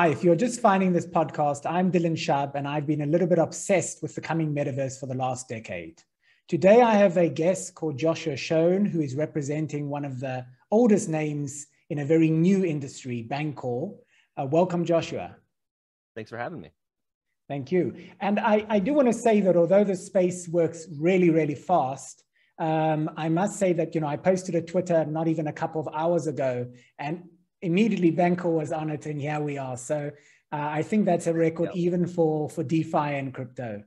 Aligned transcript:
Hi, 0.00 0.08
if 0.08 0.24
you're 0.24 0.34
just 0.34 0.62
finding 0.62 0.94
this 0.94 1.06
podcast, 1.06 1.70
I'm 1.70 1.92
Dylan 1.92 2.16
Shab, 2.16 2.54
and 2.54 2.66
I've 2.66 2.86
been 2.86 3.02
a 3.02 3.06
little 3.06 3.26
bit 3.26 3.36
obsessed 3.38 4.00
with 4.00 4.14
the 4.14 4.22
coming 4.22 4.54
metaverse 4.54 4.98
for 4.98 5.04
the 5.04 5.14
last 5.14 5.46
decade. 5.46 6.02
Today, 6.48 6.80
I 6.80 6.94
have 6.94 7.18
a 7.18 7.28
guest 7.28 7.74
called 7.74 7.98
Joshua 7.98 8.32
Schone, 8.32 8.86
who 8.86 9.02
is 9.02 9.14
representing 9.14 9.90
one 9.90 10.06
of 10.06 10.18
the 10.18 10.46
oldest 10.70 11.10
names 11.10 11.66
in 11.90 11.98
a 11.98 12.06
very 12.06 12.30
new 12.30 12.64
industry, 12.64 13.26
Bancor. 13.30 13.94
Uh, 14.38 14.46
welcome, 14.46 14.86
Joshua. 14.86 15.36
Thanks 16.14 16.30
for 16.30 16.38
having 16.38 16.62
me. 16.62 16.70
Thank 17.46 17.70
you. 17.70 17.94
And 18.20 18.40
I, 18.40 18.64
I 18.70 18.78
do 18.78 18.94
want 18.94 19.08
to 19.08 19.12
say 19.12 19.42
that 19.42 19.54
although 19.54 19.84
the 19.84 19.96
space 19.96 20.48
works 20.48 20.86
really, 20.98 21.28
really 21.28 21.54
fast, 21.54 22.24
um, 22.58 23.10
I 23.18 23.28
must 23.28 23.58
say 23.58 23.74
that, 23.74 23.94
you 23.94 24.00
know, 24.00 24.06
I 24.06 24.16
posted 24.16 24.54
a 24.54 24.62
Twitter 24.62 25.04
not 25.04 25.28
even 25.28 25.46
a 25.46 25.52
couple 25.52 25.82
of 25.82 25.94
hours 25.94 26.26
ago, 26.26 26.68
and 26.98 27.24
immediately 27.62 28.10
Bancor 28.10 28.50
was 28.50 28.72
on 28.72 28.90
it, 28.90 29.06
and 29.06 29.20
here 29.20 29.40
we 29.40 29.58
are. 29.58 29.76
So 29.76 30.10
uh, 30.52 30.56
I 30.56 30.82
think 30.82 31.04
that's 31.04 31.26
a 31.26 31.34
record 31.34 31.70
even 31.74 32.06
for, 32.06 32.48
for 32.50 32.62
DeFi 32.62 32.96
and 32.96 33.32
crypto 33.32 33.82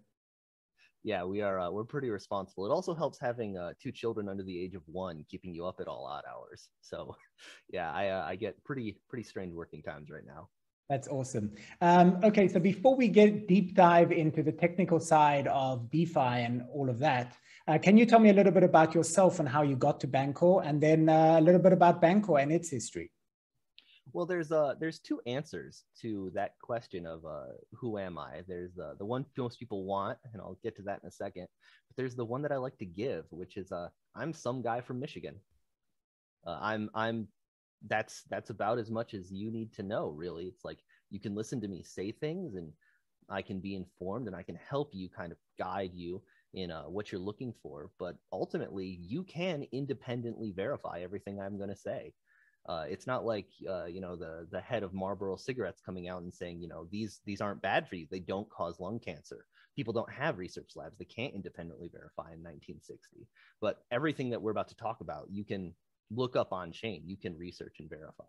yeah, 1.03 1.25
we 1.25 1.41
are. 1.41 1.59
Uh, 1.59 1.69
we're 1.69 1.83
pretty 1.83 2.09
responsible. 2.09 2.65
It 2.65 2.71
also 2.71 2.93
helps 2.93 3.19
having 3.19 3.57
uh, 3.57 3.73
two 3.81 3.91
children 3.91 4.29
under 4.29 4.43
the 4.43 4.59
age 4.59 4.73
of 4.73 4.83
one, 4.85 5.25
keeping 5.29 5.53
you 5.53 5.65
up 5.65 5.81
at 5.81 5.87
all 5.87 6.05
odd 6.05 6.23
hours. 6.31 6.69
So, 6.81 7.15
yeah, 7.69 7.91
I, 7.91 8.09
uh, 8.09 8.25
I 8.25 8.35
get 8.35 8.63
pretty 8.63 8.97
pretty 9.09 9.23
strange 9.23 9.53
working 9.53 9.83
times 9.83 10.09
right 10.09 10.25
now. 10.25 10.49
That's 10.89 11.07
awesome. 11.07 11.51
Um, 11.81 12.19
okay, 12.23 12.47
so 12.47 12.59
before 12.59 12.95
we 12.95 13.07
get 13.07 13.47
deep 13.47 13.73
dive 13.73 14.11
into 14.11 14.43
the 14.43 14.51
technical 14.51 14.99
side 14.99 15.47
of 15.47 15.89
DeFi 15.91 16.19
and 16.19 16.63
all 16.73 16.89
of 16.89 16.99
that, 16.99 17.35
uh, 17.67 17.77
can 17.77 17.97
you 17.97 18.05
tell 18.05 18.19
me 18.19 18.29
a 18.29 18.33
little 18.33 18.51
bit 18.51 18.63
about 18.63 18.93
yourself 18.93 19.39
and 19.39 19.47
how 19.47 19.61
you 19.61 19.75
got 19.75 19.99
to 20.01 20.07
Bancor, 20.07 20.65
and 20.65 20.81
then 20.81 21.09
uh, 21.09 21.37
a 21.39 21.41
little 21.41 21.61
bit 21.61 21.73
about 21.73 22.01
Bancor 22.01 22.41
and 22.41 22.51
its 22.51 22.69
history? 22.69 23.11
Well, 24.13 24.25
there's 24.27 24.51
uh 24.51 24.75
there's 24.79 24.99
two 24.99 25.21
answers 25.25 25.85
to 26.01 26.31
that 26.35 26.59
question 26.59 27.05
of 27.07 27.25
uh 27.25 27.53
who 27.73 27.97
am 27.97 28.17
I? 28.17 28.43
There's 28.47 28.73
the 28.75 28.95
the 28.97 29.05
one 29.05 29.25
most 29.37 29.59
people 29.59 29.85
want, 29.85 30.19
and 30.31 30.41
I'll 30.41 30.59
get 30.63 30.75
to 30.77 30.83
that 30.83 31.01
in 31.01 31.07
a 31.07 31.11
second. 31.11 31.47
But 31.89 31.97
there's 31.97 32.15
the 32.15 32.25
one 32.25 32.43
that 32.43 32.51
I 32.51 32.57
like 32.57 32.77
to 32.77 32.85
give, 32.85 33.25
which 33.31 33.57
is 33.57 33.71
uh 33.71 33.89
I'm 34.15 34.33
some 34.33 34.61
guy 34.61 34.81
from 34.81 34.99
Michigan. 34.99 35.39
Uh, 36.45 36.59
I'm 36.61 36.89
I'm 36.93 37.27
that's 37.87 38.23
that's 38.29 38.49
about 38.49 38.79
as 38.79 38.91
much 38.91 39.13
as 39.13 39.31
you 39.31 39.51
need 39.51 39.73
to 39.73 39.83
know, 39.83 40.09
really. 40.09 40.45
It's 40.45 40.63
like 40.63 40.79
you 41.09 41.19
can 41.19 41.35
listen 41.35 41.59
to 41.61 41.67
me 41.67 41.83
say 41.83 42.11
things, 42.11 42.55
and 42.55 42.71
I 43.29 43.41
can 43.41 43.59
be 43.59 43.75
informed, 43.75 44.27
and 44.27 44.35
I 44.35 44.43
can 44.43 44.55
help 44.55 44.93
you 44.93 45.09
kind 45.09 45.31
of 45.31 45.37
guide 45.57 45.91
you 45.93 46.21
in 46.53 46.71
uh, 46.71 46.83
what 46.83 47.11
you're 47.11 47.21
looking 47.21 47.53
for. 47.63 47.89
But 47.97 48.17
ultimately, 48.31 48.99
you 49.01 49.23
can 49.23 49.65
independently 49.71 50.51
verify 50.51 51.01
everything 51.01 51.39
I'm 51.39 51.57
going 51.57 51.69
to 51.69 51.75
say. 51.75 52.13
Uh, 52.67 52.85
it's 52.87 53.05
not 53.07 53.25
like 53.25 53.47
uh, 53.69 53.85
you 53.85 53.99
know 53.99 54.15
the 54.15 54.47
the 54.51 54.61
head 54.61 54.83
of 54.83 54.93
Marlboro 54.93 55.35
cigarettes 55.35 55.81
coming 55.85 56.07
out 56.07 56.21
and 56.21 56.33
saying 56.33 56.61
you 56.61 56.67
know 56.67 56.87
these 56.91 57.19
these 57.25 57.41
aren't 57.41 57.61
bad 57.61 57.87
for 57.87 57.95
you. 57.95 58.07
They 58.09 58.19
don't 58.19 58.49
cause 58.49 58.79
lung 58.79 58.99
cancer. 58.99 59.45
People 59.75 59.93
don't 59.93 60.11
have 60.11 60.37
research 60.37 60.71
labs. 60.75 60.97
They 60.97 61.05
can't 61.05 61.33
independently 61.33 61.89
verify 61.91 62.31
in 62.33 62.43
1960. 62.43 63.27
But 63.59 63.83
everything 63.91 64.29
that 64.29 64.41
we're 64.41 64.51
about 64.51 64.67
to 64.69 64.75
talk 64.75 65.01
about, 65.01 65.27
you 65.31 65.43
can 65.43 65.73
look 66.11 66.35
up 66.35 66.53
on 66.53 66.71
chain. 66.71 67.03
You 67.05 67.17
can 67.17 67.37
research 67.37 67.77
and 67.79 67.89
verify. 67.89 68.23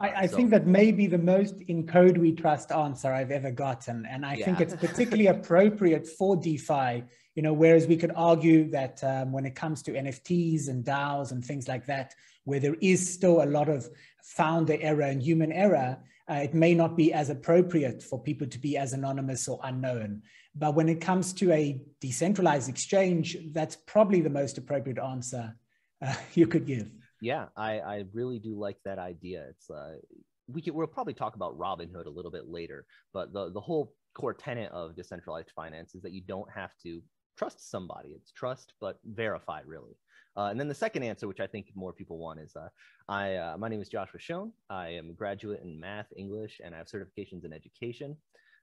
I, 0.00 0.22
I 0.22 0.26
so, 0.26 0.36
think 0.36 0.50
that 0.50 0.66
may 0.66 0.90
be 0.90 1.06
the 1.06 1.18
most 1.18 1.54
in 1.68 1.86
code 1.86 2.18
we 2.18 2.32
trust 2.32 2.72
answer 2.72 3.12
I've 3.12 3.30
ever 3.30 3.50
gotten. 3.50 4.06
And 4.06 4.26
I 4.26 4.34
yeah. 4.34 4.44
think 4.44 4.60
it's 4.60 4.74
particularly 4.74 5.28
appropriate 5.28 6.06
for 6.06 6.36
DeFi, 6.36 7.04
you 7.34 7.42
know, 7.42 7.52
whereas 7.52 7.86
we 7.86 7.96
could 7.96 8.12
argue 8.16 8.70
that 8.70 9.02
um, 9.04 9.32
when 9.32 9.46
it 9.46 9.54
comes 9.54 9.82
to 9.82 9.92
NFTs 9.92 10.68
and 10.68 10.84
DAOs 10.84 11.30
and 11.30 11.44
things 11.44 11.68
like 11.68 11.86
that, 11.86 12.14
where 12.44 12.60
there 12.60 12.76
is 12.80 13.14
still 13.14 13.42
a 13.42 13.46
lot 13.46 13.68
of 13.68 13.88
founder 14.22 14.76
error 14.80 15.02
and 15.02 15.22
human 15.22 15.52
error, 15.52 15.98
uh, 16.28 16.34
it 16.34 16.54
may 16.54 16.74
not 16.74 16.96
be 16.96 17.12
as 17.12 17.30
appropriate 17.30 18.02
for 18.02 18.20
people 18.20 18.46
to 18.48 18.58
be 18.58 18.76
as 18.76 18.94
anonymous 18.94 19.46
or 19.46 19.60
unknown. 19.62 20.22
But 20.56 20.74
when 20.74 20.88
it 20.88 21.00
comes 21.00 21.32
to 21.34 21.52
a 21.52 21.80
decentralized 22.00 22.68
exchange, 22.68 23.36
that's 23.52 23.76
probably 23.86 24.20
the 24.20 24.30
most 24.30 24.58
appropriate 24.58 24.98
answer 24.98 25.56
uh, 26.02 26.14
you 26.34 26.48
could 26.48 26.66
give 26.66 26.90
yeah, 27.20 27.46
I, 27.56 27.80
I 27.80 28.04
really 28.12 28.38
do 28.38 28.58
like 28.58 28.78
that 28.84 28.98
idea. 28.98 29.46
It's 29.50 29.70
uh, 29.70 29.96
we 30.48 30.60
can 30.60 30.74
we'll 30.74 30.86
probably 30.86 31.14
talk 31.14 31.36
about 31.36 31.58
Robinhood 31.58 32.06
a 32.06 32.10
little 32.10 32.30
bit 32.30 32.48
later, 32.48 32.86
but 33.12 33.32
the 33.32 33.50
the 33.50 33.60
whole 33.60 33.94
core 34.14 34.34
tenet 34.34 34.70
of 34.72 34.94
decentralized 34.94 35.50
finance 35.54 35.94
is 35.94 36.02
that 36.02 36.12
you 36.12 36.20
don't 36.20 36.50
have 36.50 36.70
to 36.82 37.02
trust 37.36 37.70
somebody. 37.70 38.10
It's 38.10 38.32
trust 38.32 38.74
but 38.80 38.98
verify 39.04 39.60
really. 39.66 39.96
Uh, 40.36 40.48
and 40.50 40.58
then 40.58 40.68
the 40.68 40.74
second 40.74 41.04
answer, 41.04 41.28
which 41.28 41.40
I 41.40 41.46
think 41.46 41.66
more 41.74 41.92
people 41.92 42.18
want, 42.18 42.40
is 42.40 42.56
uh, 42.56 42.68
I 43.08 43.36
uh, 43.36 43.56
my 43.56 43.68
name 43.68 43.80
is 43.80 43.88
Joshua 43.88 44.18
Schone. 44.20 44.52
I 44.68 44.88
am 44.88 45.10
a 45.10 45.12
graduate 45.12 45.60
in 45.62 45.78
math, 45.78 46.08
English, 46.16 46.60
and 46.64 46.74
I 46.74 46.78
have 46.78 46.88
certifications 46.88 47.44
in 47.44 47.52
education. 47.52 48.16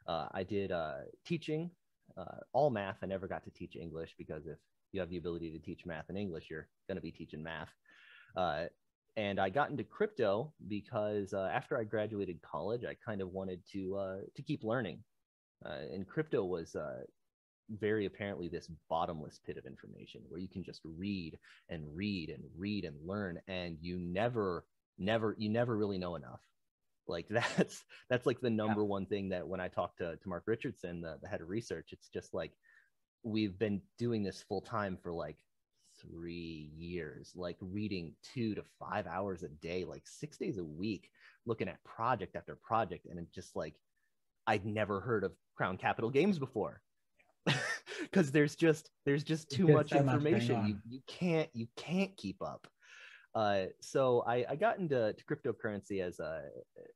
Uh, 0.07 0.28
I 0.33 0.44
did 0.44 0.72
uh, 0.72 1.03
teaching, 1.25 1.72
uh, 2.18 2.39
all 2.53 2.69
math. 2.69 2.97
I 3.01 3.06
never 3.06 3.28
got 3.28 3.44
to 3.45 3.51
teach 3.51 3.75
English 3.75 4.16
because 4.18 4.47
if 4.47 4.57
you 4.91 5.00
have 5.00 5.09
the 5.09 5.18
ability 5.18 5.51
to 5.51 5.59
teach 5.59 5.85
math 5.85 6.06
and 6.09 6.18
English, 6.18 6.47
you're 6.50 6.68
going 6.88 6.97
to 6.97 7.01
be 7.01 7.12
teaching 7.12 7.41
math. 7.41 7.69
Uh, 8.36 8.66
and 9.18 9.40
I 9.40 9.50
got 9.50 9.69
into 9.69 9.84
crypto 9.84 10.53
because 10.68 11.34
uh, 11.34 11.50
after 11.53 11.78
I 11.78 11.84
graduated 11.84 12.42
college, 12.42 12.86
I 12.86 12.96
kind 13.06 13.22
of 13.22 13.34
wanted 13.34 13.62
to 13.74 13.96
uh, 13.97 14.18
to 14.36 14.42
keep 14.42 14.64
learning, 14.64 15.00
uh, 15.66 15.94
and 15.94 16.08
crypto 16.08 16.46
was 16.46 16.75
uh, 16.75 17.02
very 17.69 18.06
apparently 18.06 18.47
this 18.47 18.69
bottomless 18.90 19.40
pit 19.46 19.58
of 19.58 19.66
information 19.66 20.22
where 20.30 20.40
you 20.40 20.47
can 20.47 20.64
just 20.64 20.81
read 20.84 21.38
and 21.69 21.84
read 21.96 22.30
and 22.30 22.44
read 22.58 22.86
and 22.86 22.96
learn, 23.06 23.40
and 23.47 23.78
you 23.81 24.00
never, 24.00 24.66
never, 24.98 25.36
you 25.38 25.50
never 25.50 25.75
really 25.75 25.98
know 25.98 26.16
enough. 26.16 26.42
Like 27.08 27.28
that's 27.30 27.84
that's 28.09 28.25
like 28.25 28.40
the 28.40 28.50
number 28.50 28.81
yeah. 28.81 28.88
one 28.88 29.06
thing 29.06 29.30
that 29.30 29.48
when 29.48 29.59
I 29.59 29.68
talk 29.68 29.98
to 29.98 30.16
to 30.16 30.30
Mark 30.30 30.44
Richardson, 30.46 31.02
the, 31.02 31.18
the 31.22 31.28
head 31.28 31.42
of 31.42 31.50
research, 31.50 31.90
it's 31.92 32.09
just 32.09 32.34
like 32.34 32.52
we've 33.24 33.58
been 33.59 33.81
doing 34.00 34.24
this 34.24 34.44
full 34.48 34.62
time 34.62 34.98
for 35.02 35.12
like 35.12 35.38
three 36.01 36.72
years, 36.78 37.31
like 37.35 37.57
reading 37.59 38.13
two 38.34 38.56
to 38.56 38.63
five 38.79 39.07
hours 39.07 39.44
a 39.44 39.50
day, 39.50 39.85
like 39.85 40.03
six 40.06 40.38
days 40.38 40.57
a 40.57 40.63
week, 40.63 41.09
looking 41.45 41.67
at 41.67 41.84
project 41.84 42.35
after 42.35 42.56
project. 42.56 43.06
And 43.09 43.19
it's 43.19 43.31
just 43.31 43.56
like, 43.56 43.75
I'd 44.47 44.66
never 44.66 45.00
heard 45.00 45.23
of 45.23 45.34
Crown 45.56 45.78
Capital 45.78 46.09
Games 46.09 46.39
before. 46.39 46.81
Because 48.01 48.31
there's 48.31 48.56
just 48.56 48.89
there's 49.06 49.23
just 49.23 49.50
too 49.50 49.67
much 49.67 49.91
so 49.91 49.97
information. 49.97 50.57
Much 50.57 50.67
you 50.67 50.78
you 50.89 51.00
can't 51.07 51.50
you 51.53 51.67
can't 51.78 52.16
keep 52.18 52.41
up. 52.41 52.68
Uh, 53.33 53.66
so 53.79 54.23
I, 54.28 54.45
I 54.50 54.56
got 54.56 54.79
into 54.79 55.16
cryptocurrency 55.29 56.01
as 56.01 56.19
a 56.19 56.44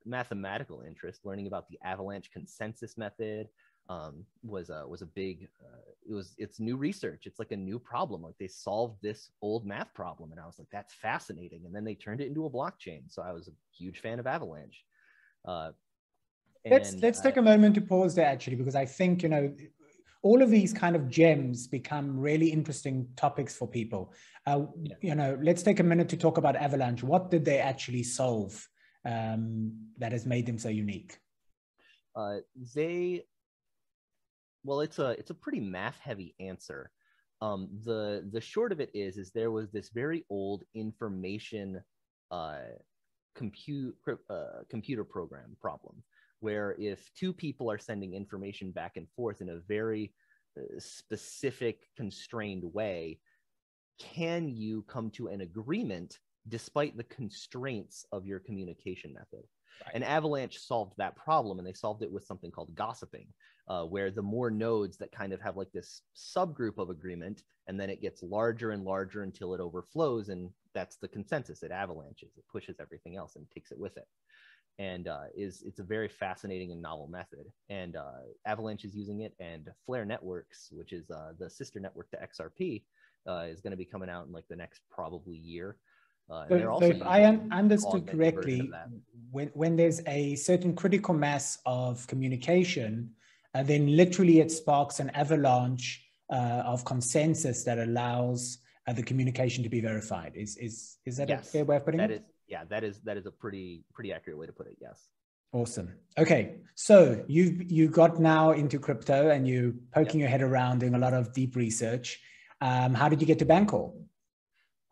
mathematical 0.05 0.81
interest, 0.85 1.21
learning 1.23 1.47
about 1.47 1.69
the 1.69 1.77
avalanche 1.83 2.31
consensus 2.31 2.97
method, 2.97 3.47
um, 3.89 4.25
was 4.43 4.69
a 4.69 4.87
was 4.87 5.01
a 5.01 5.05
big 5.05 5.47
uh, 5.63 5.91
it 6.09 6.13
was 6.13 6.33
it's 6.37 6.59
new 6.59 6.77
research. 6.77 7.23
It's 7.25 7.39
like 7.39 7.51
a 7.51 7.57
new 7.57 7.79
problem. 7.79 8.21
Like 8.21 8.37
they 8.39 8.47
solved 8.47 9.01
this 9.01 9.29
old 9.41 9.65
math 9.65 9.93
problem 9.93 10.31
and 10.31 10.39
i 10.39 10.45
was 10.45 10.57
like 10.57 10.69
that's 10.71 10.93
fascinating. 10.93 11.65
And 11.65 11.75
then 11.75 11.83
they 11.83 11.95
turned 11.95 12.21
it 12.21 12.27
into 12.27 12.45
a 12.45 12.49
blockchain. 12.49 13.03
So 13.07 13.21
i 13.21 13.31
was 13.31 13.47
a 13.47 13.51
huge 13.77 13.99
fan 13.99 14.19
of 14.19 14.27
avalanche. 14.27 14.83
Uh, 15.45 15.71
let's 16.69 16.95
let's 16.95 17.21
take 17.21 17.37
a 17.37 17.41
moment 17.41 17.75
to 17.75 17.81
pause 17.81 18.15
there 18.15 18.25
actually 18.25 18.55
because 18.55 18.73
i 18.73 18.83
think 18.83 19.21
you 19.21 19.29
know 19.29 19.53
all 20.25 20.41
of 20.41 20.49
these 20.49 20.73
kind 20.73 20.95
of 20.95 21.07
gems 21.07 21.67
become 21.67 22.19
really 22.19 22.47
interesting 22.47 23.07
topics 23.15 23.55
for 23.55 23.67
people. 23.67 24.11
Uh, 24.47 24.61
yeah. 24.81 24.95
you 24.99 25.15
know 25.15 25.37
let's 25.43 25.61
take 25.61 25.79
a 25.79 25.83
minute 25.83 26.09
to 26.09 26.17
talk 26.17 26.39
about 26.39 26.55
avalanche. 26.55 27.03
What 27.03 27.29
did 27.29 27.45
they 27.45 27.59
actually 27.59 28.01
solve 28.01 28.67
um, 29.05 29.71
that 29.99 30.11
has 30.11 30.25
made 30.25 30.47
them 30.47 30.57
so 30.57 30.69
unique? 30.69 31.15
Uh, 32.15 32.37
they 32.75 33.25
well, 34.65 34.81
it's 34.81 34.99
a 34.99 35.11
it's 35.11 35.29
a 35.29 35.35
pretty 35.35 35.59
math 35.59 35.99
heavy 35.99 36.35
answer. 36.39 36.91
Um, 37.41 37.69
the 37.85 38.27
the 38.31 38.41
short 38.41 38.71
of 38.71 38.79
it 38.79 38.89
is 38.93 39.17
is 39.17 39.31
there 39.31 39.51
was 39.51 39.71
this 39.71 39.89
very 39.89 40.25
old 40.29 40.63
information 40.73 41.81
uh, 42.31 42.57
compute 43.35 43.95
uh, 44.29 44.63
computer 44.69 45.03
program 45.03 45.55
problem 45.61 46.01
where 46.39 46.75
if 46.79 47.09
two 47.17 47.33
people 47.33 47.71
are 47.71 47.77
sending 47.77 48.13
information 48.13 48.71
back 48.71 48.93
and 48.97 49.07
forth 49.15 49.41
in 49.41 49.49
a 49.49 49.59
very 49.67 50.13
uh, 50.57 50.61
specific 50.79 51.83
constrained 51.95 52.63
way 52.73 53.19
can 53.99 54.49
you 54.49 54.83
come 54.83 55.09
to 55.09 55.27
an 55.27 55.41
agreement 55.41 56.19
despite 56.47 56.95
the 56.97 57.03
constraints 57.05 58.05
of 58.11 58.25
your 58.25 58.39
communication 58.39 59.13
method 59.13 59.43
Right. 59.83 59.95
And 59.95 60.03
Avalanche 60.03 60.57
solved 60.59 60.93
that 60.97 61.15
problem, 61.15 61.59
and 61.59 61.67
they 61.67 61.73
solved 61.73 62.03
it 62.03 62.11
with 62.11 62.25
something 62.25 62.51
called 62.51 62.73
gossiping, 62.75 63.27
uh, 63.67 63.83
where 63.83 64.11
the 64.11 64.21
more 64.21 64.51
nodes 64.51 64.97
that 64.97 65.11
kind 65.11 65.33
of 65.33 65.41
have 65.41 65.57
like 65.57 65.71
this 65.71 66.01
subgroup 66.15 66.77
of 66.77 66.89
agreement, 66.89 67.43
and 67.67 67.79
then 67.79 67.89
it 67.89 68.01
gets 68.01 68.23
larger 68.23 68.71
and 68.71 68.83
larger 68.83 69.23
until 69.23 69.53
it 69.53 69.61
overflows, 69.61 70.29
and 70.29 70.49
that's 70.73 70.97
the 70.97 71.07
consensus. 71.07 71.63
It 71.63 71.71
avalanches, 71.71 72.31
it 72.37 72.43
pushes 72.51 72.77
everything 72.79 73.15
else 73.15 73.35
and 73.35 73.45
takes 73.51 73.71
it 73.71 73.79
with 73.79 73.97
it, 73.97 74.07
and 74.79 75.07
uh, 75.07 75.25
is 75.35 75.63
it's 75.65 75.79
a 75.79 75.83
very 75.83 76.07
fascinating 76.07 76.71
and 76.71 76.81
novel 76.81 77.07
method. 77.07 77.45
And 77.69 77.95
uh, 77.95 78.21
Avalanche 78.45 78.85
is 78.85 78.95
using 78.95 79.21
it, 79.21 79.33
and 79.39 79.69
Flare 79.85 80.05
Networks, 80.05 80.69
which 80.71 80.93
is 80.93 81.09
uh, 81.09 81.33
the 81.39 81.49
sister 81.49 81.79
network 81.79 82.09
to 82.11 82.17
XRP, 82.17 82.83
uh, 83.27 83.45
is 83.49 83.61
going 83.61 83.71
to 83.71 83.77
be 83.77 83.85
coming 83.85 84.09
out 84.09 84.25
in 84.27 84.31
like 84.31 84.47
the 84.49 84.55
next 84.55 84.81
probably 84.89 85.35
year 85.35 85.77
Uh, 86.29 86.47
so, 86.49 86.77
so 86.79 86.85
if 86.85 87.01
I 87.01 87.25
un- 87.25 87.49
understood 87.51 88.07
correctly, 88.07 88.71
when, 89.31 89.49
when 89.49 89.75
there's 89.75 90.01
a 90.07 90.35
certain 90.35 90.75
critical 90.75 91.13
mass 91.13 91.59
of 91.65 92.05
communication, 92.07 93.11
uh, 93.53 93.63
then 93.63 93.95
literally 93.95 94.39
it 94.39 94.51
sparks 94.51 94.99
an 94.99 95.09
avalanche 95.11 96.03
uh, 96.31 96.63
of 96.65 96.83
consensus 96.85 97.63
that 97.63 97.77
allows 97.79 98.57
uh, 98.87 98.93
the 98.93 99.03
communication 99.03 99.63
to 99.63 99.69
be 99.69 99.81
verified. 99.81 100.33
Is 100.35 100.57
is 100.57 100.97
is 101.05 101.17
that 101.17 101.29
yes, 101.29 101.47
a 101.47 101.51
fair 101.51 101.65
way 101.65 101.77
of 101.77 101.85
putting 101.85 101.99
that 101.99 102.11
it? 102.11 102.15
Is, 102.15 102.21
yeah, 102.47 102.63
that 102.69 102.83
is 102.83 102.99
that 103.01 103.17
is 103.17 103.25
a 103.25 103.31
pretty 103.31 103.83
pretty 103.93 104.11
accurate 104.11 104.37
way 104.37 104.45
to 104.45 104.53
put 104.53 104.67
it. 104.67 104.77
Yes. 104.81 105.07
Awesome. 105.53 105.93
Okay, 106.17 106.55
so 106.75 107.23
you've 107.27 107.71
you 107.71 107.87
got 107.87 108.19
now 108.19 108.51
into 108.51 108.77
crypto 108.77 109.29
and 109.29 109.47
you 109.47 109.79
poking 109.93 110.19
yep. 110.19 110.25
your 110.25 110.29
head 110.29 110.41
around 110.41 110.79
doing 110.79 110.95
a 110.95 110.99
lot 110.99 111.13
of 111.13 111.33
deep 111.33 111.55
research. 111.55 112.19
Um, 112.61 112.93
how 112.93 113.09
did 113.09 113.21
you 113.21 113.27
get 113.27 113.39
to 113.39 113.45
Bancor? 113.45 113.93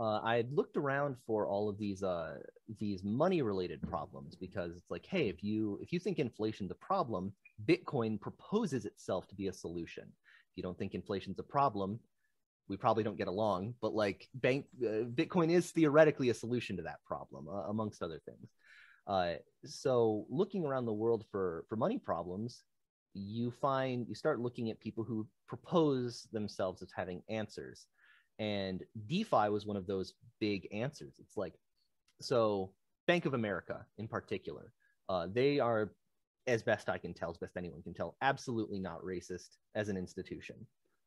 Uh, 0.03 0.19
I 0.21 0.43
looked 0.51 0.75
around 0.75 1.15
for 1.25 1.47
all 1.47 1.69
of 1.69 1.77
these 1.77 2.03
uh, 2.03 2.35
these 2.77 3.05
money 3.05 3.41
related 3.41 3.81
problems 3.89 4.35
because 4.35 4.75
it's 4.75 4.91
like, 4.91 5.05
hey, 5.05 5.29
if 5.29 5.41
you 5.41 5.79
if 5.81 5.93
you 5.93 5.99
think 5.99 6.19
inflation's 6.19 6.71
a 6.71 6.75
problem, 6.75 7.31
Bitcoin 7.65 8.19
proposes 8.19 8.85
itself 8.85 9.29
to 9.29 9.35
be 9.35 9.47
a 9.47 9.53
solution. 9.53 10.03
If 10.03 10.57
you 10.57 10.63
don't 10.63 10.77
think 10.77 10.93
inflation's 10.93 11.39
a 11.39 11.43
problem, 11.43 12.01
we 12.67 12.75
probably 12.75 13.05
don't 13.05 13.17
get 13.17 13.29
along. 13.29 13.75
But 13.81 13.93
like 13.93 14.27
bank 14.33 14.65
uh, 14.81 15.05
Bitcoin 15.19 15.49
is 15.49 15.71
theoretically 15.71 16.29
a 16.29 16.33
solution 16.33 16.75
to 16.75 16.83
that 16.83 16.99
problem, 17.05 17.47
uh, 17.47 17.69
amongst 17.69 18.03
other 18.03 18.19
things. 18.25 18.49
Uh, 19.07 19.35
so 19.63 20.25
looking 20.29 20.65
around 20.65 20.85
the 20.85 20.91
world 20.91 21.23
for 21.31 21.63
for 21.69 21.77
money 21.77 21.97
problems, 21.97 22.63
you 23.13 23.51
find 23.51 24.05
you 24.09 24.15
start 24.15 24.41
looking 24.41 24.69
at 24.69 24.81
people 24.81 25.05
who 25.05 25.25
propose 25.47 26.27
themselves 26.33 26.81
as 26.81 26.91
having 26.93 27.23
answers, 27.29 27.85
and 28.39 28.83
DeFi 29.07 29.49
was 29.49 29.65
one 29.65 29.77
of 29.77 29.87
those 29.87 30.13
big 30.39 30.67
answers. 30.71 31.15
It's 31.19 31.37
like 31.37 31.53
so 32.21 32.71
Bank 33.07 33.25
of 33.25 33.33
America 33.33 33.85
in 33.97 34.07
particular, 34.07 34.71
uh, 35.09 35.27
they 35.31 35.59
are, 35.59 35.91
as 36.47 36.63
best 36.63 36.89
I 36.89 36.97
can 36.97 37.13
tell, 37.13 37.31
as 37.31 37.37
best 37.37 37.57
anyone 37.57 37.81
can 37.81 37.93
tell, 37.93 38.15
absolutely 38.21 38.79
not 38.79 39.01
racist 39.03 39.57
as 39.75 39.89
an 39.89 39.97
institution. 39.97 40.55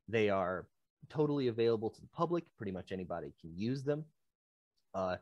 They 0.08 0.28
are 0.28 0.67
totally 1.08 1.49
available 1.49 1.90
to 1.90 2.00
the 2.00 2.08
public. 2.08 2.44
Pretty 2.56 2.73
much 2.73 2.93
anybody 2.93 3.32
can 3.40 3.52
use 3.56 3.82
them. 3.82 4.05
Uh, 4.94 5.17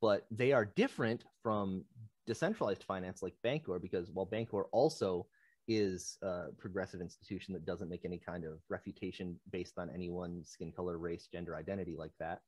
but 0.00 0.26
they 0.30 0.52
are 0.52 0.64
different 0.64 1.24
from 1.42 1.84
decentralized 2.26 2.84
finance 2.84 3.22
like 3.22 3.34
Bancor 3.44 3.80
because 3.80 4.10
while 4.10 4.26
Bancor 4.26 4.64
also 4.72 5.26
is 5.70 6.18
a 6.22 6.46
progressive 6.58 7.00
institution 7.00 7.54
that 7.54 7.64
doesn't 7.64 7.88
make 7.88 8.04
any 8.04 8.18
kind 8.18 8.44
of 8.44 8.58
refutation 8.68 9.38
based 9.52 9.78
on 9.78 9.88
anyone's 9.88 10.50
skin 10.50 10.72
color, 10.72 10.98
race, 10.98 11.28
gender 11.32 11.54
identity 11.54 11.94
like 11.96 12.10
that. 12.18 12.40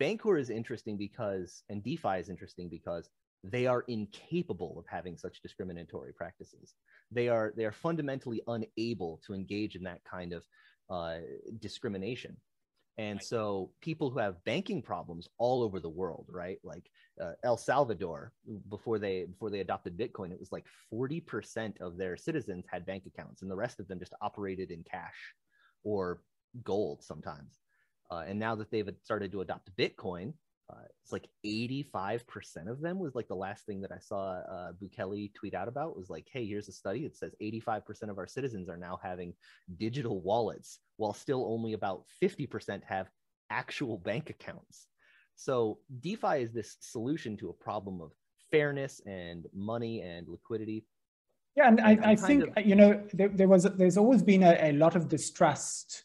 Bancor 0.00 0.40
is 0.40 0.48
interesting 0.48 0.96
because, 0.96 1.64
and 1.68 1.82
DeFi 1.82 2.18
is 2.18 2.30
interesting 2.30 2.70
because 2.70 3.10
they 3.42 3.66
are 3.66 3.84
incapable 3.88 4.78
of 4.78 4.86
having 4.88 5.18
such 5.18 5.42
discriminatory 5.42 6.14
practices. 6.14 6.74
They 7.10 7.28
are 7.28 7.52
they 7.56 7.66
are 7.66 7.72
fundamentally 7.72 8.40
unable 8.46 9.20
to 9.26 9.34
engage 9.34 9.76
in 9.76 9.82
that 9.82 10.00
kind 10.10 10.32
of 10.32 10.44
uh, 10.88 11.18
discrimination. 11.60 12.38
And 12.96 13.20
so 13.20 13.72
people 13.80 14.10
who 14.10 14.20
have 14.20 14.44
banking 14.44 14.80
problems 14.80 15.28
all 15.38 15.62
over 15.62 15.80
the 15.80 15.88
world, 15.88 16.26
right? 16.30 16.58
Like 16.62 16.88
uh, 17.20 17.32
El 17.42 17.56
Salvador, 17.56 18.32
before 18.68 19.00
they 19.00 19.24
before 19.24 19.50
they 19.50 19.60
adopted 19.60 19.96
Bitcoin, 19.96 20.30
it 20.30 20.38
was 20.38 20.52
like 20.52 20.66
40% 20.92 21.80
of 21.80 21.96
their 21.96 22.16
citizens 22.16 22.66
had 22.70 22.86
bank 22.86 23.04
accounts 23.06 23.42
and 23.42 23.50
the 23.50 23.56
rest 23.56 23.80
of 23.80 23.88
them 23.88 23.98
just 23.98 24.14
operated 24.20 24.70
in 24.70 24.84
cash 24.84 25.34
or 25.82 26.22
gold 26.62 27.02
sometimes. 27.02 27.58
Uh, 28.10 28.24
and 28.28 28.38
now 28.38 28.54
that 28.54 28.70
they've 28.70 28.88
started 29.02 29.32
to 29.32 29.40
adopt 29.40 29.74
Bitcoin, 29.76 30.34
uh, 30.70 30.76
it's 31.02 31.12
like 31.12 31.28
85% 31.44 32.70
of 32.70 32.80
them 32.80 32.98
was 32.98 33.14
like 33.14 33.28
the 33.28 33.34
last 33.34 33.66
thing 33.66 33.82
that 33.82 33.92
I 33.92 33.98
saw 33.98 34.38
uh, 34.38 34.72
Bukele 34.72 35.32
tweet 35.34 35.54
out 35.54 35.68
about 35.68 35.96
was 35.96 36.08
like, 36.08 36.26
hey, 36.32 36.46
here's 36.46 36.68
a 36.68 36.72
study 36.72 37.02
that 37.04 37.16
says 37.16 37.34
85% 37.42 38.08
of 38.08 38.18
our 38.18 38.26
citizens 38.26 38.68
are 38.70 38.76
now 38.76 38.98
having 39.02 39.34
digital 39.76 40.20
wallets, 40.22 40.78
while 40.96 41.12
still 41.12 41.44
only 41.46 41.74
about 41.74 42.04
50% 42.22 42.82
have 42.84 43.10
actual 43.50 43.98
bank 43.98 44.30
accounts. 44.30 44.86
So 45.36 45.78
DeFi 46.00 46.38
is 46.38 46.52
this 46.52 46.76
solution 46.80 47.36
to 47.38 47.50
a 47.50 47.52
problem 47.52 48.00
of 48.00 48.12
fairness 48.50 49.02
and 49.04 49.46
money 49.52 50.00
and 50.00 50.26
liquidity. 50.28 50.86
Yeah, 51.56 51.68
and, 51.68 51.78
and 51.78 52.04
I, 52.04 52.12
I 52.12 52.16
think 52.16 52.56
of, 52.56 52.64
you 52.66 52.74
know 52.74 53.00
there, 53.12 53.28
there, 53.28 53.48
was 53.48 53.64
there's 53.64 53.96
always 53.96 54.22
been 54.22 54.42
a, 54.42 54.70
a, 54.70 54.72
lot 54.72 54.96
of 54.96 55.08
distrust 55.08 56.04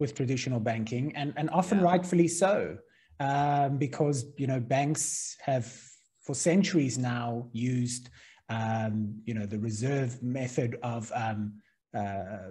with 0.00 0.14
traditional 0.14 0.58
banking, 0.58 1.14
and 1.14 1.32
and 1.36 1.48
often 1.50 1.78
yeah. 1.78 1.84
rightfully 1.84 2.26
so 2.26 2.78
um, 3.20 3.78
because 3.78 4.26
you 4.36 4.46
know 4.46 4.60
banks 4.60 5.36
have 5.40 5.72
for 6.20 6.34
centuries 6.34 6.98
now 6.98 7.48
used 7.52 8.10
um, 8.48 9.14
you 9.24 9.34
know 9.34 9.46
the 9.46 9.58
reserve 9.58 10.22
method 10.22 10.78
of 10.82 11.10
um, 11.14 11.54
uh, 11.96 12.50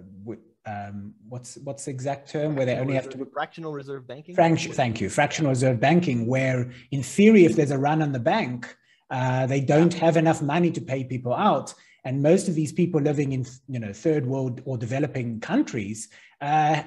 um, 0.64 1.14
what's 1.28 1.56
what's 1.58 1.86
the 1.86 1.90
exact 1.90 2.30
term? 2.30 2.54
Where 2.54 2.66
they 2.66 2.76
only 2.76 2.94
reserve, 2.94 3.12
have 3.12 3.20
to 3.20 3.30
fractional 3.32 3.72
reserve 3.72 4.06
banking. 4.06 4.34
Frank, 4.34 4.60
thank 4.60 5.00
you, 5.00 5.08
fractional 5.08 5.50
reserve 5.50 5.80
banking, 5.80 6.26
where 6.26 6.70
in 6.90 7.02
theory, 7.02 7.44
if 7.44 7.56
there's 7.56 7.72
a 7.72 7.78
run 7.78 8.02
on 8.02 8.12
the 8.12 8.20
bank, 8.20 8.74
uh, 9.10 9.46
they 9.46 9.60
don't 9.60 9.92
have 9.94 10.16
enough 10.16 10.40
money 10.40 10.70
to 10.70 10.80
pay 10.80 11.04
people 11.04 11.34
out, 11.34 11.74
and 12.04 12.22
most 12.22 12.48
of 12.48 12.54
these 12.54 12.72
people 12.72 13.00
living 13.00 13.32
in 13.32 13.46
you 13.68 13.78
know 13.78 13.92
third 13.92 14.26
world 14.26 14.60
or 14.64 14.76
developing 14.76 15.40
countries 15.40 16.08
uh, 16.42 16.82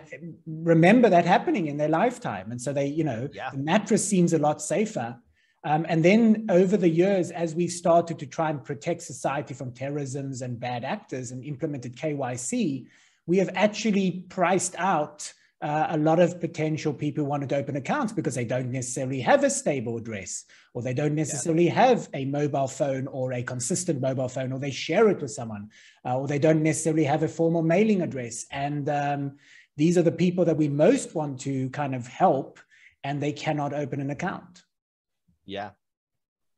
remember 0.45 1.09
that 1.09 1.25
happening 1.25 1.67
in 1.67 1.77
their 1.77 1.88
lifetime. 1.88 2.51
And 2.51 2.62
so 2.62 2.73
they, 2.73 2.88
you 2.88 3.06
know, 3.06 3.29
yeah. 3.33 3.51
the 3.51 3.57
mattress 3.57 4.06
seems 4.06 4.33
a 4.33 4.38
lot 4.38 4.62
safer. 4.62 5.17
Um, 5.63 5.85
and 5.88 6.03
then 6.03 6.45
over 6.50 6.75
the 6.75 6.89
years, 6.89 7.31
as 7.31 7.56
we 7.56 7.69
started 7.69 8.19
to 8.19 8.27
try 8.27 8.50
and 8.50 8.62
protect 8.62 9.01
society 9.01 9.53
from 9.53 9.71
terrorisms 9.71 10.41
and 10.41 10.59
bad 10.59 10.83
actors 10.83 11.31
and 11.31 11.44
implemented 11.44 11.95
KYC, 11.95 12.85
we 13.27 13.38
have 13.38 13.50
actually 13.56 14.25
priced 14.27 14.75
out 14.77 15.31
uh, 15.61 15.87
a 15.89 15.97
lot 15.97 16.19
of 16.19 16.39
potential 16.39 16.93
people 16.93 17.25
wanted 17.25 17.49
to 17.49 17.55
open 17.55 17.75
accounts 17.77 18.11
because 18.11 18.35
they 18.35 18.45
don't 18.45 18.71
necessarily 18.71 19.21
have 19.21 19.43
a 19.43 19.49
stable 19.49 19.97
address 19.97 20.43
or 20.73 20.81
they 20.81 20.93
don't 20.93 21.15
necessarily 21.15 21.65
yeah. 21.65 21.73
have 21.73 22.09
a 22.13 22.25
mobile 22.25 22.67
phone 22.67 23.07
or 23.07 23.33
a 23.33 23.41
consistent 23.41 24.01
mobile 24.01 24.27
phone 24.27 24.51
or 24.51 24.59
they 24.59 24.71
share 24.71 25.09
it 25.09 25.21
with 25.21 25.31
someone 25.31 25.69
uh, 26.05 26.17
or 26.17 26.27
they 26.27 26.39
don't 26.39 26.61
necessarily 26.61 27.05
have 27.05 27.23
a 27.23 27.27
formal 27.27 27.61
mailing 27.61 28.01
address. 28.01 28.45
And 28.51 28.89
um, 28.89 29.37
these 29.77 29.97
are 29.97 30.01
the 30.01 30.11
people 30.11 30.43
that 30.45 30.57
we 30.57 30.67
most 30.67 31.15
want 31.15 31.39
to 31.41 31.69
kind 31.69 31.95
of 31.95 32.05
help 32.05 32.59
and 33.03 33.21
they 33.21 33.31
cannot 33.31 33.74
open 33.74 34.01
an 34.01 34.09
account. 34.09 34.63
Yeah. 35.45 35.71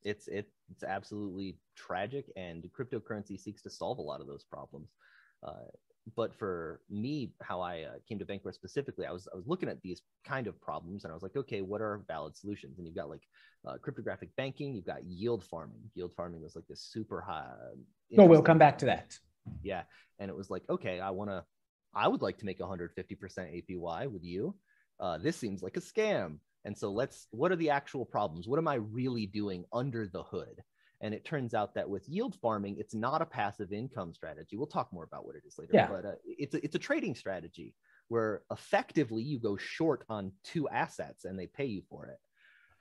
It's 0.03 0.27
it, 0.27 0.49
it's 0.71 0.83
absolutely 0.83 1.57
tragic 1.75 2.25
and 2.35 2.67
cryptocurrency 2.77 3.39
seeks 3.39 3.61
to 3.61 3.69
solve 3.69 3.99
a 3.99 4.01
lot 4.01 4.21
of 4.21 4.27
those 4.27 4.43
problems. 4.43 4.89
Uh, 5.45 5.69
but 6.15 6.33
for 6.33 6.79
me, 6.89 7.31
how 7.41 7.59
I 7.59 7.81
uh, 7.81 7.93
came 8.07 8.19
to 8.19 8.25
Bancor 8.25 8.53
specifically, 8.53 9.05
I 9.05 9.11
was 9.11 9.27
I 9.33 9.35
was 9.35 9.47
looking 9.47 9.69
at 9.69 9.81
these 9.81 10.01
kind 10.25 10.47
of 10.47 10.59
problems, 10.61 11.03
and 11.03 11.11
I 11.11 11.13
was 11.13 11.23
like, 11.23 11.35
okay, 11.35 11.61
what 11.61 11.81
are 11.81 12.03
valid 12.07 12.35
solutions? 12.37 12.77
And 12.77 12.87
you've 12.87 12.95
got 12.95 13.09
like 13.09 13.23
uh, 13.67 13.77
cryptographic 13.81 14.29
banking, 14.37 14.73
you've 14.73 14.85
got 14.85 15.03
yield 15.03 15.43
farming. 15.43 15.81
Yield 15.95 16.13
farming 16.15 16.41
was 16.41 16.55
like 16.55 16.67
this 16.67 16.81
super 16.81 17.19
high. 17.21 17.51
Oh, 18.17 18.25
we'll 18.25 18.41
come 18.41 18.57
back 18.57 18.77
to 18.79 18.85
that. 18.85 19.17
Yeah, 19.61 19.83
and 20.19 20.29
it 20.29 20.35
was 20.37 20.49
like, 20.49 20.63
okay, 20.69 20.99
I 20.99 21.09
want 21.09 21.29
to, 21.29 21.43
I 21.93 22.07
would 22.07 22.21
like 22.21 22.37
to 22.39 22.45
make 22.45 22.59
150% 22.59 22.89
APY 22.97 24.11
with 24.11 24.23
you. 24.23 24.55
Uh, 24.99 25.17
this 25.17 25.35
seems 25.35 25.61
like 25.61 25.77
a 25.77 25.81
scam, 25.81 26.37
and 26.63 26.77
so 26.77 26.91
let's. 26.91 27.27
What 27.31 27.51
are 27.51 27.57
the 27.57 27.69
actual 27.69 28.05
problems? 28.05 28.47
What 28.47 28.59
am 28.59 28.67
I 28.67 28.75
really 28.75 29.25
doing 29.25 29.65
under 29.73 30.07
the 30.07 30.23
hood? 30.23 30.61
And 31.01 31.13
it 31.13 31.25
turns 31.25 31.53
out 31.53 31.75
that 31.75 31.87
with 31.87 32.09
yield 32.09 32.35
farming, 32.35 32.77
it's 32.79 32.95
not 32.95 33.21
a 33.21 33.25
passive 33.25 33.71
income 33.71 34.13
strategy. 34.13 34.57
We'll 34.57 34.67
talk 34.67 34.91
more 34.91 35.03
about 35.03 35.25
what 35.25 35.35
it 35.35 35.43
is 35.45 35.57
later, 35.59 35.71
yeah. 35.73 35.87
but 35.87 36.05
uh, 36.05 36.11
it's, 36.25 36.55
a, 36.55 36.63
it's 36.63 36.75
a 36.75 36.79
trading 36.79 37.13
strategy 37.13 37.75
where 38.07 38.41
effectively 38.51 39.21
you 39.21 39.39
go 39.39 39.57
short 39.57 40.05
on 40.09 40.31
two 40.43 40.67
assets 40.69 41.25
and 41.25 41.37
they 41.37 41.47
pay 41.47 41.65
you 41.65 41.83
for 41.89 42.07
it. 42.07 42.19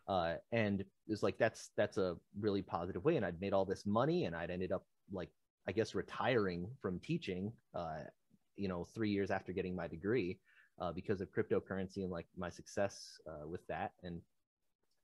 Uh, 0.09 0.35
and 0.53 0.85
it's 1.09 1.23
like 1.23 1.37
that's 1.37 1.71
that's 1.77 1.97
a 1.99 2.17
really 2.39 2.63
positive 2.63 3.05
way. 3.05 3.17
And 3.17 3.27
I'd 3.27 3.41
made 3.41 3.53
all 3.53 3.65
this 3.65 3.85
money, 3.85 4.25
and 4.27 4.37
I'd 4.37 4.51
ended 4.51 4.71
up 4.71 4.87
like 5.13 5.31
I 5.69 5.73
guess 5.73 5.97
retiring 5.97 6.69
from 6.81 7.01
teaching. 7.01 7.53
Uh, 7.75 8.05
you 8.57 8.69
know, 8.69 8.87
three 8.95 9.11
years 9.11 9.31
after 9.31 9.53
getting 9.53 9.75
my 9.75 9.89
degree, 9.89 10.39
uh, 10.81 10.93
because 10.93 11.21
of 11.21 11.29
cryptocurrency 11.33 11.99
and 11.99 12.11
like 12.11 12.27
my 12.37 12.51
success 12.51 13.19
uh, 13.27 13.47
with 13.47 13.67
that. 13.67 13.93
And 14.03 14.21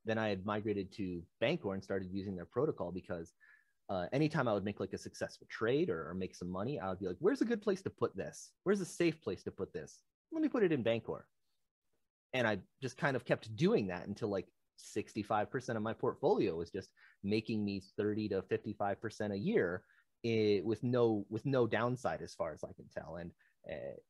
then 0.05 0.19
I 0.19 0.29
had 0.29 0.45
migrated 0.45 0.93
to 0.97 1.23
Bancor 1.41 1.75
and 1.75 1.83
started 1.83 2.09
using 2.13 2.35
their 2.35 2.47
protocol 2.47 2.91
because 2.93 3.33
uh, 3.89 4.07
anytime 4.13 4.49
I 4.49 4.53
would 4.53 4.65
make 4.65 4.81
like 4.81 4.93
a 4.93 4.99
successful 4.99 5.47
trade 5.51 5.91
or, 5.91 6.09
or, 6.09 6.15
make 6.15 6.35
some 6.35 6.51
money, 6.51 6.81
I 6.81 6.89
would 6.89 7.01
be 7.01 7.09
like, 7.09 7.17
where's 7.21 7.43
a 7.43 7.45
good 7.45 7.61
place 7.61 7.83
to 7.83 7.91
put 7.91 8.17
this? 8.17 8.53
Where's 8.65 8.81
a 8.81 8.87
safe 8.87 9.21
place 9.21 9.43
to 9.43 9.51
put 9.51 9.73
this? 9.73 10.01
Let 10.33 10.41
me 10.41 10.49
put 10.49 10.63
it 10.63 10.73
in 10.73 10.83
Bancor. 10.83 11.25
And 12.33 12.47
I 12.47 12.59
just 12.81 12.97
kind 12.97 13.17
of 13.17 13.25
kept 13.25 13.55
doing 13.55 13.89
that 13.89 14.07
until 14.07 14.29
like 14.29 14.47
65% 14.97 15.77
of 15.77 15.83
my 15.83 15.93
portfolio 15.93 16.57
was 16.57 16.71
just 16.71 16.91
making 17.23 17.65
me 17.65 17.83
30 17.97 18.31
to 18.31 18.43
55% 18.43 19.33
a 19.33 19.37
year 19.37 19.83
it, 20.23 20.65
with 20.65 20.83
no 20.83 21.27
with 21.29 21.45
no 21.45 21.67
downside 21.67 22.23
as 22.23 22.35
far 22.35 22.55
as 22.55 22.65
I 22.65 22.73
can 22.73 22.87
tell. 22.97 23.17
And 23.17 23.31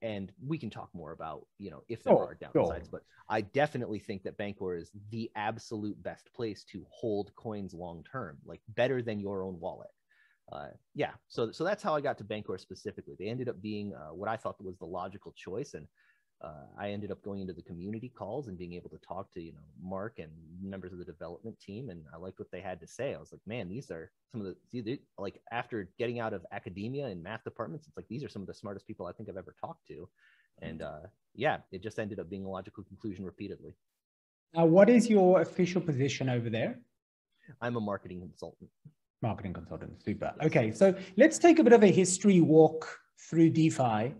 and 0.01 0.33
we 0.47 0.59
can 0.59 0.71
talk 0.71 0.89
more 0.95 1.13
about 1.13 1.47
you 1.59 1.71
know 1.71 1.83
if 1.89 2.03
there 2.03 2.17
are 2.17 2.37
downsides, 2.37 2.91
but 2.91 3.03
I 3.29 3.43
definitely 3.43 3.99
think 3.99 4.23
that 4.23 4.39
Bancor 4.39 4.79
is 4.79 4.91
the 5.11 5.31
absolute 5.37 6.03
best 6.03 6.33
place 6.35 6.65
to 6.73 6.85
hold 6.91 7.35
coins 7.37 7.75
long 7.75 8.05
term, 8.11 8.39
like 8.45 8.61
better 8.69 9.03
than 9.03 9.21
your 9.21 9.43
own 9.43 9.59
wallet. 9.61 9.91
Uh, 10.51 10.69
yeah, 10.95 11.13
so 11.29 11.53
so 11.53 11.65
that's 11.65 11.83
how 11.83 11.95
I 11.95 12.01
got 12.01 12.19
to 12.19 12.25
Bancor 12.25 12.59
specifically. 12.59 13.15
They 13.19 13.29
ended 13.29 13.49
up 13.49 13.61
being 13.61 13.95
uh, 13.95 14.15
what 14.15 14.29
I 14.29 14.37
thought 14.37 14.63
was 14.63 14.77
the 14.79 14.87
logical 14.87 15.33
choice, 15.37 15.75
and 15.75 15.87
uh, 16.43 16.67
I 16.79 16.91
ended 16.91 17.11
up 17.11 17.23
going 17.23 17.41
into 17.41 17.53
the 17.53 17.63
community 17.63 18.09
calls 18.09 18.49
and 18.49 18.59
being 18.59 18.73
able 18.73 18.91
to 18.91 18.99
talk 18.99 19.33
to 19.33 19.41
you 19.41 19.53
know 19.53 19.61
Mark 19.81 20.19
and 20.19 20.31
members 20.61 20.93
of 20.93 20.99
the 20.99 21.05
development 21.05 21.59
team, 21.61 21.91
and 21.91 22.05
I 22.13 22.17
liked 22.17 22.39
what 22.39 22.51
they 22.51 22.61
had 22.61 22.81
to 22.81 22.87
say. 22.87 23.15
I 23.15 23.19
was 23.19 23.33
like, 23.33 23.41
man, 23.47 23.69
these 23.69 23.91
are 23.91 24.11
some 24.33 24.45
of 24.45 24.55
the 24.73 24.99
like 25.19 25.41
after 25.53 25.91
getting 25.99 26.19
out 26.19 26.33
of 26.33 26.45
academia 26.53 27.07
and 27.07 27.23
math 27.23 27.45
departments, 27.45 27.87
it's 27.87 27.97
like 27.97 28.09
these 28.09 28.25
are 28.25 28.29
some 28.29 28.43
of 28.43 28.49
the 28.49 28.55
smartest 28.55 28.87
people 28.87 29.07
I 29.07 29.13
think 29.13 29.29
I've 29.29 29.37
ever 29.37 29.55
talked 29.61 29.87
to, 29.89 30.09
and 30.61 30.83
uh, 30.83 31.01
yeah, 31.35 31.59
it 31.71 31.83
just 31.83 31.99
ended 31.99 32.19
up 32.19 32.29
being 32.29 32.45
a 32.45 32.51
logical 32.51 32.83
conclusion 32.85 33.25
repeatedly. 33.25 33.75
Now, 34.55 34.67
what 34.67 34.91
is 34.91 35.09
your 35.09 35.41
official 35.41 35.81
position 35.81 36.29
over 36.29 36.51
there? 36.51 36.81
I'm 37.61 37.77
a 37.77 37.81
marketing 37.81 38.21
consultant. 38.21 38.71
Marketing 39.23 39.53
consultant, 39.53 40.03
super. 40.03 40.35
Okay, 40.43 40.73
so 40.73 40.95
let's 41.17 41.39
take 41.39 41.61
a 41.61 41.65
bit 41.65 41.73
of 41.73 41.85
a 41.85 41.91
history 41.91 42.41
walk 42.41 42.99
through 43.29 43.51
DeFi 43.51 44.15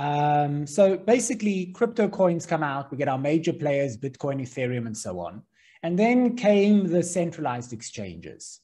um, 0.00 0.66
so 0.66 0.96
basically, 0.96 1.66
crypto 1.66 2.08
coins 2.08 2.46
come 2.46 2.62
out. 2.62 2.90
We 2.90 2.96
get 2.96 3.08
our 3.08 3.18
major 3.18 3.52
players, 3.52 3.98
Bitcoin, 3.98 4.40
Ethereum, 4.40 4.86
and 4.86 4.96
so 4.96 5.20
on. 5.20 5.42
And 5.82 5.98
then 5.98 6.36
came 6.36 6.86
the 6.86 7.02
centralized 7.02 7.74
exchanges. 7.74 8.60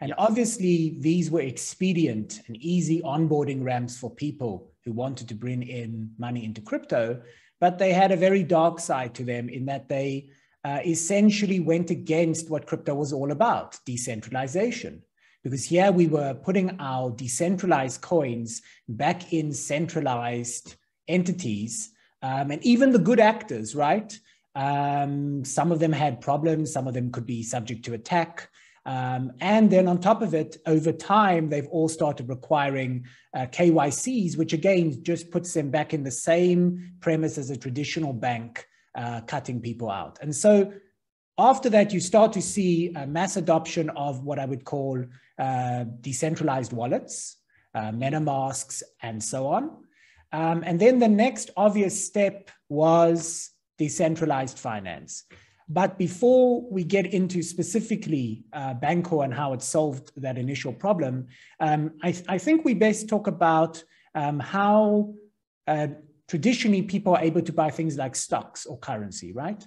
And 0.00 0.12
obviously, 0.18 0.96
these 0.98 1.30
were 1.30 1.42
expedient 1.42 2.40
and 2.48 2.56
easy 2.56 3.02
onboarding 3.02 3.62
ramps 3.62 3.98
for 3.98 4.10
people 4.10 4.72
who 4.84 4.90
wanted 4.90 5.28
to 5.28 5.34
bring 5.36 5.62
in 5.62 6.10
money 6.18 6.44
into 6.44 6.60
crypto. 6.60 7.22
But 7.60 7.78
they 7.78 7.92
had 7.92 8.10
a 8.10 8.16
very 8.16 8.42
dark 8.42 8.80
side 8.80 9.14
to 9.14 9.24
them 9.24 9.48
in 9.48 9.66
that 9.66 9.88
they 9.88 10.30
uh, 10.64 10.80
essentially 10.84 11.60
went 11.60 11.90
against 11.90 12.50
what 12.50 12.66
crypto 12.66 12.96
was 12.96 13.12
all 13.12 13.30
about 13.30 13.78
decentralization 13.86 15.02
because 15.42 15.64
here 15.64 15.90
we 15.90 16.06
were 16.06 16.34
putting 16.34 16.78
our 16.80 17.10
decentralized 17.10 18.02
coins 18.02 18.60
back 18.88 19.32
in 19.32 19.54
centralized 19.54 20.74
entities 21.10 21.90
um, 22.22 22.50
and 22.50 22.62
even 22.64 22.92
the 22.92 22.98
good 22.98 23.20
actors, 23.20 23.74
right? 23.74 24.18
Um, 24.54 25.44
some 25.44 25.72
of 25.72 25.78
them 25.78 25.92
had 25.92 26.20
problems, 26.20 26.72
some 26.72 26.86
of 26.86 26.94
them 26.94 27.10
could 27.12 27.26
be 27.26 27.42
subject 27.42 27.84
to 27.86 27.94
attack. 27.94 28.48
Um, 28.86 29.32
and 29.40 29.70
then 29.70 29.86
on 29.86 30.00
top 30.00 30.22
of 30.22 30.34
it, 30.34 30.56
over 30.66 30.90
time, 30.92 31.48
they've 31.48 31.68
all 31.68 31.88
started 31.88 32.28
requiring 32.28 33.04
uh, 33.34 33.46
KYCs, 33.46 34.36
which 34.36 34.52
again 34.52 35.02
just 35.02 35.30
puts 35.30 35.52
them 35.52 35.70
back 35.70 35.92
in 35.94 36.02
the 36.02 36.10
same 36.10 36.94
premise 37.00 37.38
as 37.38 37.50
a 37.50 37.56
traditional 37.56 38.12
bank, 38.12 38.66
uh, 38.94 39.20
cutting 39.22 39.60
people 39.60 39.90
out. 39.90 40.18
And 40.22 40.34
so 40.34 40.72
after 41.38 41.70
that, 41.70 41.92
you 41.92 42.00
start 42.00 42.32
to 42.34 42.42
see 42.42 42.92
a 42.94 43.06
mass 43.06 43.36
adoption 43.36 43.90
of 43.90 44.24
what 44.24 44.38
I 44.38 44.46
would 44.46 44.64
call 44.64 45.04
uh, 45.38 45.84
decentralized 46.00 46.72
wallets, 46.72 47.36
uh, 47.74 47.92
MetaMasks, 47.92 48.82
and 49.02 49.22
so 49.22 49.46
on. 49.46 49.70
Um, 50.32 50.62
and 50.64 50.78
then 50.80 50.98
the 50.98 51.08
next 51.08 51.50
obvious 51.56 52.06
step 52.06 52.50
was 52.68 53.50
decentralized 53.78 54.58
finance. 54.58 55.24
But 55.68 55.98
before 55.98 56.68
we 56.68 56.82
get 56.82 57.06
into 57.06 57.42
specifically 57.42 58.44
uh, 58.52 58.74
Bancor 58.74 59.24
and 59.24 59.32
how 59.32 59.52
it 59.52 59.62
solved 59.62 60.10
that 60.16 60.36
initial 60.36 60.72
problem, 60.72 61.28
um, 61.60 61.92
I, 62.02 62.12
th- 62.12 62.24
I, 62.28 62.38
think 62.38 62.64
we 62.64 62.74
best 62.74 63.08
talk 63.08 63.28
about 63.28 63.82
um, 64.16 64.40
how 64.40 65.14
uh, 65.68 65.86
traditionally 66.28 66.82
people 66.82 67.14
are 67.14 67.22
able 67.22 67.42
to 67.42 67.52
buy 67.52 67.70
things 67.70 67.96
like 67.96 68.16
stocks 68.16 68.66
or 68.66 68.78
currency, 68.78 69.32
right? 69.32 69.64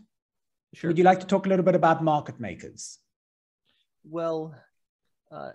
Sure. 0.73 0.89
Would 0.89 0.97
you 0.97 1.05
like 1.05 1.21
to 1.21 1.25
talk 1.25 1.45
a 1.45 1.49
little 1.49 1.63
bit 1.63 1.75
about 1.75 2.03
market 2.03 2.37
makers? 2.37 2.99
Well, 4.03 4.53
uh, 5.31 5.51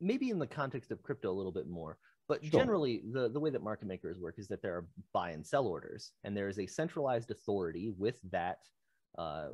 maybe 0.00 0.30
in 0.30 0.40
the 0.40 0.46
context 0.48 0.90
of 0.90 1.02
crypto 1.02 1.30
a 1.30 1.36
little 1.36 1.52
bit 1.52 1.68
more. 1.68 1.96
But 2.28 2.44
sure. 2.44 2.60
generally, 2.60 3.02
the, 3.12 3.28
the 3.28 3.38
way 3.38 3.50
that 3.50 3.62
market 3.62 3.86
makers 3.86 4.18
work 4.18 4.34
is 4.38 4.48
that 4.48 4.60
there 4.62 4.74
are 4.74 4.86
buy 5.12 5.30
and 5.30 5.46
sell 5.46 5.66
orders, 5.66 6.12
and 6.24 6.36
there 6.36 6.48
is 6.48 6.58
a 6.58 6.66
centralized 6.66 7.30
authority 7.30 7.92
with 7.96 8.18
that, 8.32 8.58
uh, 9.16 9.48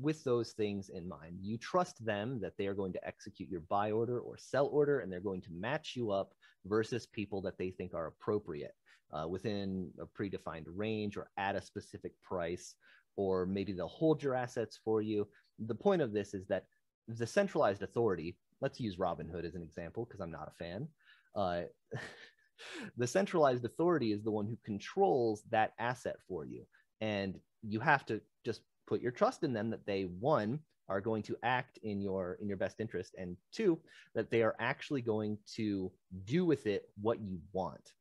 with 0.00 0.24
those 0.24 0.50
things 0.52 0.88
in 0.88 1.08
mind. 1.08 1.38
You 1.40 1.56
trust 1.56 2.04
them 2.04 2.40
that 2.40 2.56
they 2.58 2.66
are 2.66 2.74
going 2.74 2.92
to 2.94 3.06
execute 3.06 3.48
your 3.48 3.60
buy 3.60 3.92
order 3.92 4.18
or 4.18 4.36
sell 4.36 4.66
order, 4.66 5.00
and 5.00 5.12
they're 5.12 5.20
going 5.20 5.42
to 5.42 5.52
match 5.52 5.94
you 5.94 6.10
up 6.10 6.34
versus 6.64 7.06
people 7.06 7.40
that 7.42 7.58
they 7.58 7.70
think 7.70 7.94
are 7.94 8.08
appropriate 8.08 8.74
uh, 9.12 9.28
within 9.28 9.90
a 10.00 10.06
predefined 10.06 10.66
range 10.66 11.16
or 11.16 11.30
at 11.36 11.54
a 11.54 11.62
specific 11.62 12.12
price, 12.22 12.74
or 13.14 13.46
maybe 13.46 13.72
they'll 13.72 13.88
hold 13.88 14.22
your 14.22 14.34
assets 14.34 14.78
for 14.84 15.00
you. 15.00 15.28
The 15.60 15.74
point 15.74 16.02
of 16.02 16.12
this 16.12 16.34
is 16.34 16.46
that 16.48 16.66
the 17.08 17.26
centralized 17.26 17.82
authority, 17.82 18.36
let's 18.60 18.80
use 18.80 18.96
Robinhood 18.96 19.44
as 19.44 19.54
an 19.54 19.62
example 19.62 20.04
because 20.04 20.20
I'm 20.20 20.32
not 20.32 20.48
a 20.48 20.64
fan. 20.64 20.88
Uh, 21.36 21.62
the 22.96 23.06
centralized 23.06 23.64
authority 23.64 24.12
is 24.12 24.22
the 24.22 24.30
one 24.30 24.46
who 24.46 24.56
controls 24.64 25.42
that 25.50 25.74
asset 25.78 26.16
for 26.26 26.44
you. 26.44 26.64
And 27.00 27.38
you 27.62 27.80
have 27.80 28.06
to 28.06 28.20
just 28.44 28.62
put 28.86 29.00
your 29.00 29.12
trust 29.12 29.44
in 29.44 29.52
them 29.52 29.70
that 29.70 29.86
they, 29.86 30.04
one, 30.04 30.60
are 30.88 31.00
going 31.00 31.22
to 31.22 31.36
act 31.42 31.78
in 31.82 32.00
your 32.00 32.38
in 32.40 32.48
your 32.48 32.56
best 32.56 32.80
interest 32.80 33.14
and 33.18 33.36
two 33.52 33.78
that 34.14 34.30
they 34.30 34.42
are 34.42 34.54
actually 34.60 35.02
going 35.02 35.36
to 35.54 35.90
do 36.24 36.44
with 36.44 36.66
it 36.66 36.88
what 37.00 37.20
you 37.20 37.40
want 37.52 37.92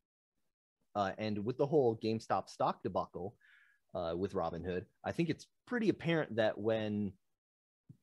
uh, 0.96 1.12
and 1.18 1.44
with 1.44 1.58
the 1.58 1.65
whole 1.65 2.00
gamestop 2.04 2.48
stock 2.48 2.84
debacle 2.84 3.36
uh, 3.96 4.13
with 4.15 4.34
robinhood 4.34 4.86
i 5.04 5.12
think 5.12 5.30
it's 5.30 5.48
pretty 5.65 5.89
apparent 5.89 6.36
that 6.36 6.58
when 6.58 7.12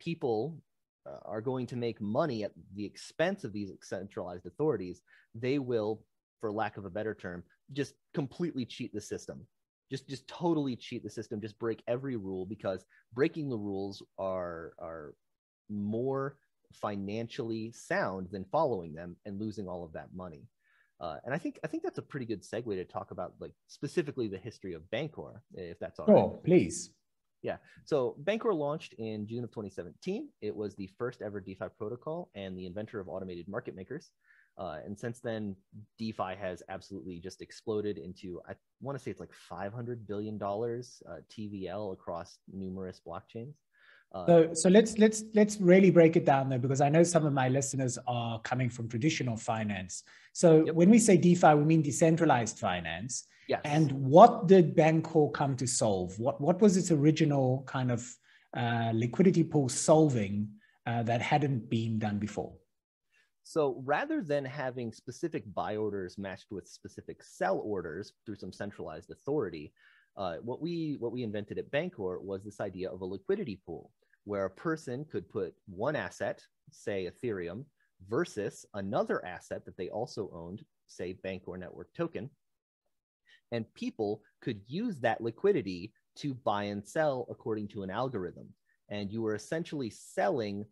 people 0.01 0.61
uh, 1.07 1.19
are 1.25 1.41
going 1.41 1.67
to 1.67 1.77
make 1.77 2.01
money 2.01 2.45
at 2.45 2.53
the 2.75 2.85
expense 2.85 3.45
of 3.45 3.53
these 3.53 3.73
centralized 3.83 4.47
authorities, 4.47 5.03
they 5.35 5.59
will, 5.59 6.03
for 6.41 6.53
lack 6.53 6.77
of 6.77 6.85
a 6.85 6.91
better 6.91 7.15
term, 7.15 7.43
just 7.73 7.95
completely 8.15 8.65
cheat 8.65 8.93
the 8.93 9.01
system. 9.01 9.47
Just, 9.91 10.09
just 10.09 10.27
totally 10.27 10.77
cheat 10.77 11.03
the 11.03 11.11
system. 11.11 11.41
Just 11.41 11.59
break 11.59 11.83
every 11.87 12.17
rule 12.17 12.47
because 12.47 12.85
breaking 13.13 13.51
the 13.51 13.59
rules 13.59 14.03
are 14.19 14.73
are 14.79 15.15
more 15.69 16.39
financially 16.73 17.73
sound 17.73 18.29
than 18.31 18.45
following 18.51 18.95
them 18.95 19.17
and 19.27 19.39
losing 19.39 19.69
all 19.69 19.85
of 19.85 19.93
that 19.93 20.09
money. 20.15 20.49
Uh, 21.01 21.17
and 21.25 21.35
I 21.35 21.39
think 21.39 21.59
I 21.65 21.67
think 21.67 21.83
that's 21.83 21.99
a 21.99 22.03
pretty 22.03 22.27
good 22.27 22.43
segue 22.43 22.75
to 22.75 22.85
talk 22.85 23.11
about 23.11 23.35
like 23.41 23.53
specifically 23.67 24.29
the 24.29 24.39
history 24.39 24.73
of 24.73 24.83
Bancor, 24.91 25.43
if 25.55 25.79
that's 25.79 25.99
all 25.99 26.07
oh, 26.09 26.15
right. 26.15 26.45
please. 26.45 26.91
Yeah. 27.43 27.57
So 27.85 28.17
Bancor 28.23 28.55
launched 28.55 28.95
in 28.95 29.27
June 29.27 29.43
of 29.43 29.51
2017. 29.51 30.29
It 30.41 30.55
was 30.55 30.75
the 30.77 30.89
first 30.97 31.23
ever 31.23 31.41
DeFi 31.41 31.67
protocol 31.77 32.31
and 32.35 32.57
the 32.57 32.67
inventor 32.67 33.01
of 33.01 33.09
automated 33.09 33.49
market 33.49 33.75
makers. 33.75 34.11
Uh, 34.59 34.79
and 34.85 34.99
since 34.99 35.21
then, 35.21 35.57
DeFi 35.99 36.37
has 36.39 36.63
absolutely 36.69 37.19
just 37.19 37.43
exploded 37.43 37.99
into, 37.99 38.41
I 38.49 38.55
want 38.81 38.97
to 38.97 39.03
say 39.03 39.11
it's 39.11 39.19
like 39.19 39.33
$500 39.51 40.07
billion 40.07 40.41
uh, 40.41 40.47
TVL 40.47 41.93
across 41.93 42.39
numerous 42.53 43.01
blockchains. 43.07 43.55
Uh, 44.15 44.27
so, 44.27 44.55
so 44.55 44.69
let's 44.69 44.99
let's 44.99 45.25
let's 45.35 45.59
really 45.59 45.91
break 45.91 46.17
it 46.17 46.27
down 46.27 46.51
though, 46.51 46.59
because 46.59 46.83
I 46.83 46.91
know 46.91 47.03
some 47.03 47.25
of 47.25 47.33
my 47.33 47.49
listeners 47.49 47.99
are 48.07 48.39
coming 48.41 48.69
from 48.69 48.87
traditional 48.87 49.39
finance. 49.39 50.03
So 50.35 50.67
yep. 50.67 50.75
when 50.75 50.91
we 50.91 50.99
say 50.99 51.17
DeFi, 51.17 51.55
we 51.55 51.65
mean 51.65 51.81
decentralized 51.81 52.59
finance. 52.59 53.27
Yes. 53.49 53.61
And 53.65 53.91
what 53.93 54.47
did 54.47 54.77
Bancor 54.77 55.33
come 55.33 55.57
to 55.57 55.67
solve? 55.67 56.19
What 56.19 56.41
what 56.41 56.61
was 56.61 56.77
its 56.77 56.91
original 56.91 57.65
kind 57.67 57.91
of 57.91 58.09
uh, 58.57 58.93
liquidity 58.95 59.45
pool 59.45 59.69
solving 59.69 60.49
uh, 60.87 61.03
that 61.05 61.21
hadn't 61.21 61.69
been 61.69 61.99
done 61.99 62.19
before? 62.19 62.53
So 63.45 63.83
rather 63.85 64.23
than 64.23 64.45
having 64.45 64.93
specific 64.93 65.43
buy 65.53 65.77
orders 65.77 66.17
matched 66.17 66.51
with 66.51 66.69
specific 66.69 67.23
sell 67.23 67.61
orders 67.65 68.13
through 68.25 68.37
some 68.37 68.53
centralized 68.53 69.11
authority, 69.11 69.73
uh, 70.17 70.37
what 70.37 70.61
we 70.61 70.97
what 71.01 71.13
we 71.13 71.23
invented 71.23 71.59
at 71.59 71.71
Bancor 71.71 72.21
was 72.23 72.45
this 72.45 72.61
idea 72.61 72.91
of 72.91 73.01
a 73.01 73.05
liquidity 73.05 73.61
pool 73.67 73.91
where 74.25 74.45
a 74.45 74.51
person 74.51 75.05
could 75.05 75.29
put 75.29 75.55
one 75.67 75.97
asset, 75.97 76.41
say 76.71 77.11
Ethereum, 77.11 77.65
versus 78.09 78.65
another 78.75 79.25
asset 79.25 79.65
that 79.65 79.77
they 79.77 79.89
also 79.89 80.31
owned, 80.33 80.65
say 80.87 81.15
Bancor 81.25 81.59
Network 81.59 81.93
Token, 81.95 82.31
and 83.53 83.73
people 83.75 84.23
could 84.41 84.61
use 84.67 84.97
that 84.99 85.21
liquidity 85.21 85.93
to 86.17 86.35
buy 86.35 86.65
and 86.65 86.85
sell 86.85 87.27
according 87.31 87.69
to 87.69 87.83
an 87.83 87.91
algorithm. 87.91 88.49
And 88.89 89.13
you 89.13 89.23
were 89.23 89.35
essentially 89.35 89.91
selling, 89.91 90.65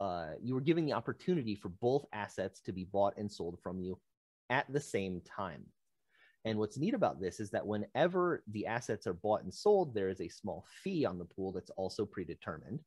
uh, 0.00 0.32
you 0.42 0.54
were 0.54 0.60
giving 0.60 0.84
the 0.84 0.92
opportunity 0.92 1.54
for 1.54 1.70
both 1.70 2.04
assets 2.12 2.60
to 2.62 2.72
be 2.72 2.84
bought 2.84 3.14
and 3.16 3.30
sold 3.30 3.58
from 3.62 3.80
you 3.80 3.98
at 4.50 4.70
the 4.72 4.80
same 4.80 5.22
time. 5.22 5.64
And 6.44 6.58
what's 6.58 6.76
neat 6.76 6.92
about 6.92 7.20
this 7.20 7.40
is 7.40 7.50
that 7.50 7.66
whenever 7.66 8.42
the 8.52 8.66
assets 8.66 9.06
are 9.06 9.14
bought 9.14 9.44
and 9.44 9.54
sold, 9.54 9.94
there 9.94 10.10
is 10.10 10.20
a 10.20 10.28
small 10.28 10.66
fee 10.82 11.06
on 11.06 11.18
the 11.18 11.24
pool 11.24 11.52
that's 11.52 11.70
also 11.70 12.04
predetermined. 12.04 12.80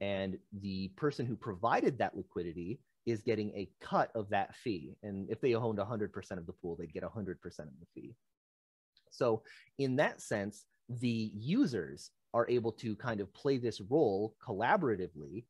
And 0.00 0.38
the 0.60 0.88
person 0.96 1.26
who 1.26 1.36
provided 1.36 1.98
that 1.98 2.16
liquidity 2.16 2.80
is 3.06 3.22
getting 3.22 3.50
a 3.50 3.70
cut 3.80 4.10
of 4.14 4.30
that 4.30 4.54
fee. 4.56 4.96
And 5.02 5.28
if 5.30 5.40
they 5.40 5.54
owned 5.54 5.78
100% 5.78 6.30
of 6.38 6.46
the 6.46 6.52
pool, 6.52 6.76
they'd 6.76 6.92
get 6.92 7.02
100% 7.02 7.44
of 7.44 7.78
the 7.78 7.86
fee. 7.94 8.14
So, 9.16 9.42
in 9.78 9.96
that 9.96 10.20
sense, 10.20 10.64
the 10.88 11.30
users 11.34 12.10
are 12.32 12.48
able 12.48 12.72
to 12.72 12.96
kind 12.96 13.20
of 13.20 13.32
play 13.32 13.58
this 13.58 13.80
role 13.80 14.34
collaboratively 14.44 15.44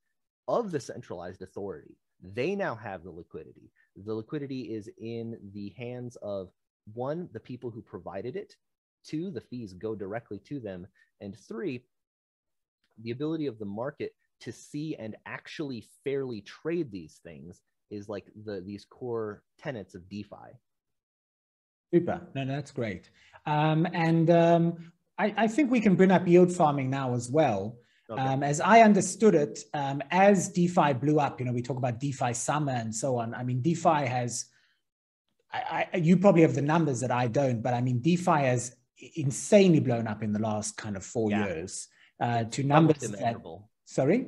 of 0.49 0.71
the 0.71 0.81
centralized 0.81 1.43
authority. 1.43 1.97
They 2.23 2.55
now 2.55 2.75
have 2.75 3.03
the 3.03 3.11
liquidity. 3.11 3.71
The 3.97 4.15
liquidity 4.15 4.75
is 4.75 4.89
in 4.99 5.39
the 5.53 5.75
hands 5.77 6.17
of 6.23 6.51
one, 6.93 7.29
the 7.33 7.41
people 7.41 7.71
who 7.71 7.83
provided 7.83 8.37
it, 8.37 8.55
two, 9.05 9.31
the 9.31 9.41
fees 9.41 9.73
go 9.73 9.95
directly 9.95 10.39
to 10.41 10.61
them, 10.61 10.87
and 11.21 11.37
three, 11.37 11.85
the 13.03 13.11
ability 13.11 13.47
of 13.47 13.59
the 13.59 13.65
market 13.65 14.13
to 14.41 14.53
see 14.53 14.95
and 14.97 15.17
actually 15.27 15.87
fairly 16.05 16.43
trade 16.43 16.91
these 16.91 17.21
things 17.25 17.63
is 17.91 18.09
like 18.09 18.31
the 18.45 18.61
these 18.61 18.85
core 18.85 19.43
tenets 19.59 19.95
of 19.95 20.09
DeFi. 20.09 20.59
Super. 21.95 22.21
No, 22.35 22.45
no 22.45 22.55
that's 22.55 22.73
great. 22.73 23.11
Um, 23.47 23.87
and 23.93 24.31
um, 24.31 24.93
I, 25.19 25.35
I, 25.37 25.47
think 25.47 25.71
we 25.71 25.81
can 25.81 25.95
bring 25.95 26.11
up 26.11 26.27
yield 26.27 26.51
farming 26.51 26.91
now 26.91 27.15
as 27.15 27.31
well. 27.31 27.77
Okay. 28.11 28.21
Um, 28.21 28.43
as 28.43 28.61
I 28.61 28.81
understood 28.81 29.35
it, 29.35 29.61
um, 29.75 30.03
as 30.11 30.49
DeFi 30.49 30.95
blew 30.95 31.21
up, 31.21 31.41
you 31.41 31.47
know, 31.47 31.53
we 31.53 31.63
talk 31.63 31.77
about 31.77 32.01
DeFi 32.01 32.33
summer 32.33 32.73
and 32.73 32.95
so 32.95 33.17
on. 33.19 33.35
I 33.35 33.45
mean, 33.45 33.61
DeFi 33.63 34.07
has, 34.07 34.47
I, 35.53 35.87
I, 35.93 35.97
you 35.99 36.17
probably 36.17 36.43
have 36.43 36.55
the 36.55 36.63
numbers 36.63 37.01
that 37.01 37.11
I 37.11 37.29
don't, 37.29 37.63
but 37.63 37.75
I 37.75 37.81
mean, 37.81 38.01
DeFi 38.01 38.45
has 38.45 38.75
insanely 39.17 39.81
blown 39.81 40.07
up 40.07 40.23
in 40.23 40.33
the 40.33 40.39
last 40.39 40.77
kind 40.77 40.97
of 40.97 41.05
four 41.05 41.31
yeah. 41.31 41.47
years 41.47 41.89
uh, 42.21 42.45
to 42.45 42.63
numbers 42.63 42.99
that, 42.99 43.37
sorry 43.85 44.27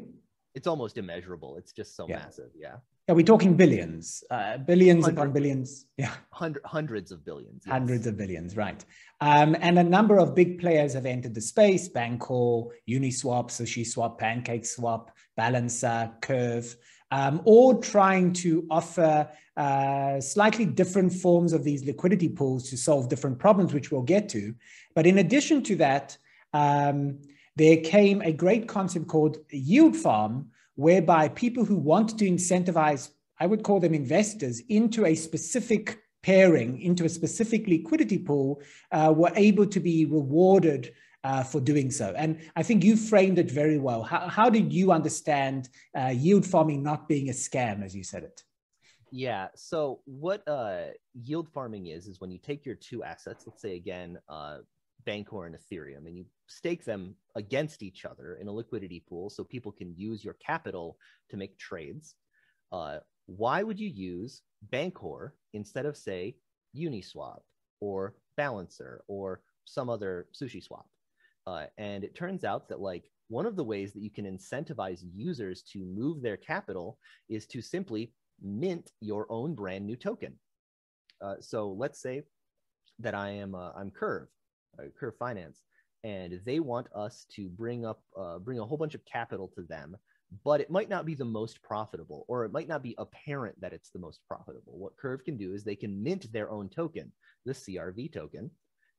it's 0.54 0.66
almost 0.66 0.98
immeasurable 0.98 1.56
it's 1.56 1.72
just 1.72 1.94
so 1.96 2.06
yeah. 2.08 2.16
massive 2.16 2.50
yeah 2.58 2.76
yeah 3.06 3.14
we're 3.14 3.24
talking 3.24 3.54
billions. 3.54 4.24
Uh, 4.30 4.58
billions 4.58 5.04
Hundred, 5.04 5.18
upon 5.18 5.32
billions. 5.32 5.86
Yeah. 5.96 6.12
Hundred, 6.30 6.62
hundreds 6.64 7.12
of 7.12 7.24
billions 7.24 7.62
yes. 7.64 7.72
hundreds 7.72 8.06
of 8.06 8.16
billions 8.16 8.56
right. 8.56 8.84
Um, 9.20 9.56
and 9.60 9.78
a 9.78 9.84
number 9.84 10.18
of 10.18 10.34
big 10.34 10.60
players 10.60 10.92
have 10.94 11.06
entered 11.06 11.34
the 11.34 11.40
space. 11.40 11.88
Bancor 11.88 12.70
uniswap 12.88 13.50
sushiswap 13.50 14.18
pancakeswap 14.18 15.08
balancer 15.36 16.12
curve 16.20 16.76
um, 17.10 17.40
all 17.44 17.78
trying 17.78 18.32
to 18.32 18.66
offer 18.70 19.28
uh, 19.56 20.20
slightly 20.20 20.64
different 20.64 21.12
forms 21.12 21.52
of 21.52 21.64
these 21.64 21.84
liquidity 21.84 22.28
pools 22.28 22.68
to 22.70 22.76
solve 22.76 23.08
different 23.08 23.38
problems, 23.38 23.72
which 23.72 23.90
we'll 23.90 24.02
get 24.02 24.28
to. 24.30 24.54
But 24.94 25.06
in 25.06 25.18
addition 25.18 25.62
to 25.64 25.76
that, 25.76 26.16
um, 26.52 27.20
there 27.54 27.78
came 27.78 28.20
a 28.22 28.32
great 28.32 28.68
concept 28.68 29.06
called 29.06 29.38
yield 29.50 29.96
farm, 29.96 30.50
whereby 30.76 31.28
people 31.28 31.64
who 31.64 31.76
want 31.76 32.18
to 32.18 32.30
incentivize, 32.30 33.10
I 33.40 33.46
would 33.46 33.62
call 33.62 33.80
them 33.80 33.94
investors, 33.94 34.62
into 34.68 35.04
a 35.04 35.14
specific 35.14 35.98
pairing, 36.22 36.80
into 36.80 37.04
a 37.04 37.08
specific 37.08 37.66
liquidity 37.66 38.18
pool, 38.18 38.62
uh, 38.92 39.12
were 39.14 39.32
able 39.34 39.66
to 39.66 39.80
be 39.80 40.04
rewarded 40.06 40.92
uh, 41.24 41.42
for 41.42 41.60
doing 41.60 41.90
so. 41.90 42.14
And 42.16 42.38
I 42.54 42.62
think 42.62 42.84
you 42.84 42.96
framed 42.96 43.38
it 43.38 43.50
very 43.50 43.78
well. 43.78 44.02
How, 44.02 44.28
how 44.28 44.48
did 44.48 44.72
you 44.72 44.92
understand 44.92 45.68
uh, 45.98 46.12
yield 46.14 46.46
farming 46.46 46.82
not 46.82 47.08
being 47.08 47.28
a 47.28 47.32
scam, 47.32 47.84
as 47.84 47.96
you 47.96 48.04
said 48.04 48.22
it? 48.22 48.42
Yeah. 49.10 49.48
So 49.56 50.00
what 50.04 50.46
uh, 50.46 50.88
yield 51.14 51.48
farming 51.52 51.86
is 51.86 52.06
is 52.06 52.20
when 52.20 52.30
you 52.30 52.38
take 52.38 52.66
your 52.66 52.74
two 52.74 53.02
assets, 53.02 53.44
let's 53.46 53.62
say 53.62 53.76
again, 53.76 54.18
uh, 54.28 54.58
Bancor 55.06 55.46
and 55.46 55.56
Ethereum, 55.56 56.06
and 56.06 56.16
you 56.16 56.26
stake 56.48 56.84
them 56.84 57.14
against 57.34 57.82
each 57.82 58.04
other 58.04 58.36
in 58.40 58.48
a 58.48 58.52
liquidity 58.52 59.02
pool, 59.08 59.30
so 59.30 59.44
people 59.44 59.72
can 59.72 59.94
use 59.96 60.24
your 60.24 60.34
capital 60.34 60.98
to 61.30 61.36
make 61.36 61.58
trades. 61.58 62.16
Uh, 62.72 62.98
why 63.26 63.62
would 63.62 63.78
you 63.78 63.88
use 63.88 64.42
Bancor 64.72 65.32
instead 65.52 65.86
of 65.86 65.96
say 65.96 66.36
Uniswap 66.76 67.40
or 67.80 68.14
Balancer 68.36 69.02
or 69.08 69.42
some 69.64 69.88
other 69.88 70.26
SushiSwap? 70.32 70.84
Uh, 71.46 71.66
and 71.78 72.02
it 72.02 72.14
turns 72.14 72.44
out 72.44 72.68
that 72.68 72.80
like 72.80 73.10
one 73.28 73.46
of 73.46 73.56
the 73.56 73.64
ways 73.64 73.92
that 73.92 74.02
you 74.02 74.10
can 74.10 74.24
incentivize 74.24 75.02
users 75.14 75.62
to 75.62 75.84
move 75.84 76.22
their 76.22 76.36
capital 76.36 76.98
is 77.28 77.46
to 77.46 77.60
simply 77.60 78.12
mint 78.40 78.92
your 79.00 79.26
own 79.30 79.54
brand 79.54 79.86
new 79.86 79.96
token. 79.96 80.38
Uh, 81.20 81.36
so 81.40 81.70
let's 81.70 82.00
say 82.00 82.22
that 82.98 83.14
I 83.14 83.30
am 83.30 83.54
uh, 83.54 83.72
I'm 83.76 83.90
Curve, 83.90 84.28
Curve 84.98 85.14
Finance, 85.18 85.62
and 86.04 86.40
they 86.44 86.60
want 86.60 86.86
us 86.94 87.26
to 87.36 87.48
bring 87.48 87.84
up 87.84 88.02
uh, 88.18 88.38
bring 88.38 88.58
a 88.58 88.64
whole 88.64 88.78
bunch 88.78 88.94
of 88.94 89.04
capital 89.04 89.50
to 89.54 89.62
them, 89.62 89.96
but 90.44 90.60
it 90.60 90.70
might 90.70 90.88
not 90.88 91.06
be 91.06 91.14
the 91.14 91.24
most 91.24 91.62
profitable, 91.62 92.24
or 92.28 92.44
it 92.44 92.52
might 92.52 92.68
not 92.68 92.82
be 92.82 92.94
apparent 92.98 93.60
that 93.60 93.72
it's 93.72 93.90
the 93.90 93.98
most 93.98 94.20
profitable. 94.28 94.78
What 94.78 94.96
Curve 94.96 95.24
can 95.24 95.36
do 95.36 95.52
is 95.54 95.64
they 95.64 95.76
can 95.76 96.02
mint 96.02 96.32
their 96.32 96.50
own 96.50 96.68
token, 96.68 97.12
the 97.44 97.52
CRV 97.52 98.12
token, 98.12 98.50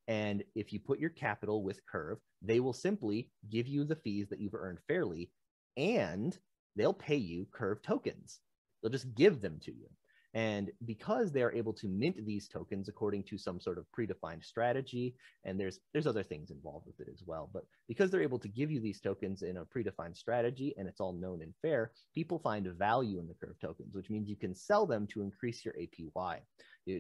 and 0.08 0.44
if 0.56 0.72
you 0.72 0.80
put 0.80 1.00
your 1.00 1.10
capital 1.10 1.64
with 1.64 1.86
Curve, 1.86 2.20
they 2.42 2.60
will 2.60 2.74
simply 2.74 3.30
give 3.50 3.68
you 3.68 3.84
the 3.84 3.96
fees 3.96 4.30
that 4.30 4.40
you've 4.40 4.56
earned 4.56 4.80
fairly, 4.88 5.32
and 5.76 6.38
they'll 6.76 6.94
pay 6.94 7.18
you 7.18 7.48
Curve 7.52 7.82
tokens. 7.82 8.40
They'll 8.82 8.92
just 8.92 9.14
give 9.16 9.42
them 9.42 9.60
to 9.64 9.72
you. 9.72 9.88
And 10.34 10.72
because 10.86 11.32
they 11.32 11.42
are 11.42 11.54
able 11.54 11.74
to 11.74 11.88
mint 11.88 12.18
these 12.26 12.48
tokens 12.48 12.90
according 12.90 13.24
to 13.24 13.38
some 13.38 13.60
sort 13.60 13.78
of 13.78 13.86
predefined 13.98 14.44
strategy, 14.44 15.16
and 15.46 15.60
there's 15.60 15.80
there's 15.94 16.06
other 16.08 16.24
things 16.24 16.52
involved 16.52 16.86
with 16.86 17.00
it 17.00 17.12
as 17.12 17.24
well, 17.26 17.50
but 17.54 17.64
because 17.88 18.12
they're 18.12 18.22
able 18.22 18.40
to 18.40 18.50
give 18.50 18.70
you 18.70 18.82
these 18.82 19.00
tokens 19.00 19.42
in 19.42 19.58
a 19.58 19.66
predefined 19.66 20.18
strategy 20.18 20.76
and 20.78 20.88
it's 20.88 21.00
all 21.00 21.14
known 21.14 21.42
and 21.42 21.54
fair, 21.62 21.92
people 22.14 22.40
find 22.40 22.68
value 22.78 23.20
in 23.20 23.28
the 23.28 23.34
curve 23.36 23.60
tokens, 23.60 23.96
which 23.96 24.10
means 24.10 24.30
you 24.30 24.36
can 24.36 24.54
sell 24.54 24.86
them 24.86 25.08
to 25.08 25.22
increase 25.22 25.64
your 25.66 25.74
APY, 25.76 26.40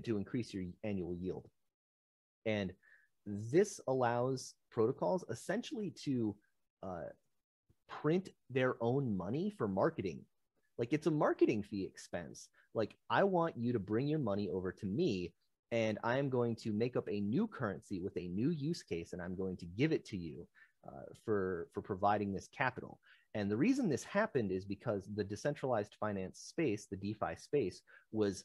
to 0.03 0.17
increase 0.17 0.53
your 0.53 0.63
annual 0.83 1.15
yield. 1.15 1.47
And 2.45 2.71
this 3.25 3.79
allows 3.87 4.55
protocols 4.71 5.25
essentially 5.29 5.93
to 6.05 6.35
uh, 6.81 7.09
print 7.89 8.29
their 8.49 8.75
own 8.81 9.15
money 9.15 9.53
for 9.57 9.67
marketing. 9.67 10.21
Like 10.77 10.93
it's 10.93 11.07
a 11.07 11.11
marketing 11.11 11.63
fee 11.63 11.83
expense. 11.83 12.49
Like 12.73 12.95
I 13.09 13.23
want 13.23 13.57
you 13.57 13.73
to 13.73 13.79
bring 13.79 14.07
your 14.07 14.19
money 14.19 14.49
over 14.49 14.71
to 14.71 14.85
me 14.85 15.33
and 15.71 15.97
I 16.03 16.17
am 16.17 16.29
going 16.29 16.55
to 16.57 16.71
make 16.71 16.95
up 16.95 17.07
a 17.09 17.19
new 17.19 17.47
currency 17.47 17.99
with 17.99 18.15
a 18.17 18.27
new 18.27 18.49
use 18.51 18.83
case 18.83 19.13
and 19.13 19.21
I'm 19.21 19.35
going 19.35 19.57
to 19.57 19.65
give 19.65 19.91
it 19.91 20.05
to 20.05 20.17
you 20.17 20.47
uh, 20.87 21.03
for, 21.25 21.67
for 21.73 21.81
providing 21.81 22.33
this 22.33 22.47
capital. 22.55 22.99
And 23.33 23.51
the 23.51 23.57
reason 23.57 23.89
this 23.89 24.03
happened 24.03 24.51
is 24.51 24.65
because 24.65 25.09
the 25.15 25.23
decentralized 25.23 25.95
finance 25.99 26.39
space, 26.39 26.87
the 26.89 26.97
DeFi 26.97 27.35
space, 27.37 27.81
was 28.11 28.43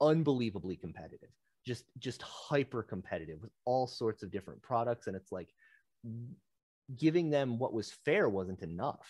unbelievably 0.00 0.76
competitive 0.76 1.30
just 1.64 1.84
just 1.98 2.22
hyper 2.22 2.82
competitive 2.82 3.40
with 3.40 3.50
all 3.64 3.86
sorts 3.86 4.22
of 4.22 4.30
different 4.30 4.60
products 4.62 5.06
and 5.06 5.16
it's 5.16 5.32
like 5.32 5.48
giving 6.96 7.30
them 7.30 7.58
what 7.58 7.72
was 7.72 7.92
fair 8.04 8.28
wasn't 8.28 8.62
enough 8.62 9.08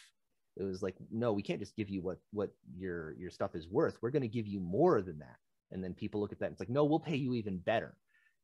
it 0.56 0.64
was 0.64 0.82
like 0.82 0.94
no 1.10 1.32
we 1.32 1.42
can't 1.42 1.60
just 1.60 1.76
give 1.76 1.88
you 1.88 2.02
what 2.02 2.18
what 2.32 2.50
your 2.76 3.14
your 3.14 3.30
stuff 3.30 3.54
is 3.54 3.68
worth. 3.68 3.98
We're 4.00 4.10
going 4.10 4.22
to 4.22 4.28
give 4.28 4.46
you 4.46 4.60
more 4.60 5.02
than 5.02 5.18
that. 5.18 5.36
And 5.72 5.82
then 5.82 5.94
people 5.94 6.20
look 6.20 6.32
at 6.32 6.38
that 6.40 6.46
and 6.46 6.52
it's 6.52 6.60
like 6.60 6.68
no 6.68 6.84
we'll 6.84 7.00
pay 7.00 7.16
you 7.16 7.34
even 7.34 7.58
better. 7.58 7.96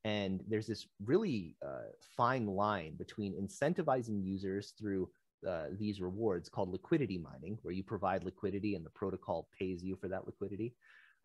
And 0.05 0.43
there's 0.49 0.67
this 0.67 0.87
really 1.05 1.57
uh, 1.65 1.91
fine 2.17 2.47
line 2.47 2.97
between 2.97 3.35
incentivizing 3.35 4.25
users 4.25 4.73
through 4.79 5.11
uh, 5.47 5.67
these 5.79 6.01
rewards 6.01 6.49
called 6.49 6.71
liquidity 6.71 7.19
mining 7.19 7.59
where 7.63 7.75
you 7.75 7.83
provide 7.83 8.25
liquidity 8.25 8.75
and 8.75 8.85
the 8.85 8.91
protocol 8.91 9.49
pays 9.59 9.83
you 9.83 9.97
for 9.97 10.09
that 10.09 10.27
liquidity. 10.27 10.75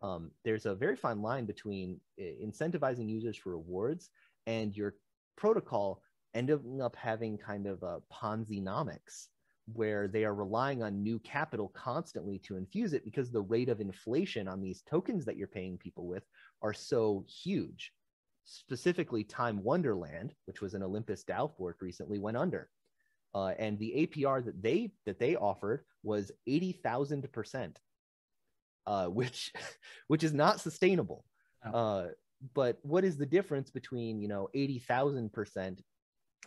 Um, 0.02 0.30
there's 0.44 0.66
a 0.66 0.74
very 0.74 0.96
fine 0.96 1.22
line 1.22 1.46
between 1.46 2.00
incentivizing 2.20 3.08
users 3.08 3.36
for 3.36 3.50
rewards 3.50 4.10
and 4.46 4.76
your 4.76 4.94
protocol 5.36 6.02
ending 6.34 6.82
up 6.82 6.94
having 6.96 7.38
kind 7.38 7.66
of 7.66 7.82
a 7.82 8.00
Ponzi-nomics 8.12 9.28
where 9.72 10.08
they 10.08 10.24
are 10.24 10.34
relying 10.34 10.82
on 10.82 11.02
new 11.02 11.18
capital 11.20 11.72
constantly 11.74 12.38
to 12.38 12.56
infuse 12.56 12.92
it 12.92 13.04
because 13.04 13.30
the 13.30 13.40
rate 13.40 13.68
of 13.68 13.80
inflation 13.80 14.46
on 14.46 14.62
these 14.62 14.82
tokens 14.82 15.24
that 15.24 15.36
you're 15.36 15.48
paying 15.48 15.76
people 15.76 16.06
with 16.06 16.22
are 16.62 16.72
so 16.72 17.24
huge. 17.28 17.92
Specifically, 18.44 19.24
Time 19.24 19.62
Wonderland, 19.62 20.34
which 20.44 20.60
was 20.60 20.74
an 20.74 20.82
Olympus 20.82 21.24
DAO 21.24 21.50
fork 21.56 21.78
recently, 21.80 22.18
went 22.18 22.36
under. 22.36 22.68
Uh, 23.34 23.52
and 23.58 23.78
the 23.78 24.06
APR 24.06 24.44
that 24.44 24.62
they 24.62 24.92
that 25.04 25.18
they 25.18 25.36
offered 25.36 25.84
was 26.02 26.30
eighty 26.46 26.72
thousand 26.72 27.30
percent 27.32 27.80
uh, 28.86 29.06
which 29.08 29.52
which 30.08 30.24
is 30.24 30.32
not 30.32 30.60
sustainable. 30.60 31.24
Uh, 31.64 32.06
but 32.54 32.78
what 32.82 33.04
is 33.04 33.16
the 33.16 33.26
difference 33.26 33.70
between 33.70 34.20
you 34.20 34.28
know 34.28 34.48
eighty 34.54 34.78
thousand 34.78 35.32
percent 35.32 35.82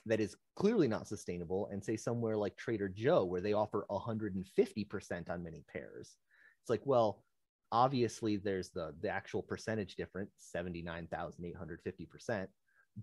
that 0.06 0.20
is 0.20 0.36
clearly 0.56 0.88
not 0.88 1.08
sustainable 1.08 1.68
and 1.72 1.84
say 1.84 1.98
somewhere 1.98 2.38
like 2.38 2.56
Trader 2.58 2.90
Joe 2.90 3.26
where 3.26 3.42
they 3.42 3.54
offer 3.54 3.86
150% 3.90 5.30
on 5.30 5.44
many 5.44 5.64
pairs? 5.72 6.16
It's 6.62 6.70
like 6.70 6.86
well 6.86 7.24
obviously 7.72 8.36
there's 8.38 8.70
the 8.70 8.94
the 9.02 9.10
actual 9.10 9.44
percentage 9.44 9.96
difference 9.96 10.32
79,850%, 10.56 12.48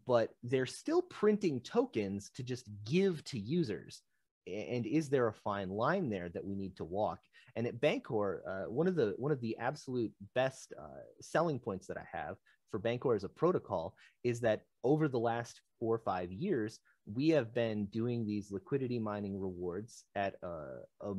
but 0.06 0.30
they're 0.42 0.66
still 0.66 1.02
printing 1.02 1.60
tokens 1.60 2.30
to 2.34 2.42
just 2.42 2.68
give 2.84 3.22
to 3.24 3.38
users 3.38 4.02
and 4.46 4.86
is 4.86 5.08
there 5.08 5.26
a 5.28 5.32
fine 5.32 5.68
line 5.70 6.08
there 6.08 6.28
that 6.28 6.44
we 6.44 6.54
need 6.54 6.76
to 6.76 6.84
walk 6.84 7.18
and 7.56 7.66
at 7.66 7.80
bancor 7.80 8.40
uh, 8.48 8.70
one 8.70 8.86
of 8.86 8.94
the 8.94 9.14
one 9.18 9.32
of 9.32 9.40
the 9.40 9.56
absolute 9.58 10.12
best 10.34 10.72
uh, 10.80 11.02
selling 11.20 11.58
points 11.58 11.86
that 11.86 11.96
i 11.96 12.04
have 12.10 12.36
for 12.70 12.80
Bancor 12.80 13.14
as 13.14 13.24
a 13.24 13.28
protocol 13.28 13.94
is 14.24 14.40
that 14.40 14.62
over 14.84 15.08
the 15.08 15.18
last 15.18 15.60
four 15.78 15.94
or 15.94 15.98
five 15.98 16.32
years, 16.32 16.78
we 17.06 17.28
have 17.30 17.54
been 17.54 17.86
doing 17.86 18.24
these 18.24 18.50
liquidity 18.50 18.98
mining 18.98 19.40
rewards 19.40 20.04
at 20.14 20.34
a, 20.42 20.80
a 21.02 21.14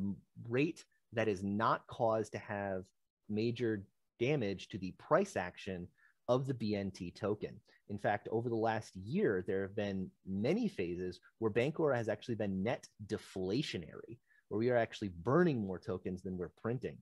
rate 0.48 0.84
that 1.12 1.28
is 1.28 1.42
not 1.42 1.86
caused 1.86 2.32
to 2.32 2.38
have 2.38 2.84
major 3.28 3.84
damage 4.18 4.68
to 4.68 4.78
the 4.78 4.92
price 4.98 5.36
action 5.36 5.88
of 6.28 6.46
the 6.46 6.54
BNT 6.54 7.14
token. 7.14 7.58
In 7.88 7.98
fact, 7.98 8.28
over 8.30 8.48
the 8.48 8.54
last 8.54 8.94
year, 8.96 9.42
there 9.46 9.62
have 9.62 9.74
been 9.74 10.10
many 10.26 10.68
phases 10.68 11.20
where 11.38 11.50
Bancor 11.50 11.94
has 11.96 12.08
actually 12.08 12.34
been 12.34 12.62
net 12.62 12.86
deflationary, 13.06 14.18
where 14.48 14.58
we 14.58 14.68
are 14.68 14.76
actually 14.76 15.10
burning 15.22 15.66
more 15.66 15.78
tokens 15.78 16.22
than 16.22 16.36
we're 16.36 16.50
printing. 16.60 16.98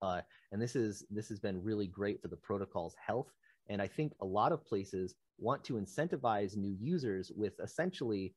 Uh, 0.00 0.22
and 0.50 0.60
this 0.60 0.74
is 0.74 1.04
this 1.10 1.28
has 1.28 1.38
been 1.38 1.62
really 1.62 1.86
great 1.86 2.20
for 2.20 2.28
the 2.28 2.36
protocol's 2.36 2.96
health. 3.06 3.30
And 3.72 3.80
I 3.80 3.88
think 3.88 4.12
a 4.20 4.26
lot 4.26 4.52
of 4.52 4.64
places 4.66 5.14
want 5.38 5.64
to 5.64 5.74
incentivize 5.74 6.56
new 6.56 6.76
users 6.78 7.32
with 7.34 7.54
essentially 7.58 8.34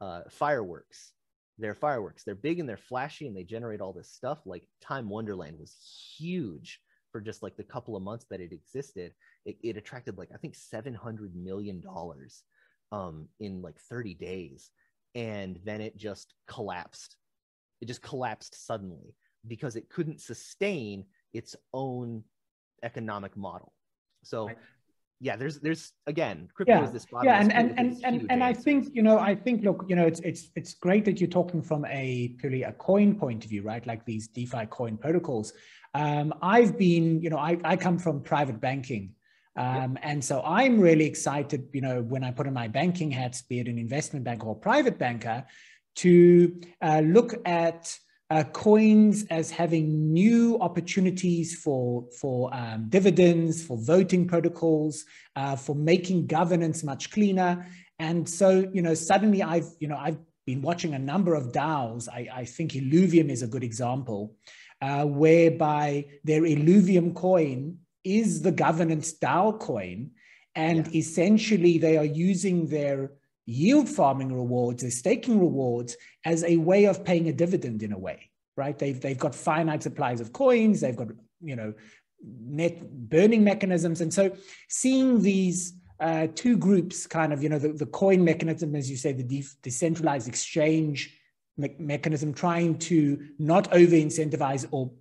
uh, 0.00 0.22
fireworks. 0.28 1.12
They're 1.56 1.76
fireworks. 1.76 2.24
They're 2.24 2.34
big 2.34 2.58
and 2.58 2.68
they're 2.68 2.76
flashy 2.76 3.28
and 3.28 3.36
they 3.36 3.44
generate 3.44 3.80
all 3.80 3.92
this 3.92 4.10
stuff. 4.10 4.40
Like 4.44 4.66
Time 4.80 5.08
Wonderland 5.08 5.56
was 5.60 5.76
huge 6.18 6.80
for 7.12 7.20
just 7.20 7.44
like 7.44 7.56
the 7.56 7.62
couple 7.62 7.94
of 7.94 8.02
months 8.02 8.26
that 8.30 8.40
it 8.40 8.52
existed, 8.52 9.12
it, 9.44 9.56
it 9.62 9.76
attracted 9.76 10.18
like 10.18 10.30
I 10.34 10.38
think 10.38 10.56
seven 10.56 10.94
hundred 10.94 11.36
million 11.36 11.80
dollars 11.80 12.42
um, 12.90 13.28
in 13.38 13.62
like 13.62 13.78
thirty 13.78 14.14
days, 14.14 14.70
and 15.14 15.60
then 15.62 15.80
it 15.80 15.96
just 15.96 16.34
collapsed. 16.48 17.16
It 17.80 17.86
just 17.86 18.02
collapsed 18.02 18.66
suddenly 18.66 19.14
because 19.46 19.76
it 19.76 19.90
couldn't 19.90 20.20
sustain 20.20 21.04
its 21.32 21.54
own 21.72 22.24
economic 22.82 23.36
model. 23.36 23.74
So. 24.22 24.46
Right. 24.46 24.58
Yeah, 25.24 25.36
there's 25.36 25.60
there's 25.60 25.92
again, 26.08 26.48
crypto 26.52 26.72
yeah. 26.72 26.82
is 26.82 26.90
this 26.90 27.06
yeah, 27.22 27.40
and 27.40 27.52
and 27.52 27.78
and 27.78 27.96
and, 28.02 28.26
and 28.28 28.42
I 28.42 28.52
think 28.52 28.88
you 28.92 29.04
know 29.04 29.20
I 29.20 29.36
think 29.36 29.62
look 29.62 29.84
you 29.86 29.94
know 29.94 30.04
it's 30.04 30.18
it's 30.18 30.50
it's 30.56 30.74
great 30.74 31.04
that 31.04 31.20
you're 31.20 31.30
talking 31.30 31.62
from 31.62 31.84
a 31.84 32.34
purely 32.40 32.64
a 32.64 32.72
coin 32.72 33.14
point 33.14 33.44
of 33.44 33.50
view, 33.50 33.62
right? 33.62 33.86
Like 33.86 34.04
these 34.04 34.26
DeFi 34.26 34.66
coin 34.66 34.96
protocols. 34.96 35.52
Um, 35.94 36.32
I've 36.42 36.78
been, 36.78 37.20
you 37.20 37.30
know, 37.30 37.36
I, 37.36 37.58
I 37.64 37.76
come 37.76 37.98
from 37.98 38.20
private 38.22 38.60
banking. 38.60 39.14
Um, 39.54 39.98
and 40.02 40.24
so 40.24 40.42
I'm 40.42 40.80
really 40.80 41.04
excited, 41.04 41.68
you 41.72 41.82
know, 41.82 42.00
when 42.00 42.24
I 42.24 42.30
put 42.30 42.46
on 42.46 42.54
my 42.54 42.68
banking 42.68 43.10
hats, 43.10 43.42
be 43.42 43.60
it 43.60 43.68
an 43.68 43.78
investment 43.78 44.24
banker 44.24 44.46
or 44.46 44.56
private 44.56 44.98
banker, 44.98 45.44
to 45.96 46.58
uh, 46.80 47.02
look 47.04 47.34
at 47.44 47.94
uh, 48.32 48.44
coins 48.44 49.26
as 49.28 49.50
having 49.50 50.10
new 50.10 50.58
opportunities 50.60 51.54
for 51.54 52.06
for 52.18 52.48
um, 52.54 52.86
dividends, 52.88 53.62
for 53.62 53.76
voting 53.76 54.26
protocols, 54.26 55.04
uh, 55.36 55.54
for 55.54 55.74
making 55.74 56.26
governance 56.26 56.82
much 56.82 57.10
cleaner. 57.10 57.66
And 57.98 58.26
so, 58.26 58.48
you 58.72 58.80
know, 58.80 58.94
suddenly 58.94 59.42
I've, 59.42 59.68
you 59.80 59.88
know, 59.88 59.98
I've 59.98 60.18
been 60.46 60.62
watching 60.62 60.94
a 60.94 60.98
number 60.98 61.34
of 61.34 61.52
DAOs. 61.52 62.08
I, 62.08 62.20
I 62.40 62.44
think 62.46 62.72
Illuvium 62.72 63.28
is 63.28 63.42
a 63.42 63.46
good 63.46 63.62
example, 63.62 64.34
uh, 64.80 65.04
whereby 65.04 66.06
their 66.24 66.42
Illuvium 66.42 67.14
coin 67.14 67.76
is 68.02 68.40
the 68.40 68.52
governance 68.66 69.12
DAO 69.12 69.60
coin. 69.60 70.10
And 70.54 70.86
yeah. 70.86 71.00
essentially, 71.00 71.76
they 71.76 71.98
are 71.98 72.12
using 72.30 72.66
their 72.68 73.12
yield 73.46 73.88
farming 73.88 74.32
rewards, 74.32 74.82
their 74.82 74.90
staking 74.90 75.40
rewards, 75.40 75.96
as 76.24 76.44
a 76.44 76.56
way 76.56 76.84
of 76.84 77.04
paying 77.04 77.28
a 77.28 77.32
dividend 77.32 77.82
in 77.82 77.92
a 77.92 77.98
way, 77.98 78.30
right? 78.56 78.78
They've, 78.78 79.00
they've 79.00 79.18
got 79.18 79.34
finite 79.34 79.82
supplies 79.82 80.20
of 80.20 80.32
coins, 80.32 80.80
they've 80.80 80.96
got, 80.96 81.08
you 81.40 81.56
know, 81.56 81.74
net 82.22 82.88
burning 83.08 83.42
mechanisms. 83.42 84.00
And 84.00 84.14
so 84.14 84.36
seeing 84.68 85.22
these 85.22 85.74
uh, 85.98 86.28
two 86.34 86.56
groups 86.56 87.06
kind 87.06 87.32
of, 87.32 87.42
you 87.42 87.48
know, 87.48 87.58
the, 87.58 87.72
the 87.72 87.86
coin 87.86 88.24
mechanism, 88.24 88.74
as 88.76 88.90
you 88.90 88.96
say, 88.96 89.12
the 89.12 89.22
de- 89.22 89.44
decentralized 89.62 90.28
exchange 90.28 91.18
me- 91.56 91.74
mechanism 91.78 92.32
trying 92.32 92.78
to 92.78 93.28
not 93.38 93.72
over 93.72 93.94
incentivize 93.94 94.66
or 94.70 94.92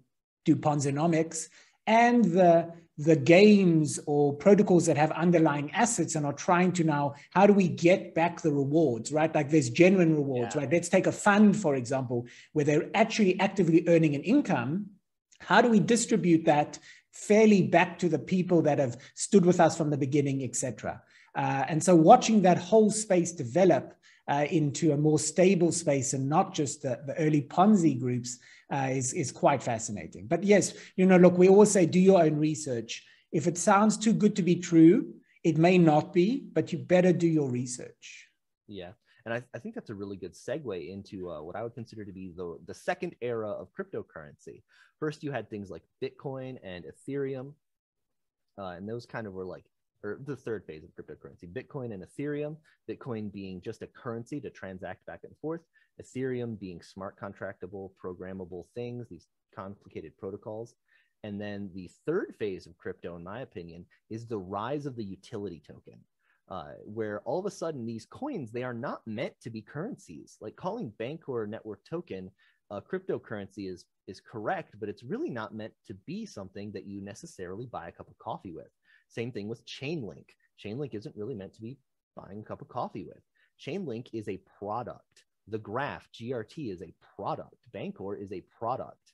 do 0.45 0.55
Ponzinomics, 0.55 1.47
and 1.87 2.25
the 2.25 2.71
the 3.03 3.15
games 3.15 3.99
or 4.05 4.33
protocols 4.33 4.85
that 4.85 4.97
have 4.97 5.11
underlying 5.11 5.71
assets 5.71 6.15
and 6.15 6.25
are 6.25 6.33
trying 6.33 6.71
to 6.71 6.83
now 6.83 7.13
how 7.31 7.47
do 7.47 7.53
we 7.53 7.67
get 7.67 8.13
back 8.13 8.41
the 8.41 8.51
rewards 8.51 9.11
right? 9.11 9.33
Like 9.33 9.49
there's 9.49 9.69
genuine 9.69 10.15
rewards 10.15 10.55
yeah. 10.55 10.61
right? 10.61 10.71
Let's 10.71 10.89
take 10.89 11.07
a 11.07 11.11
fund 11.11 11.55
for 11.55 11.75
example 11.75 12.27
where 12.53 12.65
they're 12.65 12.89
actually 12.93 13.39
actively 13.39 13.83
earning 13.87 14.15
an 14.15 14.23
income. 14.23 14.87
How 15.39 15.61
do 15.61 15.69
we 15.69 15.79
distribute 15.79 16.45
that 16.45 16.77
fairly 17.11 17.61
back 17.61 17.99
to 17.99 18.09
the 18.09 18.19
people 18.19 18.61
that 18.63 18.79
have 18.79 18.97
stood 19.15 19.45
with 19.45 19.59
us 19.59 19.77
from 19.77 19.89
the 19.89 19.97
beginning 19.97 20.43
etc 20.43 21.01
uh, 21.35 21.65
and 21.67 21.83
so 21.83 21.95
watching 21.95 22.41
that 22.41 22.57
whole 22.57 22.89
space 22.89 23.31
develop 23.31 23.93
uh, 24.27 24.45
into 24.49 24.91
a 24.91 24.97
more 24.97 25.19
stable 25.19 25.71
space 25.71 26.13
and 26.13 26.29
not 26.29 26.53
just 26.53 26.83
the, 26.83 26.99
the 27.05 27.17
early 27.17 27.41
Ponzi 27.41 27.99
groups 27.99 28.39
uh, 28.71 28.89
is, 28.91 29.13
is 29.13 29.31
quite 29.31 29.61
fascinating. 29.61 30.27
But 30.27 30.43
yes, 30.43 30.73
you 30.95 31.05
know, 31.05 31.17
look, 31.17 31.37
we 31.37 31.49
always 31.49 31.71
say 31.71 31.85
do 31.85 31.99
your 31.99 32.23
own 32.23 32.37
research. 32.37 33.05
If 33.31 33.47
it 33.47 33.57
sounds 33.57 33.97
too 33.97 34.13
good 34.13 34.35
to 34.37 34.43
be 34.43 34.55
true, 34.55 35.13
it 35.43 35.57
may 35.57 35.77
not 35.77 36.13
be, 36.13 36.47
but 36.53 36.71
you 36.71 36.79
better 36.79 37.13
do 37.13 37.27
your 37.27 37.49
research. 37.49 38.27
Yeah. 38.67 38.91
And 39.25 39.33
I, 39.33 39.43
I 39.53 39.59
think 39.59 39.75
that's 39.75 39.89
a 39.89 39.95
really 39.95 40.17
good 40.17 40.33
segue 40.33 40.89
into 40.91 41.29
uh, 41.29 41.41
what 41.41 41.55
I 41.55 41.63
would 41.63 41.75
consider 41.75 42.05
to 42.05 42.11
be 42.11 42.33
the, 42.35 42.57
the 42.65 42.73
second 42.73 43.15
era 43.21 43.49
of 43.49 43.69
cryptocurrency. 43.73 44.63
First, 44.99 45.23
you 45.23 45.31
had 45.31 45.49
things 45.49 45.69
like 45.69 45.83
Bitcoin 46.03 46.57
and 46.63 46.85
Ethereum. 46.85 47.53
Uh, 48.57 48.73
and 48.77 48.87
those 48.87 49.05
kind 49.05 49.27
of 49.27 49.33
were 49.33 49.45
like 49.45 49.65
or 50.03 50.19
the 50.25 50.35
third 50.35 50.65
phase 50.65 50.83
of 50.83 50.89
cryptocurrency 50.95 51.47
Bitcoin 51.51 51.93
and 51.93 52.03
Ethereum. 52.03 52.57
Bitcoin 52.89 53.31
being 53.31 53.61
just 53.61 53.81
a 53.81 53.87
currency 53.87 54.39
to 54.41 54.49
transact 54.49 55.05
back 55.05 55.21
and 55.23 55.35
forth, 55.37 55.61
Ethereum 56.01 56.59
being 56.59 56.81
smart 56.81 57.19
contractable, 57.19 57.91
programmable 58.03 58.65
things, 58.73 59.07
these 59.09 59.27
complicated 59.55 60.17
protocols. 60.17 60.75
And 61.23 61.39
then 61.39 61.69
the 61.75 61.89
third 62.05 62.35
phase 62.39 62.65
of 62.65 62.77
crypto, 62.77 63.15
in 63.15 63.23
my 63.23 63.41
opinion, 63.41 63.85
is 64.09 64.25
the 64.25 64.39
rise 64.39 64.85
of 64.85 64.95
the 64.95 65.03
utility 65.03 65.61
token. 65.65 65.99
Uh, 66.49 66.73
where 66.83 67.21
all 67.21 67.39
of 67.39 67.45
a 67.45 67.51
sudden 67.51 67.85
these 67.85 68.05
coins 68.05 68.51
they 68.51 68.63
are 68.63 68.73
not 68.73 69.01
meant 69.07 69.33
to 69.39 69.49
be 69.49 69.61
currencies 69.61 70.37
like 70.41 70.53
calling 70.57 70.91
Bancor 70.99 71.47
network 71.47 71.79
token 71.89 72.29
a 72.71 72.81
cryptocurrency 72.81 73.71
is 73.71 73.85
is 74.07 74.19
correct 74.19 74.75
but 74.77 74.89
it's 74.89 75.01
really 75.03 75.29
not 75.29 75.55
meant 75.55 75.71
to 75.87 75.93
be 76.05 76.25
something 76.25 76.69
that 76.73 76.85
you 76.85 76.99
necessarily 76.99 77.67
buy 77.67 77.87
a 77.87 77.91
cup 77.91 78.09
of 78.09 78.17
coffee 78.17 78.51
with 78.51 78.67
same 79.11 79.31
thing 79.31 79.47
with 79.47 79.65
Chainlink. 79.65 80.25
Chainlink 80.63 80.93
isn't 80.95 81.15
really 81.15 81.35
meant 81.35 81.53
to 81.53 81.61
be 81.61 81.77
buying 82.15 82.39
a 82.39 82.43
cup 82.43 82.61
of 82.61 82.67
coffee 82.67 83.05
with. 83.05 83.21
Chainlink 83.59 84.07
is 84.13 84.27
a 84.27 84.41
product. 84.57 85.25
The 85.47 85.59
graph, 85.59 86.07
GRT, 86.13 86.71
is 86.71 86.81
a 86.81 86.93
product. 87.15 87.67
Bancor 87.73 88.21
is 88.21 88.31
a 88.31 88.43
product. 88.57 89.13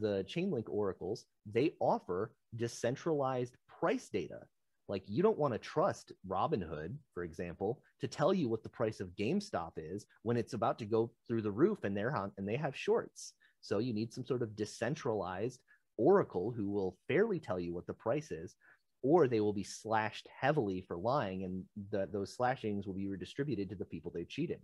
The 0.00 0.24
Chainlink 0.24 0.68
oracles, 0.68 1.26
they 1.46 1.74
offer 1.80 2.32
decentralized 2.56 3.56
price 3.80 4.08
data. 4.08 4.40
Like 4.88 5.02
you 5.06 5.22
don't 5.22 5.38
want 5.38 5.52
to 5.52 5.58
trust 5.58 6.12
Robinhood, 6.26 6.96
for 7.12 7.22
example, 7.22 7.82
to 8.00 8.08
tell 8.08 8.32
you 8.32 8.48
what 8.48 8.62
the 8.62 8.70
price 8.70 9.00
of 9.00 9.14
GameStop 9.16 9.72
is 9.76 10.06
when 10.22 10.38
it's 10.38 10.54
about 10.54 10.78
to 10.78 10.86
go 10.86 11.12
through 11.26 11.42
the 11.42 11.50
roof 11.50 11.84
and 11.84 11.94
they're 11.94 12.16
on, 12.16 12.32
and 12.38 12.48
they 12.48 12.56
have 12.56 12.74
shorts. 12.74 13.34
So 13.60 13.78
you 13.78 13.92
need 13.92 14.12
some 14.12 14.24
sort 14.24 14.42
of 14.42 14.56
decentralized 14.56 15.60
oracle 15.98 16.52
who 16.56 16.70
will 16.70 16.96
fairly 17.08 17.38
tell 17.38 17.60
you 17.60 17.74
what 17.74 17.86
the 17.86 17.92
price 17.92 18.30
is 18.30 18.54
or 19.02 19.28
they 19.28 19.40
will 19.40 19.52
be 19.52 19.64
slashed 19.64 20.28
heavily 20.40 20.80
for 20.86 20.96
lying 20.96 21.44
and 21.44 21.64
the, 21.90 22.08
those 22.12 22.34
slashings 22.34 22.86
will 22.86 22.94
be 22.94 23.06
redistributed 23.06 23.68
to 23.68 23.76
the 23.76 23.84
people 23.84 24.10
they 24.14 24.24
cheated. 24.24 24.60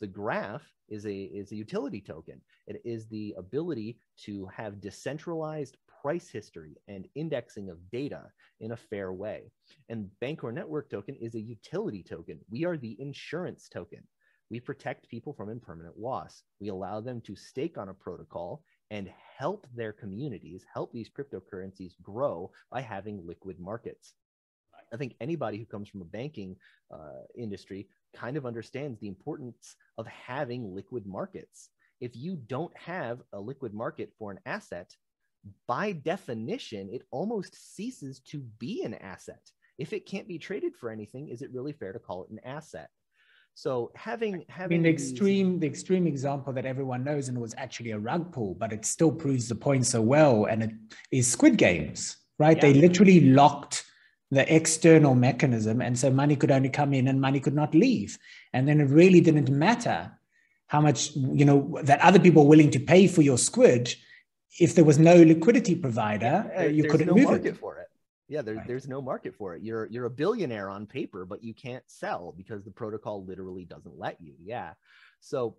The 0.00 0.06
graph 0.06 0.62
is 0.88 1.06
a 1.06 1.22
is 1.22 1.50
a 1.50 1.56
utility 1.56 2.00
token. 2.00 2.40
It 2.68 2.80
is 2.84 3.08
the 3.08 3.34
ability 3.36 3.98
to 4.24 4.46
have 4.46 4.80
decentralized 4.80 5.76
price 6.02 6.28
history 6.28 6.76
and 6.86 7.08
indexing 7.16 7.68
of 7.68 7.78
data 7.90 8.26
in 8.60 8.72
a 8.72 8.76
fair 8.76 9.12
way. 9.12 9.50
And 9.88 10.08
bancor 10.22 10.52
network 10.52 10.88
token 10.88 11.16
is 11.16 11.34
a 11.34 11.40
utility 11.40 12.04
token. 12.04 12.38
We 12.48 12.64
are 12.64 12.76
the 12.76 12.96
insurance 13.00 13.68
token. 13.68 14.06
We 14.50 14.60
protect 14.60 15.08
people 15.08 15.34
from 15.34 15.50
impermanent 15.50 15.98
loss. 15.98 16.42
We 16.60 16.68
allow 16.68 17.00
them 17.00 17.20
to 17.22 17.36
stake 17.36 17.76
on 17.76 17.88
a 17.88 17.94
protocol 17.94 18.62
and 18.90 19.10
help 19.36 19.66
their 19.74 19.92
communities, 19.92 20.64
help 20.72 20.92
these 20.92 21.10
cryptocurrencies 21.10 21.92
grow 22.02 22.50
by 22.70 22.80
having 22.80 23.26
liquid 23.26 23.58
markets. 23.58 24.14
I 24.92 24.96
think 24.96 25.14
anybody 25.20 25.58
who 25.58 25.66
comes 25.66 25.88
from 25.88 26.00
a 26.00 26.06
banking 26.06 26.56
uh, 26.90 27.24
industry 27.36 27.88
kind 28.14 28.36
of 28.36 28.46
understands 28.46 28.98
the 28.98 29.08
importance 29.08 29.76
of 29.98 30.06
having 30.06 30.74
liquid 30.74 31.06
markets. 31.06 31.70
If 32.00 32.16
you 32.16 32.36
don't 32.36 32.76
have 32.76 33.20
a 33.32 33.40
liquid 33.40 33.74
market 33.74 34.12
for 34.18 34.30
an 34.30 34.40
asset, 34.46 34.94
by 35.66 35.92
definition, 35.92 36.88
it 36.90 37.02
almost 37.10 37.76
ceases 37.76 38.20
to 38.20 38.40
be 38.58 38.82
an 38.84 38.94
asset. 38.94 39.50
If 39.78 39.92
it 39.92 40.06
can't 40.06 40.26
be 40.26 40.38
traded 40.38 40.74
for 40.74 40.90
anything, 40.90 41.28
is 41.28 41.42
it 41.42 41.52
really 41.52 41.72
fair 41.72 41.92
to 41.92 41.98
call 41.98 42.24
it 42.24 42.30
an 42.30 42.40
asset? 42.44 42.90
So 43.58 43.90
having 43.96 44.44
having 44.48 44.76
I 44.76 44.78
mean, 44.78 44.82
the 44.84 44.90
extreme 44.90 45.58
the 45.58 45.66
extreme 45.66 46.06
example 46.06 46.52
that 46.52 46.64
everyone 46.64 47.02
knows 47.02 47.28
and 47.28 47.36
was 47.40 47.56
actually 47.58 47.90
a 47.90 47.98
rug 47.98 48.32
pull, 48.32 48.54
but 48.54 48.72
it 48.72 48.84
still 48.84 49.10
proves 49.10 49.48
the 49.48 49.56
point 49.56 49.84
so 49.84 50.00
well, 50.00 50.44
and 50.44 50.62
it 50.62 50.70
is 51.10 51.26
Squid 51.26 51.56
Games, 51.56 52.18
right? 52.38 52.56
Yeah. 52.56 52.66
They 52.66 52.74
literally 52.74 53.20
locked 53.20 53.84
the 54.30 54.44
external 54.54 55.16
mechanism. 55.16 55.82
And 55.82 55.98
so 55.98 56.08
money 56.08 56.36
could 56.36 56.52
only 56.52 56.68
come 56.68 56.94
in 56.94 57.08
and 57.08 57.20
money 57.20 57.40
could 57.40 57.56
not 57.56 57.74
leave. 57.74 58.16
And 58.52 58.68
then 58.68 58.80
it 58.80 58.90
really 58.90 59.20
didn't 59.20 59.50
matter 59.50 60.12
how 60.68 60.80
much, 60.80 61.16
you 61.16 61.44
know, 61.44 61.80
that 61.82 62.00
other 62.00 62.20
people 62.20 62.44
were 62.44 62.50
willing 62.50 62.70
to 62.70 62.78
pay 62.78 63.08
for 63.08 63.22
your 63.22 63.38
squid. 63.38 63.92
If 64.60 64.76
there 64.76 64.84
was 64.84 65.00
no 65.00 65.16
liquidity 65.16 65.74
provider, 65.74 66.48
uh, 66.56 66.62
you 66.62 66.84
couldn't 66.88 67.08
no 67.08 67.14
move 67.14 67.44
it. 67.44 67.56
for 67.56 67.78
it. 67.78 67.87
Yeah, 68.28 68.42
there, 68.42 68.56
Right. 68.56 68.66
there's 68.66 68.86
no 68.86 69.00
market 69.00 69.34
for 69.34 69.54
it. 69.56 69.62
You're 69.62 69.86
you're 69.86 70.04
a 70.04 70.10
billionaire 70.10 70.68
on 70.68 70.86
paper, 70.86 71.24
but 71.24 71.42
you 71.42 71.54
can't 71.54 71.84
sell 71.86 72.34
because 72.36 72.62
the 72.62 72.70
protocol 72.70 73.24
literally 73.24 73.64
doesn't 73.64 73.98
let 73.98 74.20
you. 74.20 74.34
Yeah. 74.42 74.74
So 75.20 75.56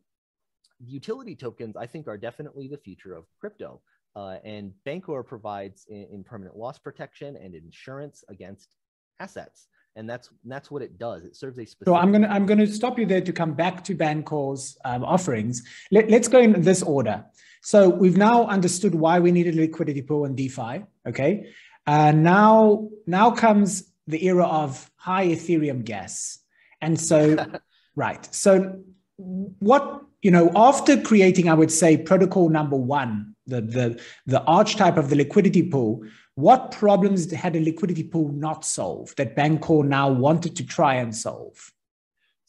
utility 0.86 1.36
tokens, 1.36 1.76
I 1.76 1.88
think, 1.88 2.08
are 2.08 2.18
definitely 2.18 2.68
the 2.68 2.78
future 2.78 3.14
of 3.16 3.26
crypto. 3.40 3.82
Uh, 4.16 4.38
and 4.44 4.74
Bancor 4.86 5.26
provides 5.26 5.86
in, 5.90 6.08
impermanent 6.12 6.56
loss 6.56 6.78
protection 6.78 7.36
and 7.38 7.56
insurance 7.56 8.24
against 8.30 8.76
assets, 9.20 9.68
and 9.96 10.08
that's 10.08 10.30
that's 10.46 10.70
what 10.70 10.84
it 10.84 11.00
does. 11.00 11.24
It 11.24 11.36
serves 11.36 11.58
a 11.58 11.66
specific. 11.66 11.88
So 11.88 11.96
I'm 11.96 12.12
gonna 12.12 12.28
I'm 12.28 12.46
gonna 12.46 12.68
stop 12.68 13.00
you 13.00 13.08
there 13.08 13.22
to 13.22 13.34
come 13.34 13.54
back 13.54 13.84
to 13.86 13.96
Bancor's 13.96 14.78
um, 14.86 15.04
offerings. 15.04 15.64
Let, 15.92 16.10
let's 16.10 16.28
go 16.28 16.40
in 16.40 16.62
this 16.62 16.84
order. 16.84 17.26
So 17.62 17.90
we've 17.90 18.18
now 18.18 18.46
understood 18.46 18.94
why 18.96 19.20
we 19.20 19.32
needed 19.32 19.56
a 19.56 19.62
liquidity 19.62 20.02
pool 20.02 20.26
in 20.26 20.36
DeFi. 20.36 20.84
Okay. 21.08 21.52
Uh, 21.90 22.12
now 22.12 22.88
now 23.08 23.32
comes 23.32 23.92
the 24.06 24.24
era 24.24 24.46
of 24.46 24.92
high 24.96 25.26
Ethereum 25.26 25.84
gas, 25.84 26.38
and 26.82 27.00
so 27.00 27.36
right. 27.96 28.30
So 28.32 28.80
what 29.18 30.04
you 30.22 30.30
know 30.30 30.52
after 30.56 31.02
creating, 31.02 31.50
I 31.50 31.56
would 31.56 31.72
say 31.72 31.98
protocol 31.98 32.50
number 32.50 32.76
one, 32.76 33.36
the 33.48 33.62
the 33.62 34.00
the 34.28 34.44
archetype 34.44 34.98
of 34.98 35.10
the 35.10 35.16
liquidity 35.16 35.64
pool. 35.64 36.04
What 36.36 36.70
problems 36.70 37.32
had 37.32 37.56
a 37.56 37.60
liquidity 37.60 38.04
pool 38.04 38.32
not 38.34 38.64
solved 38.64 39.18
that 39.18 39.36
Bancor 39.36 39.84
now 39.84 40.12
wanted 40.12 40.56
to 40.58 40.64
try 40.68 40.94
and 40.94 41.14
solve? 41.16 41.74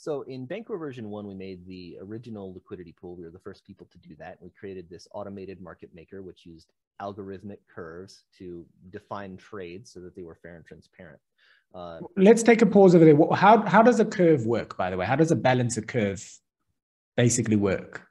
So 0.00 0.22
in 0.22 0.46
Bancor 0.46 0.78
version 0.78 1.10
one, 1.10 1.26
we 1.26 1.34
made 1.34 1.66
the 1.66 1.98
original 2.00 2.54
liquidity 2.54 2.94
pool. 2.98 3.16
We 3.16 3.24
were 3.24 3.30
the 3.30 3.38
first 3.38 3.66
people 3.66 3.86
to 3.92 3.98
do 3.98 4.16
that. 4.16 4.38
We 4.40 4.48
created 4.48 4.88
this 4.88 5.06
automated 5.12 5.60
market 5.60 5.90
maker, 5.94 6.22
which 6.22 6.46
used 6.46 6.72
algorithmic 7.02 7.58
curves 7.68 8.24
to 8.38 8.64
define 8.88 9.36
trades 9.36 9.92
so 9.92 10.00
that 10.00 10.16
they 10.16 10.22
were 10.22 10.36
fair 10.36 10.56
and 10.56 10.64
transparent. 10.64 11.20
Uh, 11.74 11.98
Let's 12.16 12.42
take 12.42 12.62
a 12.62 12.66
pause 12.66 12.94
over 12.94 13.04
there. 13.04 13.14
How, 13.34 13.60
how 13.66 13.82
does 13.82 14.00
a 14.00 14.06
curve 14.06 14.46
work, 14.46 14.74
by 14.78 14.88
the 14.88 14.96
way? 14.96 15.04
How 15.04 15.16
does 15.16 15.32
a 15.32 15.36
balancer 15.36 15.82
curve 15.82 16.26
basically 17.18 17.56
work? 17.56 18.06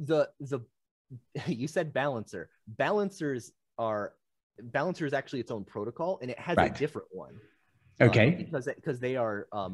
the 0.00 0.28
the 0.40 0.60
you 1.46 1.68
said 1.68 1.94
balancer. 1.94 2.50
Balancers 2.66 3.50
are 3.78 4.12
balancer 4.62 5.06
is 5.06 5.14
actually 5.14 5.40
its 5.40 5.50
own 5.50 5.64
protocol, 5.64 6.18
and 6.20 6.30
it 6.30 6.38
has 6.38 6.58
Right. 6.58 6.70
a 6.70 6.78
different 6.78 7.08
one. 7.12 7.40
uh, 7.98 8.04
Okay. 8.04 8.30
because 8.38 8.68
because 8.76 9.00
they 9.00 9.16
are 9.16 9.48
uh, 9.52 9.70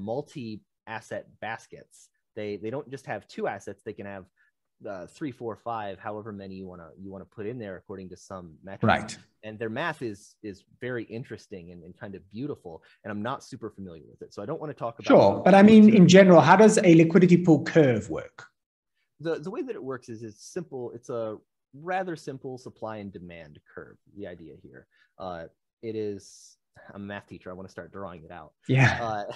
multi-asset 0.86 1.26
baskets. 1.40 2.08
They 2.36 2.56
they 2.56 2.70
don't 2.70 2.90
just 2.90 3.06
have 3.06 3.26
two 3.28 3.46
assets; 3.46 3.82
they 3.84 3.92
can 3.92 4.06
have 4.06 4.24
uh, 4.88 5.06
three, 5.06 5.30
four, 5.30 5.56
five, 5.56 5.98
however 5.98 6.32
many 6.32 6.56
you 6.56 6.66
want 6.66 6.80
to 6.80 6.88
you 7.00 7.10
want 7.10 7.22
to 7.22 7.34
put 7.34 7.46
in 7.46 7.58
there 7.58 7.76
according 7.76 8.08
to 8.10 8.16
some 8.16 8.56
metric. 8.62 8.88
Right. 8.88 9.18
And 9.42 9.58
their 9.58 9.70
math 9.70 10.02
is 10.02 10.36
is 10.42 10.64
very 10.80 11.04
interesting 11.04 11.70
and, 11.70 11.84
and 11.84 11.96
kind 11.96 12.14
of 12.14 12.28
beautiful. 12.30 12.82
And 13.04 13.12
I'm 13.12 13.22
not 13.22 13.44
super 13.44 13.70
familiar 13.70 14.04
with 14.10 14.22
it, 14.22 14.34
so 14.34 14.42
I 14.42 14.46
don't 14.46 14.60
want 14.60 14.70
to 14.70 14.78
talk 14.78 14.98
about. 14.98 15.06
Sure. 15.08 15.42
But 15.44 15.54
I 15.54 15.62
mean, 15.62 15.94
in 15.94 16.08
general, 16.08 16.40
how 16.40 16.56
does 16.56 16.78
a 16.78 16.94
liquidity 16.94 17.36
pool 17.36 17.62
curve 17.62 18.10
work? 18.10 18.46
the 19.20 19.38
the 19.38 19.50
way 19.50 19.62
that 19.62 19.74
it 19.74 19.82
works 19.82 20.08
is 20.08 20.22
it's 20.22 20.44
simple. 20.44 20.90
It's 20.92 21.08
a 21.08 21.36
rather 21.72 22.16
simple 22.16 22.58
supply 22.58 22.96
and 22.96 23.12
demand 23.12 23.58
curve. 23.72 23.96
The 24.16 24.26
idea 24.26 24.54
here, 24.62 24.86
uh, 25.18 25.44
it 25.82 25.96
is. 25.96 26.56
I'm 26.92 27.02
a 27.02 27.06
math 27.06 27.28
teacher. 27.28 27.50
I 27.50 27.54
want 27.54 27.68
to 27.68 27.72
start 27.72 27.92
drawing 27.92 28.24
it 28.24 28.32
out. 28.32 28.52
Yeah. 28.68 28.98
uh, 29.00 29.32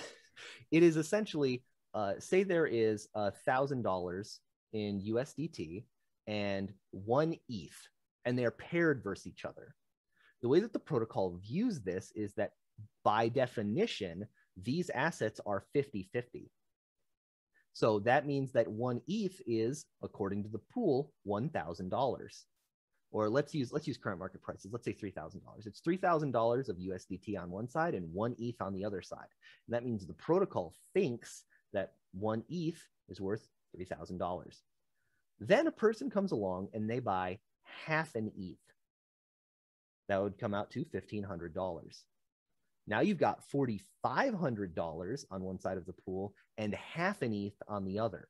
it 0.71 0.83
is 0.83 0.97
essentially 0.97 1.63
uh, 1.95 2.15
say 2.19 2.43
there 2.43 2.67
is 2.67 3.09
a 3.15 3.31
thousand 3.31 3.83
dollars 3.83 4.41
in 4.73 5.01
USDT 5.01 5.85
and 6.27 6.73
one 6.91 7.35
ETH, 7.49 7.89
and 8.25 8.39
they 8.39 8.45
are 8.45 8.51
paired 8.51 9.03
versus 9.03 9.27
each 9.27 9.45
other. 9.45 9.75
The 10.43 10.49
way 10.49 10.61
that 10.61 10.73
the 10.73 10.79
protocol 10.79 11.39
views 11.43 11.81
this 11.81 12.13
is 12.15 12.35
that 12.35 12.53
by 13.03 13.29
definition, 13.29 14.27
these 14.57 14.91
assets 14.91 15.41
are 15.47 15.65
50 15.73 16.09
50. 16.13 16.51
So 17.73 18.01
that 18.01 18.27
means 18.27 18.53
that 18.53 18.69
one 18.69 19.01
ETH 19.07 19.41
is, 19.47 19.87
according 20.03 20.43
to 20.43 20.49
the 20.49 20.59
pool, 20.59 21.13
$1,000 21.27 22.45
or 23.11 23.29
let's 23.29 23.55
use 23.55 23.73
let's 23.73 23.87
use 23.87 23.97
current 23.97 24.19
market 24.19 24.43
prices. 24.43 24.71
Let's 24.73 24.85
say 24.85 24.93
three 24.93 25.11
thousand 25.11 25.43
dollars. 25.45 25.67
It's 25.67 25.81
three 25.81 25.97
thousand 25.97 26.33
dollars 26.33 26.69
of 26.69 26.77
USDT 26.77 27.41
on 27.41 27.51
one 27.51 27.69
side 27.69 27.95
and 27.95 28.13
one 28.13 28.35
ETH 28.39 28.61
on 28.61 28.75
the 28.75 28.85
other 28.85 29.03
side. 29.03 29.29
And 29.67 29.75
that 29.75 29.85
means 29.85 30.07
the 30.07 30.15
protocol 30.15 30.75
thinks 30.95 31.45
that 31.73 31.93
one 32.13 32.45
ETH 32.49 32.81
is 33.09 33.21
worth 33.21 33.49
three 33.75 33.87
thousand 33.87 34.19
dollars. 34.19 34.63
Then 35.41 35.67
a 35.67 35.73
person 35.73 36.11
comes 36.11 36.33
along 36.33 36.69
and 36.75 36.89
they 36.89 36.99
buy 36.99 37.39
half 37.87 38.15
an 38.15 38.31
ETH. 38.37 38.57
That 40.09 40.23
would 40.23 40.39
come 40.39 40.55
out 40.55 40.71
to 40.73 40.85
fifteen 40.85 41.23
hundred 41.23 41.55
dollars. 41.55 42.05
Now 42.87 43.01
you've 43.01 43.19
got 43.19 43.45
forty 43.45 43.81
five 44.03 44.35
hundred 44.35 44.75
dollars 44.75 45.25
on 45.31 45.43
one 45.43 45.59
side 45.59 45.79
of 45.79 45.87
the 45.87 45.95
pool 46.05 46.35
and 46.59 46.75
half 46.75 47.23
an 47.23 47.33
ETH 47.33 47.57
on 47.69 47.85
the 47.85 47.99
other 47.99 48.29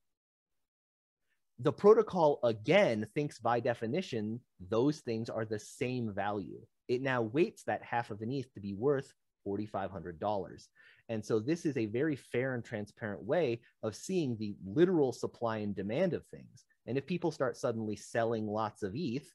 the 1.60 1.72
protocol 1.72 2.38
again 2.44 3.06
thinks 3.14 3.38
by 3.38 3.58
definition 3.58 4.40
those 4.68 5.00
things 5.00 5.28
are 5.28 5.44
the 5.44 5.58
same 5.58 6.12
value. 6.14 6.60
It 6.86 7.02
now 7.02 7.22
weights 7.22 7.64
that 7.64 7.82
half 7.82 8.10
of 8.10 8.22
an 8.22 8.30
ETH 8.30 8.52
to 8.54 8.60
be 8.60 8.74
worth 8.74 9.12
$4,500. 9.46 10.68
And 11.08 11.24
so 11.24 11.40
this 11.40 11.66
is 11.66 11.76
a 11.76 11.86
very 11.86 12.16
fair 12.16 12.54
and 12.54 12.64
transparent 12.64 13.22
way 13.24 13.60
of 13.82 13.96
seeing 13.96 14.36
the 14.36 14.54
literal 14.64 15.12
supply 15.12 15.58
and 15.58 15.74
demand 15.74 16.12
of 16.12 16.24
things. 16.26 16.64
And 16.86 16.96
if 16.96 17.06
people 17.06 17.32
start 17.32 17.56
suddenly 17.56 17.96
selling 17.96 18.46
lots 18.46 18.82
of 18.82 18.94
ETH, 18.94 19.28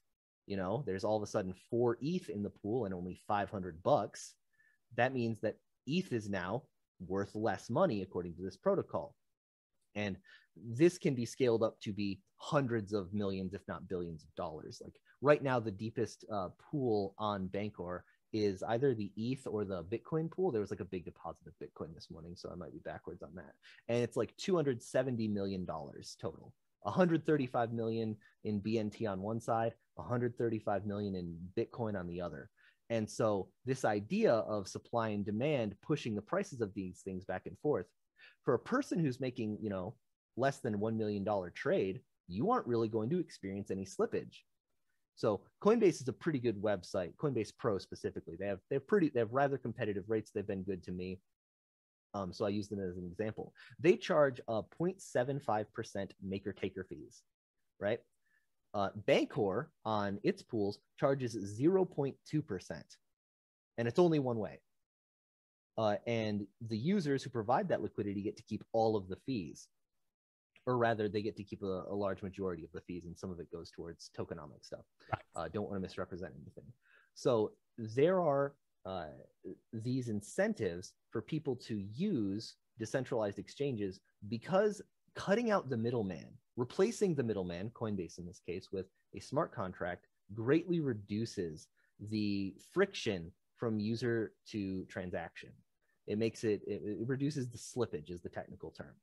you 0.46 0.56
know, 0.56 0.82
there's 0.86 1.04
all 1.04 1.16
of 1.16 1.22
a 1.22 1.26
sudden 1.26 1.54
four 1.70 1.98
ETH 2.00 2.28
in 2.28 2.42
the 2.42 2.50
pool 2.50 2.84
and 2.84 2.94
only 2.94 3.20
500 3.26 3.82
bucks. 3.82 4.34
That 4.96 5.14
means 5.14 5.40
that 5.40 5.56
ETH 5.86 6.12
is 6.12 6.28
now 6.28 6.62
worth 7.06 7.34
less 7.34 7.68
money 7.68 8.02
according 8.02 8.34
to 8.36 8.42
this 8.42 8.56
protocol. 8.56 9.14
And 9.94 10.16
this 10.56 10.98
can 10.98 11.14
be 11.14 11.26
scaled 11.26 11.62
up 11.62 11.80
to 11.80 11.92
be 11.92 12.20
hundreds 12.36 12.92
of 12.92 13.12
millions, 13.12 13.54
if 13.54 13.62
not 13.66 13.88
billions 13.88 14.22
of 14.24 14.34
dollars. 14.34 14.80
Like 14.82 14.94
right 15.20 15.42
now, 15.42 15.58
the 15.58 15.70
deepest 15.70 16.24
uh, 16.32 16.48
pool 16.58 17.14
on 17.18 17.48
Bancor 17.48 18.00
is 18.32 18.62
either 18.64 18.94
the 18.94 19.12
ETH 19.16 19.46
or 19.46 19.64
the 19.64 19.84
Bitcoin 19.84 20.30
pool. 20.30 20.50
There 20.50 20.60
was 20.60 20.70
like 20.70 20.80
a 20.80 20.84
big 20.84 21.04
deposit 21.04 21.46
of 21.46 21.54
Bitcoin 21.62 21.94
this 21.94 22.10
morning, 22.10 22.34
so 22.36 22.50
I 22.50 22.56
might 22.56 22.72
be 22.72 22.80
backwards 22.84 23.22
on 23.22 23.34
that. 23.36 23.52
And 23.88 24.02
it's 24.02 24.16
like 24.16 24.36
270 24.36 25.28
million 25.28 25.64
dollars 25.64 26.16
total. 26.20 26.52
135 26.82 27.72
million 27.72 28.14
in 28.44 28.60
BNT 28.60 29.08
on 29.10 29.22
one 29.22 29.40
side, 29.40 29.72
135 29.94 30.84
million 30.84 31.14
in 31.14 31.38
Bitcoin 31.56 31.98
on 31.98 32.06
the 32.06 32.20
other. 32.20 32.50
And 32.90 33.08
so 33.08 33.48
this 33.64 33.84
idea 33.86 34.32
of 34.32 34.68
supply 34.68 35.08
and 35.08 35.24
demand 35.24 35.74
pushing 35.82 36.14
the 36.14 36.20
prices 36.20 36.60
of 36.60 36.74
these 36.74 37.00
things 37.00 37.24
back 37.24 37.46
and 37.46 37.58
forth 37.60 37.86
for 38.44 38.54
a 38.54 38.58
person 38.58 38.98
who's 38.98 39.20
making, 39.20 39.58
you 39.60 39.70
know, 39.70 39.94
less 40.36 40.58
than 40.58 40.78
$1 40.78 40.96
million 40.96 41.26
trade, 41.54 42.00
you 42.28 42.50
aren't 42.50 42.66
really 42.66 42.88
going 42.88 43.10
to 43.10 43.20
experience 43.20 43.70
any 43.70 43.84
slippage. 43.84 44.38
So 45.16 45.42
Coinbase 45.62 46.02
is 46.02 46.08
a 46.08 46.12
pretty 46.12 46.38
good 46.38 46.60
website. 46.60 47.14
Coinbase 47.16 47.52
Pro 47.56 47.78
specifically, 47.78 48.36
they 48.38 48.46
have 48.46 48.58
they 48.68 48.76
have 48.76 48.86
pretty 48.86 49.10
they 49.10 49.20
have 49.20 49.32
rather 49.32 49.58
competitive 49.58 50.04
rates. 50.08 50.30
They've 50.34 50.46
been 50.46 50.62
good 50.62 50.82
to 50.84 50.92
me. 50.92 51.20
Um, 52.14 52.32
so 52.32 52.44
I 52.44 52.48
use 52.48 52.68
them 52.68 52.80
as 52.80 52.96
an 52.96 53.04
example. 53.04 53.52
They 53.80 53.96
charge 53.96 54.40
a 54.48 54.62
0.75% 54.62 56.10
maker 56.22 56.52
taker 56.52 56.86
fees, 56.88 57.22
right? 57.80 57.98
Uh, 58.72 58.90
Bancor 59.06 59.66
on 59.84 60.20
its 60.22 60.42
pools 60.42 60.78
charges 60.98 61.36
0.2%, 61.60 62.82
and 63.78 63.88
it's 63.88 63.98
only 63.98 64.18
one 64.20 64.38
way. 64.38 64.60
Uh, 65.76 65.96
and 66.06 66.46
the 66.68 66.76
users 66.76 67.22
who 67.22 67.30
provide 67.30 67.68
that 67.68 67.82
liquidity 67.82 68.22
get 68.22 68.36
to 68.36 68.42
keep 68.42 68.64
all 68.72 68.96
of 68.96 69.08
the 69.08 69.16
fees. 69.26 69.68
Or 70.66 70.78
rather 70.78 71.08
they 71.08 71.20
get 71.20 71.36
to 71.36 71.44
keep 71.44 71.62
a, 71.62 71.84
a, 71.90 71.94
large 71.94 72.22
majority 72.22 72.64
of 72.64 72.72
the 72.72 72.80
fees 72.80 73.04
and 73.04 73.18
some 73.18 73.30
of 73.30 73.38
it 73.38 73.52
goes 73.52 73.70
towards 73.70 74.10
tokenomic 74.18 74.62
stuff. 74.62 74.84
Uh, 75.36 75.48
don't 75.52 75.64
want 75.64 75.76
to 75.76 75.80
misrepresent 75.80 76.32
anything. 76.40 76.64
So 77.14 77.52
there 77.76 78.20
are 78.20 78.54
uh, 78.86 79.06
these 79.72 80.08
incentives 80.08 80.92
for 81.10 81.20
people 81.20 81.56
to 81.56 81.76
use 81.92 82.54
decentralized 82.78 83.38
exchanges 83.38 84.00
because 84.28 84.80
cutting 85.14 85.50
out 85.50 85.68
the 85.68 85.76
middleman 85.76 86.28
replacing 86.56 87.14
the 87.14 87.22
middleman 87.22 87.70
coinbase 87.70 88.18
in 88.18 88.26
this 88.26 88.40
case 88.40 88.68
with 88.72 88.86
a 89.14 89.20
smart 89.20 89.52
contract 89.52 90.06
greatly 90.32 90.80
reduces 90.80 91.68
the 92.10 92.54
friction 92.72 93.30
from 93.56 93.80
user 93.80 94.32
to 94.46 94.84
transaction 94.84 95.50
it 96.06 96.18
makes 96.18 96.44
it, 96.44 96.60
it, 96.66 96.82
it 96.84 97.08
reduces 97.08 97.48
the 97.48 97.58
slippage 97.58 98.10
is 98.10 98.20
the 98.20 98.28
technical 98.28 98.70
term 98.70 98.94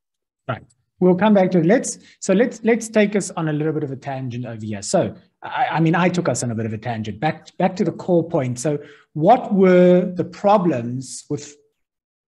right 0.47 0.63
we'll 0.99 1.15
come 1.15 1.33
back 1.33 1.51
to 1.51 1.59
it 1.59 1.65
let's 1.65 1.99
so 2.19 2.33
let's 2.33 2.61
let's 2.63 2.89
take 2.89 3.15
us 3.15 3.31
on 3.31 3.49
a 3.49 3.53
little 3.53 3.73
bit 3.73 3.83
of 3.83 3.91
a 3.91 3.95
tangent 3.95 4.45
over 4.45 4.65
here 4.65 4.81
so 4.81 5.15
I, 5.43 5.67
I, 5.71 5.79
mean, 5.79 5.95
I 5.95 6.09
took 6.09 6.29
us 6.29 6.43
on 6.43 6.51
a 6.51 6.55
bit 6.55 6.65
of 6.65 6.73
a 6.73 6.77
tangent. 6.77 7.19
Back 7.19 7.55
back 7.57 7.75
to 7.77 7.83
the 7.83 7.91
core 7.91 8.27
point. 8.27 8.59
So, 8.59 8.79
what 9.13 9.53
were 9.53 10.11
the 10.13 10.23
problems 10.23 11.25
with 11.29 11.55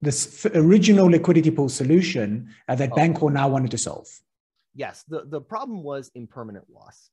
this 0.01 0.45
original 0.55 1.07
liquidity 1.07 1.51
pool 1.51 1.69
solution 1.69 2.49
uh, 2.67 2.75
that 2.75 2.91
oh. 2.91 2.95
Bancor 2.95 3.31
now 3.31 3.47
wanted 3.47 3.71
to 3.71 3.77
solve? 3.77 4.07
Yes, 4.73 5.03
the 5.07 5.25
the 5.25 5.41
problem 5.41 5.83
was 5.83 6.11
impermanent 6.15 6.65
loss. 6.69 7.11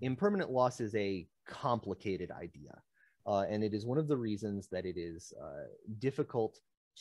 Impermanent 0.00 0.50
loss 0.50 0.80
is 0.80 0.94
a 0.94 1.26
complicated 1.46 2.30
idea, 2.30 2.80
uh, 3.26 3.44
and 3.48 3.62
it 3.62 3.74
is 3.74 3.84
one 3.84 3.98
of 3.98 4.08
the 4.08 4.16
reasons 4.16 4.68
that 4.72 4.86
it 4.86 4.96
is 4.96 5.32
uh, 5.40 5.66
difficult 5.98 6.58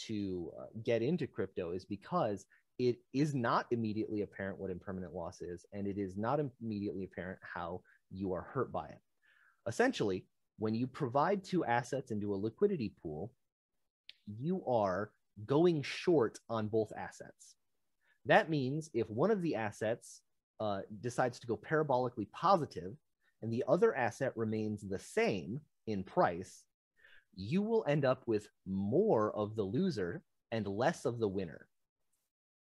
to 0.07 0.51
uh, 0.59 0.65
get 0.83 1.01
into 1.01 1.27
crypto 1.27 1.71
is 1.71 1.85
because 1.85 2.45
it 2.79 2.97
is 3.13 3.35
not 3.35 3.67
immediately 3.71 4.21
apparent 4.21 4.59
what 4.59 4.71
impermanent 4.71 5.13
loss 5.13 5.41
is, 5.41 5.65
and 5.73 5.87
it 5.87 5.97
is 5.97 6.17
not 6.17 6.39
immediately 6.61 7.03
apparent 7.03 7.39
how 7.41 7.81
you 8.09 8.33
are 8.33 8.41
hurt 8.41 8.71
by 8.71 8.87
it. 8.87 8.99
Essentially, 9.67 10.25
when 10.57 10.73
you 10.73 10.87
provide 10.87 11.43
two 11.43 11.63
assets 11.65 12.11
into 12.11 12.33
a 12.33 12.35
liquidity 12.35 12.93
pool, 13.01 13.31
you 14.39 14.63
are 14.65 15.11
going 15.45 15.81
short 15.81 16.39
on 16.49 16.67
both 16.67 16.91
assets. 16.97 17.55
That 18.25 18.49
means 18.49 18.89
if 18.93 19.09
one 19.09 19.31
of 19.31 19.41
the 19.41 19.55
assets 19.55 20.21
uh, 20.59 20.81
decides 21.01 21.39
to 21.39 21.47
go 21.47 21.57
parabolically 21.57 22.29
positive 22.31 22.93
and 23.41 23.51
the 23.51 23.63
other 23.67 23.95
asset 23.95 24.33
remains 24.35 24.81
the 24.81 24.99
same 24.99 25.59
in 25.87 26.03
price, 26.03 26.63
you 27.35 27.61
will 27.61 27.85
end 27.87 28.05
up 28.05 28.23
with 28.25 28.47
more 28.65 29.35
of 29.35 29.55
the 29.55 29.63
loser 29.63 30.21
and 30.51 30.67
less 30.67 31.05
of 31.05 31.19
the 31.19 31.27
winner. 31.27 31.67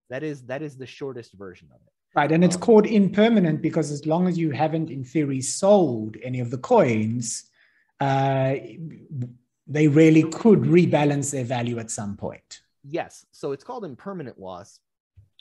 That 0.10 0.24
is 0.24 0.44
that 0.44 0.62
is 0.62 0.78
the 0.78 0.86
shortest 0.86 1.34
version 1.34 1.70
of 1.74 1.82
it. 1.86 1.94
Right, 2.16 2.32
and 2.32 2.44
it's 2.44 2.56
um, 2.56 2.62
called 2.62 2.86
impermanent 2.86 3.62
because 3.62 3.92
as 3.92 4.06
long 4.06 4.28
as 4.28 4.38
you 4.38 4.52
haven't, 4.52 4.90
in 4.90 5.04
theory, 5.04 5.42
sold 5.42 6.16
any 6.24 6.40
of 6.40 6.50
the 6.50 6.58
coins, 6.58 7.50
uh, 8.00 8.56
they 9.68 9.88
really 9.88 10.24
could 10.24 10.62
rebalance 10.62 11.32
their 11.32 11.44
value 11.44 11.78
at 11.80 11.92
some 11.92 12.16
point. 12.16 12.62
Yes, 12.84 13.26
so 13.32 13.52
it's 13.52 13.64
called 13.64 13.84
impermanent 13.84 14.40
loss, 14.40 14.80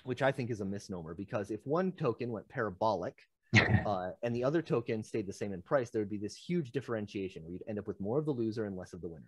which 0.03 0.22
I 0.22 0.33
think 0.33 0.50
is 0.50 0.62
a 0.62 0.64
misnomer 0.64 1.14
because 1.14 1.50
if 1.50 1.64
one 1.64 1.92
token 1.92 2.33
went 2.33 2.48
parabolic 2.48 3.18
uh, 3.86 4.10
and 4.22 4.34
the 4.34 4.44
other 4.44 4.62
token 4.62 5.02
stayed 5.02 5.26
the 5.26 5.32
same 5.32 5.52
in 5.52 5.62
price, 5.62 5.90
there 5.90 6.00
would 6.00 6.10
be 6.10 6.18
this 6.18 6.36
huge 6.36 6.72
differentiation 6.72 7.42
where 7.42 7.52
you'd 7.52 7.64
end 7.68 7.78
up 7.78 7.86
with 7.86 8.00
more 8.00 8.18
of 8.18 8.24
the 8.24 8.32
loser 8.32 8.66
and 8.66 8.76
less 8.76 8.92
of 8.92 9.00
the 9.00 9.08
winner. 9.08 9.26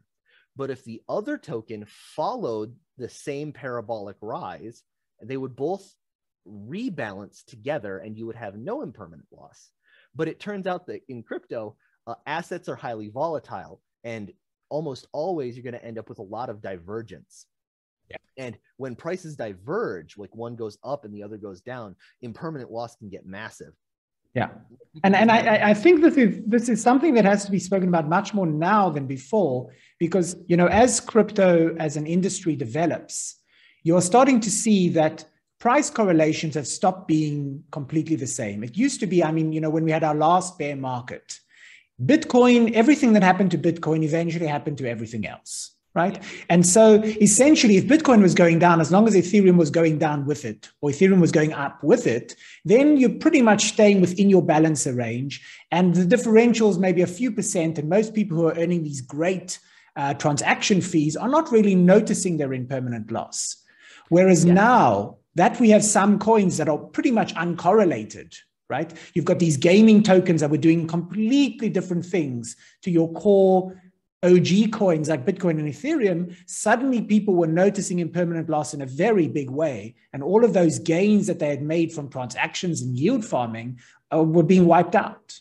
But 0.57 0.71
if 0.71 0.85
the 0.85 1.03
other 1.09 1.37
token 1.37 1.85
followed 1.87 2.75
the 2.97 3.09
same 3.09 3.53
parabolic 3.53 4.17
rise, 4.23 4.83
they 5.23 5.37
would 5.37 5.55
both 5.55 5.95
rebalance 6.49 7.45
together 7.45 7.99
and 7.99 8.17
you 8.17 8.27
would 8.27 8.37
have 8.37 8.57
no 8.57 8.83
impermanent 8.83 9.29
loss. 9.31 9.71
But 10.15 10.29
it 10.29 10.41
turns 10.41 10.67
out 10.67 10.87
that 10.87 11.03
in 11.09 11.23
crypto, 11.23 11.77
uh, 12.07 12.15
assets 12.27 12.69
are 12.69 12.77
highly 12.77 13.09
volatile 13.09 13.83
and 14.05 14.33
almost 14.71 15.07
always 15.13 15.57
you're 15.57 15.63
going 15.63 15.75
to 15.75 15.85
end 15.85 15.99
up 15.99 16.09
with 16.09 16.19
a 16.19 16.23
lot 16.23 16.49
of 16.49 16.63
divergence. 16.63 17.47
Yeah. 18.09 18.17
And 18.39 18.59
when 18.77 18.95
prices 18.95 19.37
diverge, 19.37 20.17
like 20.17 20.35
one 20.35 20.57
goes 20.57 20.79
up 20.85 21.05
and 21.05 21.15
the 21.15 21.23
other 21.23 21.37
goes 21.37 21.61
down, 21.61 21.97
impermanent 22.23 22.71
loss 22.71 22.97
can 22.97 23.09
get 23.09 23.27
massive. 23.27 23.73
Yeah. 24.37 24.51
And, 25.05 25.15
and 25.15 25.31
I, 25.31 25.71
I 25.71 25.75
think 25.75 26.01
this 26.01 26.17
is 26.17 26.41
this 26.47 26.69
is 26.69 26.83
something 26.83 27.15
that 27.15 27.25
has 27.25 27.45
to 27.47 27.51
be 27.51 27.59
spoken 27.59 27.89
about 27.89 28.09
much 28.09 28.33
more 28.33 28.47
now 28.47 28.89
than 28.89 29.07
before, 29.07 29.71
because 29.99 30.37
you 30.47 30.57
know, 30.57 30.69
as 30.69 31.01
crypto 31.01 31.75
as 31.79 31.97
an 31.97 32.07
industry 32.07 32.57
develops, 32.57 33.37
you're 33.83 34.01
starting 34.01 34.41
to 34.41 34.51
see 34.51 34.89
that 34.91 35.25
price 35.59 35.91
correlations 35.91 36.55
have 36.55 36.67
stopped 36.67 37.09
being 37.09 37.63
completely 37.73 38.17
the 38.17 38.27
same. 38.27 38.63
It 38.63 38.77
used 38.77 39.01
to 39.01 39.07
be, 39.07 39.23
I 39.23 39.33
mean, 39.33 39.53
you 39.53 39.61
know, 39.61 39.71
when 39.71 39.85
we 39.85 39.91
had 39.91 40.05
our 40.05 40.15
last 40.15 40.59
bear 40.59 40.77
market, 40.77 41.41
Bitcoin, 42.03 42.73
everything 42.73 43.15
that 43.15 43.23
happened 43.23 43.51
to 43.53 43.59
Bitcoin 43.59 44.03
eventually 44.03 44.47
happened 44.47 44.79
to 44.79 44.89
everything 44.89 45.27
else, 45.27 45.76
right? 45.97 46.23
And 46.51 46.65
so 46.67 47.03
essentially, 47.03 47.79
if 47.79 47.87
Bitcoin 47.87 48.21
was 48.21 48.35
going 48.35 48.59
down, 48.59 48.83
as 48.83 48.93
long 48.93 49.09
as 49.09 49.17
Ethereum 49.17 49.57
was 49.57 49.71
going 49.71 49.99
down 49.99 50.27
with 50.27 50.45
it, 50.45 50.69
or 50.83 50.91
Ethereum 50.91 51.21
was 51.21 51.33
going 51.33 51.55
up 51.55 51.83
with 51.83 52.07
it, 52.07 52.37
then 52.67 52.99
you're 52.99 53.19
pretty 53.19 53.41
much 53.41 53.65
staying 53.65 54.03
within 54.03 54.29
your 54.29 54.43
balancer 54.43 54.93
range. 54.93 55.43
And 55.73 55.95
the 55.95 56.05
differentials 56.05 56.79
maybe 56.79 57.01
a 57.01 57.07
few 57.07 57.33
percent. 57.33 57.79
And 57.79 57.89
most 57.89 58.15
people 58.15 58.37
who 58.37 58.47
are 58.47 58.59
earning 58.59 58.85
these 58.85 59.01
great 59.01 59.59
uh, 59.97 60.13
transaction 60.15 60.83
fees 60.83 61.17
are 61.17 61.31
not 61.31 61.51
really 61.51 61.75
noticing 61.75 62.37
their 62.37 62.53
impermanent 62.53 63.11
loss. 63.11 63.57
Whereas 64.11 64.45
yeah. 64.45 64.53
now, 64.53 65.17
that 65.35 65.59
we 65.61 65.71
have 65.71 65.85
some 65.85 66.19
coins 66.19 66.59
that 66.59 66.69
are 66.69 66.79
pretty 66.79 67.11
much 67.11 67.35
uncorrelated, 67.35 68.37
right? 68.69 68.93
You've 69.15 69.25
got 69.25 69.39
these 69.39 69.57
gaming 69.57 70.03
tokens 70.03 70.41
that 70.43 70.51
were 70.51 70.57
doing 70.57 70.87
completely 70.87 71.69
different 71.69 72.05
things 72.05 72.57
to 72.83 72.91
your 72.91 73.13
core 73.13 73.75
OG 74.27 74.73
coins 74.73 75.09
like 75.09 75.25
Bitcoin 75.25 75.59
and 75.59 75.69
Ethereum. 75.69 76.37
Suddenly, 76.47 77.03
people 77.03 77.35
were 77.35 77.47
noticing 77.47 77.99
impermanent 77.99 78.49
loss 78.49 78.75
in 78.75 78.83
a 78.83 78.87
very 78.87 79.29
big 79.29 79.51
way. 79.51 79.95
And 80.13 80.23
all 80.23 80.45
of 80.45 80.53
those 80.53 80.79
gains 80.79 81.27
that 81.27 81.39
they 81.39 81.49
had 81.49 81.63
made 81.63 81.93
from 81.93 82.09
transactions 82.09 82.83
and 82.83 82.97
yield 82.97 83.25
farming 83.25 83.81
uh, 84.13 84.23
were 84.23 84.43
being 84.43 84.67
wiped 84.67 84.95
out. 84.95 85.39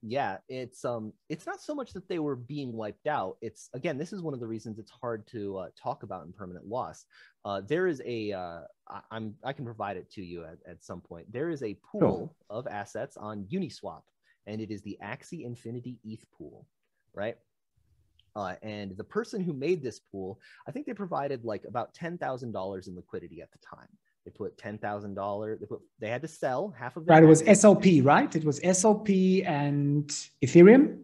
Yeah 0.00 0.38
it's 0.48 0.84
um 0.84 1.12
it's 1.28 1.44
not 1.44 1.60
so 1.60 1.74
much 1.74 1.92
that 1.92 2.08
they 2.08 2.20
were 2.20 2.36
being 2.36 2.72
wiped 2.72 3.08
out. 3.08 3.36
It's 3.40 3.68
again 3.74 3.98
this 3.98 4.12
is 4.12 4.22
one 4.22 4.32
of 4.32 4.38
the 4.38 4.46
reasons 4.46 4.78
it's 4.78 4.92
hard 4.92 5.26
to 5.28 5.56
uh, 5.56 5.68
talk 5.76 6.04
about 6.04 6.24
impermanent 6.24 6.68
loss. 6.68 7.04
Uh, 7.44 7.62
there 7.66 7.88
is 7.88 8.00
a 8.04 8.32
uh, 8.32 8.60
I, 8.88 9.16
am 9.16 9.34
i 9.42 9.52
can 9.52 9.64
provide 9.64 9.96
it 9.96 10.10
to 10.12 10.22
you 10.22 10.44
at, 10.44 10.58
at 10.68 10.84
some 10.84 11.00
point. 11.00 11.32
There 11.32 11.50
is 11.50 11.64
a 11.64 11.76
pool 11.90 12.36
of 12.48 12.68
assets 12.68 13.16
on 13.16 13.44
uniswap 13.50 14.02
and 14.46 14.60
it 14.60 14.70
is 14.70 14.82
the 14.82 14.98
axie 15.02 15.44
infinity 15.44 15.98
eth 16.04 16.24
pool 16.36 16.66
right 17.14 17.36
uh, 18.38 18.54
and 18.62 18.96
the 18.96 19.04
person 19.04 19.40
who 19.40 19.52
made 19.52 19.82
this 19.82 19.98
pool 19.98 20.38
i 20.66 20.70
think 20.70 20.86
they 20.86 20.94
provided 20.94 21.44
like 21.44 21.64
about 21.64 21.94
$10000 21.94 22.88
in 22.88 22.96
liquidity 22.96 23.42
at 23.42 23.50
the 23.52 23.58
time 23.58 23.88
they 24.28 24.32
put 24.36 24.58
ten 24.58 24.76
thousand 24.76 25.14
dollars. 25.14 25.58
They 25.58 25.64
put 25.64 25.80
they 26.00 26.10
had 26.10 26.20
to 26.20 26.28
sell 26.28 26.74
half 26.78 26.98
of 26.98 27.04
it. 27.04 27.10
Right, 27.10 27.22
it 27.22 27.26
was 27.26 27.42
SLP, 27.44 28.04
right? 28.04 28.34
It 28.36 28.44
was 28.44 28.60
SLP 28.60 29.48
and 29.48 30.06
Ethereum. 30.44 30.98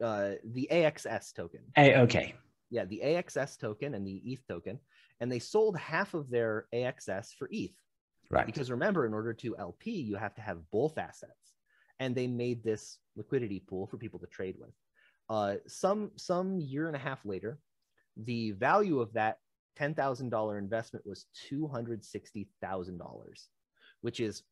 Uh, 0.00 0.32
the 0.44 0.68
AXS 0.70 1.34
token. 1.34 1.60
A, 1.76 1.96
okay. 2.02 2.34
Yeah, 2.70 2.84
the 2.84 3.00
AXS 3.04 3.58
token 3.58 3.94
and 3.94 4.06
the 4.06 4.22
ETH 4.24 4.46
token, 4.46 4.78
and 5.20 5.32
they 5.32 5.40
sold 5.40 5.76
half 5.76 6.14
of 6.14 6.30
their 6.30 6.66
AXS 6.72 7.34
for 7.34 7.48
ETH. 7.50 7.74
Right. 8.30 8.46
Because 8.46 8.70
remember, 8.70 9.04
in 9.04 9.14
order 9.14 9.32
to 9.34 9.56
LP, 9.56 9.90
you 9.90 10.14
have 10.14 10.34
to 10.36 10.40
have 10.40 10.58
both 10.70 10.96
assets, 10.96 11.54
and 11.98 12.14
they 12.14 12.28
made 12.28 12.62
this 12.62 12.98
liquidity 13.16 13.60
pool 13.60 13.88
for 13.88 13.96
people 13.96 14.20
to 14.20 14.26
trade 14.26 14.54
with. 14.60 14.70
Uh, 15.28 15.54
some 15.66 16.10
some 16.16 16.60
year 16.60 16.86
and 16.86 16.96
a 16.96 16.98
half 16.98 17.24
later, 17.24 17.58
the 18.16 18.52
value 18.52 19.00
of 19.00 19.12
that 19.14 19.38
$10,000 19.78 20.58
investment 20.58 21.06
was 21.06 21.26
$260,000, 21.50 23.48
which 24.02 24.20
is 24.20 24.42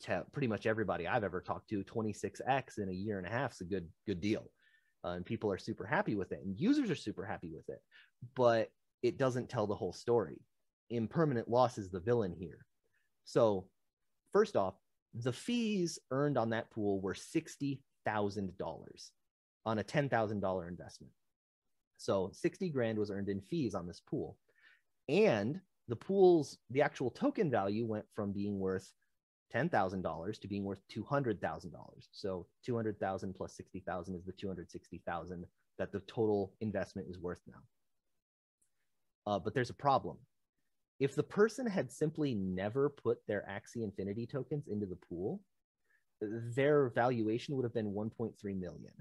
to 0.00 0.24
pretty 0.32 0.48
much 0.48 0.66
everybody 0.66 1.06
I've 1.06 1.24
ever 1.24 1.40
talked 1.40 1.68
to, 1.70 1.84
26x 1.84 2.78
in 2.78 2.88
a 2.88 2.92
year 2.92 3.18
and 3.18 3.26
a 3.26 3.30
half 3.30 3.52
is 3.52 3.60
a 3.60 3.64
good, 3.64 3.86
good 4.06 4.20
deal. 4.20 4.50
Uh, 5.04 5.10
and 5.10 5.26
people 5.26 5.50
are 5.50 5.58
super 5.58 5.84
happy 5.84 6.14
with 6.14 6.32
it 6.32 6.40
and 6.44 6.58
users 6.58 6.88
are 6.90 6.96
super 6.96 7.24
happy 7.24 7.50
with 7.52 7.68
it, 7.68 7.82
but 8.36 8.70
it 9.02 9.18
doesn't 9.18 9.48
tell 9.48 9.66
the 9.66 9.74
whole 9.74 9.92
story. 9.92 10.40
Impermanent 10.90 11.48
loss 11.48 11.76
is 11.76 11.90
the 11.90 12.00
villain 12.00 12.34
here. 12.38 12.64
So 13.24 13.66
first 14.32 14.56
off, 14.56 14.74
the 15.14 15.32
fees 15.32 15.98
earned 16.10 16.38
on 16.38 16.50
that 16.50 16.70
pool 16.70 17.00
were 17.00 17.14
$60,000 17.14 17.80
on 19.64 19.78
a 19.78 19.84
$10,000 19.84 20.68
investment. 20.68 21.12
So 21.96 22.30
60 22.32 22.68
grand 22.70 22.98
was 22.98 23.10
earned 23.10 23.28
in 23.28 23.40
fees 23.40 23.74
on 23.74 23.86
this 23.86 24.00
pool 24.00 24.36
and 25.08 25.60
the 25.88 25.96
pool's 25.96 26.58
the 26.70 26.82
actual 26.82 27.10
token 27.10 27.50
value 27.50 27.84
went 27.84 28.04
from 28.14 28.32
being 28.32 28.58
worth 28.58 28.92
$10,000 29.54 30.40
to 30.40 30.48
being 30.48 30.64
worth 30.64 30.80
$200,000. 30.94 31.72
So 32.12 32.46
200,000 32.64 33.34
plus 33.34 33.54
60,000 33.56 34.14
is 34.14 34.24
the 34.24 34.32
260,000 34.32 35.44
that 35.78 35.92
the 35.92 36.00
total 36.00 36.54
investment 36.60 37.08
is 37.10 37.18
worth 37.18 37.40
now. 37.46 37.60
Uh, 39.26 39.38
but 39.38 39.54
there's 39.54 39.70
a 39.70 39.74
problem. 39.74 40.16
If 41.00 41.14
the 41.14 41.22
person 41.22 41.66
had 41.66 41.90
simply 41.90 42.34
never 42.34 42.88
put 42.88 43.18
their 43.26 43.44
Axie 43.50 43.82
Infinity 43.82 44.26
tokens 44.26 44.68
into 44.68 44.86
the 44.86 44.96
pool, 44.96 45.40
their 46.20 46.88
valuation 46.90 47.56
would 47.56 47.64
have 47.64 47.74
been 47.74 47.92
1.3 47.92 48.32
million 48.58 48.92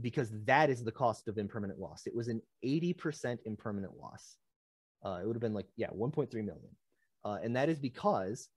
because 0.00 0.30
that 0.44 0.70
is 0.70 0.84
the 0.84 0.92
cost 0.92 1.28
of 1.28 1.38
impermanent 1.38 1.80
loss. 1.80 2.06
It 2.06 2.14
was 2.14 2.28
an 2.28 2.40
80% 2.64 3.38
impermanent 3.44 3.94
loss. 4.00 4.36
Uh, 5.04 5.20
it 5.22 5.26
would 5.26 5.36
have 5.36 5.42
been 5.42 5.54
like, 5.54 5.66
yeah, 5.76 5.88
1.3 5.88 6.32
million. 6.34 6.76
Uh, 7.24 7.38
and 7.42 7.56
that 7.56 7.68
is 7.68 7.78
because 7.78 8.48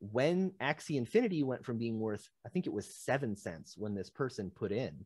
when 0.00 0.52
Axie 0.60 0.96
Infinity 0.96 1.42
went 1.42 1.64
from 1.64 1.78
being 1.78 1.98
worth, 1.98 2.28
I 2.46 2.48
think 2.48 2.66
it 2.66 2.72
was 2.72 2.94
seven 2.94 3.36
cents 3.36 3.74
when 3.76 3.94
this 3.94 4.10
person 4.10 4.50
put 4.50 4.72
in, 4.72 5.04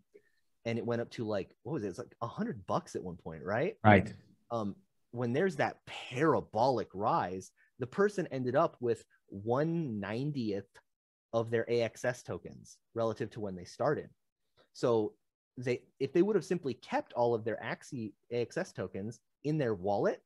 and 0.64 0.78
it 0.78 0.86
went 0.86 1.00
up 1.00 1.10
to 1.12 1.24
like, 1.24 1.54
what 1.62 1.72
was 1.72 1.84
it? 1.84 1.88
It's 1.88 1.98
like 1.98 2.14
a 2.20 2.26
hundred 2.26 2.66
bucks 2.66 2.94
at 2.94 3.02
one 3.02 3.16
point, 3.16 3.42
right? 3.42 3.76
Right. 3.82 4.12
Um, 4.50 4.76
when 5.10 5.32
there's 5.32 5.56
that 5.56 5.78
parabolic 5.86 6.88
rise, 6.94 7.50
the 7.78 7.86
person 7.86 8.28
ended 8.30 8.54
up 8.54 8.76
with 8.80 9.04
one 9.28 9.98
ninetieth 9.98 10.68
of 11.32 11.50
their 11.50 11.64
AXS 11.64 12.22
tokens 12.22 12.76
relative 12.94 13.30
to 13.30 13.40
when 13.40 13.56
they 13.56 13.64
started. 13.64 14.10
So 14.74 15.14
they 15.56 15.82
if 16.00 16.12
they 16.12 16.22
would 16.22 16.36
have 16.36 16.44
simply 16.44 16.74
kept 16.74 17.12
all 17.12 17.34
of 17.34 17.44
their 17.44 17.58
Axie 17.62 18.12
AXS 18.32 18.74
tokens 18.74 19.20
in 19.44 19.58
their 19.58 19.74
wallet, 19.74 20.22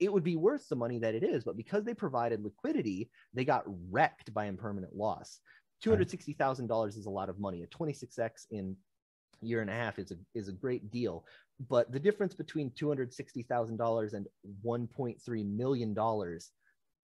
it 0.00 0.12
would 0.12 0.24
be 0.24 0.36
worth 0.36 0.68
the 0.68 0.76
money 0.76 0.98
that 0.98 1.14
it 1.14 1.22
is. 1.22 1.44
But 1.44 1.56
because 1.56 1.84
they 1.84 1.94
provided 1.94 2.44
liquidity, 2.44 3.10
they 3.34 3.44
got 3.44 3.64
wrecked 3.90 4.32
by 4.32 4.46
impermanent 4.46 4.94
loss. 4.94 5.40
$260,000 5.84 6.88
is 6.96 7.06
a 7.06 7.10
lot 7.10 7.28
of 7.28 7.38
money. 7.38 7.62
A 7.62 7.66
26x 7.66 8.46
in 8.50 8.76
year 9.40 9.60
and 9.60 9.70
a 9.70 9.74
half 9.74 9.98
is 9.98 10.10
a, 10.10 10.16
is 10.34 10.48
a 10.48 10.52
great 10.52 10.90
deal. 10.90 11.24
But 11.68 11.90
the 11.92 12.00
difference 12.00 12.34
between 12.34 12.70
$260,000 12.70 14.12
and 14.12 14.26
$1.3 14.64 15.56
million 15.56 16.38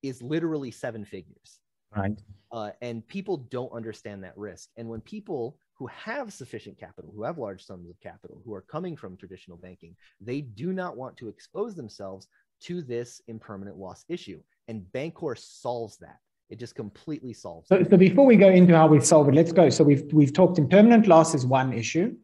is 0.02 0.22
literally 0.22 0.70
seven 0.70 1.04
figures. 1.04 1.60
Right. 1.96 2.20
Uh, 2.52 2.70
and 2.82 3.06
people 3.06 3.36
don't 3.36 3.72
understand 3.72 4.24
that 4.24 4.36
risk. 4.36 4.70
And 4.76 4.88
when 4.88 5.00
people 5.00 5.58
who 5.74 5.86
have 5.88 6.32
sufficient 6.32 6.78
capital, 6.78 7.12
who 7.14 7.24
have 7.24 7.38
large 7.38 7.64
sums 7.64 7.90
of 7.90 8.00
capital, 8.00 8.40
who 8.44 8.54
are 8.54 8.62
coming 8.62 8.96
from 8.96 9.16
traditional 9.16 9.58
banking, 9.58 9.96
they 10.20 10.40
do 10.40 10.72
not 10.72 10.96
want 10.96 11.16
to 11.16 11.28
expose 11.28 11.74
themselves 11.74 12.28
to 12.60 12.80
this 12.82 13.20
impermanent 13.26 13.76
loss 13.76 14.04
issue. 14.08 14.40
And 14.68 14.86
Bancor 14.94 15.36
solves 15.36 15.96
that. 15.98 16.18
It 16.50 16.58
just 16.58 16.74
completely 16.74 17.32
solves. 17.32 17.68
So, 17.68 17.82
so 17.90 17.96
before 17.96 18.26
we 18.26 18.36
go 18.36 18.48
into 18.48 18.76
how 18.76 18.86
we 18.86 19.00
solve 19.00 19.28
it, 19.28 19.34
let's 19.34 19.50
go. 19.50 19.70
So 19.70 19.82
we've 19.82 20.04
we've 20.12 20.32
talked 20.32 20.58
impermanent 20.58 21.06
loss 21.06 21.34
is 21.34 21.44
one 21.44 21.72
issue. 21.72 22.14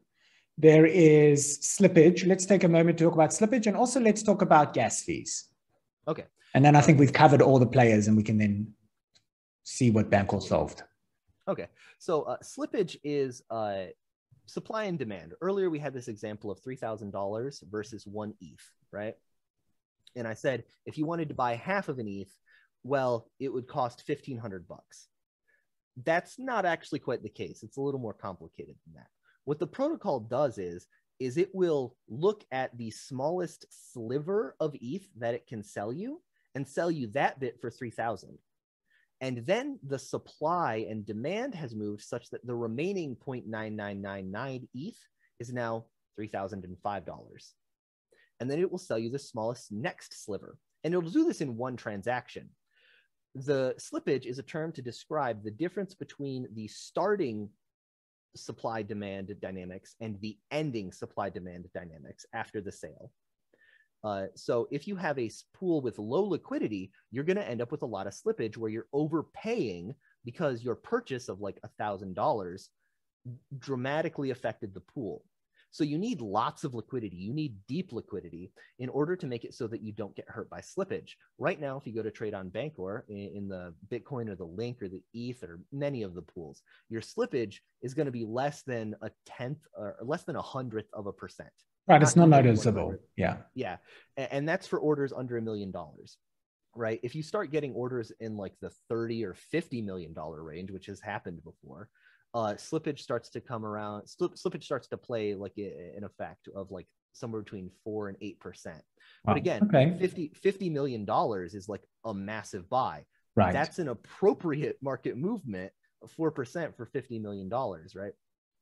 There 0.59 0.85
is 0.85 1.59
slippage. 1.59 2.27
Let's 2.27 2.45
take 2.45 2.65
a 2.65 2.69
moment 2.69 2.99
to 2.99 3.05
talk 3.05 3.15
about 3.15 3.31
slippage, 3.31 3.67
and 3.67 3.77
also 3.77 3.99
let's 3.99 4.23
talk 4.23 4.43
about 4.43 4.75
gas 4.75 5.03
fees. 5.03 5.49
Okay. 6.07 6.27
And 6.55 6.65
then 6.65 6.77
I 6.77 6.83
think 6.83 6.99
we've 6.99 7.13
covered 7.13 7.41
all 7.41 7.59
the 7.59 7.67
players, 7.67 8.09
and 8.09 8.17
we 8.17 8.23
can 8.23 8.37
then 8.37 8.75
see 9.65 9.91
what 9.91 10.11
Bancor 10.11 10.43
solved. 10.43 10.83
Okay. 11.49 11.67
So 11.99 12.23
uh, 12.23 12.37
slippage 12.43 12.97
is 13.03 13.43
uh, 13.51 13.85
supply 14.47 14.85
and 14.85 14.99
demand. 14.99 15.35
Earlier 15.41 15.71
we 15.71 15.79
had 15.79 15.95
this 15.95 16.09
example 16.09 16.51
of 16.51 16.61
three 16.61 16.77
thousand 16.77 17.11
dollars 17.13 17.63
versus 17.71 18.07
one 18.07 18.35
ETH, 18.41 18.71
right? 18.93 19.15
And 20.17 20.27
I 20.27 20.35
said 20.35 20.65
if 20.87 20.99
you 20.99 21.07
wanted 21.07 21.29
to 21.29 21.35
buy 21.35 21.55
half 21.55 21.89
of 21.89 21.99
an 21.99 22.09
ETH, 22.09 22.35
well, 22.83 23.29
it 23.39 23.53
would 23.53 23.69
cost 23.69 24.03
1500 24.07 24.67
bucks. 24.67 25.09
That's 26.05 26.39
not 26.39 26.65
actually 26.65 27.01
quite 27.01 27.23
the 27.23 27.29
case. 27.29 27.63
It's 27.63 27.77
a 27.77 27.81
little 27.81 28.01
more 28.01 28.15
complicated 28.15 28.77
than 28.85 28.95
that. 28.95 29.09
What 29.45 29.59
the 29.59 29.67
protocol 29.67 30.21
does 30.21 30.59
is 30.59 30.87
is 31.19 31.37
it 31.37 31.55
will 31.55 31.95
look 32.09 32.45
at 32.51 32.77
the 32.79 32.91
smallest 32.91 33.67
sliver 33.93 34.57
of 34.59 34.75
ETH 34.81 35.07
that 35.19 35.35
it 35.35 35.47
can 35.47 35.63
sell 35.63 35.93
you 35.93 36.23
and 36.55 36.67
sell 36.67 36.91
you 36.91 37.07
that 37.09 37.39
bit 37.39 37.61
for 37.61 37.71
3000. 37.71 38.39
And 39.21 39.45
then 39.47 39.79
the 39.87 39.99
supply 39.99 40.87
and 40.89 41.05
demand 41.05 41.55
has 41.55 41.75
moved 41.75 42.03
such 42.03 42.31
that 42.31 42.47
the 42.47 42.55
remaining 42.55 43.17
0.9999 43.17 44.69
ETH 44.75 44.99
is 45.39 45.53
now 45.53 45.85
$3,005. 46.19 47.53
And 48.41 48.51
then 48.51 48.59
it 48.59 48.71
will 48.71 48.79
sell 48.79 48.99
you 48.99 49.11
the 49.11 49.19
smallest 49.19 49.71
next 49.71 50.25
sliver. 50.25 50.57
And 50.85 50.95
it'll 50.95 51.11
do 51.11 51.25
this 51.25 51.43
in 51.43 51.59
one 51.59 51.77
transaction 51.77 52.49
the 53.35 53.75
slippage 53.79 54.27
is 54.27 54.39
a 54.39 54.43
term 54.43 54.73
to 54.73 54.83
describe 54.83 55.43
the 55.43 55.51
difference 55.51 55.95
between 55.95 56.49
the 56.55 56.67
starting 56.69 57.49
supply 58.37 58.83
demand 58.83 59.35
dynamics 59.41 59.95
and 60.01 60.21
the 60.21 60.37
ending 60.51 60.93
supply 60.93 61.31
demand 61.31 61.67
dynamics 61.75 62.27
after 62.35 62.61
the 62.61 62.73
sale. 62.73 63.13
Uh, 64.03 64.27
so 64.35 64.67
if 64.71 64.89
you 64.89 64.97
have 64.97 65.19
a 65.19 65.31
pool 65.55 65.81
with 65.81 65.99
low 65.99 66.23
liquidity, 66.23 66.91
you're 67.11 67.25
going 67.25 67.37
to 67.37 67.49
end 67.49 67.61
up 67.61 67.71
with 67.71 67.83
a 67.83 67.87
lot 67.87 68.07
of 68.07 68.15
slippage 68.15 68.57
where 68.57 68.71
you're 68.71 68.87
overpaying 68.93 69.95
because 70.25 70.65
your 70.65 70.75
purchase 70.75 71.29
of 71.29 71.41
like 71.41 71.59
a 71.63 71.69
thousand 71.79 72.15
dollars 72.15 72.71
dramatically 73.59 74.31
affected 74.31 74.73
the 74.73 74.81
pool. 74.81 75.23
So 75.73 75.85
you 75.85 75.99
need 75.99 76.21
lots 76.21 76.65
of 76.65 76.75
liquidity. 76.75 77.17
You 77.17 77.33
need 77.33 77.57
deep 77.69 77.93
liquidity 77.93 78.51
in 78.81 78.89
order 78.89 79.15
to 79.15 79.27
make 79.27 79.45
it 79.45 79.55
so 79.55 79.69
that 79.69 79.83
you 79.83 79.93
don't 79.93 80.17
get 80.17 80.29
hurt 80.29 80.51
by 80.51 80.61
slippage. 80.61 81.11
Right 81.39 81.61
now, 81.61 81.77
if 81.77 81.87
you 81.87 81.95
go 81.95 82.03
to 82.03 82.11
trade 82.11 82.35
on 82.35 82.51
Bancor 82.51 83.03
in, 83.09 83.31
in 83.37 83.49
the 83.49 83.73
Bitcoin 83.89 84.29
or 84.29 84.35
the 84.35 84.45
Link 84.45 84.83
or 84.83 84.89
the 84.89 85.03
ETH 85.15 85.43
or 85.45 85.61
many 85.71 86.03
of 86.03 86.15
the 86.15 86.23
pools, 86.23 86.63
your 86.89 87.01
slippage 87.01 87.59
is 87.83 87.95
going 87.95 88.07
to 88.07 88.13
be 88.13 88.25
less 88.25 88.63
than 88.63 88.97
a 89.03 89.11
tenth 89.27 89.61
or 89.77 89.97
less 90.03 90.25
than 90.25 90.37
a 90.37 90.43
hundredth 90.43 90.89
of 90.93 91.07
a 91.07 91.13
percent. 91.13 91.53
Right. 91.91 92.03
It's 92.03 92.17
not 92.17 92.29
noticeable. 92.29 92.97
Yeah. 93.17 93.39
Yeah. 93.55 93.77
And, 94.17 94.49
that's 94.49 94.67
for 94.67 94.79
orders 94.79 95.13
under 95.13 95.37
a 95.37 95.43
million 95.43 95.71
dollars 95.71 96.19
right? 96.75 97.01
If 97.03 97.15
you 97.15 97.23
start 97.23 97.51
getting 97.51 97.73
orders 97.73 98.13
in 98.21 98.37
like 98.37 98.53
the 98.61 98.71
30 98.89 99.25
or 99.25 99.35
50 99.35 99.83
million 99.83 100.13
dollar 100.13 100.43
range, 100.43 100.71
which 100.71 100.87
has 100.87 101.01
happened 101.01 101.43
before, 101.43 101.89
uh, 102.35 102.55
slippage 102.57 103.01
starts 103.01 103.29
to 103.31 103.41
come 103.41 103.65
around. 103.65 104.07
Slip, 104.07 104.35
slippage 104.35 104.65
starts 104.65 104.89
to 104.89 104.97
play 104.97 105.35
like 105.35 105.55
a, 105.59 105.93
an 105.97 106.05
effect 106.05 106.49
of 106.55 106.71
like 106.71 106.87
somewhere 107.13 107.43
between 107.43 107.71
four 107.83 108.09
and 108.09 108.17
eight 108.21 108.39
percent. 108.39 108.83
But 109.25 109.37
again, 109.37 109.65
okay. 109.65 109.97
50, 109.99 110.33
50 110.41 110.71
million 110.71 111.05
dollars 111.05 111.55
is 111.55 111.69
like 111.69 111.83
a 112.05 112.15
massive 112.15 112.69
buy. 112.71 113.05
Right. 113.37 113.53
That's 113.53 113.79
an 113.79 113.89
appropriate 113.89 114.77
market 114.81 115.17
movement 115.17 115.73
of 116.03 116.11
four 116.13 116.31
percent 116.31 116.77
for 116.77 116.87
50 116.87 117.19
million 117.19 117.49
dollars, 117.49 117.95
right? 117.95 118.13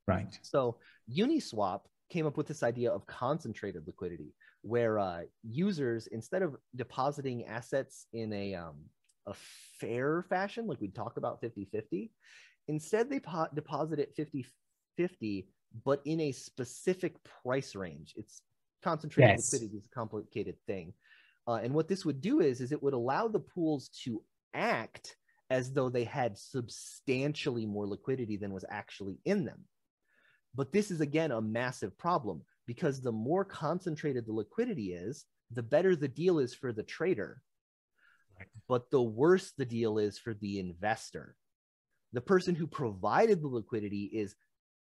Right. 0.06 0.38
So 0.42 0.78
Uniswap 1.14 1.80
came 2.10 2.26
up 2.26 2.36
with 2.36 2.46
this 2.46 2.62
idea 2.62 2.90
of 2.90 3.06
concentrated 3.06 3.86
liquidity, 3.86 4.34
where 4.62 4.98
uh, 4.98 5.22
users 5.42 6.06
instead 6.08 6.42
of 6.42 6.56
depositing 6.76 7.46
assets 7.46 8.06
in 8.12 8.32
a 8.32 8.54
um, 8.54 8.76
a 9.26 9.34
fair 9.80 10.24
fashion, 10.28 10.66
like 10.66 10.80
we 10.80 10.88
talk 10.88 11.16
about 11.18 11.40
50 11.40 11.68
50, 11.70 12.10
Instead, 12.68 13.08
they 13.08 13.18
po- 13.18 13.48
deposit 13.54 13.98
it 13.98 14.14
50 14.14 14.46
50, 14.96 15.48
but 15.84 16.00
in 16.04 16.20
a 16.20 16.32
specific 16.32 17.16
price 17.42 17.74
range. 17.74 18.14
It's 18.16 18.42
concentrated 18.82 19.36
yes. 19.36 19.52
liquidity 19.52 19.78
is 19.78 19.86
a 19.86 19.94
complicated 19.94 20.56
thing. 20.66 20.92
Uh, 21.46 21.60
and 21.62 21.72
what 21.72 21.88
this 21.88 22.04
would 22.04 22.20
do 22.20 22.40
is, 22.40 22.60
is 22.60 22.72
it 22.72 22.82
would 22.82 22.94
allow 22.94 23.26
the 23.26 23.40
pools 23.40 23.88
to 24.04 24.22
act 24.54 25.16
as 25.50 25.72
though 25.72 25.88
they 25.88 26.04
had 26.04 26.36
substantially 26.36 27.64
more 27.64 27.86
liquidity 27.86 28.36
than 28.36 28.52
was 28.52 28.66
actually 28.68 29.18
in 29.24 29.46
them. 29.46 29.64
But 30.54 30.72
this 30.72 30.90
is 30.90 31.00
again 31.00 31.30
a 31.30 31.40
massive 31.40 31.96
problem 31.98 32.42
because 32.66 33.00
the 33.00 33.12
more 33.12 33.44
concentrated 33.44 34.26
the 34.26 34.32
liquidity 34.32 34.92
is, 34.92 35.24
the 35.50 35.62
better 35.62 35.96
the 35.96 36.08
deal 36.08 36.38
is 36.38 36.54
for 36.54 36.72
the 36.72 36.82
trader. 36.82 37.42
But 38.68 38.90
the 38.90 39.02
worse 39.02 39.52
the 39.56 39.64
deal 39.64 39.98
is 39.98 40.18
for 40.18 40.34
the 40.34 40.58
investor. 40.58 41.36
The 42.12 42.20
person 42.20 42.54
who 42.54 42.66
provided 42.66 43.42
the 43.42 43.48
liquidity 43.48 44.04
is 44.04 44.34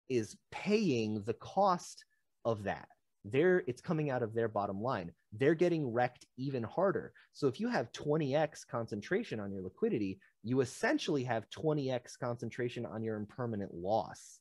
is 0.09 0.35
paying 0.51 1.23
the 1.23 1.33
cost 1.33 2.03
of 2.45 2.63
that. 2.63 2.87
They're 3.25 3.63
it's 3.67 3.81
coming 3.81 4.09
out 4.09 4.23
of 4.23 4.33
their 4.33 4.47
bottom 4.49 4.81
line. 4.81 5.11
They're 5.31 5.55
getting 5.55 5.91
wrecked 5.91 6.25
even 6.37 6.63
harder. 6.63 7.13
So 7.31 7.47
if 7.47 7.59
you 7.59 7.69
have 7.69 7.91
20x 7.93 8.67
concentration 8.67 9.39
on 9.39 9.51
your 9.51 9.61
liquidity 9.61 10.19
you 10.43 10.59
essentially 10.61 11.23
have 11.23 11.49
20x 11.49 12.19
concentration 12.19 12.85
on 12.85 13.01
your 13.01 13.15
impermanent 13.15 13.73
loss 13.73 14.39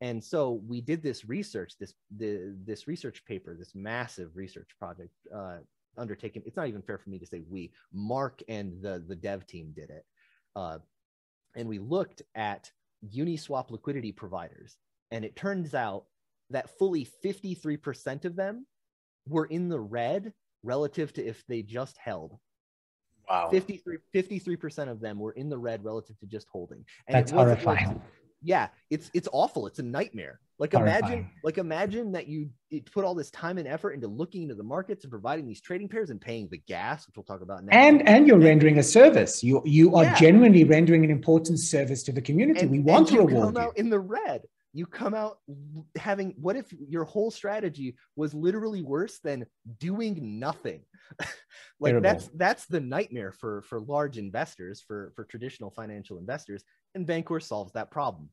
and 0.00 0.22
so 0.22 0.60
we 0.66 0.80
did 0.80 1.02
this 1.02 1.24
research 1.24 1.72
this 1.78 1.94
the, 2.16 2.54
this 2.64 2.86
research 2.86 3.24
paper 3.24 3.56
this 3.58 3.74
massive 3.74 4.30
research 4.34 4.70
project 4.78 5.10
uh, 5.34 5.58
undertaken 5.96 6.42
it's 6.46 6.56
not 6.56 6.68
even 6.68 6.82
fair 6.82 6.98
for 6.98 7.10
me 7.10 7.18
to 7.18 7.26
say 7.26 7.42
we 7.48 7.72
mark 7.92 8.42
and 8.48 8.80
the 8.82 9.02
the 9.08 9.16
dev 9.16 9.46
team 9.46 9.72
did 9.74 9.90
it 9.90 10.04
uh, 10.56 10.78
and 11.56 11.68
we 11.68 11.78
looked 11.78 12.22
at 12.34 12.70
Uniswap 13.06 13.70
liquidity 13.70 14.12
providers, 14.12 14.76
and 15.10 15.24
it 15.24 15.36
turns 15.36 15.74
out 15.74 16.04
that 16.50 16.78
fully 16.78 17.06
53% 17.24 18.24
of 18.24 18.36
them 18.36 18.66
were 19.26 19.46
in 19.46 19.68
the 19.68 19.78
red 19.78 20.32
relative 20.62 21.12
to 21.14 21.24
if 21.24 21.44
they 21.46 21.62
just 21.62 21.96
held. 21.98 22.38
Wow. 23.28 23.50
53, 23.50 23.98
53% 24.14 24.88
of 24.88 25.00
them 25.00 25.18
were 25.18 25.32
in 25.32 25.50
the 25.50 25.58
red 25.58 25.84
relative 25.84 26.18
to 26.20 26.26
just 26.26 26.46
holding. 26.50 26.84
And 27.06 27.14
That's 27.14 27.30
horrifying. 27.30 28.00
Yeah, 28.42 28.68
it's 28.90 29.10
it's 29.14 29.28
awful. 29.32 29.66
It's 29.66 29.78
a 29.78 29.82
nightmare. 29.82 30.40
Like 30.58 30.74
imagine, 30.74 31.30
like 31.44 31.56
imagine 31.58 32.12
that 32.12 32.26
you 32.26 32.50
put 32.92 33.04
all 33.04 33.14
this 33.14 33.30
time 33.30 33.58
and 33.58 33.68
effort 33.68 33.92
into 33.92 34.08
looking 34.08 34.42
into 34.42 34.56
the 34.56 34.64
markets 34.64 35.04
and 35.04 35.10
providing 35.10 35.46
these 35.46 35.60
trading 35.60 35.88
pairs 35.88 36.10
and 36.10 36.20
paying 36.20 36.48
the 36.50 36.58
gas, 36.58 37.06
which 37.06 37.16
we'll 37.16 37.24
talk 37.24 37.42
about 37.42 37.64
now. 37.64 37.70
And 37.70 38.06
and 38.08 38.26
you're 38.26 38.40
rendering 38.40 38.78
a 38.78 38.82
service. 38.82 39.44
You 39.44 39.62
you 39.64 39.94
are 39.94 40.02
yeah. 40.04 40.18
genuinely 40.18 40.64
rendering 40.64 41.04
an 41.04 41.10
important 41.10 41.60
service 41.60 42.02
to 42.04 42.12
the 42.12 42.20
community. 42.20 42.60
And, 42.60 42.70
we 42.70 42.80
want 42.80 43.06
to 43.08 43.18
reward 43.18 43.54
come 43.54 43.62
you. 43.62 43.68
out 43.68 43.78
in 43.78 43.88
the 43.88 44.00
red. 44.00 44.42
You 44.72 44.84
come 44.84 45.14
out 45.14 45.38
having 45.96 46.34
what 46.40 46.56
if 46.56 46.66
your 46.72 47.04
whole 47.04 47.30
strategy 47.30 47.96
was 48.16 48.34
literally 48.34 48.82
worse 48.82 49.20
than 49.20 49.46
doing 49.78 50.40
nothing? 50.40 50.82
like 51.80 51.92
Terrible. 51.92 52.02
that's 52.02 52.28
that's 52.34 52.66
the 52.66 52.80
nightmare 52.80 53.30
for 53.30 53.62
for 53.62 53.80
large 53.80 54.18
investors, 54.18 54.82
for 54.84 55.12
for 55.14 55.24
traditional 55.24 55.70
financial 55.70 56.18
investors, 56.18 56.64
and 56.94 57.06
Bancor 57.06 57.42
solves 57.42 57.72
that 57.72 57.90
problem 57.90 58.28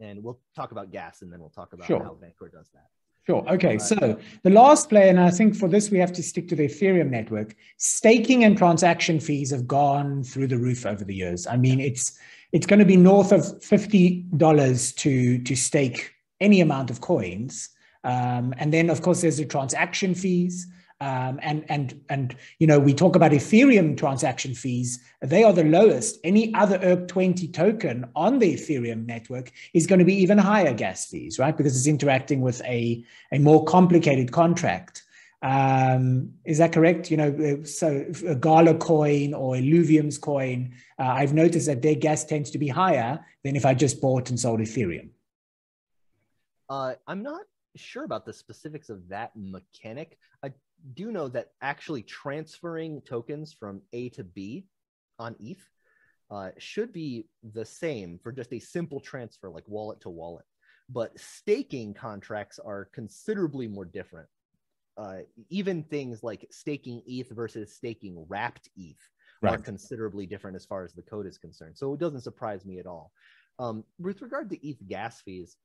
and 0.00 0.22
we'll 0.22 0.40
talk 0.56 0.72
about 0.72 0.90
gas 0.90 1.22
and 1.22 1.32
then 1.32 1.40
we'll 1.40 1.50
talk 1.50 1.72
about 1.72 1.86
sure. 1.86 2.02
how 2.02 2.12
Bancor 2.12 2.50
does 2.50 2.68
that. 2.72 2.86
Sure. 3.26 3.46
Okay. 3.50 3.78
So 3.78 4.18
the 4.42 4.50
last 4.50 4.88
play, 4.88 5.10
and 5.10 5.20
I 5.20 5.30
think 5.30 5.54
for 5.54 5.68
this 5.68 5.90
we 5.90 5.98
have 5.98 6.12
to 6.14 6.22
stick 6.22 6.48
to 6.48 6.56
the 6.56 6.66
Ethereum 6.66 7.10
network. 7.10 7.54
Staking 7.76 8.44
and 8.44 8.56
transaction 8.56 9.20
fees 9.20 9.50
have 9.50 9.68
gone 9.68 10.24
through 10.24 10.48
the 10.48 10.58
roof 10.58 10.86
over 10.86 11.04
the 11.04 11.14
years. 11.14 11.46
I 11.46 11.56
mean, 11.56 11.80
it's 11.80 12.18
it's 12.52 12.66
going 12.66 12.80
to 12.80 12.86
be 12.86 12.96
north 12.96 13.30
of 13.30 13.62
fifty 13.62 14.24
dollars 14.36 14.92
to 14.94 15.38
to 15.42 15.54
stake 15.54 16.14
any 16.40 16.62
amount 16.62 16.90
of 16.90 17.02
coins, 17.02 17.68
um, 18.04 18.54
and 18.56 18.72
then 18.72 18.88
of 18.88 19.02
course 19.02 19.20
there's 19.20 19.36
the 19.36 19.44
transaction 19.44 20.14
fees. 20.14 20.66
Um, 21.02 21.40
and 21.42 21.64
and 21.70 21.98
and 22.10 22.36
you 22.58 22.66
know 22.66 22.78
we 22.78 22.92
talk 22.92 23.16
about 23.16 23.32
Ethereum 23.32 23.96
transaction 23.96 24.54
fees; 24.54 25.02
they 25.22 25.44
are 25.44 25.52
the 25.52 25.64
lowest. 25.64 26.18
Any 26.24 26.54
other 26.54 26.78
ERC20 26.78 27.54
token 27.54 28.04
on 28.14 28.38
the 28.38 28.54
Ethereum 28.54 29.06
network 29.06 29.50
is 29.72 29.86
going 29.86 30.00
to 30.00 30.04
be 30.04 30.14
even 30.14 30.36
higher 30.36 30.74
gas 30.74 31.06
fees, 31.06 31.38
right? 31.38 31.56
Because 31.56 31.74
it's 31.74 31.86
interacting 31.86 32.42
with 32.42 32.60
a 32.64 33.02
a 33.32 33.38
more 33.38 33.64
complicated 33.64 34.30
contract. 34.30 35.04
Um, 35.42 36.34
is 36.44 36.58
that 36.58 36.72
correct? 36.72 37.10
You 37.10 37.16
know, 37.16 37.64
so 37.64 38.04
a 38.26 38.34
Gala 38.34 38.74
coin 38.74 39.32
or 39.32 39.54
Illuvium's 39.54 40.18
coin, 40.18 40.74
uh, 40.98 41.04
I've 41.04 41.32
noticed 41.32 41.66
that 41.66 41.80
their 41.80 41.94
gas 41.94 42.26
tends 42.26 42.50
to 42.50 42.58
be 42.58 42.68
higher 42.68 43.24
than 43.42 43.56
if 43.56 43.64
I 43.64 43.72
just 43.72 44.02
bought 44.02 44.28
and 44.28 44.38
sold 44.38 44.60
Ethereum. 44.60 45.08
Uh, 46.68 46.94
I'm 47.06 47.22
not 47.22 47.42
sure 47.76 48.04
about 48.04 48.26
the 48.26 48.32
specifics 48.32 48.90
of 48.90 49.08
that 49.08 49.32
mechanic. 49.34 50.18
I 50.42 50.52
do 50.94 51.02
you 51.04 51.12
know 51.12 51.28
that 51.28 51.48
actually 51.60 52.02
transferring 52.02 53.00
tokens 53.02 53.52
from 53.52 53.82
A 53.92 54.08
to 54.10 54.24
B 54.24 54.66
on 55.18 55.36
ETH 55.38 55.62
uh, 56.30 56.50
should 56.58 56.92
be 56.92 57.26
the 57.52 57.64
same 57.64 58.18
for 58.22 58.32
just 58.32 58.52
a 58.52 58.58
simple 58.58 59.00
transfer, 59.00 59.50
like 59.50 59.68
wallet 59.68 60.00
to 60.02 60.10
wallet. 60.10 60.44
But 60.88 61.18
staking 61.18 61.94
contracts 61.94 62.58
are 62.58 62.88
considerably 62.92 63.68
more 63.68 63.84
different. 63.84 64.28
Uh, 64.96 65.20
even 65.48 65.82
things 65.84 66.22
like 66.22 66.46
staking 66.50 67.02
ETH 67.06 67.30
versus 67.30 67.74
staking 67.74 68.24
wrapped 68.28 68.68
ETH 68.76 68.96
right. 69.40 69.54
are 69.54 69.58
considerably 69.58 70.26
different 70.26 70.56
as 70.56 70.66
far 70.66 70.84
as 70.84 70.92
the 70.92 71.02
code 71.02 71.26
is 71.26 71.38
concerned. 71.38 71.76
So 71.76 71.94
it 71.94 72.00
doesn't 72.00 72.22
surprise 72.22 72.64
me 72.64 72.78
at 72.78 72.86
all. 72.86 73.12
Um, 73.58 73.84
with 73.98 74.22
regard 74.22 74.50
to 74.50 74.66
ETH 74.66 74.78
gas 74.88 75.20
fees, 75.20 75.56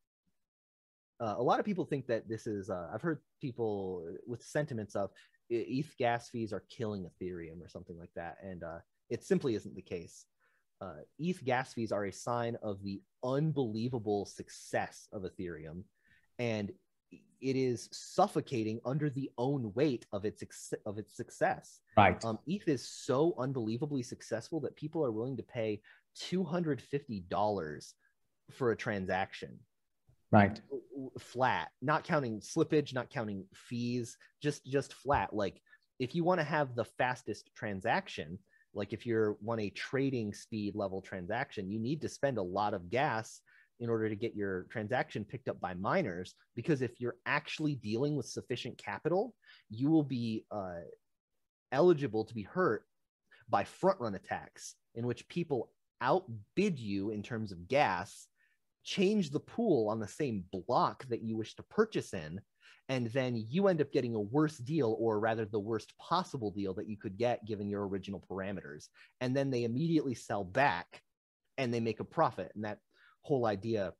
uh, 1.22 1.36
a 1.38 1.43
lot 1.43 1.59
of 1.59 1.66
people 1.66 1.86
think 1.86 2.07
that 2.07 2.28
this 2.28 2.47
is 2.47 2.70
uh, 2.70 2.88
i've 2.93 3.01
heard 3.01 3.20
people 3.41 4.07
with 4.28 4.43
sentiments 4.43 4.95
of 4.95 5.09
eth 5.49 5.95
gas 5.97 6.30
fees 6.30 6.51
are 6.51 6.63
killing 6.70 7.05
ethereum 7.05 7.61
or 7.61 7.70
something 7.70 7.97
like 7.97 8.09
that 8.16 8.38
and 8.43 8.63
uh, 8.63 8.80
it 9.09 9.24
simply 9.24 9.55
isn't 9.55 9.76
the 9.76 9.82
case. 9.82 10.26
Uh, 10.82 10.95
eth 11.20 11.43
gas 11.43 11.74
fees 11.74 11.91
are 11.91 12.05
a 12.05 12.11
sign 12.11 12.57
of 12.61 12.84
the 12.84 13.01
unbelievable 13.24 14.26
success 14.26 15.07
of 15.13 15.24
ethereum 15.24 15.84
and 16.38 16.72
it 17.39 17.55
is 17.55 17.88
suffocating 17.91 18.80
under 18.86 19.09
the 19.09 19.32
own 19.38 19.72
weight 19.74 20.05
of 20.11 20.26
its 20.26 20.74
of 20.86 20.97
its 20.97 21.16
success. 21.16 21.80
Right. 21.95 22.24
Um, 22.26 22.39
eth 22.47 22.68
is 22.68 22.88
so 22.88 23.36
unbelievably 23.38 24.03
successful 24.03 24.59
that 24.61 24.76
people 24.76 25.05
are 25.05 25.11
willing 25.11 25.38
to 25.38 25.43
pay 25.43 25.82
$250 26.20 27.93
for 28.51 28.72
a 28.72 28.76
transaction 28.76 29.57
right. 30.36 30.62
flat 31.20 31.70
not 31.82 32.04
counting 32.04 32.40
slippage 32.40 32.94
not 32.94 33.10
counting 33.10 33.46
fees 33.54 34.18
just 34.42 34.66
just 34.66 34.94
flat. 34.94 35.34
Like 35.34 35.62
if 36.00 36.14
you 36.14 36.24
want 36.24 36.40
to 36.40 36.46
have 36.46 36.76
the 36.76 36.86
fastest 36.86 37.50
transaction 37.56 38.38
like 38.74 38.92
if 38.92 39.06
you're 39.06 39.38
want 39.42 39.62
a 39.62 39.70
trading 39.70 40.34
speed 40.34 40.76
level 40.76 41.02
transaction 41.02 41.70
you 41.70 41.80
need 41.80 42.02
to 42.02 42.10
spend 42.10 42.38
a 42.38 42.44
lot 42.44 42.74
of 42.74 42.90
gas 42.90 43.42
in 43.80 43.90
order 43.90 44.08
to 44.08 44.16
get 44.16 44.36
your 44.36 44.64
transaction 44.70 45.26
picked 45.26 45.50
up 45.50 45.60
by 45.60 45.74
miners 45.74 46.36
because 46.56 46.82
if 46.82 47.00
you're 47.00 47.18
actually 47.26 47.76
dealing 47.76 48.16
with 48.16 48.26
sufficient 48.26 48.78
capital 48.78 49.34
you 49.70 49.90
will 49.90 50.04
be 50.04 50.46
uh, 50.52 50.80
eligible 51.72 52.24
to 52.24 52.34
be 52.34 52.44
hurt 52.44 52.84
by 53.50 53.64
front 53.64 54.00
run 54.00 54.16
attacks 54.16 54.76
in 54.96 55.06
which 55.06 55.28
people 55.28 55.72
outbid 56.02 56.80
you 56.80 57.12
in 57.12 57.24
terms 57.24 57.52
of 57.52 57.68
gas 57.68 58.28
change 58.86 59.32
the 59.32 59.40
pool 59.40 59.90
on 59.90 60.00
the 60.00 60.08
same 60.08 60.46
block 60.52 61.06
that 61.10 61.24
you 61.24 61.36
wish 61.36 61.56
to 61.56 61.64
purchase 61.64 62.14
in 62.14 62.40
and 62.88 63.08
then 63.08 63.44
you 63.50 63.68
end 63.68 63.82
up 63.82 63.92
getting 63.92 64.14
a 64.14 64.20
worse 64.20 64.58
deal 64.58 64.96
or 65.00 65.20
rather 65.20 65.46
the 65.46 65.60
worst 65.60 65.94
possible 65.98 66.52
deal 66.52 66.74
that 66.76 66.88
you 66.88 66.98
could 66.98 67.18
get 67.18 67.46
given 67.46 67.68
your 67.68 67.88
original 67.88 68.24
parameters. 68.30 68.90
And 69.22 69.36
then 69.36 69.50
they 69.50 69.64
immediately 69.64 70.14
sell 70.14 70.44
back 70.44 71.02
and 71.58 71.74
they 71.74 71.80
make 71.80 72.00
a 72.00 72.06
profit. 72.06 72.52
And 72.54 72.64
that 72.64 72.78
whole 73.22 73.46
idea 73.46 73.94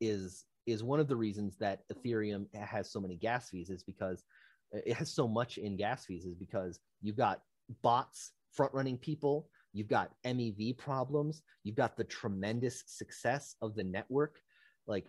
is 0.00 0.44
is 0.66 0.82
one 0.82 0.98
of 0.98 1.08
the 1.08 1.16
reasons 1.16 1.56
that 1.58 1.80
ethereum 1.92 2.46
has 2.54 2.90
so 2.90 3.00
many 3.00 3.16
gas 3.16 3.48
fees 3.50 3.70
is 3.70 3.84
because 3.84 4.24
it 4.72 4.94
has 4.94 5.14
so 5.14 5.28
much 5.28 5.58
in 5.58 5.76
gas 5.76 6.04
fees 6.04 6.24
is 6.24 6.34
because 6.34 6.80
you've 7.00 7.16
got 7.16 7.40
bots 7.82 8.32
front 8.52 8.74
running 8.74 8.98
people 8.98 9.48
You've 9.76 9.88
got 9.88 10.10
MEV 10.24 10.78
problems. 10.78 11.42
You've 11.62 11.76
got 11.76 11.98
the 11.98 12.04
tremendous 12.04 12.82
success 12.86 13.56
of 13.60 13.74
the 13.74 13.84
network, 13.84 14.40
like 14.86 15.04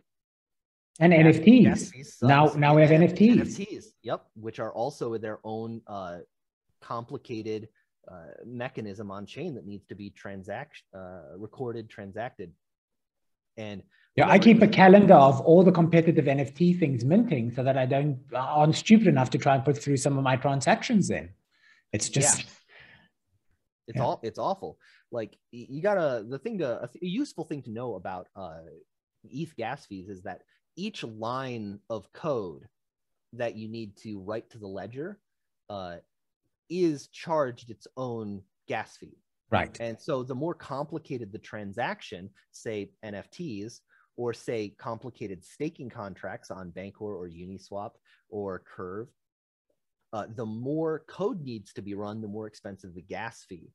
and 1.00 1.14
NFTs. 1.14 2.22
Now, 2.22 2.48
now 2.58 2.76
we 2.76 2.82
have 2.82 2.92
NFTs. 2.92 3.36
NFTs, 3.38 3.86
yep, 4.04 4.26
which 4.36 4.60
are 4.60 4.74
also 4.74 5.18
their 5.18 5.40
own 5.46 5.82
uh, 5.88 6.18
complicated 6.82 7.70
uh, 8.12 8.34
mechanism 8.46 9.10
on 9.10 9.26
chain 9.26 9.56
that 9.56 9.66
needs 9.66 9.86
to 9.86 9.96
be 9.96 10.10
transact 10.10 10.84
uh, 10.94 11.38
recorded, 11.38 11.90
transacted, 11.90 12.52
and 13.56 13.84
yeah, 14.18 14.28
I 14.28 14.40
keep 14.40 14.62
a 14.64 14.68
calendar 14.68 15.14
of 15.14 15.40
all 15.42 15.64
the 15.64 15.72
competitive 15.72 16.26
NFT 16.26 16.78
things 16.78 17.06
minting 17.06 17.54
so 17.54 17.64
that 17.64 17.78
I 17.78 17.86
don't 17.86 18.20
aren't 18.36 18.76
stupid 18.76 19.08
enough 19.08 19.30
to 19.30 19.38
try 19.38 19.56
and 19.56 19.64
put 19.64 19.78
through 19.78 19.98
some 19.98 20.18
of 20.18 20.24
my 20.24 20.36
transactions 20.36 21.10
in. 21.10 21.30
It's 21.94 22.10
just. 22.10 22.46
It's 23.88 23.98
yeah. 23.98 24.04
all 24.04 24.20
it's 24.24 24.40
awful. 24.40 24.78
Like 25.12 25.38
you 25.52 25.82
gotta 25.82 26.26
the 26.28 26.40
thing 26.40 26.58
to 26.60 26.84
a, 26.84 26.90
useful 27.02 27.46
thing 27.46 27.62
to 27.64 27.72
know 27.72 27.96
about 27.96 28.28
uh, 28.36 28.60
ETH 29.24 29.56
gas 29.56 29.86
fees 29.86 30.10
is 30.10 30.24
that 30.24 30.44
each 30.76 31.04
line 31.04 31.80
of 31.90 32.12
code 32.14 32.68
that 33.34 33.56
you 33.56 33.68
need 33.68 33.96
to 33.98 34.20
write 34.20 34.50
to 34.52 34.58
the 34.58 34.68
ledger 34.68 35.20
uh, 35.70 35.98
is 36.70 37.08
charged 37.08 37.70
its 37.70 37.88
own 37.98 38.42
gas 38.68 38.98
fee. 38.98 39.18
Right. 39.50 39.76
And 39.80 40.00
so 40.00 40.24
the 40.24 40.36
more 40.36 40.54
complicated 40.54 41.32
the 41.32 41.40
transaction, 41.40 42.30
say 42.52 42.92
NFTs, 43.04 43.80
or 44.18 44.34
say 44.34 44.74
complicated 44.78 45.44
staking 45.46 45.90
contracts 45.90 46.52
on 46.52 46.72
Bancor 46.72 47.16
or 47.16 47.30
Uniswap 47.30 47.92
or 48.30 48.64
Curve, 48.66 49.08
uh, 50.14 50.26
the 50.36 50.46
more 50.46 51.04
code 51.08 51.42
needs 51.42 51.74
to 51.74 51.82
be 51.82 51.94
run, 51.94 52.22
the 52.22 52.28
more 52.28 52.48
expensive 52.48 52.94
the 52.94 53.02
gas 53.02 53.46
fee. 53.48 53.70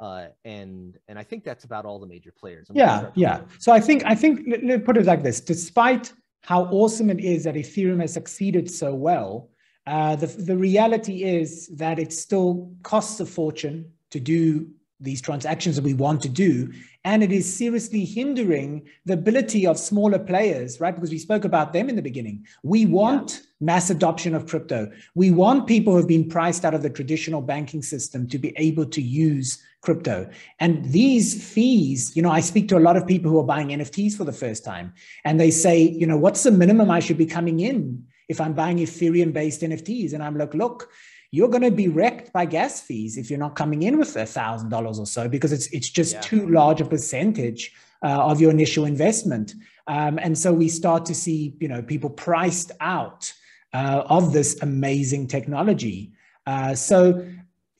Uh, 0.00 0.26
and 0.44 0.98
and 1.08 1.18
I 1.18 1.22
think 1.22 1.44
that's 1.44 1.64
about 1.64 1.84
all 1.84 2.00
the 2.00 2.06
major 2.06 2.32
players. 2.36 2.68
I'm 2.68 2.76
yeah, 2.76 3.10
yeah. 3.14 3.42
So 3.58 3.72
I 3.72 3.80
think 3.80 4.04
I 4.04 4.14
think 4.14 4.40
let, 4.48 4.64
let 4.64 4.84
put 4.84 4.96
it 4.96 5.06
like 5.06 5.22
this: 5.22 5.40
despite 5.40 6.12
how 6.42 6.64
awesome 6.64 7.10
it 7.10 7.20
is 7.20 7.44
that 7.44 7.54
Ethereum 7.54 8.00
has 8.00 8.12
succeeded 8.12 8.70
so 8.70 8.94
well, 8.94 9.50
uh, 9.86 10.16
the 10.16 10.26
the 10.26 10.56
reality 10.56 11.22
is 11.22 11.68
that 11.68 11.98
it 11.98 12.12
still 12.12 12.72
costs 12.82 13.20
a 13.20 13.26
fortune 13.26 13.92
to 14.10 14.20
do 14.20 14.68
these 15.04 15.20
transactions 15.20 15.76
that 15.76 15.84
we 15.84 15.94
want 15.94 16.22
to 16.22 16.28
do. 16.28 16.72
And 17.04 17.22
it 17.22 17.30
is 17.30 17.52
seriously 17.52 18.04
hindering 18.04 18.82
the 19.04 19.12
ability 19.12 19.66
of 19.66 19.78
smaller 19.78 20.18
players, 20.18 20.80
right? 20.80 20.94
Because 20.94 21.10
we 21.10 21.18
spoke 21.18 21.44
about 21.44 21.72
them 21.72 21.88
in 21.88 21.96
the 21.96 22.02
beginning. 22.02 22.46
We 22.62 22.86
want 22.86 23.32
yeah. 23.32 23.66
mass 23.66 23.90
adoption 23.90 24.34
of 24.34 24.46
crypto. 24.46 24.90
We 25.14 25.30
want 25.30 25.66
people 25.66 25.92
who 25.92 25.98
have 25.98 26.08
been 26.08 26.28
priced 26.28 26.64
out 26.64 26.74
of 26.74 26.82
the 26.82 26.90
traditional 26.90 27.42
banking 27.42 27.82
system 27.82 28.26
to 28.28 28.38
be 28.38 28.54
able 28.56 28.86
to 28.86 29.02
use 29.02 29.62
crypto. 29.82 30.28
And 30.60 30.84
these 30.86 31.52
fees, 31.52 32.16
you 32.16 32.22
know, 32.22 32.30
I 32.30 32.40
speak 32.40 32.68
to 32.68 32.78
a 32.78 32.80
lot 32.80 32.96
of 32.96 33.06
people 33.06 33.30
who 33.30 33.38
are 33.38 33.44
buying 33.44 33.68
NFTs 33.68 34.16
for 34.16 34.24
the 34.24 34.32
first 34.32 34.64
time, 34.64 34.94
and 35.24 35.38
they 35.38 35.50
say, 35.50 35.82
you 35.82 36.06
know, 36.06 36.16
what's 36.16 36.42
the 36.42 36.50
minimum 36.50 36.90
I 36.90 37.00
should 37.00 37.18
be 37.18 37.26
coming 37.26 37.60
in 37.60 38.06
if 38.28 38.40
I'm 38.40 38.54
buying 38.54 38.78
Ethereum 38.78 39.32
based 39.32 39.60
NFTs? 39.60 40.14
And 40.14 40.22
I'm 40.22 40.38
like, 40.38 40.54
look, 40.54 40.88
you're 41.34 41.48
going 41.48 41.62
to 41.62 41.70
be 41.72 41.88
wrecked 41.88 42.32
by 42.32 42.44
gas 42.44 42.80
fees 42.80 43.18
if 43.18 43.28
you're 43.28 43.40
not 43.40 43.56
coming 43.56 43.82
in 43.82 43.98
with 43.98 44.14
a 44.14 44.24
thousand 44.24 44.68
dollars 44.68 45.00
or 45.00 45.06
so 45.06 45.28
because 45.28 45.52
it's 45.52 45.66
it's 45.68 45.90
just 45.90 46.14
yeah. 46.14 46.20
too 46.20 46.48
large 46.48 46.80
a 46.80 46.84
percentage 46.84 47.72
uh, 48.04 48.30
of 48.30 48.40
your 48.40 48.52
initial 48.52 48.84
investment. 48.84 49.52
Um, 49.88 50.20
and 50.22 50.38
so 50.38 50.52
we 50.52 50.68
start 50.68 51.04
to 51.06 51.14
see 51.14 51.56
you 51.60 51.66
know 51.66 51.82
people 51.82 52.08
priced 52.08 52.70
out 52.80 53.32
uh, 53.72 54.04
of 54.08 54.32
this 54.32 54.62
amazing 54.62 55.26
technology. 55.26 56.12
Uh, 56.46 56.76
so 56.76 57.26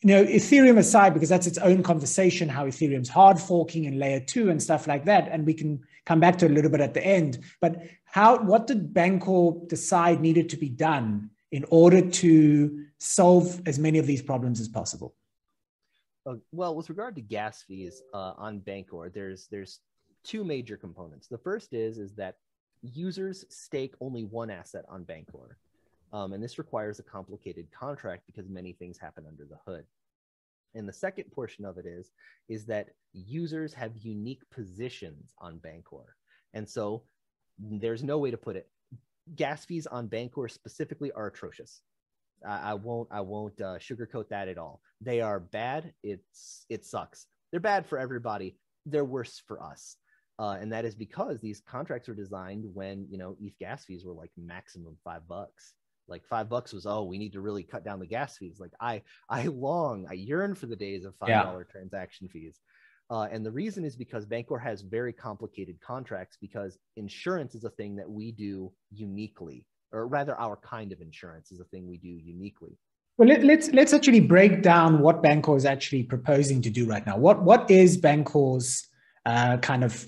you 0.03 0.09
know 0.15 0.25
Ethereum 0.25 0.79
aside 0.79 1.15
because 1.15 1.29
that's 1.29 1.47
its 1.47 1.59
own 1.59 1.85
conversation 1.85 2.49
how 2.49 2.67
Ethereum's 2.67 3.09
hard 3.09 3.39
forking 3.39 3.87
and 3.87 4.01
layer 4.01 4.19
two 4.19 4.51
and 4.51 4.61
stuff 4.61 4.89
like 4.89 5.05
that, 5.05 5.29
and 5.31 5.47
we 5.47 5.55
can 5.55 5.81
come 6.07 6.19
back 6.19 6.39
to 6.39 6.49
a 6.49 6.55
little 6.57 6.73
bit 6.73 6.81
at 6.81 6.93
the 6.93 7.07
end. 7.07 7.39
But 7.61 7.85
how 8.05 8.43
what 8.43 8.67
did 8.67 8.93
Bancor 8.93 9.69
decide 9.69 10.21
needed 10.21 10.49
to 10.49 10.57
be 10.57 10.71
done 10.71 11.31
in 11.55 11.65
order 11.71 12.01
to 12.01 12.85
solve 12.99 13.63
as 13.65 13.79
many 13.79 14.01
of 14.01 14.07
these 14.09 14.21
problems 14.21 14.59
as 14.59 14.69
possible? 14.69 15.15
Uh, 16.27 16.35
well, 16.51 16.75
with 16.75 16.89
regard 16.89 17.15
to 17.15 17.21
gas 17.21 17.63
fees 17.63 18.03
uh, 18.13 18.33
on 18.37 18.59
Bancor, 18.59 19.09
there's 19.15 19.47
there's 19.53 19.79
two 20.25 20.43
major 20.43 20.77
components. 20.77 21.29
The 21.29 21.39
first 21.39 21.73
is 21.73 21.97
is 21.97 22.13
that 22.17 22.39
users 22.83 23.45
stake 23.51 23.95
only 24.01 24.25
one 24.25 24.51
asset 24.51 24.85
on 24.89 25.05
Bancor. 25.05 25.57
Um, 26.13 26.33
and 26.33 26.43
this 26.43 26.59
requires 26.59 26.99
a 26.99 27.05
complicated 27.05 27.69
contract 27.71 28.25
because 28.27 28.49
many 28.49 28.73
things 28.73 28.99
happen 28.99 29.25
under 29.29 29.45
the 29.45 29.59
hood. 29.65 29.85
And 30.75 30.89
the 30.89 30.93
second 30.93 31.31
portion 31.31 31.65
of 31.65 31.79
it 31.79 31.87
is, 31.87 32.11
is 32.49 32.67
that 32.67 32.89
users 33.13 33.73
have 33.75 33.97
unique 33.97 34.43
positions 34.51 35.35
on 35.39 35.61
Bancor. 35.61 36.17
And 36.53 36.69
so 36.69 37.05
there's 37.59 38.03
no 38.03 38.19
way 38.19 38.33
to 38.33 38.37
put 38.37 38.57
it. 38.57 38.69
Gas 39.35 39.65
fees 39.65 39.87
on 39.87 40.09
Bancor 40.09 40.51
specifically 40.51 41.13
are 41.13 41.27
atrocious. 41.27 41.81
I, 42.47 42.73
I 42.73 42.75
won't 42.75 43.09
I 43.11 43.21
won't 43.21 43.61
uh, 43.61 43.79
sugarcoat 43.79 44.29
that 44.29 44.49
at 44.49 44.59
all. 44.59 44.81
They 45.01 45.21
are 45.21 45.41
bad. 45.41 45.93
It's 46.03 46.67
it 46.69 46.85
sucks. 46.85 47.27
They're 47.51 47.61
bad 47.61 47.87
for 47.87 47.99
everybody. 47.99 48.59
They're 48.87 49.05
worse 49.05 49.43
for 49.47 49.63
us. 49.63 49.97
Uh, 50.39 50.57
and 50.61 50.73
that 50.73 50.85
is 50.85 50.97
because 50.97 51.41
these 51.41 51.63
contracts 51.67 52.09
were 52.09 52.15
designed 52.15 52.65
when 52.75 53.07
you 53.09 53.19
know 53.19 53.37
ETH 53.41 53.57
gas 53.59 53.85
fees 53.85 54.05
were 54.05 54.15
like 54.15 54.33
maximum 54.37 54.97
five 55.05 55.27
bucks 55.29 55.75
like 56.09 56.25
five 56.27 56.49
bucks 56.49 56.73
was 56.73 56.87
oh 56.87 57.05
we 57.05 57.19
need 57.19 57.33
to 57.33 57.41
really 57.41 57.63
cut 57.63 57.85
down 57.85 58.01
the 58.01 58.07
gas 58.07 58.37
fees 58.37 58.59
like 58.61 58.73
i 58.81 59.01
i 59.29 59.47
long 59.47 60.07
i 60.11 60.13
yearn 60.13 60.55
for 60.55 60.67
the 60.67 60.77
days 60.77 61.05
of 61.05 61.15
five 61.17 61.29
dollar 61.29 61.67
yeah. 61.67 61.73
transaction 61.73 62.29
fees 62.29 62.61
uh, 63.11 63.27
and 63.31 63.45
the 63.45 63.51
reason 63.51 63.85
is 63.85 63.97
because 63.97 64.27
bancor 64.27 64.61
has 64.61 64.83
very 64.83 65.13
complicated 65.13 65.79
contracts 65.81 66.37
because 66.41 66.79
insurance 66.97 67.55
is 67.55 67.65
a 67.65 67.71
thing 67.71 67.97
that 67.97 68.09
we 68.09 68.33
do 68.33 68.73
uniquely 68.91 69.67
or 69.93 70.07
rather 70.07 70.39
our 70.41 70.57
kind 70.57 70.93
of 70.93 71.01
insurance 71.01 71.53
is 71.53 71.61
a 71.61 71.65
thing 71.65 71.87
we 71.87 71.99
do 71.99 72.09
uniquely 72.09 72.77
well 73.19 73.29
let, 73.29 73.39
us 73.39 73.45
let's, 73.45 73.71
let's 73.71 73.93
actually 73.93 74.21
break 74.21 74.63
down 74.63 75.01
what 75.01 75.23
bancor 75.23 75.57
is 75.57 75.65
actually 75.65 76.03
proposing 76.03 76.61
to 76.63 76.71
do 76.71 76.87
right 76.87 77.07
now 77.07 77.17
what 77.17 77.43
what 77.43 77.71
is 77.71 78.01
bancor's 78.01 78.89
uh, 79.27 79.57
kind 79.59 79.85
of 79.85 80.07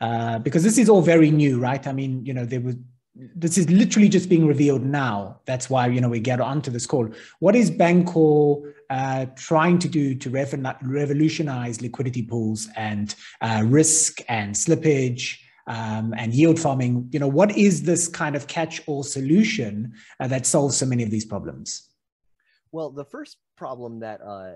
uh, 0.00 0.38
because 0.40 0.62
this 0.62 0.78
is 0.78 0.88
all 0.88 1.02
very 1.02 1.30
new 1.30 1.58
right 1.58 1.86
i 1.86 1.92
mean 1.92 2.24
you 2.24 2.34
know 2.34 2.44
there 2.44 2.60
was 2.60 2.76
this 3.14 3.56
is 3.58 3.70
literally 3.70 4.08
just 4.08 4.28
being 4.28 4.46
revealed 4.46 4.82
now. 4.82 5.40
That's 5.46 5.70
why 5.70 5.86
you 5.86 6.00
know 6.00 6.08
we 6.08 6.20
get 6.20 6.40
onto 6.40 6.70
this 6.70 6.86
call. 6.86 7.08
What 7.38 7.54
is 7.54 7.70
Bancor 7.70 8.73
uh, 8.90 9.26
trying 9.36 9.78
to 9.78 9.88
do 9.88 10.14
to 10.14 10.30
revolutionize 10.30 11.80
liquidity 11.80 12.22
pools 12.22 12.68
and 12.76 13.14
uh, 13.40 13.62
risk 13.66 14.20
and 14.28 14.54
slippage 14.54 15.38
um, 15.66 16.14
and 16.16 16.34
yield 16.34 16.58
farming? 16.58 17.08
You 17.12 17.20
know, 17.20 17.28
what 17.28 17.56
is 17.56 17.82
this 17.82 18.08
kind 18.08 18.36
of 18.36 18.46
catch-all 18.46 19.02
solution 19.02 19.92
uh, 20.20 20.28
that 20.28 20.46
solves 20.46 20.76
so 20.76 20.86
many 20.86 21.02
of 21.02 21.10
these 21.10 21.24
problems? 21.24 21.90
Well, 22.72 22.90
the 22.90 23.04
first 23.04 23.38
problem 23.56 24.00
that 24.00 24.20
uh, 24.20 24.54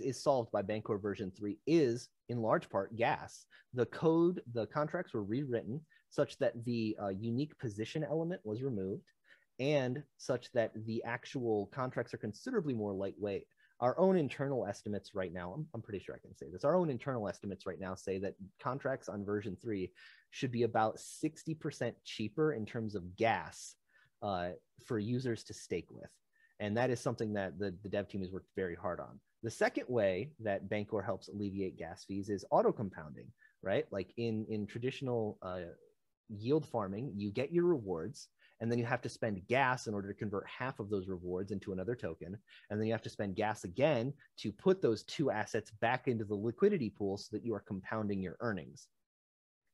is 0.00 0.22
solved 0.22 0.50
by 0.52 0.62
Bancor 0.62 1.00
version 1.00 1.30
three 1.30 1.58
is 1.66 2.08
in 2.28 2.40
large 2.40 2.68
part 2.70 2.96
gas. 2.96 3.46
The 3.74 3.86
code, 3.86 4.40
the 4.54 4.66
contracts 4.66 5.12
were 5.12 5.22
rewritten 5.22 5.80
such 6.10 6.38
that 6.38 6.64
the 6.64 6.96
uh, 7.02 7.08
unique 7.08 7.58
position 7.58 8.02
element 8.04 8.40
was 8.44 8.62
removed 8.62 9.02
and 9.58 10.02
such 10.18 10.52
that 10.52 10.72
the 10.86 11.02
actual 11.04 11.66
contracts 11.72 12.12
are 12.14 12.18
considerably 12.18 12.74
more 12.74 12.92
lightweight. 12.92 13.46
Our 13.80 13.98
own 13.98 14.16
internal 14.16 14.66
estimates 14.66 15.14
right 15.14 15.32
now, 15.32 15.52
I'm, 15.52 15.66
I'm, 15.74 15.82
pretty 15.82 15.98
sure 15.98 16.14
I 16.14 16.18
can 16.18 16.34
say 16.34 16.46
this, 16.50 16.64
our 16.64 16.76
own 16.76 16.88
internal 16.88 17.28
estimates 17.28 17.66
right 17.66 17.80
now 17.80 17.94
say 17.94 18.18
that 18.20 18.34
contracts 18.60 19.08
on 19.08 19.24
version 19.24 19.56
three 19.60 19.92
should 20.30 20.50
be 20.50 20.62
about 20.62 20.96
60% 20.96 21.92
cheaper 22.04 22.54
in 22.54 22.64
terms 22.64 22.94
of 22.94 23.16
gas 23.16 23.74
uh, 24.22 24.50
for 24.86 24.98
users 24.98 25.44
to 25.44 25.54
stake 25.54 25.88
with. 25.90 26.10
And 26.58 26.76
that 26.76 26.90
is 26.90 27.00
something 27.00 27.34
that 27.34 27.58
the, 27.58 27.74
the 27.82 27.88
dev 27.88 28.08
team 28.08 28.22
has 28.22 28.30
worked 28.30 28.48
very 28.56 28.74
hard 28.74 28.98
on. 28.98 29.20
The 29.42 29.50
second 29.50 29.84
way 29.88 30.30
that 30.40 30.68
Bancor 30.70 31.04
helps 31.04 31.28
alleviate 31.28 31.78
gas 31.78 32.04
fees 32.04 32.30
is 32.30 32.44
auto 32.50 32.72
compounding, 32.72 33.26
right? 33.62 33.84
Like 33.90 34.12
in, 34.16 34.46
in 34.48 34.66
traditional 34.66 35.38
uh, 35.42 35.60
yield 36.28 36.66
farming, 36.66 37.12
you 37.14 37.30
get 37.30 37.52
your 37.52 37.64
rewards, 37.64 38.28
and 38.60 38.70
then 38.70 38.78
you 38.78 38.84
have 38.84 39.02
to 39.02 39.08
spend 39.08 39.46
gas 39.48 39.86
in 39.86 39.94
order 39.94 40.08
to 40.08 40.14
convert 40.14 40.46
half 40.46 40.80
of 40.80 40.88
those 40.88 41.08
rewards 41.08 41.52
into 41.52 41.72
another 41.72 41.94
token. 41.94 42.36
And 42.70 42.80
then 42.80 42.86
you 42.86 42.92
have 42.92 43.02
to 43.02 43.10
spend 43.10 43.36
gas 43.36 43.64
again 43.64 44.12
to 44.38 44.52
put 44.52 44.80
those 44.80 45.02
two 45.04 45.30
assets 45.30 45.70
back 45.80 46.08
into 46.08 46.24
the 46.24 46.34
liquidity 46.34 46.90
pool 46.90 47.18
so 47.18 47.28
that 47.32 47.44
you 47.44 47.54
are 47.54 47.60
compounding 47.60 48.22
your 48.22 48.36
earnings. 48.40 48.88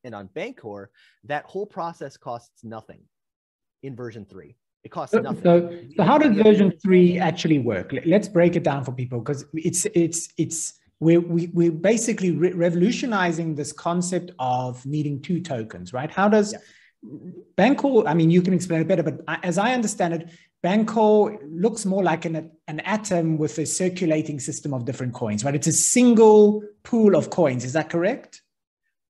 And 0.05 0.15
on 0.15 0.29
Bancor, 0.35 0.87
that 1.25 1.45
whole 1.45 1.67
process 1.67 2.17
costs 2.17 2.65
nothing 2.65 3.03
in 3.83 3.95
version 3.95 4.25
three. 4.25 4.57
It 4.83 4.91
costs 4.91 5.15
nothing. 5.15 5.43
So, 5.45 5.79
so 5.97 6.03
how 6.03 6.19
does 6.19 6.37
version 6.37 6.73
three 6.83 7.19
actually 7.19 7.61
work? 7.61 7.95
Let's 8.05 8.27
break 8.27 8.57
it 8.57 8.65
down 8.65 8.85
for 8.85 8.91
people 8.91 9.21
because 9.21 9.45
it's 9.55 9.87
it's 9.95 10.29
it's 10.37 10.81
we're, 10.99 11.21
we, 11.21 11.51
we're 11.53 11.73
basically 11.73 12.31
re- 12.31 12.53
revolutionizing 12.53 13.57
this 13.57 13.73
concept 13.73 14.31
of 14.39 14.85
needing 14.87 15.21
two 15.21 15.41
tokens, 15.41 15.93
right? 15.93 16.11
How 16.11 16.29
does 16.29 16.53
yeah. 16.53 16.59
Bancor, 17.57 18.07
I 18.07 18.15
mean, 18.15 18.31
you 18.31 18.43
can 18.43 18.55
explain 18.55 18.81
it 18.81 18.89
better, 18.89 19.03
but 19.03 19.21
as 19.43 19.59
I 19.59 19.75
understand 19.75 20.15
it, 20.15 20.31
Bancor 20.65 21.39
looks 21.45 21.85
more 21.85 22.03
like 22.03 22.25
an, 22.25 22.53
an 22.69 22.81
atom 22.81 23.37
with 23.39 23.59
a 23.59 23.67
circulating 23.67 24.39
system 24.39 24.73
of 24.73 24.85
different 24.85 25.13
coins, 25.13 25.45
right? 25.45 25.55
It's 25.55 25.67
a 25.67 25.73
single 25.73 26.63
pool 26.85 27.17
of 27.17 27.31
coins. 27.31 27.65
Is 27.65 27.73
that 27.73 27.91
correct? 27.91 28.43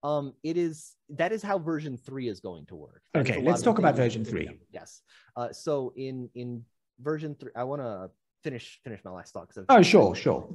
Um, 0.02 0.32
it 0.42 0.56
is. 0.56 0.94
That 1.10 1.32
is 1.32 1.42
how 1.42 1.58
version 1.58 1.98
three 1.98 2.28
is 2.28 2.40
going 2.40 2.66
to 2.66 2.74
work. 2.74 3.02
Okay, 3.14 3.42
let's 3.42 3.62
talk 3.62 3.78
about 3.78 3.94
version 3.94 4.24
three. 4.24 4.48
Yes. 4.70 5.02
Uh, 5.36 5.52
so 5.52 5.92
in 5.94 6.30
in 6.34 6.64
version 6.98 7.36
three, 7.38 7.52
I 7.54 7.64
want 7.64 7.82
to 7.82 8.10
finish 8.42 8.80
finish 8.82 9.04
my 9.04 9.10
last 9.10 9.34
thought. 9.34 9.50
Oh, 9.68 9.82
sure, 9.82 10.14
sure 10.14 10.48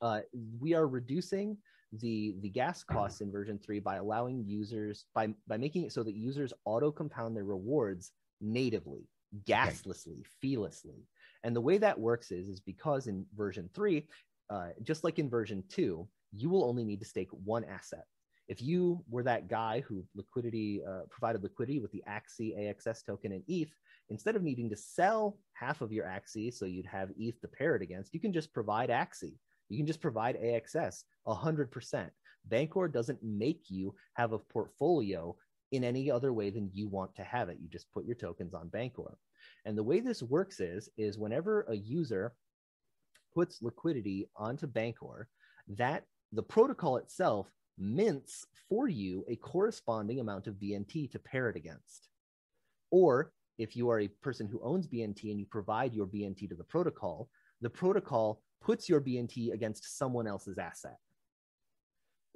uh, 0.00 0.20
we 0.60 0.74
are 0.74 0.86
reducing 0.86 1.56
the 1.92 2.34
the 2.40 2.48
gas 2.48 2.82
costs 2.82 3.20
in 3.20 3.30
version 3.30 3.58
3 3.58 3.80
by 3.80 3.96
allowing 3.96 4.44
users 4.46 5.04
by 5.14 5.28
by 5.46 5.56
making 5.56 5.84
it 5.84 5.92
so 5.92 6.02
that 6.02 6.14
users 6.14 6.52
auto 6.64 6.90
compound 6.90 7.36
their 7.36 7.44
rewards 7.44 8.12
natively 8.40 9.08
gaslessly 9.44 10.24
feelessly. 10.40 11.06
And 11.44 11.54
the 11.54 11.60
way 11.60 11.78
that 11.78 11.98
works 11.98 12.30
is 12.30 12.48
is 12.48 12.60
because 12.60 13.06
in 13.06 13.24
version 13.34 13.70
3 13.74 14.06
uh, 14.50 14.68
just 14.82 15.04
like 15.04 15.18
in 15.18 15.28
version 15.28 15.62
2 15.70 16.06
you 16.32 16.50
will 16.50 16.64
only 16.64 16.84
need 16.84 17.00
to 17.00 17.06
stake 17.06 17.28
one 17.30 17.64
asset. 17.64 18.04
If 18.48 18.62
you 18.62 19.02
were 19.08 19.24
that 19.24 19.48
guy 19.48 19.82
who 19.86 20.04
liquidity 20.14 20.82
uh, 20.88 21.02
provided 21.10 21.42
liquidity 21.42 21.80
with 21.80 21.90
the 21.92 22.02
axie 22.08 22.56
axs 22.56 23.04
token 23.04 23.32
and 23.32 23.42
eth 23.48 23.74
instead 24.08 24.36
of 24.36 24.42
needing 24.42 24.70
to 24.70 24.76
sell 24.76 25.38
half 25.54 25.80
of 25.80 25.92
your 25.92 26.04
axie 26.04 26.52
so 26.52 26.64
you'd 26.64 26.86
have 26.86 27.10
eth 27.20 27.40
to 27.40 27.48
pair 27.48 27.74
it 27.74 27.82
against 27.82 28.14
you 28.14 28.20
can 28.20 28.32
just 28.32 28.52
provide 28.52 28.88
axie 28.88 29.34
you 29.68 29.76
can 29.76 29.86
just 29.86 30.00
provide 30.00 30.36
AXS 30.36 31.04
100%. 31.26 32.10
Bancor 32.48 32.92
doesn't 32.92 33.22
make 33.22 33.64
you 33.68 33.94
have 34.14 34.32
a 34.32 34.38
portfolio 34.38 35.36
in 35.72 35.82
any 35.82 36.10
other 36.10 36.32
way 36.32 36.50
than 36.50 36.70
you 36.72 36.88
want 36.88 37.14
to 37.16 37.24
have 37.24 37.48
it. 37.48 37.58
You 37.60 37.68
just 37.68 37.90
put 37.92 38.04
your 38.04 38.14
tokens 38.14 38.54
on 38.54 38.68
Bancor. 38.68 39.16
And 39.64 39.76
the 39.76 39.82
way 39.82 40.00
this 40.00 40.22
works 40.22 40.60
is, 40.60 40.88
is 40.96 41.18
whenever 41.18 41.62
a 41.62 41.74
user 41.74 42.34
puts 43.34 43.62
liquidity 43.62 44.28
onto 44.36 44.66
Bancor, 44.66 45.26
that 45.68 46.04
the 46.32 46.42
protocol 46.42 46.96
itself 46.98 47.48
mints 47.78 48.46
for 48.68 48.88
you 48.88 49.24
a 49.28 49.36
corresponding 49.36 50.20
amount 50.20 50.46
of 50.46 50.54
BNT 50.54 51.10
to 51.10 51.18
pair 51.18 51.48
it 51.48 51.56
against. 51.56 52.08
Or 52.90 53.32
if 53.58 53.76
you 53.76 53.90
are 53.90 54.00
a 54.00 54.08
person 54.08 54.46
who 54.46 54.60
owns 54.62 54.86
BNT 54.86 55.30
and 55.30 55.40
you 55.40 55.46
provide 55.46 55.94
your 55.94 56.06
BNT 56.06 56.48
to 56.48 56.54
the 56.54 56.64
protocol, 56.64 57.28
the 57.60 57.70
protocol 57.70 58.42
puts 58.60 58.88
your 58.88 59.00
BNT 59.00 59.52
against 59.52 59.98
someone 59.98 60.26
else's 60.26 60.58
asset. 60.58 60.96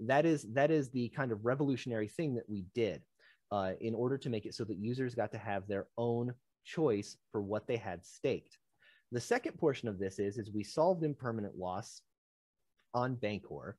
That 0.00 0.24
is 0.24 0.46
that 0.54 0.70
is 0.70 0.90
the 0.90 1.08
kind 1.10 1.30
of 1.30 1.44
revolutionary 1.44 2.08
thing 2.08 2.34
that 2.34 2.48
we 2.48 2.64
did 2.74 3.02
uh, 3.50 3.72
in 3.80 3.94
order 3.94 4.16
to 4.18 4.30
make 4.30 4.46
it 4.46 4.54
so 4.54 4.64
that 4.64 4.78
users 4.78 5.14
got 5.14 5.32
to 5.32 5.38
have 5.38 5.66
their 5.66 5.88
own 5.98 6.34
choice 6.64 7.16
for 7.32 7.42
what 7.42 7.66
they 7.66 7.76
had 7.76 8.04
staked. 8.04 8.58
The 9.12 9.20
second 9.20 9.58
portion 9.58 9.88
of 9.88 9.98
this 9.98 10.18
is 10.18 10.38
is 10.38 10.50
we 10.50 10.62
solved 10.62 11.04
impermanent 11.04 11.56
loss 11.56 12.02
on 12.94 13.16
Bancor 13.16 13.74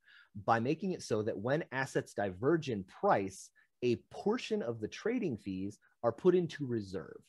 by 0.45 0.59
making 0.59 0.91
it 0.91 1.01
so 1.01 1.21
that 1.23 1.37
when 1.37 1.63
assets 1.71 2.13
diverge 2.13 2.69
in 2.69 2.83
price, 2.83 3.49
a 3.83 3.97
portion 4.11 4.61
of 4.61 4.79
the 4.79 4.87
trading 4.87 5.37
fees 5.37 5.79
are 6.03 6.11
put 6.11 6.35
into 6.35 6.67
reserve. 6.67 7.21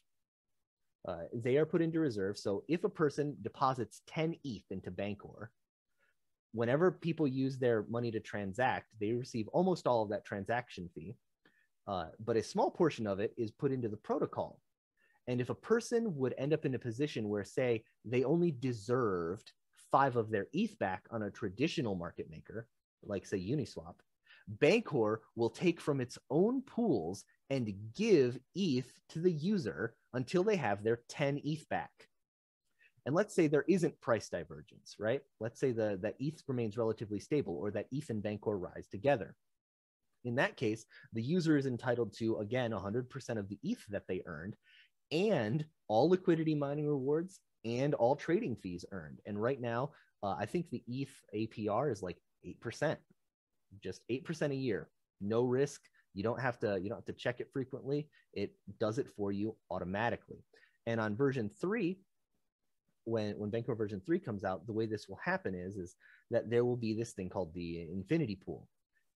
Uh, 1.07 1.23
they 1.33 1.57
are 1.57 1.67
put 1.67 1.83
into 1.83 1.99
reserve. 1.99 2.39
So 2.39 2.63
if 2.69 2.85
a 2.85 2.89
person 2.89 3.37
deposits 3.43 4.03
10 4.07 4.37
ETH 4.45 4.65
into 4.71 4.91
Bancor, 4.91 5.49
whenever 6.53 6.93
people 6.93 7.27
use 7.27 7.59
their 7.59 7.85
money 7.89 8.11
to 8.13 8.21
transact, 8.21 8.89
they 9.01 9.13
receive 9.13 9.49
almost 9.49 9.87
all 9.87 10.03
of 10.03 10.11
that 10.11 10.25
transaction 10.25 10.89
fee. 10.95 11.17
Uh, 11.89 12.07
but 12.25 12.37
a 12.37 12.43
small 12.43 12.71
portion 12.71 13.07
of 13.07 13.19
it 13.19 13.35
is 13.37 13.51
put 13.51 13.73
into 13.73 13.89
the 13.89 13.97
protocol. 13.97 14.61
And 15.27 15.41
if 15.41 15.51
a 15.51 15.55
person 15.55 16.15
would 16.17 16.35
end 16.39 16.53
up 16.53 16.65
in 16.65 16.75
a 16.75 16.79
position 16.79 17.29
where, 17.29 17.45
say, 17.45 17.85
they 18.05 18.25
only 18.25 18.51
deserved 18.51 19.53
five 19.91 20.17
of 20.17 20.31
their 20.31 20.47
ETH 20.53 20.79
back 20.79 21.05
on 21.11 21.23
a 21.23 21.31
traditional 21.31 21.95
market 21.95 22.31
maker, 22.31 22.69
like, 23.03 23.27
say, 23.27 23.39
Uniswap, 23.39 23.95
Bancor 24.59 25.19
will 25.37 25.51
take 25.51 25.81
from 25.81 26.01
its 26.01 26.19
own 26.31 26.63
pools 26.63 27.25
and 27.53 27.75
give 27.95 28.39
ETH 28.55 28.91
to 29.11 29.21
the 29.21 29.31
user 29.31 29.95
until 30.15 30.43
they 30.43 30.57
have 30.57 30.83
their 30.83 31.01
10 31.11 31.43
ETH 31.45 31.69
back. 31.69 31.91
And 33.05 33.15
let's 33.15 33.35
say 33.35 33.47
there 33.47 33.67
isn't 33.69 34.01
price 34.01 34.31
divergence, 34.31 34.97
right? 34.99 35.21
Let's 35.39 35.61
say 35.61 35.73
the, 35.73 35.99
that 36.01 36.15
ETH 36.19 36.43
remains 36.49 36.79
relatively 36.79 37.21
stable 37.21 37.59
or 37.61 37.71
that 37.73 37.89
ETH 37.93 38.09
and 38.09 38.23
Bancor 38.23 38.59
rise 38.59 38.89
together. 38.91 39.35
In 40.25 40.37
that 40.37 40.57
case, 40.57 40.87
the 41.13 41.21
user 41.21 41.59
is 41.59 41.67
entitled 41.67 42.15
to, 42.19 42.39
again, 42.39 42.71
100% 42.71 43.39
of 43.39 43.49
the 43.51 43.59
ETH 43.63 43.85
that 43.91 44.05
they 44.09 44.23
earned 44.25 44.57
and 45.11 45.67
all 45.89 46.09
liquidity 46.09 46.55
mining 46.55 46.89
rewards 46.89 47.41
and 47.67 47.93
all 47.93 48.17
trading 48.17 48.57
fees 48.57 48.87
earned. 48.93 49.19
And 49.27 49.41
right 49.41 49.61
now, 49.61 49.91
uh, 50.23 50.37
I 50.39 50.47
think 50.47 50.71
the 50.71 50.83
ETH 50.89 51.13
APR 51.35 51.93
is 51.93 52.03
like 52.03 52.17
8%, 52.47 52.97
just 53.83 54.01
8% 54.11 54.53
a 54.53 54.55
year. 54.55 54.89
No 55.21 55.43
risk. 55.43 55.83
You 56.15 56.23
don't 56.23 56.41
have 56.41 56.59
to 56.61 56.79
you 56.81 56.89
don't 56.89 56.99
have 56.99 57.07
to 57.07 57.13
check 57.13 57.41
it 57.41 57.51
frequently. 57.53 58.09
It 58.33 58.53
does 58.79 58.99
it 58.99 59.09
for 59.17 59.33
you 59.33 59.57
automatically. 59.71 60.45
And 60.87 61.01
on 61.01 61.17
version 61.17 61.51
3, 61.61 61.99
when 63.05 63.39
when 63.39 63.51
Bancor 63.51 63.77
version 63.77 64.01
3 64.05 64.19
comes 64.19 64.45
out, 64.45 64.67
the 64.67 64.73
way 64.73 64.87
this 64.87 65.09
will 65.09 65.19
happen 65.25 65.55
is 65.55 65.77
is 65.77 65.97
that 66.31 66.51
there 66.51 66.65
will 66.65 66.77
be 66.77 66.95
this 66.95 67.13
thing 67.13 67.29
called 67.29 67.53
the 67.55 67.83
infinity 67.93 68.37
pool 68.37 68.69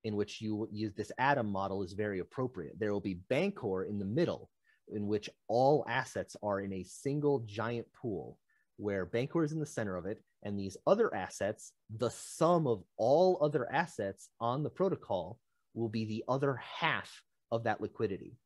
in 0.04 0.16
which 0.16 0.40
you 0.40 0.68
use 0.70 0.94
this 0.94 1.10
atom 1.18 1.50
model 1.50 1.82
is 1.82 1.92
very 1.92 2.20
appropriate. 2.20 2.78
There 2.78 2.92
will 2.92 3.00
be 3.00 3.20
Bancor 3.30 3.88
in 3.88 3.98
the 3.98 4.04
middle 4.04 4.50
in 4.88 5.06
which 5.06 5.28
all 5.48 5.84
assets 5.88 6.36
are 6.42 6.60
in 6.60 6.72
a 6.72 6.84
single 6.84 7.40
giant 7.40 7.86
pool 7.92 8.38
where 8.76 9.06
Bancor 9.06 9.44
is 9.44 9.52
in 9.52 9.58
the 9.58 9.66
center 9.66 9.96
of 9.96 10.06
it 10.06 10.22
and 10.44 10.58
these 10.58 10.76
other 10.86 11.12
assets, 11.14 11.72
the 11.96 12.10
sum 12.10 12.66
of 12.66 12.84
all 12.96 13.38
other 13.42 13.70
assets 13.72 14.28
on 14.40 14.62
the 14.62 14.70
protocol 14.70 15.40
will 15.76 15.88
be 15.88 16.04
the 16.04 16.24
other 16.28 16.56
half 16.56 17.22
of 17.52 17.64
that 17.64 17.80
liquidity. 17.80 18.36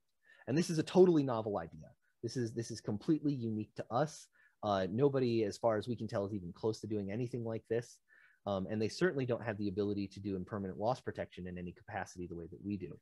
And 0.47 0.59
this 0.59 0.68
is 0.68 0.78
a 0.78 0.83
totally 0.83 1.22
novel 1.22 1.59
idea. 1.59 1.89
This 2.22 2.37
is 2.37 2.53
this 2.53 2.70
is 2.70 2.81
completely 2.81 3.33
unique 3.33 3.74
to 3.76 3.85
us. 3.91 4.26
Uh, 4.62 4.87
nobody, 4.91 5.45
as 5.45 5.57
far 5.57 5.78
as 5.78 5.89
we 5.89 5.97
can 5.97 6.07
tell, 6.07 6.26
is 6.26 6.35
even 6.35 6.53
close 6.53 6.81
to 6.81 6.87
doing 6.87 7.11
anything 7.11 7.45
like 7.45 7.62
this. 7.70 7.99
Um, 8.47 8.66
and 8.70 8.81
they 8.81 8.89
certainly 8.89 9.26
don't 9.26 9.43
have 9.43 9.57
the 9.59 9.68
ability 9.68 10.09
to 10.09 10.20
do 10.20 10.37
impermanent 10.37 10.78
loss 10.78 11.01
protection 11.01 11.47
in 11.47 11.57
any 11.57 11.72
capacity 11.72 12.26
the 12.26 12.35
way 12.35 12.47
that 12.51 12.64
we 12.64 12.76
do. 12.76 12.99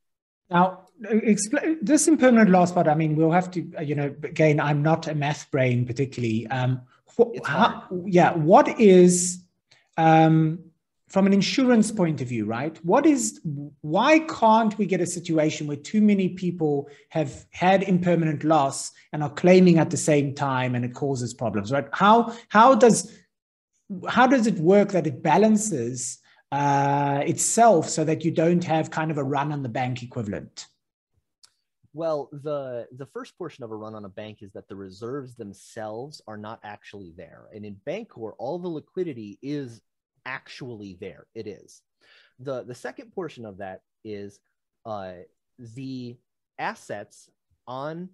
Now, 0.50 0.86
explain 1.02 1.78
this 1.82 2.08
impermanent 2.08 2.50
loss 2.50 2.72
part. 2.72 2.88
I 2.88 2.94
mean, 2.94 3.16
we'll 3.16 3.32
have 3.32 3.50
to, 3.52 3.60
you 3.82 3.94
know, 3.94 4.14
again, 4.22 4.60
I'm 4.60 4.82
not 4.82 5.06
a 5.06 5.14
math 5.14 5.50
brain 5.50 5.84
particularly. 5.84 6.46
Um, 6.46 6.82
wh- 7.18 7.44
how, 7.44 7.84
yeah, 8.06 8.32
what 8.34 8.80
is 8.80 9.42
um, 9.96 10.67
from 11.08 11.26
an 11.26 11.32
insurance 11.32 11.90
point 11.90 12.20
of 12.20 12.28
view, 12.28 12.44
right? 12.44 12.76
What 12.84 13.06
is 13.06 13.40
why 13.80 14.20
can't 14.20 14.76
we 14.76 14.86
get 14.86 15.00
a 15.00 15.06
situation 15.06 15.66
where 15.66 15.76
too 15.76 16.02
many 16.02 16.30
people 16.30 16.88
have 17.08 17.46
had 17.50 17.82
impermanent 17.82 18.44
loss 18.44 18.92
and 19.12 19.22
are 19.22 19.32
claiming 19.32 19.78
at 19.78 19.90
the 19.90 19.96
same 19.96 20.34
time 20.34 20.74
and 20.74 20.84
it 20.84 20.94
causes 20.94 21.32
problems, 21.32 21.72
right? 21.72 21.88
How 21.92 22.34
how 22.48 22.74
does 22.74 23.12
how 24.06 24.26
does 24.26 24.46
it 24.46 24.58
work 24.58 24.90
that 24.92 25.06
it 25.06 25.22
balances 25.22 26.18
uh, 26.52 27.22
itself 27.26 27.88
so 27.88 28.04
that 28.04 28.24
you 28.24 28.30
don't 28.30 28.64
have 28.64 28.90
kind 28.90 29.10
of 29.10 29.18
a 29.18 29.24
run 29.24 29.50
on 29.50 29.62
the 29.62 29.68
bank 29.68 30.02
equivalent? 30.02 30.66
Well, 31.94 32.28
the 32.32 32.86
the 32.92 33.06
first 33.06 33.36
portion 33.38 33.64
of 33.64 33.70
a 33.70 33.76
run 33.76 33.94
on 33.94 34.04
a 34.04 34.10
bank 34.10 34.42
is 34.42 34.52
that 34.52 34.68
the 34.68 34.76
reserves 34.76 35.36
themselves 35.36 36.20
are 36.26 36.36
not 36.36 36.60
actually 36.62 37.14
there, 37.16 37.48
and 37.54 37.64
in 37.64 37.76
Bancor, 37.86 38.32
all 38.38 38.58
the 38.58 38.68
liquidity 38.68 39.38
is 39.40 39.80
actually 40.26 40.96
there. 41.00 41.26
It 41.34 41.46
is. 41.46 41.82
The, 42.40 42.62
the 42.62 42.74
second 42.74 43.12
portion 43.12 43.44
of 43.44 43.58
that 43.58 43.80
is 44.04 44.38
uh, 44.86 45.12
the 45.58 46.16
assets 46.58 47.28
on 47.66 48.10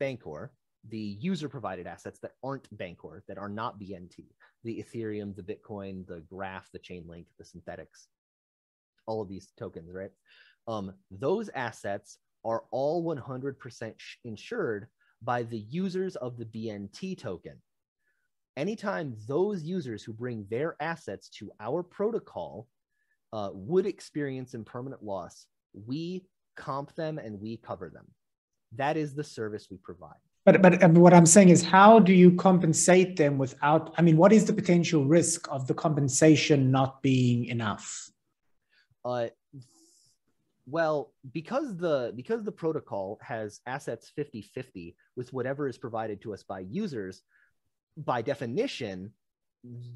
Bancor, 0.00 0.50
the 0.88 0.98
user 0.98 1.48
provided 1.48 1.86
assets 1.86 2.18
that 2.20 2.32
aren't 2.42 2.74
Bancor, 2.76 3.22
that 3.28 3.38
are 3.38 3.48
not 3.48 3.80
BNT, 3.80 4.26
the 4.62 4.82
Ethereum, 4.82 5.34
the 5.34 5.42
Bitcoin, 5.42 6.06
the 6.06 6.22
Graph, 6.30 6.70
the 6.72 6.78
Chainlink, 6.78 7.26
the 7.38 7.44
Synthetix, 7.44 8.06
all 9.06 9.22
of 9.22 9.28
these 9.28 9.48
tokens, 9.58 9.90
right? 9.92 10.10
Um, 10.66 10.92
those 11.10 11.50
assets 11.54 12.18
are 12.44 12.64
all 12.70 13.02
100% 13.04 13.94
insured 14.24 14.86
by 15.22 15.42
the 15.42 15.58
users 15.58 16.16
of 16.16 16.36
the 16.36 16.44
BNT 16.44 17.18
token 17.18 17.56
anytime 18.56 19.16
those 19.26 19.62
users 19.62 20.02
who 20.02 20.12
bring 20.12 20.46
their 20.50 20.76
assets 20.80 21.28
to 21.28 21.50
our 21.60 21.82
protocol 21.82 22.68
uh, 23.32 23.50
would 23.52 23.86
experience 23.86 24.54
impermanent 24.54 25.02
loss, 25.02 25.46
we 25.86 26.24
comp 26.56 26.94
them 26.94 27.18
and 27.18 27.40
we 27.40 27.56
cover 27.56 27.90
them. 27.90 28.06
That 28.76 28.96
is 28.96 29.14
the 29.14 29.24
service 29.24 29.68
we 29.70 29.76
provide. 29.78 30.18
But, 30.44 30.60
but 30.60 30.90
what 30.92 31.14
I'm 31.14 31.26
saying 31.26 31.48
is, 31.48 31.62
how 31.62 31.98
do 31.98 32.12
you 32.12 32.32
compensate 32.32 33.16
them 33.16 33.38
without? 33.38 33.94
I 33.96 34.02
mean, 34.02 34.18
what 34.18 34.32
is 34.32 34.44
the 34.44 34.52
potential 34.52 35.06
risk 35.06 35.50
of 35.50 35.66
the 35.66 35.74
compensation 35.74 36.70
not 36.70 37.00
being 37.02 37.46
enough? 37.46 38.10
Uh, 39.04 39.28
well, 40.66 41.12
because 41.32 41.76
the 41.76 42.12
because 42.14 42.44
the 42.44 42.52
protocol 42.52 43.18
has 43.22 43.60
assets 43.66 44.12
50-50 44.18 44.94
with 45.16 45.32
whatever 45.32 45.66
is 45.66 45.78
provided 45.78 46.20
to 46.22 46.34
us 46.34 46.42
by 46.42 46.60
users, 46.60 47.22
by 47.96 48.22
definition, 48.22 49.12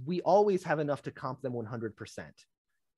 we 0.04 0.20
always 0.22 0.62
have 0.64 0.78
enough 0.78 1.02
to 1.02 1.10
comp 1.10 1.42
them 1.42 1.52
100%. 1.52 1.92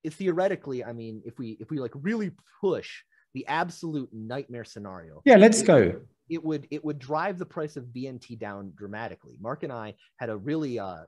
If 0.02 0.14
theoretically, 0.14 0.84
I 0.84 0.92
mean, 0.92 1.22
if 1.24 1.38
we 1.38 1.58
if 1.60 1.70
we 1.70 1.78
like 1.78 1.92
really 1.94 2.32
push 2.60 3.02
the 3.34 3.46
absolute 3.46 4.08
nightmare 4.12 4.64
scenario. 4.64 5.22
Yeah, 5.24 5.36
let's 5.36 5.60
it, 5.60 5.66
go. 5.66 6.00
It 6.28 6.42
would 6.42 6.66
it 6.70 6.84
would 6.84 6.98
drive 6.98 7.38
the 7.38 7.46
price 7.46 7.76
of 7.76 7.84
BNT 7.84 8.38
down 8.38 8.72
dramatically. 8.76 9.36
Mark 9.40 9.62
and 9.62 9.72
I 9.72 9.94
had 10.16 10.30
a 10.30 10.36
really 10.36 10.78
uh, 10.78 11.04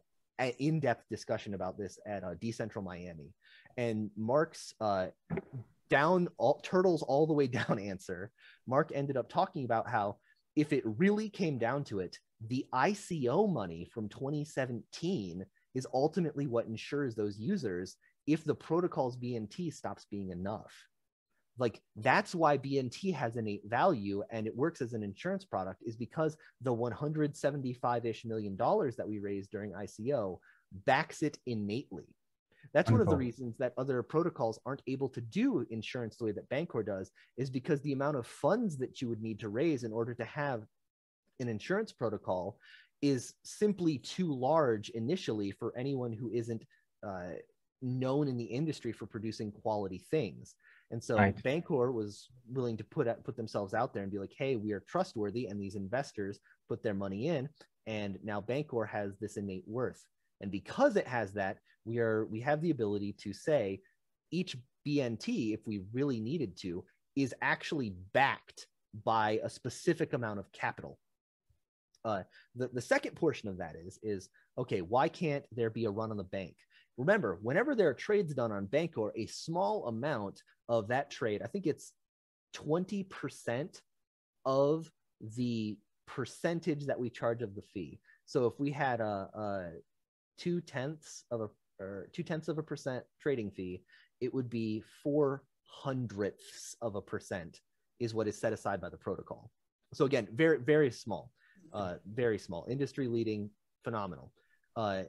in-depth 0.59 1.09
discussion 1.09 1.55
about 1.55 1.78
this 1.78 1.99
at 2.07 2.24
uh, 2.24 2.34
Decentral 2.34 2.84
Miami, 2.84 3.32
and 3.76 4.11
Mark's 4.16 4.74
uh, 4.80 5.07
down 5.88 6.28
all 6.38 6.61
turtles 6.62 7.03
all 7.03 7.26
the 7.26 7.32
way 7.32 7.47
down 7.59 7.78
answer. 7.78 8.30
Mark 8.66 8.90
ended 8.95 9.16
up 9.16 9.28
talking 9.28 9.64
about 9.64 9.88
how 9.88 10.16
if 10.55 10.72
it 10.72 10.82
really 10.84 11.28
came 11.28 11.59
down 11.59 11.84
to 11.84 12.01
it, 12.01 12.18
the 12.49 12.66
ICO 12.74 13.53
money 13.53 13.88
from 13.93 14.09
2017 14.09 15.45
is 15.74 15.86
ultimately 15.95 16.47
what 16.47 16.66
ensures 16.66 17.14
those 17.14 17.38
users 17.38 17.97
if 18.26 18.45
the 18.45 18.55
protocol's 18.55 19.16
BNT 19.16 19.72
stops 19.72 20.07
being 20.11 20.30
enough. 20.30 20.72
Like 21.59 21.80
that's 21.97 22.34
why 22.34 22.57
BNT 22.57 23.14
has 23.14 23.36
innate 23.36 23.62
value 23.66 24.22
and 24.30 24.47
it 24.47 24.57
works 24.57 24.80
as 24.80 24.95
an 24.95 25.03
insurance 25.03 25.45
product 25.45 25.82
is 25.84 25.97
because 25.97 26.36
the 26.62 26.74
175-ish 26.74 28.24
million 28.24 28.57
dollars 28.57 28.97
that 28.97 29.09
we 29.09 29.18
raised 29.18 29.51
during 29.51 29.72
ICO 29.72 30.38
backs 30.86 31.22
it 31.22 31.38
innately. 31.47 32.07
That's 32.72 32.90
one 32.90 33.03
of 33.03 33.09
the 33.09 33.16
reasons 33.16 33.59
that 33.59 33.74
other 33.76 34.03
protocols 34.03 34.59
aren't 34.64 34.82
able 34.86 35.09
to 35.11 35.20
do 35.20 35.66
insurance 35.70 36.16
the 36.16 36.24
way 36.24 36.32
that 36.32 36.49
Bancor 36.49 36.86
does, 36.86 37.11
is 37.36 37.51
because 37.51 37.82
the 37.82 37.93
amount 37.93 38.16
of 38.16 38.26
funds 38.26 38.78
that 38.78 39.03
you 39.03 39.09
would 39.09 39.20
need 39.20 39.40
to 39.40 39.51
raise 39.51 39.84
in 39.84 39.93
order 39.93 40.14
to 40.14 40.24
have 40.24 40.64
an 41.43 41.49
insurance 41.49 41.93
protocol 41.93 42.59
is 43.03 43.34
simply 43.43 43.99
too 43.99 44.32
large 44.32 44.90
initially 44.90 45.51
for 45.51 45.76
anyone 45.76 46.12
who 46.12 46.30
isn't 46.30 46.64
uh, 47.07 47.32
known 47.82 48.28
in 48.28 48.36
the 48.36 48.45
industry 48.45 48.93
for 48.93 49.07
producing 49.07 49.51
quality 49.51 49.99
things. 50.11 50.55
And 50.93 51.03
so 51.03 51.16
right. 51.16 51.36
Bancor 51.43 51.93
was 51.93 52.28
willing 52.51 52.76
to 52.76 52.84
put 52.84 53.09
put 53.24 53.36
themselves 53.36 53.74
out 53.74 53.93
there 53.93 54.03
and 54.03 54.12
be 54.12 54.18
like, 54.18 54.34
"Hey, 54.36 54.57
we 54.57 54.72
are 54.72 54.84
trustworthy," 54.86 55.47
and 55.47 55.61
these 55.61 55.74
investors 55.74 56.38
put 56.68 56.82
their 56.82 56.95
money 56.95 57.28
in, 57.28 57.49
and 57.86 58.18
now 58.22 58.40
Bancor 58.40 58.88
has 58.88 59.16
this 59.18 59.36
innate 59.36 59.64
worth. 59.66 60.05
And 60.40 60.51
because 60.51 60.97
it 60.97 61.07
has 61.07 61.32
that, 61.32 61.59
we 61.84 61.99
are 61.99 62.26
we 62.26 62.40
have 62.40 62.61
the 62.61 62.70
ability 62.70 63.14
to 63.20 63.32
say 63.32 63.80
each 64.30 64.57
BNT, 64.86 65.55
if 65.55 65.61
we 65.66 65.82
really 65.93 66.20
needed 66.20 66.57
to, 66.59 66.84
is 67.16 67.34
actually 67.40 67.95
backed 68.12 68.66
by 69.05 69.40
a 69.43 69.49
specific 69.49 70.12
amount 70.12 70.40
of 70.40 70.53
capital. 70.53 70.99
Uh, 72.05 72.23
the, 72.57 72.69
the 72.69 72.81
second 72.81 73.15
portion 73.15 73.49
of 73.49 73.59
that 73.59 73.77
is 73.77 73.99
is 74.03 74.29
okay, 74.59 74.81
why 74.81 75.09
can't 75.09 75.45
there 75.53 75.71
be 75.71 75.85
a 75.85 75.91
run 75.91 76.11
on 76.11 76.17
the 76.17 76.25
bank? 76.25 76.57
Remember, 76.99 77.39
whenever 77.43 77.75
there 77.75 77.89
are 77.89 77.95
trades 77.95 78.35
done 78.35 78.53
on 78.53 78.67
Bancor, 78.67 79.11
a 79.17 79.27
small 79.27 79.87
amount 79.87 80.43
of 80.69 80.89
that 80.89 81.11
trade, 81.11 81.41
I 81.43 81.47
think 81.47 81.67
it's 81.67 81.93
20% 82.55 83.81
of 84.45 84.91
the 85.37 85.79
percentage 86.07 86.87
that 86.87 86.99
we 86.99 87.09
charge 87.09 87.43
of 87.43 87.55
the 87.55 87.63
fee. 87.63 87.99
So 88.27 88.47
if 88.47 88.59
we 88.59 88.71
had 88.71 89.01
a, 89.01 89.29
a 89.35 89.71
two 90.39 90.61
tenths 90.61 91.25
of 91.31 91.41
a 91.41 91.49
or 91.81 92.09
two 92.13 92.23
tenths 92.23 92.49
of 92.49 92.59
a 92.59 92.63
percent 92.63 93.05
trading 93.21 93.51
fee, 93.51 93.83
it 94.21 94.33
would 94.33 94.51
be 94.51 94.83
four 95.03 95.45
hundredths 95.65 96.77
of 96.83 96.95
a 96.95 97.01
percent 97.01 97.61
is 97.99 98.15
what 98.15 98.29
is 98.29 98.39
set 98.39 98.53
aside 98.53 98.81
by 98.81 98.89
the 98.89 98.97
protocol. 98.97 99.51
So 99.95 100.05
again, 100.05 100.29
very 100.35 100.59
very 100.59 100.91
small, 100.91 101.31
uh, 101.73 101.95
very 102.07 102.39
small, 102.39 102.66
industry 102.68 103.09
leading, 103.09 103.51
phenomenal. 103.85 104.33
Uh, 104.77 105.03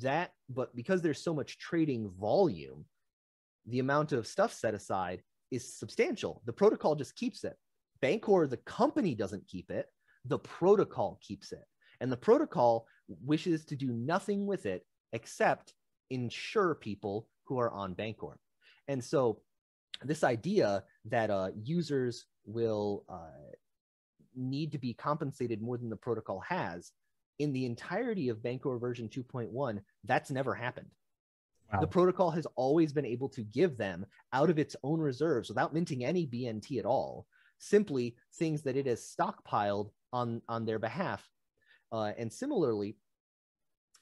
that, 0.00 0.32
but 0.48 0.74
because 0.76 1.02
there's 1.02 1.22
so 1.22 1.34
much 1.34 1.58
trading 1.58 2.10
volume, 2.20 2.84
the 3.66 3.78
amount 3.78 4.12
of 4.12 4.26
stuff 4.26 4.52
set 4.52 4.74
aside 4.74 5.22
is 5.50 5.76
substantial. 5.76 6.42
The 6.46 6.52
protocol 6.52 6.94
just 6.94 7.16
keeps 7.16 7.44
it. 7.44 7.56
Bancor, 8.02 8.48
the 8.48 8.56
company 8.58 9.14
doesn't 9.14 9.46
keep 9.46 9.70
it. 9.70 9.86
The 10.24 10.38
protocol 10.38 11.20
keeps 11.22 11.52
it. 11.52 11.64
And 12.00 12.10
the 12.10 12.16
protocol 12.16 12.86
wishes 13.24 13.64
to 13.66 13.76
do 13.76 13.92
nothing 13.92 14.46
with 14.46 14.66
it 14.66 14.84
except 15.12 15.74
insure 16.10 16.74
people 16.74 17.28
who 17.44 17.58
are 17.58 17.70
on 17.70 17.94
Bancor. 17.94 18.34
And 18.88 19.02
so 19.02 19.40
this 20.02 20.24
idea 20.24 20.84
that 21.04 21.30
uh, 21.30 21.50
users 21.62 22.26
will 22.44 23.04
uh, 23.08 23.52
need 24.36 24.72
to 24.72 24.78
be 24.78 24.94
compensated 24.94 25.62
more 25.62 25.78
than 25.78 25.90
the 25.90 25.96
protocol 25.96 26.40
has 26.40 26.92
in 27.38 27.52
the 27.52 27.66
entirety 27.66 28.28
of 28.28 28.42
Bancor 28.42 28.78
version 28.78 29.08
2.1, 29.08 29.80
that's 30.04 30.30
never 30.30 30.54
happened. 30.54 30.90
Wow. 31.72 31.80
The 31.80 31.86
protocol 31.86 32.30
has 32.30 32.46
always 32.54 32.92
been 32.92 33.06
able 33.06 33.28
to 33.30 33.42
give 33.42 33.76
them 33.76 34.06
out 34.32 34.50
of 34.50 34.58
its 34.58 34.76
own 34.82 35.00
reserves 35.00 35.48
without 35.48 35.72
minting 35.72 36.04
any 36.04 36.26
BNT 36.26 36.78
at 36.78 36.84
all, 36.84 37.26
simply 37.58 38.16
things 38.34 38.62
that 38.62 38.76
it 38.76 38.86
has 38.86 39.00
stockpiled 39.00 39.90
on, 40.12 40.42
on 40.48 40.66
their 40.66 40.78
behalf. 40.78 41.26
Uh, 41.90 42.12
and 42.18 42.32
similarly, 42.32 42.96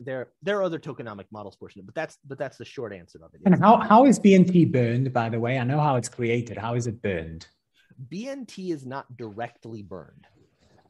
there 0.01 0.29
there 0.43 0.59
are 0.59 0.63
other 0.63 0.79
tokenomic 0.79 1.27
models 1.31 1.57
portion, 1.57 1.83
but 1.85 1.95
that's 1.95 2.17
but 2.27 2.39
that's 2.39 2.57
the 2.57 2.65
short 2.65 2.93
answer 2.93 3.19
of 3.23 3.35
it. 3.35 3.43
And 3.45 3.61
how 3.61 3.77
how 3.77 4.07
is 4.07 4.19
BNT 4.19 4.73
burned? 4.73 5.13
By 5.13 5.29
the 5.29 5.39
way, 5.39 5.59
I 5.59 5.65
know 5.65 5.79
how 5.79 5.97
it's 5.97 6.09
created. 6.09 6.57
How 6.57 6.75
is 6.75 6.87
it 6.87 7.03
burned? 7.03 7.47
BNT 8.09 8.73
is 8.73 8.87
not 8.87 9.17
directly 9.17 9.83
burned. 9.83 10.27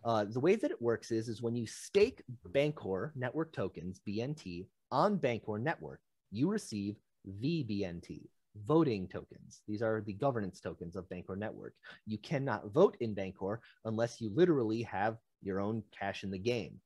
Uh, 0.05 0.25
the 0.25 0.41
way 0.41 0.57
that 0.57 0.71
it 0.71 0.81
works 0.81 1.11
is 1.11 1.29
is 1.29 1.43
when 1.43 1.57
you 1.57 1.67
stake 1.67 2.23
Bancor 2.49 3.13
network 3.17 3.53
tokens 3.53 4.01
BNT 4.09 4.67
on 4.91 5.19
Bancor 5.19 5.61
network, 5.61 6.01
you 6.31 6.49
receive 6.49 6.97
VBNT 7.43 8.29
voting 8.67 9.07
tokens. 9.07 9.63
These 9.69 9.83
are 9.83 10.01
the 10.01 10.13
governance 10.13 10.61
tokens 10.61 10.97
of 10.97 11.09
Bancor 11.09 11.37
network. 11.37 11.75
You 12.07 12.19
cannot 12.19 12.73
vote 12.73 12.97
in 13.01 13.15
Bancor 13.15 13.59
unless 13.85 14.21
you 14.21 14.31
literally 14.35 14.83
have 14.83 15.19
your 15.43 15.61
own 15.61 15.83
cash 15.97 16.25
in 16.25 16.31
the 16.31 16.39
game. 16.39 16.81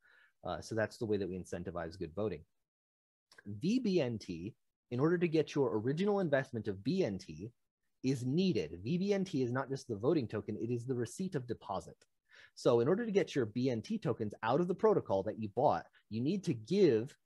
Uh, 0.44 0.60
so 0.60 0.74
that's 0.74 0.98
the 0.98 1.06
way 1.06 1.16
that 1.16 1.28
we 1.28 1.38
incentivize 1.38 1.98
good 1.98 2.14
voting. 2.14 2.40
VBNT, 3.62 4.54
in 4.90 5.00
order 5.00 5.18
to 5.18 5.28
get 5.28 5.54
your 5.54 5.78
original 5.78 6.20
investment 6.20 6.68
of 6.68 6.76
BNT, 6.76 7.50
is 8.04 8.24
needed. 8.24 8.78
VBNT 8.84 9.42
is 9.42 9.50
not 9.50 9.68
just 9.68 9.88
the 9.88 9.96
voting 9.96 10.28
token, 10.28 10.56
it 10.56 10.70
is 10.70 10.84
the 10.84 10.94
receipt 10.94 11.34
of 11.34 11.46
deposit. 11.46 11.96
So, 12.54 12.80
in 12.80 12.86
order 12.86 13.04
to 13.04 13.10
get 13.10 13.34
your 13.34 13.46
BNT 13.46 14.00
tokens 14.00 14.34
out 14.42 14.60
of 14.60 14.68
the 14.68 14.74
protocol 14.74 15.22
that 15.24 15.40
you 15.40 15.48
bought, 15.48 15.86
you 16.10 16.20
need 16.20 16.44
to 16.44 16.54
give 16.54 17.16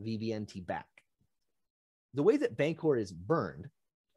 VBNT 0.00 0.66
back. 0.66 0.86
The 2.14 2.22
way 2.22 2.36
that 2.36 2.56
Bancor 2.56 3.00
is 3.00 3.12
burned, 3.12 3.68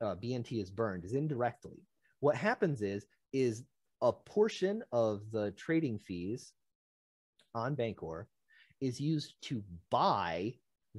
uh, 0.01 0.15
BNT 0.15 0.61
is 0.61 0.69
burned, 0.69 1.05
is 1.05 1.13
indirectly. 1.13 1.83
What 2.19 2.35
happens 2.35 2.81
is, 2.81 3.05
is 3.31 3.63
a 4.01 4.11
portion 4.11 4.83
of 4.91 5.21
the 5.31 5.51
trading 5.51 5.99
fees 5.99 6.53
on 7.55 7.75
Bancor 7.75 8.25
is 8.81 8.99
used 8.99 9.35
to 9.43 9.63
buy 9.89 10.53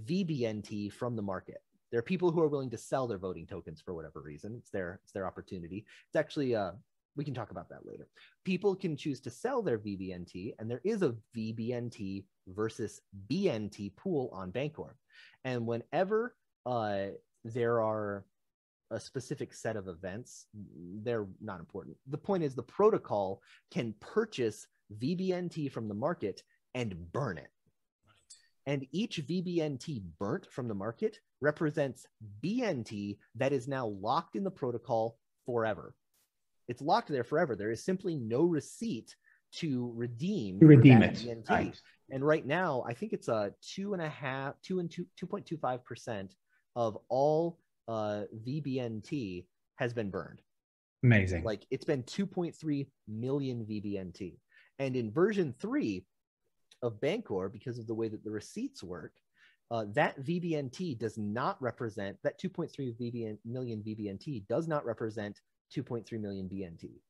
VBNT 0.04 0.92
from 0.92 1.16
the 1.16 1.22
market. 1.22 1.62
There 1.90 1.98
are 1.98 2.02
people 2.02 2.30
who 2.30 2.40
are 2.40 2.48
willing 2.48 2.70
to 2.70 2.78
sell 2.78 3.06
their 3.06 3.18
voting 3.18 3.46
tokens 3.46 3.80
for 3.80 3.94
whatever 3.94 4.20
reason. 4.20 4.54
It's 4.56 4.70
their 4.70 5.00
it's 5.02 5.12
their 5.12 5.26
opportunity. 5.26 5.84
It's 6.08 6.16
actually 6.16 6.54
uh, 6.54 6.72
we 7.16 7.24
can 7.24 7.34
talk 7.34 7.50
about 7.50 7.68
that 7.70 7.86
later. 7.86 8.08
People 8.44 8.74
can 8.74 8.96
choose 8.96 9.20
to 9.20 9.30
sell 9.30 9.62
their 9.62 9.78
VBNT, 9.78 10.54
and 10.58 10.70
there 10.70 10.80
is 10.84 11.02
a 11.02 11.14
VBNT 11.36 12.24
versus 12.48 13.00
BNT 13.28 13.96
pool 13.96 14.30
on 14.32 14.52
Bancor. 14.52 14.94
And 15.44 15.66
whenever 15.66 16.36
uh, 16.66 17.06
there 17.44 17.80
are 17.82 18.24
a 18.90 19.00
specific 19.00 19.54
set 19.54 19.76
of 19.76 19.88
events, 19.88 20.46
they're 21.02 21.26
not 21.40 21.60
important. 21.60 21.96
The 22.08 22.18
point 22.18 22.42
is 22.42 22.54
the 22.54 22.62
protocol 22.62 23.42
can 23.70 23.94
purchase 24.00 24.66
VBNT 24.98 25.70
from 25.70 25.88
the 25.88 25.94
market 25.94 26.42
and 26.74 27.12
burn 27.12 27.38
it. 27.38 27.48
And 28.70 28.86
each 28.92 29.26
VBNT 29.26 30.00
burnt 30.20 30.46
from 30.46 30.68
the 30.68 30.76
market 30.76 31.18
represents 31.40 32.06
BNT 32.40 33.18
that 33.34 33.52
is 33.52 33.66
now 33.66 33.88
locked 33.88 34.36
in 34.36 34.44
the 34.44 34.50
protocol 34.52 35.18
forever. 35.44 35.96
It's 36.68 36.80
locked 36.80 37.08
there 37.08 37.24
forever. 37.24 37.56
There 37.56 37.72
is 37.72 37.84
simply 37.84 38.14
no 38.14 38.44
receipt 38.44 39.16
to 39.54 39.92
redeem, 39.96 40.60
redeem 40.60 41.02
it. 41.02 41.26
Right. 41.50 41.80
And 42.10 42.24
right 42.24 42.46
now, 42.46 42.84
I 42.86 42.94
think 42.94 43.12
it's 43.12 43.26
a 43.26 43.52
two 43.60 43.92
and 43.92 44.00
a 44.00 44.08
half, 44.08 44.54
two 44.62 44.78
and 44.78 44.88
two, 44.88 45.04
2.25 45.20 45.84
percent 45.84 46.36
of 46.76 46.96
all 47.08 47.58
uh, 47.88 48.22
VBNT 48.46 49.46
has 49.78 49.92
been 49.92 50.10
burned. 50.10 50.42
Amazing. 51.02 51.42
Like 51.42 51.66
it's 51.72 51.84
been 51.84 52.04
2.3 52.04 52.86
million 53.08 53.66
VBNT. 53.68 54.38
And 54.78 54.94
in 54.94 55.10
version 55.10 55.56
three, 55.58 56.04
of 56.82 57.00
Bancor, 57.00 57.52
because 57.52 57.78
of 57.78 57.86
the 57.86 57.94
way 57.94 58.08
that 58.08 58.24
the 58.24 58.30
receipts 58.30 58.82
work, 58.82 59.12
uh, 59.70 59.84
that 59.94 60.20
VBNT 60.20 60.98
does 60.98 61.16
not 61.16 61.60
represent 61.62 62.16
that 62.24 62.40
2.3 62.40 62.70
VBN, 63.00 63.38
million 63.44 63.82
VBNT 63.82 64.46
does 64.48 64.66
not 64.66 64.84
represent 64.84 65.40
2.3 65.76 66.20
million 66.20 66.48
BNT. 66.48 67.00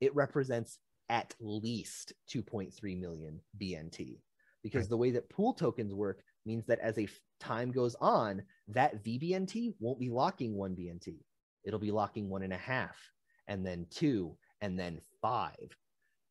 It 0.00 0.14
represents 0.14 0.78
at 1.10 1.34
least 1.40 2.14
2.3 2.34 2.98
million 2.98 3.40
BNT 3.60 4.20
because 4.62 4.84
right. 4.84 4.90
the 4.90 4.96
way 4.96 5.10
that 5.10 5.28
pool 5.28 5.52
tokens 5.52 5.92
work 5.92 6.22
means 6.46 6.64
that 6.66 6.80
as 6.80 6.98
a 6.98 7.08
time 7.40 7.70
goes 7.70 7.94
on, 8.00 8.42
that 8.68 9.04
VBNT 9.04 9.74
won't 9.80 10.00
be 10.00 10.08
locking 10.08 10.54
one 10.54 10.74
BNT. 10.74 11.18
It'll 11.64 11.78
be 11.78 11.90
locking 11.90 12.28
one 12.28 12.42
and 12.42 12.52
a 12.52 12.58
half, 12.58 12.96
and 13.48 13.64
then 13.64 13.86
two, 13.90 14.36
and 14.60 14.78
then 14.78 15.00
five, 15.20 15.76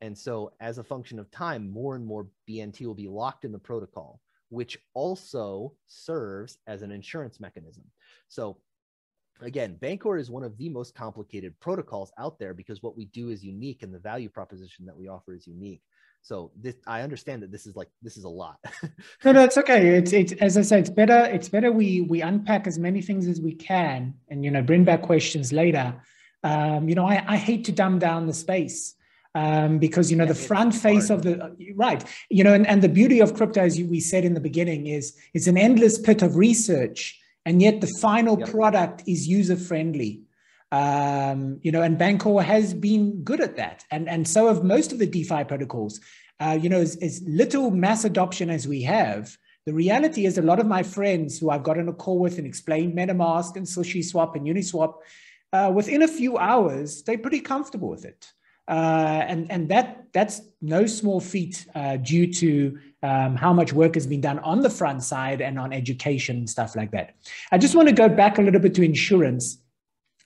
and 0.02 0.18
so, 0.18 0.52
as 0.60 0.80
a 0.80 0.84
function 0.84 1.20
of 1.20 1.30
time, 1.30 1.70
more 1.70 1.96
and 1.96 2.06
more 2.06 2.28
BNT 2.50 2.86
will 2.86 2.96
be 2.96 3.08
locked 3.08 3.46
in 3.46 3.52
the 3.52 3.60
protocol, 3.60 4.20
which 4.50 4.78
also 4.96 5.74
serves 5.88 6.58
as 6.66 6.82
an 6.82 6.92
insurance 6.92 7.40
mechanism. 7.40 7.84
So, 8.28 8.58
again, 9.42 9.78
Bancor 9.80 10.20
is 10.20 10.32
one 10.32 10.44
of 10.44 10.58
the 10.58 10.70
most 10.70 10.96
complicated 10.96 11.60
protocols 11.60 12.12
out 12.18 12.40
there 12.40 12.56
because 12.56 12.82
what 12.82 12.98
we 12.98 13.06
do 13.06 13.30
is 13.30 13.44
unique 13.44 13.84
and 13.84 13.94
the 13.94 14.00
value 14.00 14.28
proposition 14.28 14.88
that 14.88 14.98
we 14.98 15.08
offer 15.08 15.36
is 15.36 15.46
unique. 15.46 15.84
So 16.24 16.52
this, 16.56 16.76
I 16.86 17.02
understand 17.02 17.42
that 17.42 17.52
this 17.52 17.66
is 17.66 17.76
like 17.76 17.90
this 18.04 18.16
is 18.18 18.26
a 18.26 18.30
lot. 18.30 18.58
no, 19.26 19.32
no, 19.32 19.44
it's 19.44 19.58
okay. 19.58 19.88
It's 19.98 20.14
it's 20.14 20.34
as 20.34 20.58
I 20.58 20.62
say, 20.62 20.80
it's 20.80 20.90
better. 20.90 21.26
It's 21.26 21.50
better 21.50 21.72
we 21.72 22.02
we 22.02 22.22
unpack 22.22 22.68
as 22.68 22.78
many 22.78 23.02
things 23.02 23.28
as 23.28 23.42
we 23.42 23.54
can, 23.54 24.14
and 24.30 24.46
you 24.46 24.52
know, 24.52 24.62
bring 24.62 24.84
back 24.84 25.02
questions 25.02 25.52
later. 25.52 25.96
Um, 26.44 26.90
you 26.90 26.96
know, 26.96 27.06
I, 27.06 27.24
I 27.28 27.38
hate 27.38 27.66
to 27.66 27.72
dumb 27.72 27.98
down 27.98 28.28
the 28.28 28.34
space 28.34 28.96
um, 29.36 29.80
because 29.80 30.12
you 30.12 30.18
know 30.18 30.26
yeah, 30.26 30.34
the 30.34 30.40
front 30.40 30.74
face 30.74 31.08
hard. 31.08 31.26
of 31.26 31.40
the 31.40 31.74
right 31.76 32.04
you 32.30 32.44
know 32.44 32.54
and, 32.54 32.68
and 32.68 32.82
the 32.82 32.90
beauty 32.90 33.20
of 33.20 33.34
crypto 33.34 33.62
as 33.62 33.78
you, 33.78 33.86
we 33.88 34.00
said 34.00 34.26
in 34.26 34.34
the 34.34 34.40
beginning 34.40 34.88
is 34.88 35.16
it's 35.34 35.48
an 35.48 35.58
endless 35.58 35.98
pit 35.98 36.22
of 36.22 36.36
research 36.36 37.20
and 37.46 37.62
yet 37.62 37.82
the 37.82 37.92
final 38.00 38.38
yep. 38.40 38.50
product 38.50 39.04
is 39.08 39.28
user 39.28 39.56
friendly 39.56 40.22
um, 40.72 41.60
you 41.62 41.72
know 41.72 41.82
and 41.82 41.98
bancor 41.98 42.44
has 42.44 42.74
been 42.74 43.24
good 43.24 43.42
at 43.42 43.56
that 43.56 43.84
and 43.92 44.10
and 44.10 44.28
so 44.28 44.48
have 44.48 44.64
most 44.64 44.92
of 44.92 45.00
the 45.00 45.08
defi 45.08 45.44
protocols 45.44 46.00
uh, 46.40 46.58
you 46.62 46.70
know 46.70 46.80
as, 46.80 46.96
as 46.98 47.22
little 47.26 47.72
mass 47.72 48.04
adoption 48.04 48.50
as 48.50 48.68
we 48.68 48.82
have 48.82 49.38
the 49.66 49.74
reality 49.74 50.26
is 50.26 50.38
a 50.38 50.42
lot 50.42 50.60
of 50.60 50.66
my 50.66 50.82
friends 50.82 51.38
who 51.38 51.52
I've 51.52 51.62
gotten 51.62 51.88
a 51.88 51.94
call 51.94 52.18
with 52.18 52.40
and 52.40 52.48
explained 52.48 52.98
MetaMask 52.98 53.56
and 53.56 53.66
SushiSwap 53.66 54.36
and 54.36 54.48
Uniswap, 54.48 54.96
uh, 55.54 55.72
within 55.74 56.02
a 56.02 56.08
few 56.08 56.40
hours, 56.40 57.04
they're 57.04 57.20
pretty 57.20 57.42
comfortable 57.42 57.90
with 57.90 58.04
it. 58.04 58.32
Uh, 58.68 59.26
and 59.28 59.52
and 59.52 59.70
that 59.70 60.06
that's 60.14 60.42
no 60.62 60.86
small 60.86 61.20
feat 61.20 61.66
uh, 61.76 61.98
due 61.98 62.32
to 62.32 62.78
um, 63.04 63.36
how 63.36 63.52
much 63.52 63.74
work 63.74 63.96
has 63.96 64.06
been 64.06 64.22
done 64.22 64.40
on 64.40 64.62
the 64.62 64.70
front 64.70 65.04
side 65.04 65.42
and 65.42 65.60
on 65.60 65.74
education 65.74 66.38
and 66.38 66.50
stuff 66.50 66.76
like 66.76 66.92
that. 66.92 67.16
I 67.52 67.58
just 67.58 67.76
want 67.76 67.88
to 67.90 67.96
go 67.96 68.08
back 68.08 68.38
a 68.38 68.42
little 68.42 68.62
bit 68.62 68.76
to 68.76 68.84
insurance. 68.84 69.58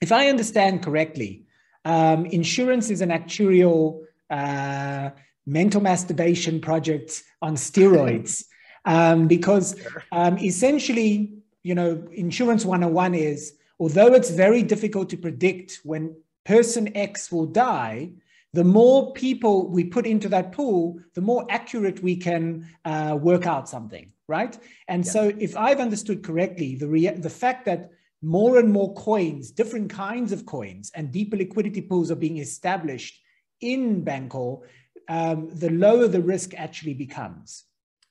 If 0.00 0.12
I 0.12 0.28
understand 0.28 0.82
correctly, 0.82 1.44
um, 1.84 2.26
insurance 2.26 2.90
is 2.90 3.00
an 3.00 3.10
actuarial 3.10 4.02
uh, 4.28 5.10
mental 5.46 5.80
masturbation 5.80 6.60
project 6.60 7.22
on 7.40 7.54
steroids 7.54 8.44
um, 8.84 9.26
because 9.26 9.76
um, 10.12 10.36
essentially, 10.38 11.32
you 11.62 11.74
know, 11.74 12.06
insurance 12.12 12.64
101 12.64 13.14
is 13.14 13.54
although 13.78 14.14
it's 14.14 14.30
very 14.30 14.62
difficult 14.62 15.10
to 15.10 15.16
predict 15.16 15.80
when 15.84 16.14
person 16.44 16.96
X 16.96 17.30
will 17.30 17.46
die, 17.46 18.10
the 18.56 18.64
more 18.64 19.12
people 19.12 19.68
we 19.68 19.84
put 19.84 20.06
into 20.06 20.30
that 20.30 20.50
pool, 20.50 20.98
the 21.14 21.20
more 21.20 21.46
accurate 21.50 22.02
we 22.02 22.16
can 22.16 22.66
uh, 22.86 23.14
work 23.20 23.46
out 23.46 23.68
something, 23.68 24.10
right? 24.28 24.58
And 24.88 25.04
yeah. 25.04 25.12
so, 25.12 25.32
if 25.38 25.54
I've 25.56 25.78
understood 25.78 26.24
correctly, 26.24 26.74
the 26.74 26.88
rea- 26.88 27.20
the 27.28 27.36
fact 27.44 27.66
that 27.66 27.90
more 28.22 28.58
and 28.58 28.72
more 28.72 28.94
coins, 28.94 29.50
different 29.50 29.90
kinds 29.90 30.32
of 30.32 30.46
coins, 30.46 30.90
and 30.94 31.12
deeper 31.12 31.36
liquidity 31.36 31.82
pools 31.82 32.10
are 32.10 32.22
being 32.26 32.38
established 32.38 33.14
in 33.60 34.02
Bancor, 34.02 34.62
um, 35.08 35.50
the 35.52 35.70
lower 35.70 36.08
the 36.08 36.22
risk 36.22 36.54
actually 36.56 36.94
becomes. 36.94 37.64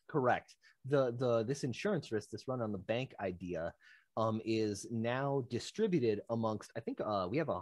Correct. 0.07 0.53
The 0.93 1.15
the 1.17 1.43
this 1.43 1.63
insurance 1.63 2.11
risk, 2.11 2.29
this 2.29 2.47
run 2.47 2.61
on 2.61 2.71
the 2.71 2.83
bank 2.93 3.15
idea, 3.19 3.73
um, 4.15 4.41
is 4.45 4.85
now 4.91 5.43
distributed 5.49 6.21
amongst. 6.29 6.69
I 6.77 6.81
think 6.81 7.01
uh, 7.01 7.27
we 7.31 7.39
have 7.39 7.49
a 7.49 7.61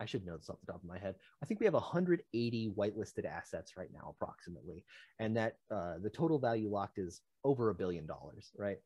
I 0.00 0.06
should 0.06 0.24
know 0.24 0.36
this 0.36 0.48
off 0.48 0.60
the 0.60 0.72
top 0.72 0.82
of 0.82 0.88
my 0.88 0.98
head. 0.98 1.16
I 1.42 1.46
think 1.46 1.60
we 1.60 1.66
have 1.66 1.74
180 1.74 2.70
whitelisted 2.76 3.24
assets 3.24 3.76
right 3.76 3.90
now, 3.92 4.14
approximately, 4.14 4.84
and 5.18 5.36
that 5.36 5.56
uh, 5.70 5.94
the 6.00 6.10
total 6.10 6.38
value 6.38 6.70
locked 6.70 6.98
is 6.98 7.20
over 7.44 7.70
a 7.70 7.74
billion 7.74 8.06
dollars, 8.06 8.50
right? 8.56 8.78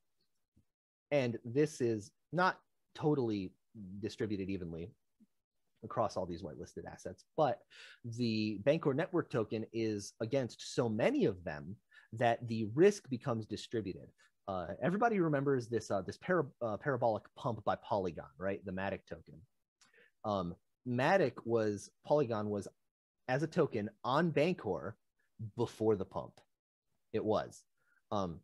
And 1.10 1.38
this 1.44 1.80
is 1.80 2.10
not 2.32 2.58
totally 2.94 3.52
distributed 4.00 4.48
evenly. 4.50 4.92
across 5.84 6.16
all 6.16 6.26
these 6.26 6.42
whitelisted 6.42 6.86
assets. 6.90 7.24
But 7.36 7.58
the 8.04 8.60
Bancor 8.62 8.94
network 8.94 9.30
token 9.30 9.66
is 9.72 10.12
against 10.20 10.74
so 10.74 10.88
many 10.88 11.24
of 11.24 11.42
them 11.42 11.76
that 12.12 12.46
the 12.46 12.66
risk 12.74 13.08
becomes 13.10 13.46
distributed. 13.46 14.08
Uh, 14.46 14.68
everybody 14.80 15.18
remembers 15.18 15.68
this 15.68 15.90
uh, 15.90 16.02
this 16.02 16.18
para, 16.18 16.44
uh, 16.60 16.76
parabolic 16.76 17.24
pump 17.36 17.64
by 17.64 17.76
Polygon, 17.76 18.30
right? 18.38 18.64
The 18.64 18.72
Matic 18.72 19.00
token. 19.08 19.40
Um, 20.24 20.54
Matic 20.86 21.34
was 21.44 21.90
Polygon 22.06 22.50
was 22.50 22.68
as 23.28 23.42
a 23.42 23.46
token 23.46 23.90
on 24.04 24.30
Bancor 24.30 24.94
before 25.56 25.96
the 25.96 26.04
pump. 26.04 26.40
It 27.12 27.24
was. 27.24 27.62
Um, 28.10 28.40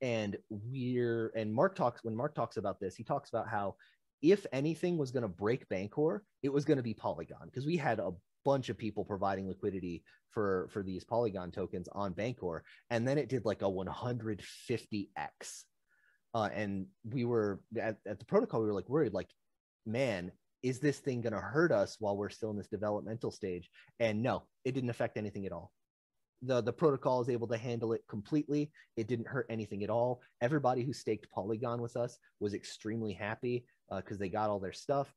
and 0.00 0.36
we're 0.50 1.32
and 1.34 1.52
Mark 1.52 1.74
talks 1.74 2.04
when 2.04 2.16
Mark 2.16 2.34
talks 2.34 2.56
about 2.56 2.80
this, 2.80 2.96
he 2.96 3.04
talks 3.04 3.28
about 3.28 3.48
how 3.48 3.76
if 4.22 4.46
anything 4.52 4.96
was 4.96 5.10
going 5.10 5.22
to 5.22 5.28
break 5.28 5.68
Bancor, 5.68 6.20
it 6.42 6.52
was 6.52 6.64
going 6.64 6.78
to 6.78 6.82
be 6.82 6.94
Polygon 6.94 7.46
because 7.46 7.66
we 7.66 7.76
had 7.76 7.98
a 7.98 8.12
bunch 8.44 8.68
of 8.68 8.78
people 8.78 9.04
providing 9.04 9.48
liquidity 9.48 10.04
for 10.30 10.68
for 10.72 10.82
these 10.82 11.04
Polygon 11.04 11.50
tokens 11.50 11.88
on 11.92 12.12
Bancor, 12.12 12.62
and 12.90 13.06
then 13.06 13.18
it 13.18 13.28
did 13.28 13.44
like 13.44 13.62
a 13.62 13.66
150x. 13.66 15.08
Uh, 16.34 16.50
and 16.52 16.86
we 17.10 17.24
were 17.24 17.60
at, 17.80 17.96
at 18.06 18.18
the 18.18 18.24
protocol, 18.26 18.60
we 18.60 18.66
were 18.66 18.74
like 18.74 18.90
worried, 18.90 19.14
like, 19.14 19.30
man, 19.86 20.30
is 20.66 20.80
this 20.80 20.98
thing 20.98 21.20
going 21.20 21.32
to 21.32 21.38
hurt 21.38 21.70
us 21.70 21.96
while 22.00 22.16
we're 22.16 22.28
still 22.28 22.50
in 22.50 22.56
this 22.56 22.66
developmental 22.66 23.30
stage? 23.30 23.70
And 24.00 24.20
no, 24.20 24.42
it 24.64 24.72
didn't 24.72 24.90
affect 24.90 25.16
anything 25.16 25.46
at 25.46 25.52
all. 25.52 25.70
The 26.42 26.60
the 26.60 26.72
protocol 26.72 27.22
is 27.22 27.28
able 27.28 27.46
to 27.48 27.56
handle 27.56 27.92
it 27.92 28.02
completely. 28.08 28.72
It 28.96 29.06
didn't 29.06 29.28
hurt 29.28 29.46
anything 29.48 29.84
at 29.84 29.90
all. 29.90 30.20
Everybody 30.40 30.82
who 30.82 30.92
staked 30.92 31.30
polygon 31.30 31.80
with 31.80 31.96
us 31.96 32.18
was 32.40 32.52
extremely 32.52 33.12
happy 33.12 33.64
because 33.94 34.16
uh, 34.16 34.20
they 34.20 34.28
got 34.28 34.50
all 34.50 34.58
their 34.58 34.72
stuff. 34.72 35.14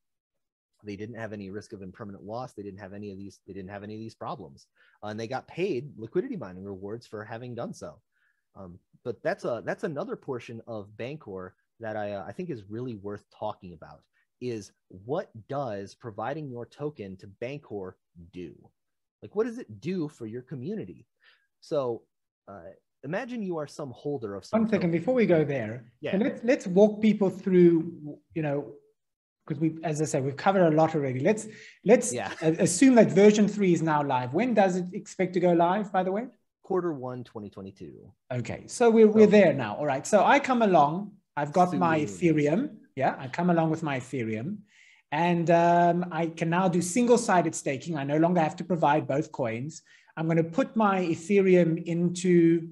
They 0.84 0.96
didn't 0.96 1.16
have 1.16 1.34
any 1.34 1.50
risk 1.50 1.74
of 1.74 1.82
impermanent 1.82 2.24
loss. 2.24 2.54
They 2.54 2.64
didn't 2.64 2.80
have 2.80 2.94
any 2.94 3.12
of 3.12 3.18
these 3.18 3.40
they 3.48 3.54
didn't 3.54 3.72
have 3.72 3.84
any 3.84 3.96
of 3.96 4.00
these 4.00 4.16
problems. 4.16 4.68
Uh, 5.04 5.08
and 5.08 5.20
they 5.20 5.28
got 5.28 5.48
paid 5.48 5.90
liquidity 5.98 6.38
mining 6.38 6.64
rewards 6.64 7.08
for 7.08 7.26
having 7.26 7.56
done 7.56 7.74
so. 7.74 8.00
Um, 8.56 8.78
but 9.04 9.22
that's 9.24 9.46
a 9.46 9.64
that's 9.66 9.84
another 9.84 10.16
portion 10.16 10.62
of 10.68 10.90
bancor 10.96 11.52
that 11.80 11.96
i 11.96 12.12
uh, 12.12 12.26
i 12.28 12.32
think 12.34 12.50
is 12.50 12.70
really 12.70 12.96
worth 12.96 13.24
talking 13.38 13.74
about 13.74 14.02
is 14.42 14.72
what 14.88 15.30
does 15.48 15.96
providing 15.96 16.50
your 16.50 16.66
token 16.66 17.18
to 17.18 17.28
bancor 17.42 17.94
do 18.32 18.56
like, 19.22 19.36
what 19.36 19.46
does 19.46 19.58
it 19.58 19.82
do 19.82 20.08
for 20.08 20.26
your 20.26 20.42
community? 20.42 21.06
So, 21.62 22.04
uh, 22.48 22.72
imagine 23.04 23.42
you 23.42 23.58
are 23.58 23.68
some 23.68 23.92
holder 23.92 24.36
of 24.36 24.46
some. 24.46 24.62
One 24.62 24.70
second 24.70 24.92
before 24.92 25.14
we 25.14 25.26
go 25.26 25.44
there. 25.44 25.86
Yeah. 26.02 26.18
let's 26.18 26.44
let's 26.44 26.68
walk 26.68 27.02
people 27.02 27.30
through. 27.30 28.18
You 28.34 28.42
know, 28.42 28.72
because 29.46 29.60
we, 29.60 29.78
as 29.84 30.02
I 30.02 30.06
said, 30.06 30.24
we've 30.24 30.38
covered 30.38 30.66
a 30.72 30.76
lot 30.76 30.96
already. 30.96 31.20
Let's 31.20 31.48
let's 31.84 32.14
yeah. 32.14 32.32
assume 32.42 32.96
that 32.96 33.12
version 33.12 33.48
three 33.48 33.74
is 33.74 33.82
now 33.82 34.04
live. 34.04 34.34
When 34.34 34.54
does 34.54 34.78
it 34.78 34.86
expect 34.94 35.34
to 35.34 35.40
go 35.40 35.52
live? 35.54 35.92
By 35.92 36.04
the 36.04 36.12
way. 36.12 36.28
Quarter 36.64 36.94
one, 36.94 37.24
2022. 37.24 38.14
Okay, 38.32 38.66
so 38.68 38.92
we're, 38.92 39.08
we're 39.08 39.26
there 39.26 39.54
now. 39.54 39.74
All 39.74 39.88
right. 39.88 40.06
So 40.06 40.24
I 40.24 40.38
come 40.40 40.62
along. 40.62 41.14
I've 41.36 41.52
got 41.52 41.72
Soon. 41.72 41.80
my 41.80 42.02
Ethereum. 42.02 42.76
Yeah, 43.00 43.16
I 43.18 43.28
come 43.30 43.50
along 43.50 43.70
with 43.70 43.82
my 43.82 43.98
Ethereum. 44.02 44.58
And 45.12 45.50
um, 45.50 46.06
I 46.12 46.28
can 46.28 46.50
now 46.50 46.68
do 46.68 46.82
single-sided 46.82 47.56
staking. 47.56 47.98
I 47.98 48.04
no 48.04 48.18
longer 48.18 48.42
have 48.42 48.58
to 48.58 48.66
provide 48.66 49.08
both 49.08 49.32
coins. 49.32 49.82
I'm 50.18 50.26
going 50.26 50.44
to 50.46 50.52
put 50.60 50.76
my 50.76 50.98
Ethereum 51.14 51.82
into 51.86 52.68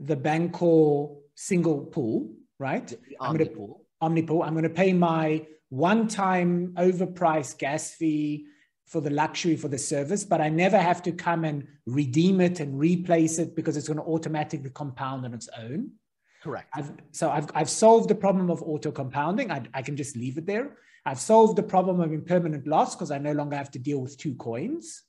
the 0.00 0.16
Bancor 0.16 1.16
single 1.36 1.78
pool, 1.94 2.16
right? 2.58 2.88
The 2.88 2.98
I'm 3.20 3.36
going 3.36 3.48
to 3.48 3.54
pool. 3.54 3.86
Omnipool. 4.02 4.44
I'm 4.44 4.54
going 4.54 4.70
to 4.72 4.78
pay 4.84 4.92
my 4.92 5.46
one-time 5.68 6.74
overpriced 6.76 7.58
gas 7.58 7.92
fee 7.92 8.46
for 8.86 9.00
the 9.00 9.10
luxury 9.10 9.56
for 9.56 9.68
the 9.68 9.78
service, 9.78 10.24
but 10.24 10.40
I 10.40 10.48
never 10.48 10.78
have 10.78 11.00
to 11.04 11.12
come 11.12 11.44
and 11.44 11.68
redeem 11.86 12.40
it 12.40 12.58
and 12.58 12.76
replace 12.76 13.38
it 13.38 13.54
because 13.54 13.76
it's 13.76 13.86
going 13.86 14.02
to 14.04 14.10
automatically 14.14 14.70
compound 14.70 15.24
on 15.24 15.32
its 15.32 15.48
own. 15.56 15.92
Correct. 16.42 16.68
I've, 16.74 16.92
so 17.12 17.30
I've, 17.30 17.48
I've 17.54 17.70
solved 17.70 18.08
the 18.08 18.14
problem 18.14 18.50
of 18.50 18.62
auto 18.62 18.90
compounding. 18.90 19.50
I, 19.50 19.62
I 19.74 19.82
can 19.82 19.96
just 19.96 20.16
leave 20.16 20.38
it 20.38 20.46
there. 20.46 20.76
I've 21.04 21.20
solved 21.20 21.56
the 21.56 21.62
problem 21.62 22.00
of 22.00 22.12
impermanent 22.12 22.66
loss 22.66 22.94
because 22.94 23.10
I 23.10 23.18
no 23.18 23.32
longer 23.32 23.56
have 23.56 23.70
to 23.72 23.78
deal 23.78 24.00
with 24.00 24.16
two 24.16 24.34
coins. 24.34 25.02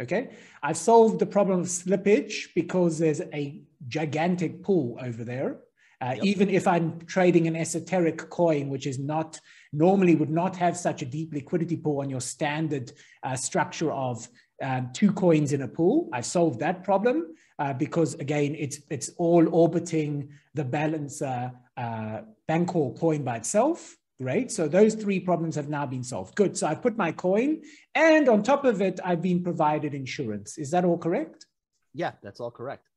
Okay. 0.00 0.30
I've 0.62 0.76
solved 0.76 1.18
the 1.18 1.26
problem 1.26 1.60
of 1.60 1.66
slippage 1.66 2.54
because 2.54 2.98
there's 2.98 3.20
a 3.20 3.62
gigantic 3.88 4.62
pool 4.62 4.98
over 5.02 5.24
there. 5.24 5.58
Uh, 6.00 6.14
yep. 6.14 6.24
Even 6.24 6.48
if 6.48 6.68
I'm 6.68 7.00
trading 7.06 7.48
an 7.48 7.56
esoteric 7.56 8.30
coin, 8.30 8.68
which 8.68 8.86
is 8.86 8.98
not 9.00 9.40
normally 9.72 10.14
would 10.14 10.30
not 10.30 10.56
have 10.56 10.76
such 10.76 11.02
a 11.02 11.06
deep 11.06 11.34
liquidity 11.34 11.76
pool 11.76 12.00
on 12.00 12.08
your 12.08 12.20
standard 12.20 12.92
uh, 13.24 13.34
structure 13.34 13.90
of 13.90 14.28
um, 14.62 14.90
two 14.92 15.12
coins 15.12 15.52
in 15.52 15.62
a 15.62 15.68
pool, 15.68 16.08
I've 16.12 16.26
solved 16.26 16.60
that 16.60 16.84
problem 16.84 17.34
uh, 17.58 17.72
because 17.72 18.14
again, 18.14 18.54
it's 18.58 18.80
it's 18.90 19.10
all 19.18 19.48
orbiting 19.54 20.30
the 20.54 20.64
balancer 20.64 21.52
uh, 21.76 22.20
Bancor 22.48 22.98
coin 22.98 23.22
by 23.22 23.36
itself. 23.36 23.96
Great. 24.20 24.50
So 24.50 24.66
those 24.66 24.94
three 24.94 25.20
problems 25.20 25.54
have 25.54 25.68
now 25.68 25.86
been 25.86 26.02
solved. 26.02 26.34
Good. 26.34 26.56
So 26.56 26.66
I've 26.66 26.82
put 26.82 26.96
my 26.96 27.12
coin 27.12 27.62
and 27.94 28.28
on 28.28 28.42
top 28.42 28.64
of 28.64 28.82
it, 28.82 28.98
I've 29.04 29.22
been 29.22 29.44
provided 29.44 29.94
insurance. 29.94 30.58
Is 30.58 30.72
that 30.72 30.84
all 30.84 30.98
correct? 30.98 31.46
Yeah, 31.94 32.12
that's 32.20 32.40
all 32.40 32.50
correct. 32.50 32.88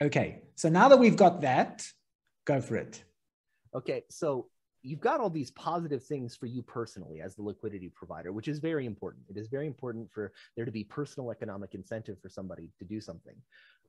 Okay. 0.00 0.42
So 0.54 0.68
now 0.68 0.88
that 0.88 0.98
we've 0.98 1.16
got 1.16 1.40
that, 1.40 1.84
go 2.44 2.60
for 2.60 2.76
it. 2.76 3.02
Okay. 3.74 4.04
So 4.10 4.46
you've 4.84 5.00
got 5.00 5.18
all 5.18 5.30
these 5.30 5.50
positive 5.50 6.04
things 6.04 6.36
for 6.36 6.46
you 6.46 6.62
personally 6.62 7.20
as 7.20 7.34
the 7.34 7.42
liquidity 7.42 7.88
provider, 7.88 8.32
which 8.32 8.46
is 8.46 8.60
very 8.60 8.86
important. 8.86 9.24
It 9.28 9.36
is 9.36 9.48
very 9.48 9.66
important 9.66 10.12
for 10.12 10.32
there 10.54 10.64
to 10.64 10.70
be 10.70 10.84
personal 10.84 11.30
economic 11.30 11.74
incentive 11.74 12.20
for 12.22 12.28
somebody 12.28 12.70
to 12.78 12.84
do 12.84 13.00
something. 13.00 13.34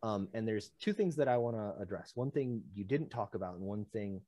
Um, 0.02 0.28
and 0.34 0.48
there's 0.48 0.72
two 0.80 0.94
things 0.94 1.16
that 1.18 1.28
I 1.28 1.38
want 1.38 1.56
to 1.58 1.82
address. 1.82 2.14
One 2.16 2.32
thing 2.32 2.64
you 2.74 2.84
didn't 2.84 3.10
talk 3.10 3.36
about, 3.36 3.56
and 3.56 3.64
one 3.64 3.86
thing 3.94 4.22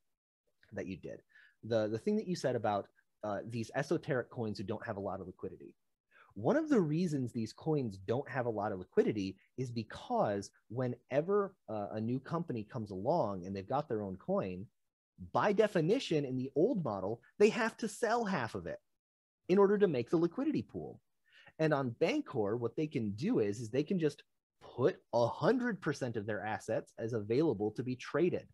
that 0.73 0.85
you 0.85 0.97
did 0.97 1.21
the 1.63 1.87
the 1.87 1.97
thing 1.97 2.15
that 2.15 2.27
you 2.27 2.35
said 2.35 2.55
about 2.55 2.87
uh, 3.23 3.39
these 3.49 3.71
esoteric 3.75 4.29
coins 4.29 4.57
who 4.57 4.63
don't 4.63 4.85
have 4.85 4.97
a 4.97 5.01
lot 5.01 5.19
of 5.19 5.27
liquidity. 5.27 5.73
One 6.35 6.55
of 6.55 6.69
the 6.69 6.79
reasons 6.79 7.31
these 7.31 7.51
coins 7.51 7.97
don't 7.97 8.29
have 8.29 8.45
a 8.45 8.49
lot 8.49 8.71
of 8.71 8.77
liquidity 8.77 9.37
is 9.57 9.71
because 9.71 10.51
whenever 10.69 11.55
uh, 11.67 11.87
a 11.93 12.01
new 12.01 12.19
company 12.19 12.63
comes 12.63 12.91
along 12.91 13.45
and 13.45 13.55
they've 13.55 13.67
got 13.67 13.89
their 13.89 14.03
own 14.03 14.17
coin, 14.17 14.67
by 15.33 15.53
definition, 15.53 16.25
in 16.25 16.35
the 16.35 16.51
old 16.55 16.83
model, 16.83 17.21
they 17.39 17.49
have 17.49 17.75
to 17.77 17.87
sell 17.87 18.25
half 18.25 18.55
of 18.55 18.67
it 18.67 18.79
in 19.49 19.57
order 19.57 19.77
to 19.77 19.87
make 19.87 20.09
the 20.09 20.17
liquidity 20.17 20.61
pool. 20.61 20.99
And 21.59 21.73
on 21.73 21.95
Bancor, 21.99 22.57
what 22.57 22.75
they 22.75 22.87
can 22.87 23.11
do 23.11 23.39
is, 23.39 23.59
is 23.59 23.69
they 23.69 23.83
can 23.83 23.99
just 23.99 24.23
put 24.61 24.97
100% 25.13 26.15
of 26.15 26.25
their 26.25 26.45
assets 26.45 26.93
as 26.99 27.13
available 27.13 27.71
to 27.71 27.83
be 27.83 27.95
traded. 27.95 28.47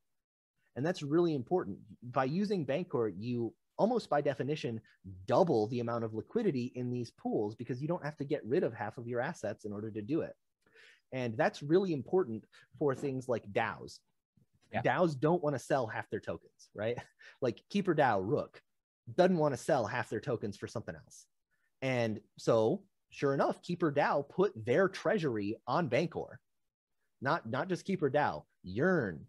And 0.75 0.85
that's 0.85 1.03
really 1.03 1.35
important. 1.35 1.77
By 2.01 2.25
using 2.25 2.65
Bancor, 2.65 3.13
you 3.17 3.53
almost 3.77 4.09
by 4.09 4.21
definition 4.21 4.79
double 5.25 5.67
the 5.67 5.79
amount 5.79 6.03
of 6.03 6.13
liquidity 6.13 6.71
in 6.75 6.91
these 6.91 7.11
pools 7.11 7.55
because 7.55 7.81
you 7.81 7.87
don't 7.87 8.03
have 8.03 8.17
to 8.17 8.23
get 8.23 8.45
rid 8.45 8.63
of 8.63 8.73
half 8.73 8.97
of 8.97 9.07
your 9.07 9.19
assets 9.19 9.65
in 9.65 9.73
order 9.73 9.91
to 9.91 10.01
do 10.01 10.21
it. 10.21 10.35
And 11.11 11.35
that's 11.37 11.63
really 11.63 11.93
important 11.93 12.43
for 12.77 12.95
things 12.95 13.27
like 13.27 13.51
DAOs. 13.51 13.99
Yeah. 14.73 14.81
DAOs 14.81 15.19
don't 15.19 15.43
want 15.43 15.55
to 15.55 15.59
sell 15.59 15.87
half 15.87 16.09
their 16.09 16.19
tokens, 16.19 16.69
right? 16.73 16.97
Like 17.41 17.61
Keeper 17.69 17.93
DAO 17.93 18.21
Rook 18.23 18.61
doesn't 19.17 19.37
want 19.37 19.53
to 19.53 19.57
sell 19.57 19.85
half 19.85 20.09
their 20.09 20.21
tokens 20.21 20.55
for 20.55 20.65
something 20.65 20.95
else. 20.95 21.25
And 21.81 22.21
so, 22.37 22.83
sure 23.09 23.33
enough, 23.33 23.61
Keeper 23.61 23.91
DAO 23.91 24.29
put 24.29 24.53
their 24.65 24.87
treasury 24.87 25.57
on 25.67 25.89
Bancor. 25.89 26.37
Not, 27.21 27.49
not 27.49 27.67
just 27.67 27.83
Keeper 27.83 28.09
DAO, 28.09 28.43
Yearn, 28.63 29.25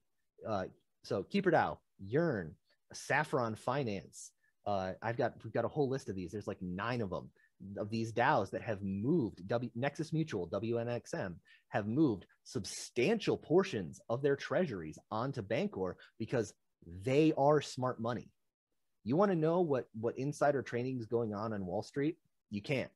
uh, 0.46 0.66
so 1.02 1.22
Keeper 1.24 1.50
DAO, 1.50 1.78
Yearn, 1.98 2.54
Saffron 2.92 3.54
Finance. 3.54 4.30
Uh, 4.66 4.92
I've 5.02 5.16
got 5.16 5.34
we've 5.44 5.52
got 5.52 5.64
a 5.64 5.68
whole 5.68 5.88
list 5.88 6.08
of 6.08 6.16
these. 6.16 6.32
There's 6.32 6.46
like 6.46 6.62
nine 6.62 7.02
of 7.02 7.10
them 7.10 7.30
of 7.76 7.90
these 7.90 8.12
DAOs 8.12 8.50
that 8.50 8.62
have 8.62 8.82
moved. 8.82 9.46
W, 9.48 9.70
Nexus 9.74 10.12
Mutual, 10.12 10.48
WNXM, 10.48 11.34
have 11.68 11.86
moved 11.86 12.26
substantial 12.44 13.36
portions 13.36 14.00
of 14.08 14.22
their 14.22 14.36
treasuries 14.36 14.98
onto 15.10 15.42
Bancor 15.42 15.94
because 16.18 16.52
they 17.02 17.32
are 17.36 17.60
smart 17.60 18.00
money. 18.00 18.30
You 19.04 19.16
want 19.16 19.30
to 19.30 19.36
know 19.36 19.60
what 19.60 19.88
what 19.98 20.18
insider 20.18 20.62
trading 20.62 20.98
is 20.98 21.06
going 21.06 21.34
on 21.34 21.52
on 21.52 21.66
Wall 21.66 21.82
Street? 21.82 22.16
You 22.50 22.62
can't 22.62 22.90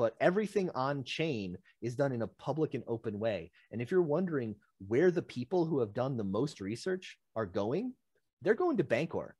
but 0.00 0.16
everything 0.18 0.70
on 0.70 1.04
chain 1.04 1.58
is 1.82 1.94
done 1.94 2.10
in 2.10 2.22
a 2.22 2.26
public 2.26 2.72
and 2.72 2.82
open 2.86 3.18
way. 3.18 3.50
And 3.70 3.82
if 3.82 3.90
you're 3.90 4.00
wondering 4.00 4.54
where 4.88 5.10
the 5.10 5.20
people 5.20 5.66
who 5.66 5.80
have 5.80 5.92
done 5.92 6.16
the 6.16 6.24
most 6.24 6.62
research 6.62 7.18
are 7.36 7.44
going, 7.44 7.92
they're 8.40 8.54
going 8.54 8.78
to 8.78 8.84
Bancor. 8.84 9.32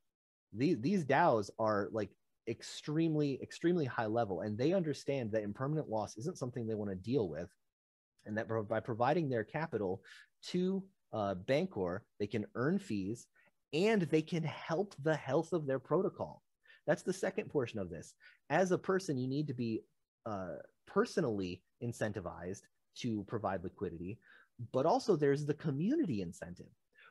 These, 0.52 0.78
these 0.82 1.06
DAOs 1.06 1.48
are 1.58 1.88
like 1.92 2.10
extremely, 2.50 3.38
extremely 3.42 3.86
high 3.86 4.06
level, 4.06 4.40
and 4.40 4.58
they 4.58 4.72
understand 4.72 5.32
that 5.32 5.42
impermanent 5.42 5.88
loss 5.88 6.16
isn't 6.16 6.38
something 6.38 6.66
they 6.66 6.74
want 6.74 6.90
to 6.90 6.96
deal 6.96 7.28
with. 7.28 7.48
And 8.26 8.36
that 8.36 8.48
by 8.68 8.80
providing 8.80 9.28
their 9.28 9.44
capital 9.44 10.02
to 10.48 10.84
uh, 11.12 11.34
Bancor, 11.46 12.00
they 12.18 12.26
can 12.26 12.46
earn 12.54 12.78
fees 12.78 13.26
and 13.72 14.02
they 14.02 14.22
can 14.22 14.42
help 14.42 14.94
the 15.02 15.16
health 15.16 15.52
of 15.52 15.66
their 15.66 15.78
protocol. 15.78 16.42
That's 16.86 17.02
the 17.02 17.12
second 17.12 17.48
portion 17.48 17.78
of 17.78 17.88
this. 17.88 18.14
as 18.50 18.72
a 18.72 18.78
person, 18.78 19.16
you 19.16 19.28
need 19.28 19.46
to 19.46 19.54
be 19.54 19.82
uh, 20.26 20.56
personally 20.86 21.62
incentivized 21.82 22.62
to 22.96 23.24
provide 23.28 23.62
liquidity, 23.62 24.18
but 24.72 24.86
also 24.86 25.16
there's 25.16 25.46
the 25.46 25.54
community 25.54 26.20
incentive. 26.20 26.66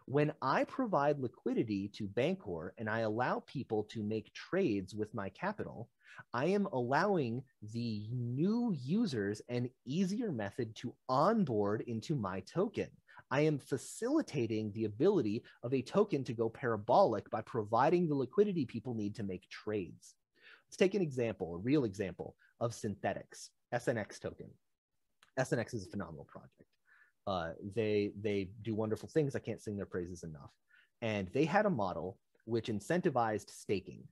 When 0.09 0.33
I 0.41 0.63
provide 0.63 1.19
liquidity 1.19 1.87
to 1.89 2.07
Bancor 2.07 2.71
and 2.79 2.89
I 2.89 3.01
allow 3.01 3.43
people 3.45 3.83
to 3.91 4.01
make 4.01 4.33
trades 4.33 4.95
with 4.95 5.13
my 5.13 5.29
capital, 5.29 5.87
I 6.33 6.45
am 6.45 6.65
allowing 6.73 7.43
the 7.61 8.07
new 8.11 8.75
users 8.81 9.39
an 9.49 9.69
easier 9.85 10.31
method 10.31 10.75
to 10.77 10.95
onboard 11.09 11.81
into 11.81 12.15
my 12.15 12.39
token. 12.39 12.87
I 13.29 13.41
am 13.41 13.59
facilitating 13.59 14.71
the 14.71 14.85
ability 14.85 15.43
of 15.61 15.75
a 15.75 15.83
token 15.83 16.23
to 16.23 16.33
go 16.33 16.49
parabolic 16.49 17.29
by 17.29 17.41
providing 17.41 18.07
the 18.07 18.15
liquidity 18.15 18.65
people 18.65 18.95
need 18.95 19.13
to 19.13 19.23
make 19.23 19.47
trades. 19.49 20.15
Let's 20.65 20.77
take 20.77 20.95
an 20.95 21.03
example, 21.03 21.53
a 21.53 21.59
real 21.59 21.83
example 21.83 22.35
of 22.59 22.71
Synthetix, 22.71 23.49
SNX 23.75 24.19
token. 24.19 24.49
SNX 25.39 25.75
is 25.75 25.85
a 25.85 25.91
phenomenal 25.91 26.25
project. 26.25 26.63
Uh, 27.29 27.51
they 27.75 28.11
they 28.19 28.49
do 28.63 28.73
wonderful 28.73 29.07
things. 29.07 29.35
I 29.35 29.39
can't 29.39 29.61
sing 29.61 29.77
their 29.77 29.85
praises 29.85 30.23
enough. 30.23 30.49
And 31.03 31.29
they 31.31 31.45
had 31.45 31.67
a 31.67 31.69
model 31.69 32.17
which 32.45 32.69
incentivized 32.69 33.51
staking. 33.51 34.03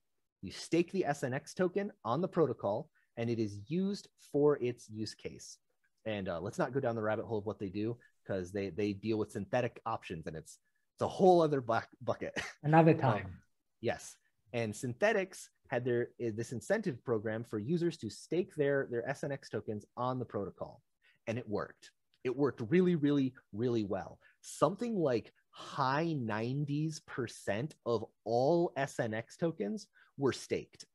You 0.43 0.51
stake 0.51 0.91
the 0.91 1.05
SNX 1.09 1.55
token 1.55 1.91
on 2.05 2.21
the 2.21 2.27
protocol, 2.27 2.91
and 3.17 3.27
it 3.27 3.39
is 3.39 3.59
used 3.65 4.07
for 4.31 4.61
its 4.61 4.87
use 4.87 5.15
case. 5.15 5.57
And 6.05 6.29
uh, 6.29 6.39
let's 6.39 6.59
not 6.59 6.73
go 6.73 6.79
down 6.79 6.95
the 6.95 7.01
rabbit 7.01 7.25
hole 7.25 7.39
of 7.39 7.47
what 7.47 7.57
they 7.57 7.69
do 7.69 7.97
because 8.23 8.51
they 8.51 8.69
they 8.69 8.93
deal 8.93 9.17
with 9.17 9.31
synthetic 9.31 9.81
options, 9.87 10.27
and 10.27 10.35
it's 10.35 10.59
it's 10.93 11.01
a 11.01 11.07
whole 11.07 11.41
other 11.41 11.59
black 11.59 11.89
bucket. 12.03 12.39
Another 12.63 12.91
um, 12.91 12.99
time. 12.99 13.25
Um, 13.25 13.31
yes, 13.81 14.15
and 14.53 14.71
Synthetix 14.71 15.47
had 15.69 15.83
their 15.83 16.09
eh, 16.21 16.29
this 16.35 16.51
incentive 16.51 17.03
program 17.03 17.43
for 17.43 17.57
users 17.57 17.97
to 17.97 18.11
stake 18.11 18.53
their 18.55 18.87
their 18.91 19.05
SNX 19.09 19.49
tokens 19.49 19.85
on 19.97 20.19
the 20.19 20.25
protocol, 20.25 20.83
and 21.25 21.39
it 21.39 21.49
worked. 21.49 21.89
It 22.23 22.35
worked 22.35 22.61
really, 22.69 22.95
really, 22.95 23.33
really 23.53 23.83
well. 23.83 24.19
Something 24.41 24.95
like 24.95 25.31
high 25.51 26.15
90s 26.17 27.03
percent 27.05 27.75
of 27.85 28.05
all 28.25 28.71
SNX 28.77 29.37
tokens 29.39 29.87
were 30.17 30.33
staked. 30.33 30.85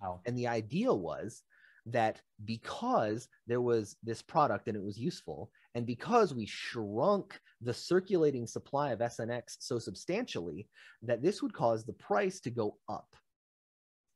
Wow. 0.00 0.20
And 0.26 0.36
the 0.36 0.46
idea 0.46 0.92
was 0.92 1.42
that 1.86 2.20
because 2.44 3.28
there 3.46 3.60
was 3.60 3.96
this 4.02 4.22
product 4.22 4.68
and 4.68 4.76
it 4.76 4.82
was 4.82 4.98
useful, 4.98 5.50
and 5.74 5.86
because 5.86 6.34
we 6.34 6.46
shrunk 6.46 7.38
the 7.60 7.74
circulating 7.74 8.46
supply 8.46 8.92
of 8.92 9.00
SNX 9.00 9.56
so 9.60 9.78
substantially, 9.78 10.68
that 11.02 11.22
this 11.22 11.42
would 11.42 11.52
cause 11.52 11.84
the 11.84 11.92
price 11.94 12.40
to 12.40 12.50
go 12.50 12.76
up. 12.88 13.14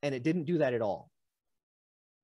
And 0.02 0.14
it 0.14 0.22
didn't 0.22 0.44
do 0.44 0.58
that 0.58 0.74
at 0.74 0.82
all. 0.82 1.10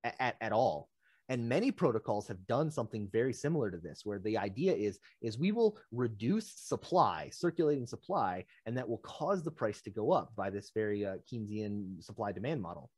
At, 0.02 0.36
at 0.40 0.52
all 0.52 0.88
and 1.30 1.48
many 1.48 1.70
protocols 1.70 2.26
have 2.26 2.44
done 2.48 2.72
something 2.72 3.08
very 3.12 3.32
similar 3.32 3.70
to 3.70 3.78
this 3.78 4.04
where 4.04 4.18
the 4.18 4.36
idea 4.36 4.74
is 4.74 4.98
is 5.22 5.38
we 5.38 5.52
will 5.52 5.78
reduce 5.92 6.52
supply 6.52 7.30
circulating 7.32 7.86
supply 7.86 8.44
and 8.66 8.76
that 8.76 8.86
will 8.86 8.98
cause 8.98 9.42
the 9.42 9.50
price 9.50 9.80
to 9.80 9.90
go 9.90 10.10
up 10.10 10.34
by 10.36 10.50
this 10.50 10.72
very 10.74 11.06
uh, 11.06 11.14
keynesian 11.32 12.02
supply 12.02 12.32
demand 12.32 12.60
model. 12.60 12.90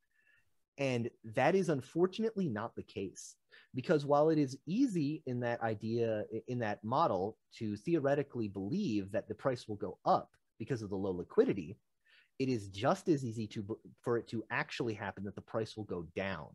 And 0.79 1.11
that 1.37 1.55
is 1.55 1.69
unfortunately 1.69 2.49
not 2.49 2.75
the 2.75 2.83
case 2.83 3.37
because 3.75 4.07
while 4.07 4.31
it 4.31 4.39
is 4.39 4.57
easy 4.67 5.23
in 5.27 5.39
that 5.41 5.61
idea 5.61 6.25
in 6.49 6.59
that 6.61 6.83
model 6.83 7.37
to 7.59 7.77
theoretically 7.77 8.49
believe 8.49 9.13
that 9.13 9.29
the 9.29 9.35
price 9.35 9.69
will 9.69 9.77
go 9.77 9.99
up 10.07 10.31
because 10.59 10.81
of 10.81 10.89
the 10.89 10.97
low 10.97 11.13
liquidity 11.13 11.77
it 12.39 12.49
is 12.49 12.69
just 12.69 13.09
as 13.09 13.25
easy 13.25 13.47
to 13.47 13.79
for 14.01 14.17
it 14.17 14.27
to 14.29 14.43
actually 14.51 14.95
happen 14.95 15.23
that 15.25 15.35
the 15.35 15.41
price 15.43 15.77
will 15.77 15.85
go 15.85 16.07
down 16.17 16.49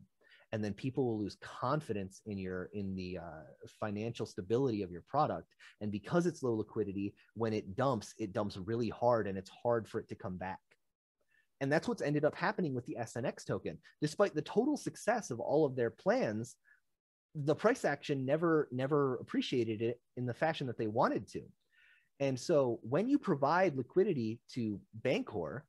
and 0.52 0.64
then 0.64 0.74
people 0.74 1.06
will 1.06 1.20
lose 1.20 1.38
confidence 1.42 2.22
in 2.26 2.38
your 2.38 2.70
in 2.74 2.96
the 2.96 3.18
uh, 3.18 3.44
financial 3.80 4.26
stability 4.26 4.82
of 4.82 4.92
your 4.92 5.04
product. 5.08 5.56
And 5.82 5.92
because 5.92 6.26
it's 6.26 6.44
low 6.44 6.54
liquidity 6.54 7.14
when 7.36 7.54
it 7.54 7.76
dumps 7.76 8.14
it 8.18 8.34
dumps 8.34 8.58
really 8.58 8.90
hard 8.90 9.28
and 9.28 9.38
it's 9.38 9.50
hard 9.50 9.88
for 9.88 10.00
it 10.00 10.08
to 10.10 10.16
come 10.16 10.38
back. 10.38 10.60
And 11.60 11.72
that's 11.72 11.88
what's 11.88 12.02
ended 12.04 12.24
up 12.24 12.36
happening 12.36 12.74
with 12.74 12.86
the 12.86 12.98
snx 13.02 13.46
token. 13.46 13.78
Despite 14.02 14.36
the 14.36 14.42
total 14.42 14.78
success 14.78 15.32
of 15.32 15.40
all 15.40 15.66
of 15.66 15.76
their 15.76 15.92
plans 15.92 16.56
the 17.36 17.56
price 17.56 17.86
action 17.86 18.26
never 18.26 18.68
never 18.72 19.16
appreciated 19.18 19.82
it 19.82 20.00
in 20.16 20.26
the 20.26 20.34
fashion 20.34 20.66
that 20.68 20.78
they 20.78 20.88
wanted 20.88 21.28
to. 21.28 21.42
And 22.20 22.40
so 22.40 22.80
when 22.82 23.08
you 23.08 23.20
provide 23.20 23.76
liquidity 23.76 24.40
to 24.54 24.80
bancor 25.04 25.62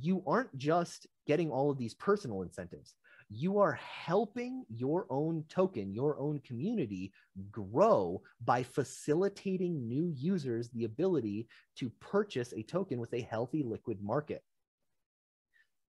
you 0.00 0.22
aren't 0.26 0.56
just 0.56 1.06
getting 1.26 1.50
all 1.50 1.70
of 1.70 1.78
these 1.78 1.94
personal 1.94 2.42
incentives 2.42 2.94
you 3.30 3.58
are 3.58 3.72
helping 3.72 4.64
your 4.68 5.06
own 5.10 5.44
token, 5.48 5.92
your 5.92 6.18
own 6.18 6.40
community 6.40 7.12
grow 7.50 8.22
by 8.44 8.62
facilitating 8.62 9.88
new 9.88 10.12
users 10.14 10.70
the 10.70 10.84
ability 10.84 11.48
to 11.76 11.90
purchase 12.00 12.52
a 12.52 12.62
token 12.62 12.98
with 12.98 13.12
a 13.14 13.20
healthy 13.22 13.62
liquid 13.62 13.98
market. 14.02 14.42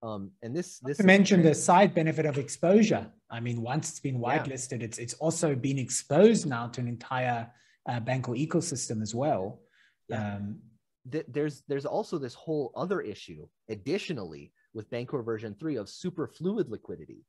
Um, 0.04 0.32
and 0.44 0.56
this, 0.56 0.80
this 0.80 0.98
to 0.98 1.04
mention 1.04 1.42
the 1.42 1.56
side 1.56 1.96
benefit 1.96 2.26
of 2.26 2.38
exposure. 2.38 3.08
I 3.30 3.40
mean, 3.40 3.62
once 3.62 3.90
it's 3.90 4.00
been 4.00 4.20
whitelisted, 4.20 4.80
yeah. 4.80 4.86
it's 4.86 4.98
it's 5.00 5.14
also 5.16 5.56
been 5.56 5.80
exposed 5.80 6.46
now 6.46 6.68
to 6.68 6.82
an 6.82 6.88
entire 6.88 7.50
uh, 7.90 8.00
Bancor 8.02 8.36
ecosystem 8.36 9.02
as 9.02 9.16
well. 9.16 9.62
Yeah. 10.10 10.36
Um, 10.36 10.60
there's 11.06 11.64
there's 11.68 11.86
also 11.86 12.18
this 12.18 12.34
whole 12.34 12.72
other 12.76 13.02
issue 13.02 13.48
additionally 13.70 14.52
with 14.76 14.90
Bancor 14.92 15.24
version 15.24 15.56
3 15.60 15.78
of 15.78 15.90
super 15.90 16.28
fluid 16.28 16.70
liquidity, 16.70 17.26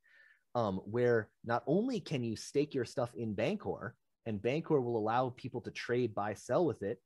um, 0.54 0.80
where 0.84 1.30
not 1.44 1.62
only 1.66 2.00
can 2.00 2.22
you 2.22 2.36
stake 2.36 2.74
your 2.74 2.84
stuff 2.84 3.14
in 3.14 3.34
Bancor, 3.34 3.92
and 4.26 4.42
Bancor 4.42 4.82
will 4.82 4.98
allow 4.98 5.30
people 5.30 5.62
to 5.62 5.70
trade, 5.70 6.14
buy, 6.14 6.34
sell 6.34 6.66
with 6.66 6.82
it, 6.82 7.00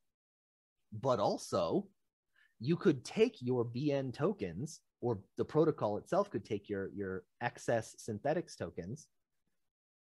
but 0.91 1.19
also 1.19 1.87
you 2.59 2.75
could 2.75 3.05
take 3.05 3.37
your 3.39 3.63
BN 3.63 4.13
tokens, 4.13 4.81
or 4.99 5.19
the 5.37 5.45
protocol 5.45 5.97
itself 5.97 6.29
could 6.29 6.43
take 6.43 6.67
your, 6.67 6.89
your 6.93 7.23
excess 7.41 7.95
Synthetix 7.97 8.57
tokens 8.57 9.07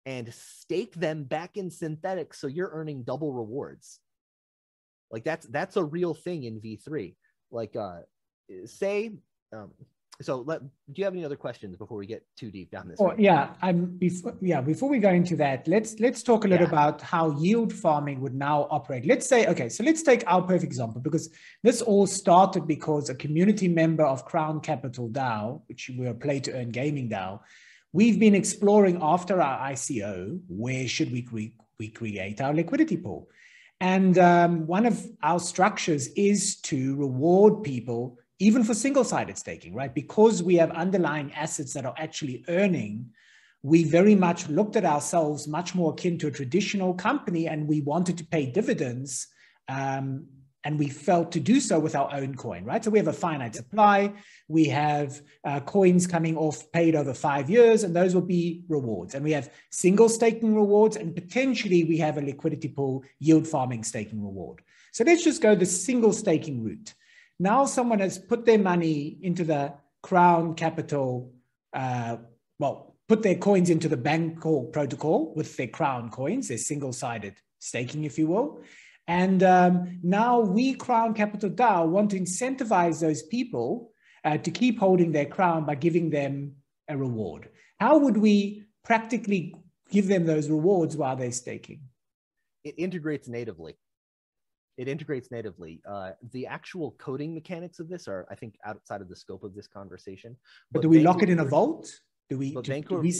and 0.06 0.34
stake 0.34 0.94
them 0.96 1.24
back 1.24 1.56
in 1.56 1.70
Synthetix. 1.70 2.36
so 2.36 2.48
you're 2.48 2.72
earning 2.74 3.04
double 3.04 3.32
rewards 3.32 4.00
like 5.14 5.24
that's 5.24 5.46
that's 5.48 5.78
a 5.78 5.84
real 5.84 6.14
thing 6.14 6.44
in 6.44 6.60
v3 6.60 7.16
like 7.52 7.76
uh 7.78 8.00
say 8.66 9.12
um, 9.54 9.72
so 10.22 10.42
let 10.42 10.62
do 10.62 11.00
you 11.00 11.04
have 11.04 11.14
any 11.14 11.26
other 11.26 11.36
questions 11.36 11.76
before 11.76 11.98
we 11.98 12.06
get 12.06 12.24
too 12.38 12.52
deep 12.52 12.70
down 12.70 12.88
this 12.88 13.00
oh, 13.00 13.14
yeah 13.18 13.54
i'm 13.62 13.86
before 13.98 14.36
yeah 14.42 14.62
before 14.62 14.90
we 14.90 15.00
go 15.00 15.10
into 15.10 15.36
that 15.36 15.68
let's 15.68 16.00
let's 16.00 16.22
talk 16.22 16.46
a 16.46 16.48
little 16.48 16.68
yeah. 16.68 16.72
about 16.72 17.02
how 17.02 17.32
yield 17.40 17.74
farming 17.74 18.22
would 18.22 18.36
now 18.36 18.68
operate. 18.70 19.06
Let's 19.06 19.28
say 19.28 19.48
okay 19.48 19.70
so 19.70 19.84
let's 19.84 20.04
take 20.04 20.24
our 20.28 20.42
perfect 20.42 20.64
example 20.64 21.02
because 21.02 21.30
this 21.64 21.82
all 21.82 22.06
started 22.06 22.68
because 22.68 23.10
a 23.10 23.16
community 23.16 23.68
member 23.68 24.06
of 24.06 24.26
crown 24.26 24.60
capital 24.60 25.10
dao 25.10 25.62
which 25.68 25.90
we're 25.98 26.12
a 26.12 26.14
play 26.14 26.40
to 26.42 26.54
earn 26.54 26.70
gaming 26.70 27.10
dao 27.10 27.40
we've 27.92 28.20
been 28.20 28.36
exploring 28.36 29.00
after 29.02 29.42
our 29.42 29.72
ico 29.72 30.40
where 30.48 30.88
should 30.88 31.12
we, 31.12 31.28
we, 31.32 31.54
we 31.80 31.90
create 31.90 32.42
our 32.42 32.54
liquidity 32.54 32.98
pool? 32.98 33.30
And 33.80 34.18
um, 34.18 34.66
one 34.66 34.86
of 34.86 35.06
our 35.22 35.40
structures 35.40 36.08
is 36.16 36.56
to 36.62 36.96
reward 36.96 37.64
people 37.64 38.18
even 38.44 38.64
for 38.64 38.74
single-sided 38.74 39.38
staking, 39.38 39.74
right? 39.74 39.94
Because 39.94 40.44
we 40.44 40.56
have 40.56 40.72
underlying 40.72 41.32
assets 41.34 41.74
that 41.74 41.86
are 41.86 41.96
actually 41.98 42.44
earning, 42.48 43.10
we 43.62 43.84
very 43.84 44.16
much 44.16 44.50
looked 44.50 44.76
at 44.76 44.86
ourselves 44.86 45.48
much 45.48 45.74
more 45.74 45.94
akin 45.94 46.18
to 46.20 46.28
a 46.28 46.32
traditional 46.32 46.94
company, 46.94 47.48
and 47.48 47.68
we 47.68 47.80
wanted 47.82 48.18
to 48.18 48.26
pay 48.26 48.46
dividends. 48.46 49.28
Um, 49.70 50.26
and 50.66 50.80
we 50.80 50.88
felt 50.88 51.32
to 51.34 51.42
do 51.42 51.60
so 51.60 51.78
with 51.78 51.96
our 51.96 52.10
own 52.14 52.36
coin, 52.36 52.64
right? 52.64 52.82
So 52.84 52.90
we 52.90 52.98
have 52.98 53.10
a 53.10 53.14
finite 53.14 53.56
supply. 53.56 54.14
We 54.48 54.66
have 54.66 55.22
uh, 55.44 55.60
coins 55.60 56.08
coming 56.08 56.38
off 56.38 56.72
paid 56.72 56.96
over 56.96 57.14
five 57.14 57.50
years, 57.50 57.84
and 57.84 57.94
those 57.94 58.16
will 58.16 58.22
be 58.40 58.64
rewards. 58.70 59.14
And 59.14 59.26
we 59.26 59.34
have 59.34 59.52
single 59.72 60.08
staking 60.08 60.56
rewards, 60.56 60.96
and 60.96 61.14
potentially 61.14 61.84
we 61.84 61.98
have 61.98 62.18
a 62.18 62.22
liquidity 62.22 62.70
pool 62.70 63.04
yield 63.20 63.46
farming 63.46 63.84
staking 63.84 64.24
reward. 64.24 64.62
So 64.94 65.04
let's 65.04 65.24
just 65.24 65.42
go 65.42 65.54
the 65.54 65.66
single 65.66 66.14
staking 66.14 66.64
route. 66.64 66.94
Now 67.40 67.66
someone 67.66 68.00
has 68.00 68.18
put 68.18 68.46
their 68.46 68.60
money 68.60 69.18
into 69.22 69.44
the 69.44 69.74
Crown 70.02 70.56
Capital, 70.56 71.34
uh, 71.74 72.18
well, 72.60 72.96
put 73.08 73.24
their 73.24 73.36
coins 73.36 73.70
into 73.70 73.90
the 73.90 73.98
Bancor 73.98 74.72
protocol 74.72 75.34
with 75.36 75.56
their 75.58 75.68
Crown 75.68 76.10
coins, 76.10 76.48
their 76.48 76.58
single-sided 76.58 77.36
staking, 77.60 78.04
if 78.04 78.18
you 78.18 78.28
will. 78.28 78.62
And 79.08 79.44
um, 79.44 80.00
now 80.04 80.40
we, 80.40 80.76
Crown 80.76 81.14
Capital 81.14 81.50
DAO, 81.50 81.88
want 81.88 82.12
to 82.12 82.20
incentivize 82.20 83.02
those 83.02 83.24
people 83.24 83.92
uh, 84.24 84.38
to 84.38 84.52
keep 84.52 84.80
holding 84.80 85.12
their 85.12 85.26
crown 85.26 85.66
by 85.66 85.76
giving 85.76 86.10
them 86.10 86.54
a 86.88 86.98
reward. 86.98 87.50
How 87.80 87.98
would 87.98 88.18
we 88.18 88.64
practically 88.84 89.56
give 89.92 90.08
them 90.08 90.26
those 90.26 90.50
rewards 90.50 90.96
while 90.96 91.16
they're 91.16 91.32
staking? 91.32 91.82
It 92.64 92.76
integrates 92.78 93.28
natively 93.28 93.76
it 94.78 94.88
integrates 94.88 95.32
natively. 95.32 95.82
Uh, 95.88 96.12
the 96.32 96.48
actual 96.48 96.96
coding 96.98 97.34
mechanics 97.34 97.80
of 97.80 97.90
this 97.90 98.08
are, 98.08 98.26
I 98.30 98.36
think, 98.36 98.56
outside 98.66 99.02
of 99.02 99.10
the 99.10 99.16
scope 99.16 99.44
of 99.44 99.54
this 99.54 99.68
conversation. 99.68 100.36
But, 100.72 100.80
but 100.80 100.82
do 100.84 100.90
we 100.90 101.02
lock 101.02 101.24
it 101.24 101.30
in 101.30 101.40
a 101.40 101.46
vault? 101.46 101.90
Do 102.30 102.38
we, 102.38 102.52
do, 102.52 102.62
Bancor, 102.62 102.90
do 102.90 102.98
we 102.98 103.14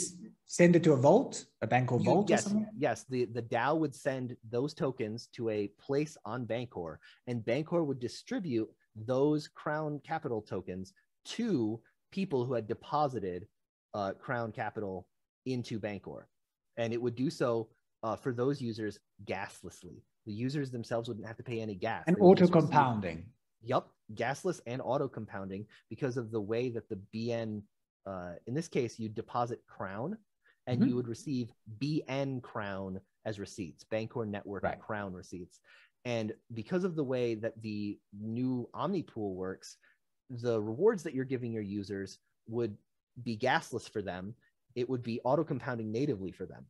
send 0.46 0.74
it 0.74 0.82
to 0.84 0.92
a 0.92 0.96
vault, 0.96 1.44
a 1.62 1.68
Bancor 1.68 1.98
you, 1.98 2.04
vault? 2.04 2.30
Yes, 2.30 2.52
yes. 2.76 3.04
The, 3.08 3.26
the 3.26 3.42
DAO 3.42 3.78
would 3.78 3.94
send 3.94 4.36
those 4.50 4.74
tokens 4.74 5.28
to 5.34 5.50
a 5.50 5.68
place 5.78 6.16
on 6.24 6.46
Bancor, 6.46 6.96
and 7.26 7.44
Bancor 7.44 7.84
would 7.84 8.00
distribute 8.00 8.68
those 8.96 9.46
Crown 9.46 10.00
Capital 10.04 10.40
tokens 10.40 10.92
to 11.26 11.80
people 12.10 12.44
who 12.44 12.54
had 12.54 12.66
deposited 12.66 13.46
uh, 13.92 14.12
Crown 14.12 14.52
Capital 14.52 15.06
into 15.46 15.78
Bancor. 15.78 16.24
And 16.76 16.92
it 16.92 17.00
would 17.00 17.14
do 17.14 17.30
so 17.30 17.68
uh, 18.02 18.16
for 18.16 18.32
those 18.32 18.60
users 18.60 18.98
gaslessly. 19.24 20.02
The 20.26 20.32
users 20.32 20.70
themselves 20.70 21.08
wouldn't 21.08 21.26
have 21.26 21.36
to 21.36 21.42
pay 21.42 21.60
any 21.60 21.74
gas. 21.74 22.04
And 22.06 22.16
auto 22.20 22.46
compounding. 22.46 23.26
Yup, 23.62 23.90
gasless 24.14 24.60
and 24.66 24.80
auto 24.82 25.08
compounding 25.08 25.66
because 25.88 26.16
of 26.16 26.30
the 26.30 26.40
way 26.40 26.70
that 26.70 26.88
the 26.88 26.98
BN, 27.14 27.62
uh, 28.06 28.32
in 28.46 28.54
this 28.54 28.68
case, 28.68 28.98
you 28.98 29.08
deposit 29.08 29.60
Crown 29.66 30.16
and 30.66 30.80
mm-hmm. 30.80 30.88
you 30.88 30.96
would 30.96 31.08
receive 31.08 31.52
BN 31.78 32.42
Crown 32.42 33.00
as 33.24 33.38
receipts, 33.38 33.84
Bancor 33.84 34.26
Network 34.26 34.62
right. 34.62 34.80
Crown 34.80 35.12
receipts. 35.12 35.60
And 36.04 36.34
because 36.52 36.84
of 36.84 36.96
the 36.96 37.04
way 37.04 37.34
that 37.34 37.60
the 37.62 37.98
new 38.18 38.68
Omnipool 38.74 39.34
works, 39.34 39.78
the 40.30 40.60
rewards 40.60 41.02
that 41.02 41.14
you're 41.14 41.24
giving 41.24 41.52
your 41.52 41.62
users 41.62 42.18
would 42.48 42.76
be 43.22 43.36
gasless 43.36 43.88
for 43.88 44.02
them. 44.02 44.34
It 44.74 44.88
would 44.88 45.02
be 45.02 45.20
auto 45.24 45.44
compounding 45.44 45.92
natively 45.92 46.32
for 46.32 46.46
them. 46.46 46.66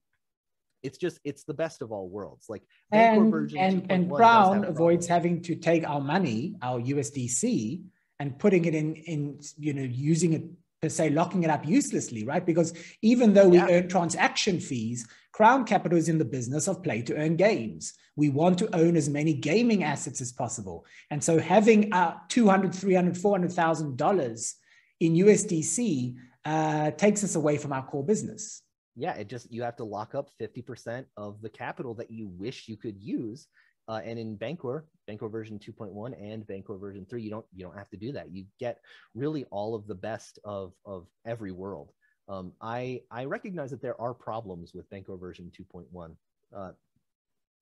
It's 0.84 0.98
just 0.98 1.18
it's 1.24 1.44
the 1.44 1.54
best 1.54 1.82
of 1.82 1.90
all 1.90 2.08
worlds. 2.08 2.46
Like 2.48 2.62
and 2.92 3.34
and, 3.56 3.90
and 3.90 4.10
Crown 4.10 4.64
avoids 4.64 5.06
having 5.06 5.42
to 5.42 5.54
take 5.56 5.88
our 5.88 6.00
money, 6.00 6.54
our 6.62 6.78
USDC, 6.80 7.82
and 8.20 8.38
putting 8.38 8.64
it 8.66 8.74
in 8.74 8.94
in 8.94 9.40
you 9.58 9.72
know 9.72 9.82
using 9.82 10.34
it 10.34 10.44
per 10.84 10.88
se, 10.90 11.10
locking 11.10 11.42
it 11.42 11.50
up 11.50 11.66
uselessly, 11.66 12.24
right? 12.24 12.44
Because 12.44 12.74
even 13.00 13.32
though 13.32 13.48
we 13.48 13.56
yeah. 13.56 13.68
earn 13.70 13.88
transaction 13.88 14.60
fees, 14.60 15.08
Crown 15.32 15.64
Capital 15.64 15.96
is 15.96 16.08
in 16.08 16.18
the 16.18 16.24
business 16.24 16.68
of 16.68 16.82
play 16.82 17.00
to 17.02 17.16
earn 17.16 17.36
games. 17.36 17.94
We 18.16 18.28
want 18.28 18.58
to 18.58 18.76
own 18.76 18.96
as 18.96 19.08
many 19.08 19.32
gaming 19.32 19.82
assets 19.82 20.20
as 20.20 20.30
possible. 20.30 20.84
And 21.10 21.24
so 21.24 21.40
having 21.40 21.92
uh, 21.92 22.18
200, 22.28 22.74
300, 22.74 23.16
400,000 23.16 23.96
dollars 23.96 24.56
in 25.00 25.14
USDC 25.14 26.14
uh, 26.44 26.90
takes 26.92 27.24
us 27.24 27.34
away 27.34 27.56
from 27.56 27.72
our 27.72 27.84
core 27.84 28.04
business. 28.04 28.62
Yeah, 28.96 29.14
it 29.14 29.28
just, 29.28 29.52
you 29.52 29.62
have 29.62 29.76
to 29.76 29.84
lock 29.84 30.14
up 30.14 30.30
50% 30.40 31.04
of 31.16 31.40
the 31.42 31.48
capital 31.48 31.94
that 31.94 32.10
you 32.10 32.28
wish 32.28 32.68
you 32.68 32.76
could 32.76 32.96
use. 32.98 33.48
Uh, 33.86 34.00
and 34.04 34.18
in 34.18 34.36
Bancor, 34.36 34.84
Bancor 35.08 35.30
version 35.30 35.58
2.1 35.58 36.14
and 36.20 36.46
Bancor 36.46 36.80
version 36.80 37.06
3, 37.08 37.22
you 37.22 37.30
don't 37.30 37.44
you 37.54 37.64
don't 37.64 37.76
have 37.76 37.90
to 37.90 37.98
do 37.98 38.12
that. 38.12 38.32
You 38.32 38.46
get 38.58 38.78
really 39.14 39.44
all 39.50 39.74
of 39.74 39.86
the 39.86 39.94
best 39.94 40.38
of 40.44 40.72
of 40.86 41.06
every 41.26 41.52
world. 41.52 41.92
Um, 42.28 42.52
I 42.62 43.02
I 43.10 43.26
recognize 43.26 43.70
that 43.72 43.82
there 43.82 44.00
are 44.00 44.14
problems 44.14 44.72
with 44.72 44.88
Bancor 44.88 45.20
version 45.20 45.52
2.1. 45.58 46.16
Uh, 46.56 46.72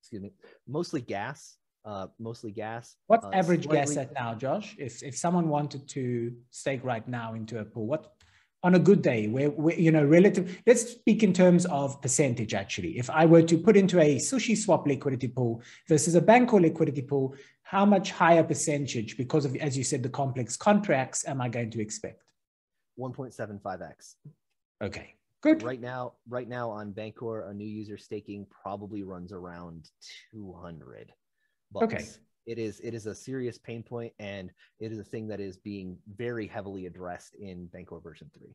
excuse 0.01 0.23
me, 0.23 0.33
mostly 0.69 1.01
gas. 1.01 1.57
Uh, 1.85 2.07
mostly 2.21 2.53
gas. 2.53 2.95
What's 3.09 3.25
uh, 3.25 3.31
average 3.33 3.65
slightly... 3.65 3.95
gas 3.95 3.97
at 3.97 4.15
now, 4.15 4.35
Josh? 4.35 4.77
If 4.79 5.03
if 5.03 5.17
someone 5.17 5.49
wanted 5.49 5.89
to 5.89 6.33
stake 6.51 6.85
right 6.85 7.07
now 7.09 7.35
into 7.35 7.59
a 7.59 7.65
pool, 7.65 7.87
what 7.87 8.13
on 8.63 8.77
a 8.77 8.79
good 8.79 9.03
day 9.03 9.27
where, 9.27 9.51
where, 9.51 9.79
you 9.79 9.91
know 9.91 10.05
relative 10.05 10.63
let's 10.67 10.93
speak 10.93 11.23
in 11.23 11.33
terms 11.33 11.67
of 11.67 12.01
percentage 12.01 12.55
actually. 12.55 12.99
If 12.99 13.11
i 13.11 13.27
were 13.27 13.43
to 13.43 13.59
put 13.59 13.77
into 13.77 14.01
a 14.01 14.17
SushiSwap 14.17 14.87
liquidity 14.87 15.29
pool 15.29 15.63
versus 15.89 16.15
a 16.15 16.21
Bancor 16.21 16.61
liquidity 16.61 17.03
pool 17.03 17.35
how 17.63 17.85
much 17.85 18.11
higher 18.11 18.45
percentage 18.45 19.17
because 19.17 19.45
of 19.45 19.57
as 19.57 19.77
you 19.77 19.85
said 19.85 20.03
the 20.03 20.09
complex 20.09 20.57
contracts 20.57 21.27
am 21.27 21.41
i 21.41 21.49
going 21.49 21.71
to 21.71 21.81
expect? 21.81 22.23
1.75x 22.99 24.15
okay 24.83 25.15
good. 25.41 25.63
Right 25.63 25.81
now 25.81 26.13
right 26.29 26.49
now 26.49 26.71
on 26.71 26.93
bancor 26.93 27.51
a 27.51 27.55
new 27.55 27.67
user 27.67 27.99
staking 27.99 28.47
probably 28.63 29.03
runs 29.03 29.33
around 29.33 29.91
200 30.33 31.13
bucks. 31.73 31.95
okay 31.95 32.05
it 32.47 32.59
is 32.59 32.81
it 32.81 32.95
is 32.95 33.07
a 33.07 33.15
serious 33.15 33.59
pain 33.59 33.83
point 33.83 34.13
and 34.19 34.51
it 34.81 34.93
is 34.93 34.99
a 34.99 35.05
thing 35.05 35.29
that 35.29 35.41
is 35.41 35.57
being 35.57 35.97
very 36.17 36.47
heavily 36.47 36.87
addressed 36.87 37.35
in 37.37 37.69
Bancor 37.73 38.03
version 38.03 38.31
3 38.37 38.55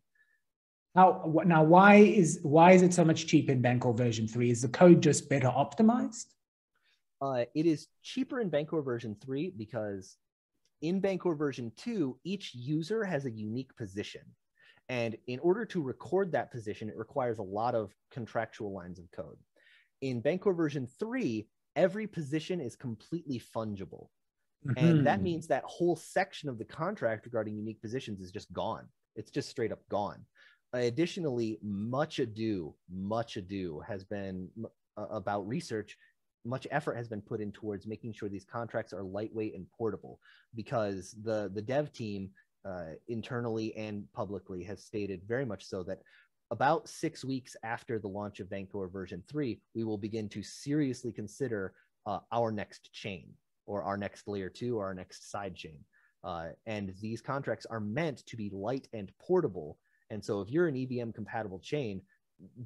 now 0.95 1.31
now 1.45 1.63
why 1.63 1.97
is 1.97 2.39
why 2.41 2.71
is 2.71 2.81
it 2.81 2.93
so 2.93 3.05
much 3.05 3.27
cheaper 3.27 3.51
in 3.51 3.61
Bancor 3.61 3.95
version 3.95 4.27
3 4.27 4.49
is 4.49 4.63
the 4.63 4.69
code 4.69 5.01
just 5.01 5.29
better 5.29 5.47
optimized? 5.47 6.25
Uh, 7.21 7.45
it 7.55 7.65
is 7.65 7.87
cheaper 8.03 8.39
in 8.39 8.49
Bancor 8.49 8.83
version 8.83 9.15
3 9.23 9.53
because 9.57 10.17
in 10.81 10.99
Bancor 10.99 11.37
version 11.37 11.71
2 11.77 12.17
each 12.23 12.53
user 12.55 13.03
has 13.03 13.25
a 13.25 13.31
unique 13.31 13.75
position. 13.77 14.21
And 14.89 15.17
in 15.27 15.39
order 15.39 15.65
to 15.65 15.81
record 15.83 16.31
that 16.31 16.51
position 16.51 16.89
it 16.89 16.97
requires 16.97 17.37
a 17.37 17.43
lot 17.43 17.75
of 17.75 17.93
contractual 18.11 18.73
lines 18.73 18.97
of 18.97 19.11
code. 19.11 19.37
In 20.01 20.21
Bancor 20.21 20.55
version 20.55 20.87
3 20.99 21.47
every 21.77 22.07
position 22.07 22.59
is 22.59 22.75
completely 22.75 23.39
fungible. 23.39 24.07
Mm-hmm. 24.67 24.85
And 24.85 25.07
that 25.07 25.17
mm-hmm. 25.17 25.23
means 25.23 25.47
that 25.47 25.63
whole 25.63 25.95
section 25.95 26.49
of 26.49 26.57
the 26.57 26.65
contract 26.65 27.25
regarding 27.25 27.55
unique 27.55 27.81
positions 27.81 28.19
is 28.19 28.31
just 28.31 28.51
gone. 28.51 28.87
It's 29.15 29.31
just 29.31 29.49
straight 29.49 29.71
up 29.71 29.79
gone. 29.87 30.25
Uh, 30.73 30.79
additionally, 30.79 31.59
much 31.63 32.19
ado, 32.19 32.75
much 32.91 33.37
ado 33.37 33.81
has 33.87 34.03
been 34.03 34.49
uh, 34.97 35.05
about 35.09 35.47
research. 35.47 35.95
Much 36.43 36.67
effort 36.71 36.97
has 36.97 37.07
been 37.07 37.21
put 37.21 37.39
in 37.39 37.51
towards 37.51 37.87
making 37.87 38.13
sure 38.13 38.27
these 38.27 38.45
contracts 38.45 38.91
are 38.91 39.03
lightweight 39.03 39.55
and 39.55 39.65
portable 39.77 40.19
because 40.55 41.15
the, 41.23 41.51
the 41.53 41.61
dev 41.61 41.93
team 41.93 42.29
uh, 42.65 42.95
internally 43.07 43.75
and 43.77 44.03
publicly 44.13 44.63
has 44.63 44.83
stated 44.83 45.21
very 45.27 45.45
much 45.45 45.63
so 45.63 45.83
that 45.83 45.99
about 46.51 46.87
six 46.87 47.25
weeks 47.25 47.55
after 47.63 47.99
the 47.99 48.07
launch 48.07 48.39
of 48.39 48.47
Bancor 48.47 48.91
version 48.91 49.23
3, 49.29 49.59
we 49.75 49.83
will 49.83 49.97
begin 49.97 50.29
to 50.29 50.41
seriously 50.41 51.11
consider 51.11 51.73
uh, 52.05 52.19
our 52.31 52.51
next 52.51 52.91
chain 52.93 53.27
or 53.65 53.83
our 53.83 53.97
next 53.97 54.27
layer 54.27 54.49
2 54.49 54.77
or 54.77 54.85
our 54.85 54.93
next 54.93 55.29
side 55.29 55.55
chain. 55.55 55.79
Uh, 56.23 56.49
and 56.65 56.93
these 57.01 57.21
contracts 57.21 57.65
are 57.65 57.79
meant 57.79 58.25
to 58.25 58.37
be 58.37 58.49
light 58.51 58.87
and 58.93 59.11
portable. 59.19 59.77
And 60.09 60.23
so 60.23 60.41
if 60.41 60.49
you're 60.49 60.67
an 60.67 60.77
EVM 60.77 61.11
compatible 61.11 61.59
chain, 61.59 62.01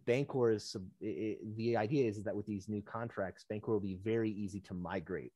Bancor 0.05 0.53
is 0.55 0.75
it, 0.99 1.39
the 1.55 1.77
idea 1.77 2.07
is 2.07 2.23
that 2.23 2.35
with 2.35 2.45
these 2.45 2.69
new 2.69 2.81
contracts, 2.81 3.45
Bancor 3.51 3.69
will 3.69 3.79
be 3.79 3.99
very 4.03 4.29
easy 4.29 4.59
to 4.61 4.73
migrate. 4.73 5.31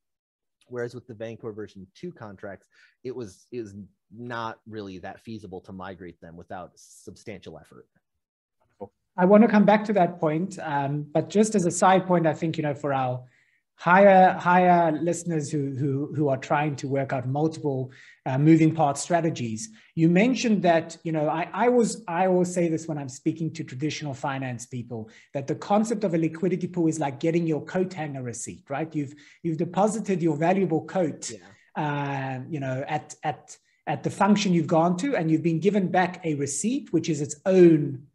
Whereas 0.68 0.94
with 0.94 1.08
the 1.08 1.14
Bancor 1.14 1.56
version 1.56 1.88
2 1.96 2.12
contracts, 2.12 2.68
it 3.04 3.16
was 3.16 3.48
it 3.52 3.62
was 3.62 3.76
not 4.16 4.60
really 4.68 5.00
that 5.00 5.22
feasible 5.22 5.62
to 5.62 5.72
migrate 5.72 6.20
them 6.22 6.36
without 6.36 6.72
substantial 6.76 7.58
effort. 7.58 7.88
I 9.18 9.26
want 9.26 9.44
to 9.44 9.50
come 9.50 9.66
back 9.66 9.86
to 9.86 9.94
that 9.94 10.20
point, 10.20 10.60
um, 10.62 11.06
but 11.14 11.30
just 11.30 11.56
as 11.56 11.66
a 11.66 11.72
side 11.72 12.06
point, 12.06 12.28
I 12.28 12.34
think 12.34 12.58
you 12.58 12.64
know 12.64 12.76
for 12.76 12.94
our 12.94 13.24
higher 13.78 14.34
higher 14.34 14.92
listeners 14.92 15.52
who 15.52 15.76
who 15.76 16.14
who 16.16 16.30
are 16.30 16.38
trying 16.38 16.76
to 16.78 16.88
work 16.88 17.14
out 17.14 17.28
multiple 17.28 17.92
uh, 18.26 18.38
moving 18.38 18.74
part 18.74 18.98
strategies, 18.98 19.70
you 19.96 20.10
mentioned 20.10 20.62
that 20.64 20.98
you 21.04 21.12
know 21.12 21.30
I 21.30 21.48
I 21.54 21.70
was 21.70 22.04
I 22.08 22.28
always 22.28 22.54
say 22.54 22.68
this 22.68 22.88
when 22.88 22.98
I'm 22.98 23.10
speaking 23.10 23.52
to 23.54 23.64
traditional 23.64 24.14
finance 24.14 24.66
people 24.66 25.10
that 25.34 25.48
the 25.48 25.56
concept 25.56 26.04
of 26.04 26.14
a 26.14 26.18
liquidity 26.18 26.68
pool 26.68 26.88
is 26.88 27.00
like 27.00 27.20
getting 27.20 27.48
your 27.48 27.64
coat 27.64 27.94
hanger 27.94 28.24
receipt, 28.24 28.64
right? 28.70 28.94
You've 28.94 29.14
you've 29.44 29.58
deposited 29.58 30.22
your 30.22 30.36
valuable 30.36 30.84
coat, 30.86 31.32
yeah. 31.32 31.82
uh, 31.82 32.42
you 32.50 32.60
know, 32.60 32.84
at 32.88 33.16
at 33.24 33.58
at 33.88 34.04
the 34.04 34.10
function 34.10 34.54
you've 34.54 34.68
gone 34.68 34.98
to, 34.98 35.16
and 35.16 35.30
you've 35.30 35.44
been 35.44 35.60
given 35.60 35.88
back 35.90 36.20
a 36.26 36.34
receipt, 36.36 36.92
which 36.92 37.08
is 37.08 37.22
its 37.22 37.36
own 37.46 38.08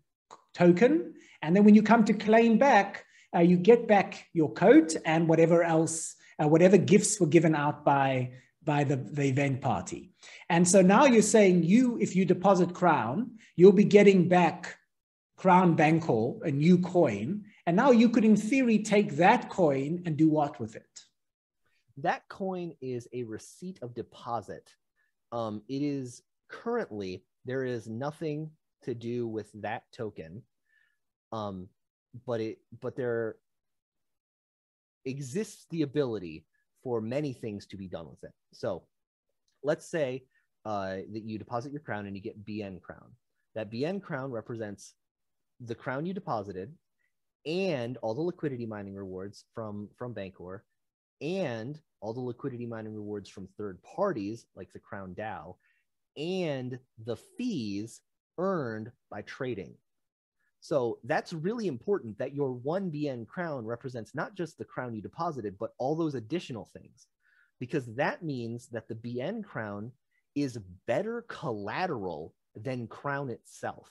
token. 0.55 1.15
And 1.43 1.55
then 1.55 1.65
when 1.65 1.75
you 1.75 1.83
come 1.83 2.05
to 2.05 2.13
claim 2.13 2.59
back, 2.59 3.05
uh, 3.35 3.41
you 3.41 3.57
get 3.57 3.87
back 3.87 4.27
your 4.33 4.53
coat 4.53 4.97
and 5.05 5.29
whatever 5.29 5.63
else, 5.63 6.17
uh, 6.43 6.49
whatever 6.49 6.77
gifts 6.77 7.21
were 7.21 7.27
given 7.27 7.55
out 7.55 7.85
by, 7.85 8.33
by 8.65 8.85
the, 8.85 8.97
the 8.97 9.25
event 9.25 9.61
party. 9.61 10.11
And 10.49 10.67
so 10.67 10.83
now 10.83 11.05
you're 11.05 11.23
saying 11.23 11.63
you, 11.63 11.99
if 12.01 12.17
you 12.17 12.25
deposit 12.25 12.75
Crown, 12.75 13.39
you'll 13.57 13.73
be 13.73 13.85
getting 13.85 14.29
back 14.29 14.77
Crown 15.37 15.77
Bancor, 15.77 16.45
a 16.45 16.51
new 16.51 16.79
coin. 16.79 17.45
And 17.67 17.77
now 17.77 17.93
you 17.93 18.09
could, 18.09 18.25
in 18.25 18.37
theory, 18.37 18.81
take 18.81 19.17
that 19.17 19.49
coin 19.49 20.03
and 20.05 20.17
do 20.17 20.29
what 20.29 20.61
with 20.61 20.77
it? 20.77 21.01
That 21.99 22.29
coin 22.29 22.75
is 22.81 23.09
a 23.13 23.25
receipt 23.25 23.79
of 23.81 23.95
deposit. 23.95 24.75
Um, 25.33 25.63
it 25.69 25.83
is 25.83 26.23
currently, 26.49 27.25
there 27.45 27.65
is 27.65 27.89
nothing 27.89 28.51
to 28.83 28.95
do 28.95 29.27
with 29.27 29.51
that 29.63 29.85
token. 29.93 30.43
Um 31.33 31.69
but 32.27 32.41
it 32.41 32.59
but 32.81 32.97
there 32.97 33.37
exists 35.05 35.67
the 35.71 35.83
ability 35.83 36.45
for 36.83 37.01
many 37.01 37.33
things 37.33 37.67
to 37.67 37.77
be 37.77 37.89
done 37.89 38.09
with 38.09 38.23
it. 38.25 38.33
So 38.53 38.85
let's 39.63 39.87
say 39.91 40.25
uh, 40.65 40.97
that 41.13 41.23
you 41.25 41.39
deposit 41.39 41.73
your 41.73 41.81
crown 41.81 42.07
and 42.07 42.17
you 42.17 42.23
get 42.23 42.45
bn 42.45 42.81
crown. 42.81 43.13
That 43.55 43.71
bn 43.71 44.01
crown 44.01 44.31
represents 44.31 44.95
the 45.61 45.75
crown 45.75 46.07
you 46.07 46.15
deposited 46.15 46.73
and 47.47 47.97
all 47.99 48.15
the 48.15 48.21
liquidity 48.21 48.67
mining 48.67 48.95
rewards 48.95 49.45
from 49.55 49.89
from 49.97 50.15
bancor 50.15 50.61
and 51.21 51.79
all 52.01 52.15
the 52.15 52.21
liquidity 52.21 52.67
mining 52.67 52.95
rewards 52.95 53.29
from 53.29 53.49
third 53.59 53.79
parties 53.83 54.47
like 54.55 54.73
the 54.73 54.79
crown 54.79 55.15
dao 55.15 55.55
and 56.17 56.79
the 57.05 57.17
fees 57.17 58.01
earned 58.41 58.91
by 59.11 59.23
trading. 59.23 59.75
So 60.61 60.99
that's 61.05 61.33
really 61.33 61.69
important 61.69 62.19
that 62.19 62.35
your 62.35 62.53
one 62.53 62.91
BN 62.91 63.27
crown 63.27 63.65
represents 63.65 64.15
not 64.15 64.35
just 64.35 64.59
the 64.59 64.65
crown 64.65 64.95
you 64.95 65.01
deposited, 65.01 65.57
but 65.59 65.73
all 65.79 65.95
those 65.95 66.15
additional 66.17 66.69
things, 66.73 67.07
because 67.61 67.87
that 67.95 68.25
means 68.25 68.67
that 68.69 68.89
the 68.89 68.95
BN 68.95 69.45
crown 69.45 69.93
is 70.35 70.59
better 70.87 71.25
collateral 71.29 72.35
than 72.57 72.87
crown 72.89 73.31
itself. 73.31 73.91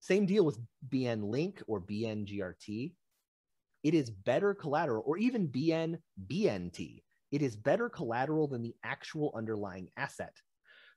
Same 0.00 0.26
deal 0.26 0.44
with 0.44 0.60
BN 0.88 1.24
Link 1.24 1.62
or 1.66 1.80
BN 1.80 2.26
GRT. 2.26 2.92
It 3.82 3.94
is 3.94 4.10
better 4.10 4.54
collateral, 4.54 5.02
or 5.06 5.18
even 5.18 5.48
BN 5.48 5.98
BNT. 6.26 7.02
It 7.30 7.42
is 7.42 7.56
better 7.56 7.88
collateral 7.88 8.46
than 8.46 8.62
the 8.62 8.74
actual 8.84 9.32
underlying 9.34 9.88
asset. 9.96 10.34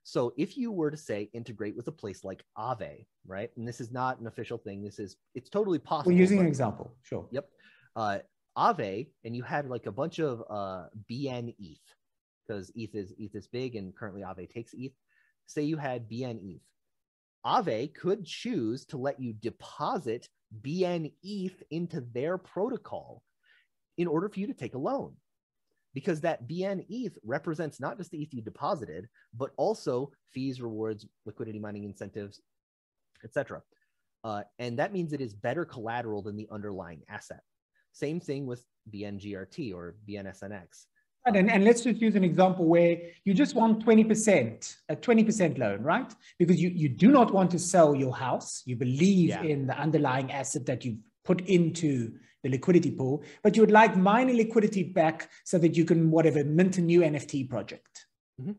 So 0.03 0.33
if 0.37 0.57
you 0.57 0.71
were 0.71 0.91
to 0.91 0.97
say 0.97 1.29
integrate 1.33 1.75
with 1.75 1.87
a 1.87 1.91
place 1.91 2.23
like 2.23 2.43
Aave, 2.57 3.05
right? 3.25 3.51
And 3.55 3.67
this 3.67 3.79
is 3.79 3.91
not 3.91 4.19
an 4.19 4.27
official 4.27 4.57
thing. 4.57 4.83
This 4.83 4.99
is 4.99 5.15
it's 5.35 5.49
totally 5.49 5.79
possible. 5.79 6.11
We're 6.11 6.19
using 6.19 6.39
an 6.39 6.47
example. 6.47 6.95
Sure. 7.03 7.27
Yep. 7.31 7.49
Uh, 7.95 8.19
Aave, 8.57 9.07
and 9.23 9.35
you 9.35 9.43
had 9.43 9.67
like 9.67 9.85
a 9.85 9.91
bunch 9.91 10.19
of 10.19 10.43
uh, 10.49 10.85
BN 11.09 11.53
ETH 11.59 11.79
because 12.45 12.71
ETH 12.75 12.95
is 12.95 13.13
ETH 13.17 13.35
is 13.35 13.47
big, 13.47 13.75
and 13.75 13.95
currently 13.95 14.21
Aave 14.21 14.49
takes 14.49 14.73
ETH. 14.73 14.93
Say 15.45 15.63
you 15.63 15.77
had 15.77 16.09
BN 16.09 16.39
ETH. 16.41 16.61
Aave 17.45 17.93
could 17.93 18.25
choose 18.25 18.85
to 18.85 18.97
let 18.97 19.19
you 19.19 19.33
deposit 19.33 20.27
BN 20.61 21.11
ETH 21.23 21.63
into 21.71 22.01
their 22.13 22.37
protocol 22.37 23.23
in 23.97 24.07
order 24.07 24.29
for 24.29 24.39
you 24.39 24.47
to 24.47 24.53
take 24.53 24.75
a 24.75 24.79
loan 24.79 25.13
because 25.93 26.21
that 26.21 26.47
BN 26.47 26.85
ETH 26.89 27.17
represents 27.23 27.79
not 27.79 27.97
just 27.97 28.11
the 28.11 28.21
ETH 28.21 28.33
you 28.33 28.41
deposited, 28.41 29.07
but 29.33 29.51
also 29.57 30.11
fees, 30.33 30.61
rewards, 30.61 31.05
liquidity 31.25 31.59
mining 31.59 31.83
incentives, 31.83 32.41
etc. 33.23 33.61
Uh, 34.23 34.43
and 34.59 34.77
that 34.79 34.93
means 34.93 35.13
it 35.13 35.21
is 35.21 35.33
better 35.33 35.65
collateral 35.65 36.21
than 36.21 36.37
the 36.37 36.47
underlying 36.51 37.01
asset. 37.09 37.41
Same 37.91 38.19
thing 38.19 38.45
with 38.45 38.63
BNGRT 38.93 39.73
or 39.73 39.95
BNSNX. 40.07 40.85
Right, 41.25 41.35
and, 41.35 41.51
and 41.51 41.63
let's 41.63 41.81
just 41.81 42.01
use 42.01 42.15
an 42.15 42.23
example 42.23 42.65
where 42.65 42.97
you 43.25 43.33
just 43.35 43.53
want 43.53 43.85
20%, 43.85 44.75
a 44.89 44.95
20% 44.95 45.57
loan, 45.59 45.83
right? 45.83 46.11
Because 46.39 46.59
you, 46.59 46.69
you 46.69 46.89
do 46.89 47.11
not 47.11 47.31
want 47.31 47.51
to 47.51 47.59
sell 47.59 47.93
your 47.93 48.15
house. 48.15 48.63
You 48.65 48.75
believe 48.75 49.29
yeah. 49.29 49.43
in 49.43 49.67
the 49.67 49.77
underlying 49.77 50.31
asset 50.31 50.65
that 50.65 50.83
you've 50.83 50.97
put 51.23 51.41
into 51.47 52.13
the 52.43 52.49
liquidity 52.49 52.91
pool, 52.91 53.23
but 53.43 53.55
you 53.55 53.61
would 53.61 53.71
like 53.71 53.95
mining 53.95 54.37
liquidity 54.37 54.83
back 54.83 55.29
so 55.43 55.57
that 55.57 55.75
you 55.75 55.85
can, 55.85 56.09
whatever, 56.09 56.43
mint 56.43 56.77
a 56.77 56.81
new 56.81 57.01
NFT 57.01 57.49
project. 57.49 58.05
Mm-hmm. 58.41 58.53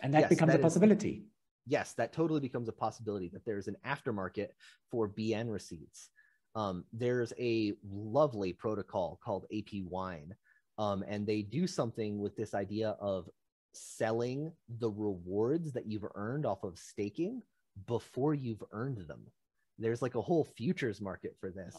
And 0.00 0.14
that 0.14 0.22
yes, 0.22 0.28
becomes 0.28 0.52
that 0.52 0.60
a 0.60 0.62
possibility. 0.62 1.10
Is, 1.10 1.24
yes, 1.66 1.92
that 1.94 2.12
totally 2.12 2.40
becomes 2.40 2.68
a 2.68 2.72
possibility 2.72 3.28
that 3.32 3.44
there's 3.44 3.68
an 3.68 3.76
aftermarket 3.86 4.48
for 4.90 5.08
BN 5.08 5.52
receipts. 5.52 6.10
Um, 6.54 6.84
there's 6.92 7.32
a 7.38 7.74
lovely 7.88 8.52
protocol 8.52 9.20
called 9.22 9.46
APWine, 9.52 10.30
um, 10.78 11.04
and 11.06 11.26
they 11.26 11.42
do 11.42 11.66
something 11.66 12.18
with 12.18 12.36
this 12.36 12.54
idea 12.54 12.96
of 13.00 13.28
selling 13.74 14.52
the 14.78 14.90
rewards 14.90 15.72
that 15.72 15.86
you've 15.86 16.06
earned 16.14 16.46
off 16.46 16.64
of 16.64 16.78
staking 16.78 17.42
before 17.86 18.34
you've 18.34 18.64
earned 18.72 19.06
them. 19.06 19.20
There's 19.78 20.02
like 20.02 20.14
a 20.14 20.22
whole 20.22 20.44
futures 20.56 21.00
market 21.00 21.36
for 21.40 21.50
this. 21.50 21.76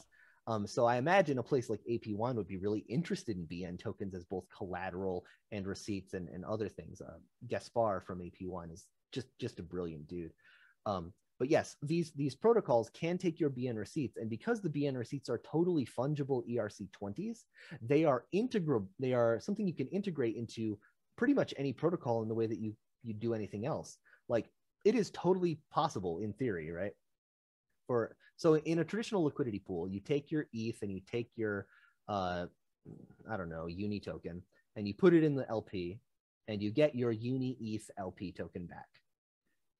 Um, 0.48 0.66
so 0.66 0.86
I 0.86 0.96
imagine 0.96 1.40
a 1.40 1.44
place 1.44 1.70
like 1.70 1.82
APWine 1.90 2.36
would 2.36 2.48
be 2.48 2.58
really 2.58 2.86
interested 2.88 3.36
in 3.36 3.46
BN 3.46 3.78
tokens 3.78 4.16
as 4.16 4.24
both 4.24 4.46
collateral 4.56 5.26
and 5.52 5.68
receipts 5.68 6.14
and, 6.14 6.30
and 6.30 6.46
other 6.46 6.70
things. 6.70 7.02
Uh, 7.02 7.18
Gaspar 7.48 8.02
from 8.06 8.20
APWine 8.20 8.72
is 8.72 8.86
just 9.12 9.28
just 9.40 9.60
a 9.60 9.64
brilliant 9.64 10.08
dude. 10.08 10.32
Um, 10.86 11.14
but 11.38 11.50
yes, 11.50 11.76
these 11.82 12.12
these 12.14 12.34
protocols 12.34 12.90
can 12.92 13.18
take 13.18 13.40
your 13.40 13.50
BN 13.50 13.76
receipts, 13.76 14.18
and 14.18 14.30
because 14.30 14.62
the 14.62 14.70
BN 14.70 14.98
receipts 14.98 15.30
are 15.30 15.42
totally 15.46 15.86
fungible 15.86 16.44
ERC20s, 16.50 17.40
they 17.82 18.06
are 18.06 18.26
integral. 18.32 18.90
They 19.00 19.14
are 19.14 19.40
something 19.40 19.68
you 19.68 19.76
can 19.76 19.88
integrate 19.88 20.36
into 20.38 20.80
pretty 21.18 21.34
much 21.34 21.54
any 21.58 21.74
protocol 21.74 22.24
in 22.24 22.30
the 22.30 22.36
way 22.36 22.48
that 22.48 22.60
you 22.60 22.74
you 23.04 23.14
do 23.14 23.34
anything 23.34 23.66
else. 23.66 23.98
Like 24.30 24.50
it 24.86 24.96
is 24.96 25.12
totally 25.12 25.60
possible 25.72 26.20
in 26.20 26.34
theory, 26.34 26.72
right? 26.72 26.94
For 27.88 28.16
so 28.36 28.56
in 28.58 28.80
a 28.80 28.84
traditional 28.84 29.24
liquidity 29.24 29.60
pool, 29.60 29.88
you 29.88 30.00
take 30.00 30.30
your 30.30 30.48
ETH 30.54 30.82
and 30.82 30.92
you 30.92 31.02
take 31.10 31.32
your, 31.36 31.66
uh, 32.08 32.46
I 33.30 33.38
don't 33.38 33.50
know, 33.50 33.68
Uni 33.68 34.00
token, 34.00 34.44
and 34.76 34.88
you 34.88 34.94
put 34.94 35.14
it 35.14 35.24
in 35.24 35.36
the 35.36 35.50
LP, 35.50 36.00
and 36.48 36.62
you 36.62 36.70
get 36.70 36.96
your 36.96 37.12
Uni 37.12 37.58
ETH 37.60 37.90
LP 37.98 38.32
token 38.32 38.66
back. 38.66 38.88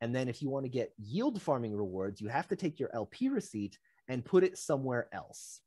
And 0.02 0.16
then 0.16 0.28
if 0.28 0.42
you 0.42 0.50
want 0.50 0.66
to 0.66 0.70
get 0.70 0.94
yield 0.98 1.42
farming 1.42 1.76
rewards, 1.76 2.22
you 2.22 2.30
have 2.30 2.48
to 2.48 2.56
take 2.56 2.80
your 2.80 2.90
LP 2.94 3.30
receipt 3.30 3.78
and 4.08 4.24
put 4.24 4.44
it 4.44 4.58
somewhere 4.58 5.08
else. 5.12 5.62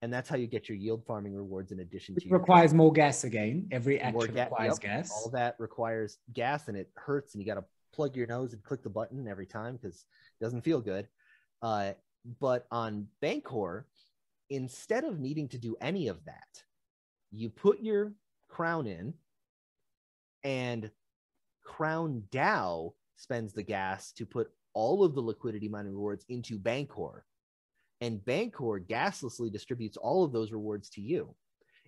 And 0.00 0.12
that's 0.12 0.28
how 0.28 0.36
you 0.36 0.48
get 0.48 0.68
your 0.68 0.76
yield 0.76 1.04
farming 1.06 1.34
rewards 1.34 1.70
in 1.70 1.80
addition 1.80 2.14
Which 2.16 2.24
to 2.24 2.30
requires 2.30 2.74
more 2.74 2.92
gas 2.92 3.22
again. 3.24 3.68
Every 3.70 4.00
action 4.00 4.34
ga- 4.34 4.44
requires 4.44 4.72
yep. 4.72 4.80
gas. 4.80 5.12
All 5.12 5.30
that 5.30 5.54
requires 5.58 6.18
gas 6.32 6.66
and 6.66 6.76
it 6.76 6.90
hurts 6.96 7.34
and 7.34 7.42
you 7.42 7.46
got 7.46 7.60
to 7.60 7.64
plug 7.92 8.16
your 8.16 8.26
nose 8.26 8.52
and 8.52 8.62
click 8.64 8.82
the 8.82 8.90
button 8.90 9.28
every 9.28 9.46
time 9.46 9.76
because 9.76 10.06
it 10.40 10.44
doesn't 10.44 10.62
feel 10.62 10.80
good. 10.80 11.06
Uh, 11.62 11.92
but 12.40 12.66
on 12.70 13.06
Bancor, 13.22 13.84
instead 14.50 15.04
of 15.04 15.20
needing 15.20 15.48
to 15.48 15.58
do 15.58 15.76
any 15.80 16.08
of 16.08 16.24
that, 16.24 16.62
you 17.30 17.48
put 17.48 17.80
your 17.80 18.12
crown 18.48 18.86
in, 18.86 19.14
and 20.44 20.90
Crown 21.64 22.24
DAO 22.30 22.92
spends 23.16 23.52
the 23.52 23.62
gas 23.62 24.12
to 24.12 24.26
put 24.26 24.50
all 24.74 25.04
of 25.04 25.14
the 25.14 25.20
liquidity 25.20 25.68
mining 25.68 25.92
rewards 25.92 26.24
into 26.28 26.58
Bancor. 26.58 27.22
And 28.00 28.18
Bancor 28.18 28.84
gaslessly 28.84 29.52
distributes 29.52 29.96
all 29.96 30.24
of 30.24 30.32
those 30.32 30.52
rewards 30.52 30.90
to 30.90 31.00
you. 31.00 31.34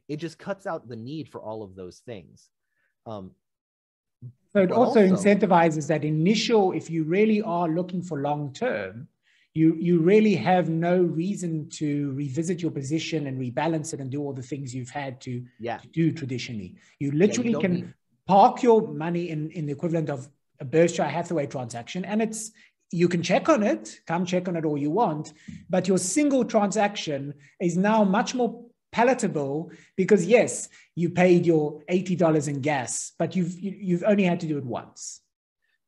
It 0.08 0.16
just 0.18 0.38
cuts 0.38 0.66
out 0.66 0.88
the 0.88 0.96
need 0.96 1.28
for 1.28 1.40
all 1.40 1.62
of 1.62 1.74
those 1.74 1.98
things. 2.06 2.50
Um, 3.06 3.32
so 4.52 4.62
it 4.62 4.70
also, 4.70 5.02
also 5.02 5.16
incentivizes 5.16 5.88
that 5.88 6.04
initial, 6.04 6.72
if 6.72 6.88
you 6.88 7.04
really 7.04 7.42
are 7.42 7.68
looking 7.68 8.00
for 8.00 8.20
long 8.20 8.52
term, 8.52 9.08
you 9.54 9.76
you 9.78 10.00
really 10.00 10.34
have 10.34 10.68
no 10.68 11.00
reason 11.00 11.68
to 11.70 12.12
revisit 12.12 12.60
your 12.60 12.72
position 12.72 13.28
and 13.28 13.40
rebalance 13.40 13.94
it 13.94 14.00
and 14.00 14.10
do 14.10 14.20
all 14.20 14.32
the 14.32 14.42
things 14.42 14.74
you've 14.74 14.90
had 14.90 15.20
to, 15.20 15.44
yeah. 15.60 15.78
to 15.78 15.86
do 15.88 16.12
traditionally. 16.12 16.74
You 16.98 17.12
literally 17.12 17.50
yeah, 17.50 17.56
you 17.56 17.60
can 17.60 17.74
need... 17.74 17.94
park 18.26 18.62
your 18.62 18.88
money 18.88 19.30
in 19.30 19.50
in 19.52 19.66
the 19.66 19.72
equivalent 19.72 20.10
of 20.10 20.28
a 20.60 20.64
Berkshire 20.64 21.04
Hathaway 21.04 21.46
transaction, 21.46 22.04
and 22.04 22.20
it's 22.20 22.50
you 22.90 23.08
can 23.08 23.22
check 23.22 23.48
on 23.48 23.62
it, 23.62 24.00
come 24.06 24.26
check 24.26 24.48
on 24.48 24.56
it 24.56 24.64
all 24.64 24.78
you 24.78 24.90
want, 24.90 25.32
but 25.70 25.88
your 25.88 25.98
single 25.98 26.44
transaction 26.44 27.34
is 27.60 27.76
now 27.76 28.04
much 28.04 28.34
more 28.34 28.64
palatable 28.92 29.70
because 29.96 30.26
yes, 30.26 30.68
you 30.96 31.10
paid 31.10 31.46
your 31.46 31.80
eighty 31.88 32.16
dollars 32.16 32.48
in 32.48 32.60
gas, 32.60 33.12
but 33.20 33.36
you've 33.36 33.56
you, 33.60 33.70
have 33.70 33.80
you 33.80 33.98
have 33.98 34.10
only 34.10 34.24
had 34.24 34.40
to 34.40 34.48
do 34.48 34.58
it 34.58 34.64
once. 34.64 35.20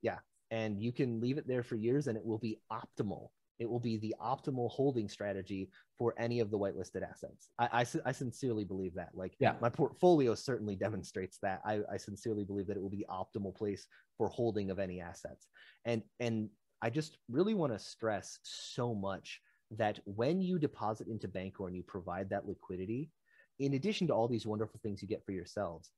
Yeah, 0.03 0.19
and 0.53 0.81
you 0.81 0.93
can 0.93 1.21
leave 1.21 1.39
it 1.39 1.49
there 1.49 1.65
for 1.65 1.75
years, 1.75 2.07
and 2.07 2.17
it 2.17 2.25
will 2.25 2.39
be 2.39 2.61
optimal 2.71 3.31
it 3.59 3.69
will 3.69 3.81
be 3.81 3.97
the 3.97 4.15
optimal 4.21 4.71
holding 4.71 5.09
strategy 5.09 5.71
for 5.99 6.15
any 6.19 6.41
of 6.41 6.51
the 6.51 6.59
whitelisted 6.59 7.03
assets. 7.03 7.49
I, 7.59 7.69
I, 7.73 7.87
I 8.05 8.13
sincerely 8.13 8.65
believe 8.65 8.95
that. 8.95 9.11
Like, 9.15 9.35
yeah. 9.39 9.55
my 9.61 9.71
portfolio 9.71 10.35
certainly 10.35 10.77
demonstrates 10.77 11.39
that. 11.43 11.61
I, 11.65 11.81
I 11.91 11.97
sincerely 11.97 12.45
believe 12.45 12.67
that 12.67 12.77
it 12.77 12.83
will 12.83 12.91
be 12.91 12.99
the 12.99 13.07
optimal 13.11 13.55
place 13.55 13.87
for 14.19 14.29
holding 14.29 14.71
of 14.71 14.79
any 14.79 15.01
assets. 15.01 15.47
And 15.85 16.03
and 16.21 16.51
I 16.83 16.91
just 16.91 17.19
really 17.31 17.55
want 17.55 17.73
to 17.73 17.79
stress 17.79 18.39
so 18.43 18.95
much 18.95 19.41
that 19.71 19.99
when 20.05 20.41
you 20.41 20.59
deposit 20.59 21.09
into 21.09 21.29
Bancor 21.29 21.67
and 21.67 21.77
you 21.77 21.83
provide 21.83 22.31
that 22.31 22.47
liquidity, 22.47 23.11
in 23.59 23.75
addition 23.75 24.07
to 24.07 24.13
all 24.13 24.29
these 24.29 24.47
wonderful 24.47 24.79
things 24.83 25.03
you 25.03 25.09
get 25.09 25.25
for 25.25 25.33
yourselves, 25.33 25.91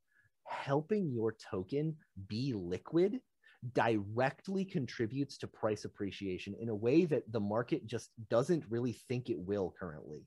helping 0.44 1.10
your 1.10 1.36
token 1.51 1.97
be 2.28 2.55
liquid 2.55 3.20
directly 3.72 4.64
contributes 4.64 5.39
to 5.39 5.47
price 5.47 5.85
appreciation 5.85 6.55
in 6.60 6.68
a 6.68 6.74
way 6.74 7.05
that 7.05 7.30
the 7.32 7.40
market 7.40 7.86
just 7.86 8.10
doesn't 8.30 8.64
really 8.68 8.93
think 8.93 9.30
it 9.30 9.39
will 9.39 9.74
currently. 9.78 10.26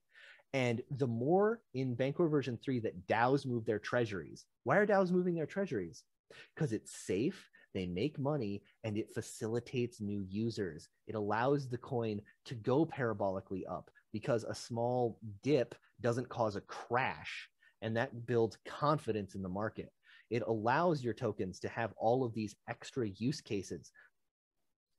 And 0.54 0.82
the 0.98 1.08
more 1.08 1.62
in 1.74 1.96
Bancor 1.96 2.30
version 2.30 2.60
3 2.64 2.80
that 2.82 3.08
DAOs 3.08 3.46
move 3.46 3.66
their 3.66 3.80
treasuries, 3.80 4.46
why 4.64 4.78
are 4.78 4.86
DAOs 4.86 5.12
moving 5.12 5.34
their 5.34 5.46
treasuries? 5.46 6.04
Because 6.54 6.74
it's 6.74 6.92
safe, 6.92 7.50
they 7.74 7.86
make 7.86 8.20
money, 8.20 8.64
and 8.84 8.98
it 8.98 9.14
facilitates 9.14 10.02
new 10.02 10.26
users. 10.28 10.90
It 11.08 11.16
allows 11.16 11.70
the 11.70 11.78
coin 11.78 12.22
to 12.46 12.56
go 12.56 12.86
parabolically 12.86 13.64
up 13.70 13.90
because 14.12 14.44
a 14.44 14.54
small 14.54 15.18
dip 15.42 15.74
doesn't 16.02 16.28
cause 16.28 16.58
a 16.58 16.62
crash, 16.62 17.48
and 17.82 17.96
that 17.96 18.26
builds 18.26 18.58
confidence 18.66 19.36
in 19.36 19.42
the 19.42 19.50
market 19.50 19.92
it 20.32 20.44
allows 20.48 21.04
your 21.04 21.14
tokens 21.14 21.60
to 21.60 21.70
have 21.70 21.94
all 21.98 22.24
of 22.24 22.34
these 22.34 22.56
extra 22.68 23.08
use 23.10 23.42
cases. 23.42 23.92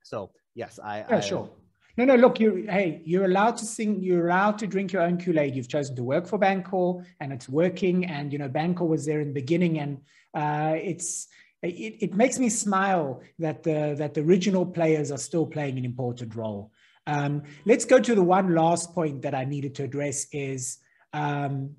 So 0.05 0.31
yes, 0.55 0.79
I 0.79 0.99
yeah 0.99 1.17
I, 1.17 1.21
sure. 1.21 1.51
No, 1.97 2.05
no. 2.05 2.15
Look, 2.15 2.41
you. 2.41 2.67
Hey, 2.69 3.03
you're 3.05 3.27
allowed 3.27 3.57
to 3.59 3.67
sing. 3.67 4.01
You're 4.03 4.29
allowed 4.29 4.59
to 4.59 4.67
drink 4.67 4.93
your 4.93 5.03
own 5.03 5.19
Kool 5.19 5.39
Aid. 5.39 5.55
You've 5.55 5.69
chosen 5.69 5.95
to 5.97 6.03
work 6.03 6.27
for 6.27 6.39
Bancor, 6.39 7.05
and 7.21 7.33
it's 7.33 7.49
working. 7.49 8.07
And 8.07 8.33
you 8.33 8.39
know, 8.39 8.49
Bancor 8.49 8.87
was 8.87 9.05
there 9.05 9.21
in 9.21 9.29
the 9.29 9.35
beginning, 9.35 9.79
and 9.79 9.99
uh, 10.35 10.75
it's 10.77 11.29
it, 11.63 11.97
it 12.01 12.15
makes 12.15 12.39
me 12.39 12.49
smile 12.49 13.21
that 13.39 13.63
the 13.63 13.95
that 13.99 14.15
the 14.15 14.23
original 14.23 14.65
players 14.65 15.13
are 15.13 15.19
still 15.19 15.47
playing 15.47 15.79
an 15.79 15.85
important 15.85 16.35
role. 16.35 16.73
Um, 17.07 17.43
let's 17.67 17.85
go 17.85 17.99
to 17.99 18.15
the 18.15 18.23
one 18.23 18.55
last 18.55 18.95
point 18.95 19.23
that 19.23 19.35
I 19.35 19.45
needed 19.45 19.75
to 19.77 19.85
address 19.85 20.27
is, 20.33 20.79
um, 21.13 21.75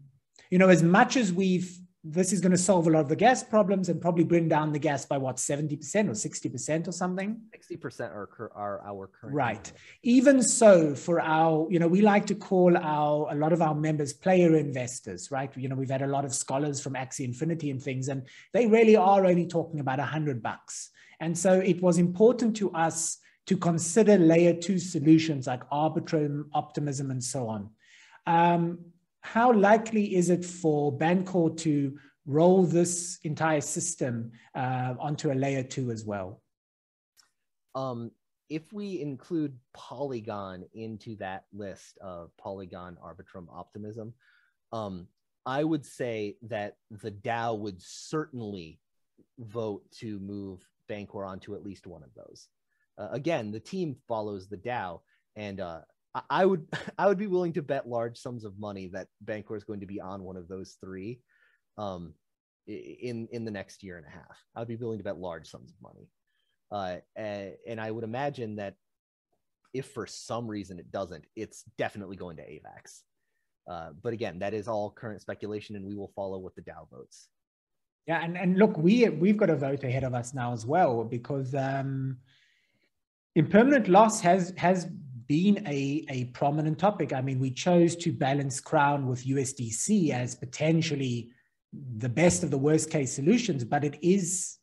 you 0.49 0.59
know, 0.59 0.69
as 0.69 0.84
much 0.84 1.17
as 1.17 1.31
we've 1.31 1.80
this 2.03 2.34
is 2.34 2.41
going 2.41 2.51
to 2.51 2.57
solve 2.57 2.85
a 2.88 2.89
lot 2.89 2.99
of 2.99 3.07
the 3.07 3.15
gas 3.15 3.43
problems 3.43 3.88
and 3.88 4.01
probably 4.01 4.25
bring 4.25 4.49
down 4.49 4.73
the 4.73 4.80
gas 4.80 5.05
by 5.05 5.17
what 5.17 5.38
70% 5.38 5.73
or 6.07 6.11
60% 6.11 6.88
or 6.88 6.91
something? 6.91 7.39
60% 7.57 8.01
are, 8.11 8.51
are 8.53 8.81
our 8.85 9.07
current 9.07 9.35
right. 9.35 9.71
even 10.03 10.43
so 10.43 10.95
for 10.95 11.21
our 11.21 11.65
you 11.69 11.80
know 11.80 11.88
we 11.88 12.01
like 12.01 12.25
to 12.25 12.35
call 12.35 12.75
our 12.75 13.31
a 13.31 13.35
lot 13.35 13.53
of 13.53 13.61
our 13.61 13.73
members 13.73 14.11
player 14.11 14.57
investors 14.57 15.31
right? 15.31 15.55
You 15.55 15.69
know 15.69 15.75
we've 15.75 15.89
had 15.89 16.01
a 16.01 16.07
lot 16.07 16.25
of 16.25 16.34
scholars 16.35 16.81
from 16.81 16.93
axie 16.93 17.23
infinity 17.23 17.71
and 17.71 17.81
things 17.81 18.09
and 18.09 18.23
they 18.51 18.67
really 18.67 18.97
are 18.97 19.25
only 19.25 19.47
talking 19.47 19.80
about 19.80 19.99
a 19.99 20.05
hundred 20.05 20.43
bucks. 20.43 20.89
And 21.21 21.38
so 21.38 21.59
it 21.59 21.81
was 21.81 21.97
important 21.99 22.57
to 22.57 22.71
us 22.73 23.19
to 23.45 23.55
consider 23.55 24.17
layer 24.17 24.53
two 24.53 24.80
solutions 24.80 25.47
like 25.47 25.67
arbitrum 25.69 26.45
optimism 26.53 27.11
and 27.11 27.23
so 27.23 27.47
on. 27.47 27.69
Um, 28.25 28.80
how 29.23 29.51
likely 29.51 30.15
is 30.15 30.29
it 30.29 30.45
for 30.45 30.91
Bancor 30.91 31.57
to 31.57 31.97
roll 32.25 32.63
this 32.63 33.17
entire 33.23 33.61
system 33.61 34.31
uh, 34.53 34.93
onto 34.99 35.31
a 35.31 35.33
layer 35.33 35.63
two 35.63 35.91
as 35.91 36.05
well? 36.05 36.41
Um, 37.73 38.11
if 38.49 38.71
we 38.71 39.01
include 39.01 39.57
Polygon 39.73 40.65
into 40.73 41.15
that 41.15 41.45
list 41.53 41.97
of 42.01 42.29
Polygon 42.37 42.97
Arbitrum 43.03 43.47
Optimism, 43.51 44.13
um, 44.71 45.07
I 45.45 45.63
would 45.63 45.85
say 45.85 46.35
that 46.43 46.75
the 46.91 47.11
DAO 47.11 47.57
would 47.57 47.81
certainly 47.81 48.79
vote 49.39 49.83
to 49.99 50.19
move 50.19 50.61
Bancor 50.89 51.25
onto 51.27 51.55
at 51.55 51.63
least 51.63 51.87
one 51.87 52.03
of 52.03 52.13
those. 52.13 52.49
Uh, 52.97 53.07
again, 53.11 53.51
the 53.51 53.59
team 53.59 53.95
follows 54.07 54.47
the 54.47 54.57
DAO, 54.57 54.99
and 55.35 55.59
uh, 55.59 55.79
I 56.30 56.45
would 56.45 56.68
I 56.98 57.07
would 57.07 57.18
be 57.18 57.27
willing 57.27 57.53
to 57.53 57.61
bet 57.61 57.88
large 57.88 58.18
sums 58.18 58.45
of 58.45 58.60
money 58.60 58.88
that 58.90 59.07
Bancor 59.23 59.57
is 59.57 59.64
going 59.64 59.80
to 59.81 59.85
be 59.85 59.99
on 59.99 60.23
one 60.23 60.38
of 60.38 60.48
those 60.48 60.77
three, 60.84 61.19
um, 61.77 62.14
in 62.68 63.27
in 63.31 63.45
the 63.45 63.52
next 63.52 63.84
year 63.84 63.98
and 63.98 64.06
a 64.06 64.10
half. 64.10 64.38
I 64.56 64.60
would 64.60 64.68
be 64.68 64.76
willing 64.76 64.99
to 64.99 65.03
bet 65.03 65.18
large 65.18 65.49
sums 65.49 65.72
of 65.72 65.81
money, 65.81 66.07
uh, 66.72 66.98
and, 67.15 67.53
and 67.68 67.81
I 67.81 67.91
would 67.91 68.03
imagine 68.03 68.57
that 68.57 68.76
if 69.73 69.88
for 69.88 70.06
some 70.06 70.48
reason 70.48 70.80
it 70.80 70.91
doesn't, 70.91 71.26
it's 71.35 71.64
definitely 71.77 72.15
going 72.15 72.38
to 72.38 72.44
AVAX. 72.44 73.02
Uh, 73.68 73.90
but 74.02 74.14
again, 74.14 74.40
that 74.40 74.53
is 74.53 74.68
all 74.68 74.91
current 74.91 75.22
speculation, 75.22 75.76
and 75.76 75.85
we 75.85 75.95
will 75.95 76.11
follow 76.15 76.38
what 76.38 76.56
the 76.56 76.61
DAO 76.61 76.88
votes. 76.91 77.30
Yeah, 78.06 78.23
and, 78.23 78.38
and 78.38 78.57
look, 78.57 78.77
we 78.77 79.07
we've 79.10 79.38
got 79.38 79.49
a 79.49 79.56
vote 79.56 79.84
ahead 79.84 80.03
of 80.03 80.14
us 80.14 80.34
now 80.34 80.52
as 80.52 80.65
well 80.65 81.03
because 81.06 81.56
um, 81.56 82.18
impermanent 83.35 83.88
loss 83.88 84.19
has 84.19 84.53
has 84.57 84.88
been 85.34 85.65
a, 85.65 86.05
a 86.10 86.26
prominent 86.26 86.77
topic. 86.77 87.11
I 87.11 87.19
mean, 87.19 87.39
we 87.39 87.49
chose 87.49 87.95
to 87.95 88.14
balance 88.14 88.60
Crown 88.60 89.07
with 89.07 89.26
USDC 89.26 90.11
as 90.11 90.35
potentially 90.35 91.31
the 91.97 92.07
best 92.07 92.43
of 92.43 92.51
the 92.51 92.57
worst 92.60 92.91
case 92.91 93.15
solutions, 93.15 93.64
but 93.64 93.84
it 93.84 93.97
is 94.03 94.60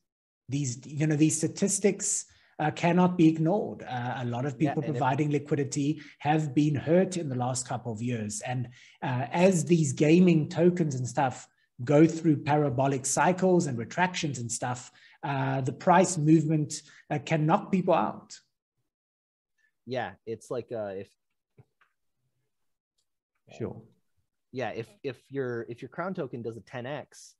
these, 0.49 0.79
you 0.87 1.09
know, 1.09 1.17
these 1.17 1.37
statistics 1.37 2.25
uh, 2.61 2.71
cannot 2.71 3.19
be 3.19 3.27
ignored. 3.27 3.83
Uh, 3.83 4.19
a 4.19 4.25
lot 4.27 4.47
of 4.47 4.57
people 4.57 4.81
yeah, 4.85 4.91
providing 4.93 5.33
liquidity 5.33 6.01
have 6.21 6.55
been 6.55 6.77
hurt 6.77 7.17
in 7.17 7.29
the 7.29 7.41
last 7.45 7.67
couple 7.67 7.91
of 7.91 8.01
years. 8.01 8.41
And 8.43 8.69
uh, 9.03 9.27
as 9.33 9.65
these 9.65 9.93
gaming 9.93 10.49
tokens 10.49 10.95
and 10.95 11.05
stuff 11.05 11.49
go 11.83 12.07
through 12.07 12.45
parabolic 12.45 13.07
cycles 13.07 13.67
and 13.67 13.77
retractions 13.77 14.39
and 14.39 14.53
stuff, 14.53 14.93
uh, 15.25 15.63
the 15.63 15.73
price 15.73 16.17
movement 16.17 16.75
uh, 17.11 17.19
can 17.19 17.45
knock 17.45 17.73
people 17.73 17.95
out 17.95 18.39
yeah, 19.91 20.13
it's 20.25 20.53
like 20.53 20.69
uh, 20.73 20.93
if 20.95 21.09
sure, 23.59 23.83
yeah, 24.53 24.71
if 24.71 24.87
if 25.03 25.21
your 25.29 25.67
if 25.69 25.83
your 25.83 25.89
crown 25.89 26.15
token 26.15 26.43
does 26.43 26.57
a 26.57 26.61
10x, 26.61 27.35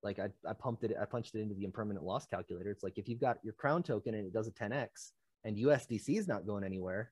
like 0.00 0.20
I, 0.20 0.28
I 0.48 0.52
pumped 0.52 0.84
it, 0.84 0.94
I 1.00 1.04
punched 1.04 1.34
it 1.34 1.40
into 1.40 1.56
the 1.56 1.64
impermanent 1.64 2.06
loss 2.06 2.26
calculator. 2.26 2.70
It's 2.70 2.84
like 2.84 2.96
if 2.96 3.08
you've 3.08 3.20
got 3.20 3.38
your 3.42 3.54
crown 3.54 3.82
token 3.82 4.14
and 4.14 4.24
it 4.24 4.32
does 4.32 4.46
a 4.46 4.52
10x, 4.52 5.10
and 5.42 5.56
USDC 5.56 6.16
is 6.16 6.28
not 6.28 6.46
going 6.46 6.62
anywhere, 6.62 7.10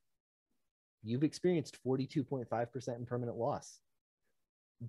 you've 1.02 1.24
experienced 1.24 1.78
42.5% 1.84 2.97
impermanent 2.97 3.36
loss. 3.36 3.80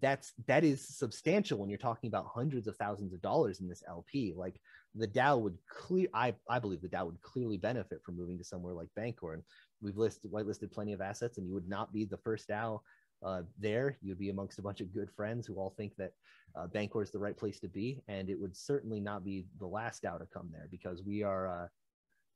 That's 0.01 0.33
that 0.47 0.63
is 0.63 0.87
substantial 0.87 1.59
when 1.59 1.69
you're 1.69 1.77
talking 1.77 2.07
about 2.07 2.27
hundreds 2.33 2.67
of 2.67 2.75
thousands 2.77 3.13
of 3.13 3.21
dollars 3.21 3.59
in 3.59 3.67
this 3.67 3.83
LP. 3.87 4.33
Like 4.35 4.59
the 4.95 5.07
DAO 5.07 5.39
would 5.41 5.57
clear 5.69 6.07
I, 6.13 6.33
I 6.49 6.59
believe 6.59 6.81
the 6.81 6.89
DAO 6.89 7.05
would 7.05 7.21
clearly 7.21 7.57
benefit 7.57 8.01
from 8.03 8.17
moving 8.17 8.37
to 8.37 8.43
somewhere 8.43 8.73
like 8.73 8.89
Bancor. 8.97 9.33
And 9.33 9.43
we've 9.81 9.97
listed 9.97 10.31
whitelisted 10.31 10.71
plenty 10.71 10.93
of 10.93 11.01
assets, 11.01 11.37
and 11.37 11.47
you 11.47 11.53
would 11.53 11.69
not 11.69 11.93
be 11.93 12.05
the 12.05 12.17
first 12.17 12.49
DAO 12.49 12.79
uh, 13.23 13.41
there. 13.59 13.97
You'd 14.01 14.19
be 14.19 14.29
amongst 14.29 14.59
a 14.59 14.63
bunch 14.63 14.81
of 14.81 14.93
good 14.93 15.11
friends 15.11 15.47
who 15.47 15.55
all 15.55 15.73
think 15.77 15.95
that 15.97 16.11
uh, 16.55 16.67
Bancor 16.67 17.03
is 17.03 17.11
the 17.11 17.19
right 17.19 17.37
place 17.37 17.59
to 17.59 17.67
be, 17.67 18.01
and 18.07 18.29
it 18.29 18.39
would 18.39 18.55
certainly 18.55 18.99
not 18.99 19.23
be 19.23 19.45
the 19.59 19.67
last 19.67 20.03
DAO 20.03 20.19
to 20.19 20.25
come 20.25 20.49
there 20.51 20.67
because 20.71 21.03
we 21.03 21.23
are 21.23 21.47
uh, 21.47 21.67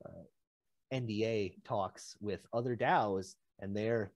uh 0.06 0.24
NDA 0.94 1.54
talks 1.66 2.16
with 2.22 2.42
other 2.54 2.76
DAOs, 2.76 3.36
and 3.60 3.76
they're 3.76 4.12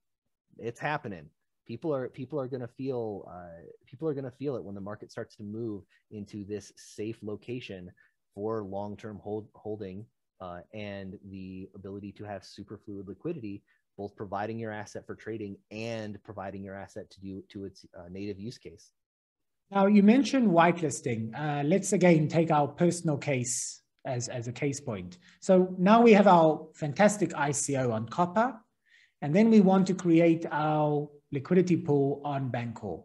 it's 0.57 0.79
happening. 0.79 1.29
People 1.67 1.93
are 1.93 2.09
people 2.09 2.39
are 2.39 2.47
going 2.47 2.61
to 2.61 2.67
feel 2.67 3.29
uh, 3.31 3.61
people 3.85 4.07
are 4.07 4.13
going 4.13 4.25
to 4.25 4.31
feel 4.31 4.55
it 4.55 4.63
when 4.63 4.75
the 4.75 4.81
market 4.81 5.11
starts 5.11 5.35
to 5.37 5.43
move 5.43 5.83
into 6.11 6.43
this 6.43 6.71
safe 6.75 7.17
location 7.21 7.91
for 8.33 8.63
long-term 8.63 9.19
hold, 9.23 9.47
holding 9.53 10.05
uh, 10.39 10.61
and 10.73 11.17
the 11.29 11.69
ability 11.75 12.11
to 12.13 12.23
have 12.23 12.43
super 12.43 12.77
fluid 12.77 13.07
liquidity, 13.07 13.61
both 13.97 14.15
providing 14.15 14.57
your 14.57 14.71
asset 14.71 15.05
for 15.05 15.15
trading 15.15 15.55
and 15.69 16.21
providing 16.23 16.63
your 16.63 16.75
asset 16.75 17.09
to 17.11 17.21
do 17.21 17.43
to 17.49 17.65
its 17.65 17.85
uh, 17.97 18.03
native 18.09 18.39
use 18.39 18.57
case. 18.57 18.91
Now 19.69 19.85
you 19.85 20.03
mentioned 20.03 20.49
whitelisting. 20.49 21.31
Uh, 21.37 21.63
let's 21.63 21.93
again 21.93 22.27
take 22.27 22.51
our 22.51 22.67
personal 22.67 23.17
case 23.17 23.81
as, 24.05 24.27
as 24.27 24.47
a 24.47 24.51
case 24.51 24.81
point. 24.81 25.17
So 25.39 25.73
now 25.77 26.01
we 26.01 26.13
have 26.13 26.27
our 26.27 26.67
fantastic 26.75 27.29
ICO 27.29 27.93
on 27.93 28.07
Copper, 28.07 28.53
and 29.21 29.35
then 29.35 29.49
we 29.49 29.61
want 29.61 29.87
to 29.87 29.93
create 29.93 30.45
our 30.51 31.07
liquidity 31.31 31.77
pool 31.77 32.21
on 32.23 32.51
Bancor. 32.51 33.03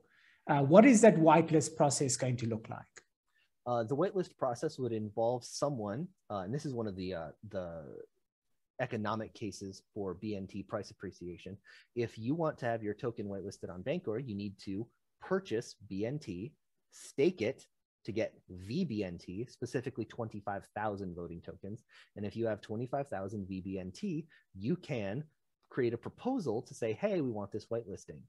Uh, 0.48 0.62
what 0.62 0.84
is 0.84 1.00
that 1.00 1.16
whitelist 1.16 1.76
process 1.76 2.16
going 2.16 2.36
to 2.36 2.46
look 2.46 2.68
like? 2.68 2.80
Uh, 3.66 3.82
the 3.82 3.96
whitelist 3.96 4.36
process 4.36 4.78
would 4.78 4.92
involve 4.92 5.44
someone, 5.44 6.06
uh, 6.30 6.38
and 6.38 6.54
this 6.54 6.64
is 6.64 6.72
one 6.72 6.86
of 6.86 6.94
the 6.94 7.14
uh, 7.14 7.28
the 7.50 7.82
economic 8.80 9.34
cases 9.34 9.82
for 9.94 10.14
BNT 10.14 10.66
price 10.68 10.90
appreciation. 10.90 11.56
If 11.94 12.18
you 12.18 12.34
want 12.34 12.58
to 12.58 12.66
have 12.66 12.82
your 12.82 12.94
token 12.94 13.26
whitelisted 13.26 13.70
on 13.70 13.82
Bancor, 13.82 14.20
you 14.24 14.34
need 14.34 14.54
to 14.64 14.86
purchase 15.20 15.74
BNT, 15.90 16.52
stake 16.92 17.42
it 17.42 17.66
to 18.04 18.12
get 18.12 18.34
VBNT, 18.70 19.50
specifically 19.50 20.04
25,000 20.04 21.14
voting 21.14 21.40
tokens. 21.40 21.82
And 22.14 22.24
if 22.24 22.36
you 22.36 22.46
have 22.46 22.60
25,000 22.60 23.46
VBNT, 23.50 24.26
you 24.54 24.76
can 24.76 25.24
create 25.68 25.94
a 25.94 25.98
proposal 25.98 26.62
to 26.62 26.74
say, 26.74 26.92
hey, 26.92 27.20
we 27.20 27.30
want 27.30 27.52
this 27.52 27.66
whitelisting. 27.66 28.20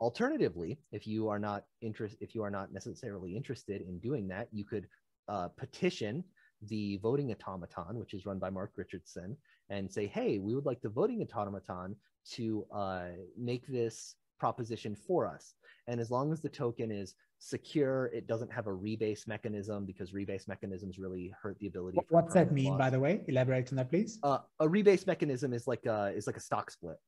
Alternatively, 0.00 0.78
if 0.90 1.06
you 1.06 1.28
are 1.28 1.38
not 1.38 1.64
interest, 1.80 2.16
if 2.20 2.34
you 2.34 2.42
are 2.42 2.50
not 2.50 2.72
necessarily 2.72 3.36
interested 3.36 3.82
in 3.82 3.98
doing 4.00 4.28
that, 4.28 4.48
you 4.52 4.64
could 4.64 4.88
uh, 5.28 5.48
petition 5.48 6.24
the 6.62 6.96
voting 6.98 7.32
automaton, 7.32 7.98
which 7.98 8.14
is 8.14 8.26
run 8.26 8.38
by 8.38 8.50
Mark 8.50 8.72
Richardson, 8.76 9.36
and 9.68 9.90
say, 9.90 10.06
"Hey, 10.06 10.38
we 10.38 10.54
would 10.54 10.66
like 10.66 10.80
the 10.80 10.88
voting 10.88 11.26
automaton 11.34 11.96
to 12.32 12.66
uh, 12.72 13.08
make 13.36 13.66
this 13.66 14.16
proposition 14.44 14.92
for 15.06 15.20
us." 15.34 15.44
And 15.88 16.00
as 16.00 16.10
long 16.10 16.32
as 16.32 16.40
the 16.40 16.48
token 16.48 16.90
is 17.02 17.14
secure, 17.38 18.06
it 18.18 18.26
doesn't 18.26 18.52
have 18.52 18.66
a 18.66 18.76
rebase 18.86 19.26
mechanism 19.26 19.84
because 19.84 20.12
rebase 20.12 20.46
mechanisms 20.46 20.98
really 20.98 21.34
hurt 21.42 21.56
the 21.58 21.66
ability. 21.66 21.98
What's 22.08 22.34
that 22.34 22.52
mean, 22.52 22.72
loss. 22.72 22.78
by 22.78 22.90
the 22.90 23.00
way? 23.00 23.14
Elaborate 23.26 23.68
on 23.72 23.76
that, 23.76 23.90
please. 23.90 24.18
Uh, 24.22 24.38
a 24.60 24.66
rebase 24.66 25.06
mechanism 25.06 25.52
is 25.52 25.66
like 25.66 25.84
a, 25.86 26.12
is 26.14 26.26
like 26.26 26.36
a 26.36 26.44
stock 26.48 26.70
split. 26.70 26.98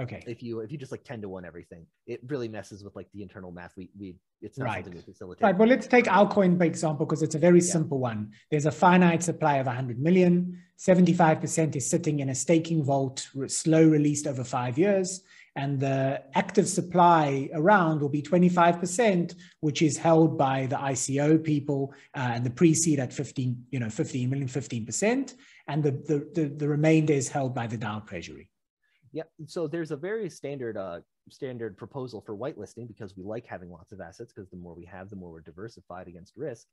Okay. 0.00 0.22
If 0.26 0.42
you 0.42 0.60
if 0.60 0.72
you 0.72 0.78
just 0.78 0.90
like 0.90 1.04
10 1.04 1.20
to 1.22 1.28
1 1.28 1.44
everything, 1.44 1.84
it 2.06 2.20
really 2.26 2.48
messes 2.48 2.82
with 2.82 2.96
like 2.96 3.08
the 3.12 3.22
internal 3.22 3.52
math. 3.52 3.72
We 3.76 3.90
we 3.98 4.14
it's 4.40 4.58
not 4.58 4.64
right. 4.64 4.84
something 4.84 4.94
we 4.94 5.12
facilitate. 5.12 5.42
Right. 5.42 5.56
Well, 5.56 5.68
let's 5.68 5.86
take 5.86 6.06
Alcoin, 6.06 6.56
for 6.56 6.64
example, 6.64 7.04
because 7.04 7.22
it's 7.22 7.34
a 7.34 7.38
very 7.38 7.60
yeah. 7.60 7.72
simple 7.76 7.98
one. 7.98 8.32
There's 8.50 8.66
a 8.66 8.72
finite 8.72 9.22
supply 9.22 9.56
of 9.56 9.66
100 9.66 10.00
million. 10.00 10.58
75% 10.78 11.76
is 11.76 11.88
sitting 11.88 12.20
in 12.20 12.30
a 12.30 12.34
staking 12.34 12.82
vault, 12.82 13.28
slow 13.46 13.84
released 13.86 14.26
over 14.26 14.42
five 14.42 14.78
years. 14.78 15.22
And 15.54 15.78
the 15.78 16.22
active 16.34 16.66
supply 16.66 17.50
around 17.52 18.00
will 18.00 18.08
be 18.08 18.22
25%, 18.22 19.34
which 19.60 19.82
is 19.82 19.98
held 19.98 20.38
by 20.38 20.66
the 20.66 20.76
ICO 20.76 21.42
people 21.42 21.92
uh, 22.16 22.32
and 22.34 22.44
the 22.44 22.50
pre-seed 22.50 22.98
at 22.98 23.12
15, 23.12 23.66
you 23.70 23.78
know, 23.78 23.90
15 23.90 24.30
million, 24.30 24.48
15%. 24.48 25.34
And 25.68 25.82
the, 25.82 25.90
the, 25.90 26.30
the, 26.34 26.48
the 26.48 26.68
remainder 26.68 27.12
is 27.12 27.28
held 27.28 27.54
by 27.54 27.66
the 27.66 27.76
DAO 27.76 28.06
treasury. 28.06 28.48
Yeah. 29.12 29.24
So 29.46 29.66
there's 29.66 29.90
a 29.90 29.96
very 29.96 30.30
standard 30.30 30.78
uh, 30.78 31.00
standard 31.30 31.76
proposal 31.76 32.20
for 32.20 32.36
whitelisting 32.36 32.88
because 32.88 33.16
we 33.16 33.22
like 33.22 33.46
having 33.46 33.70
lots 33.70 33.92
of 33.92 34.00
assets 34.00 34.32
because 34.32 34.50
the 34.50 34.56
more 34.56 34.74
we 34.74 34.86
have, 34.86 35.10
the 35.10 35.16
more 35.16 35.30
we're 35.30 35.40
diversified 35.40 36.08
against 36.08 36.36
risk. 36.36 36.66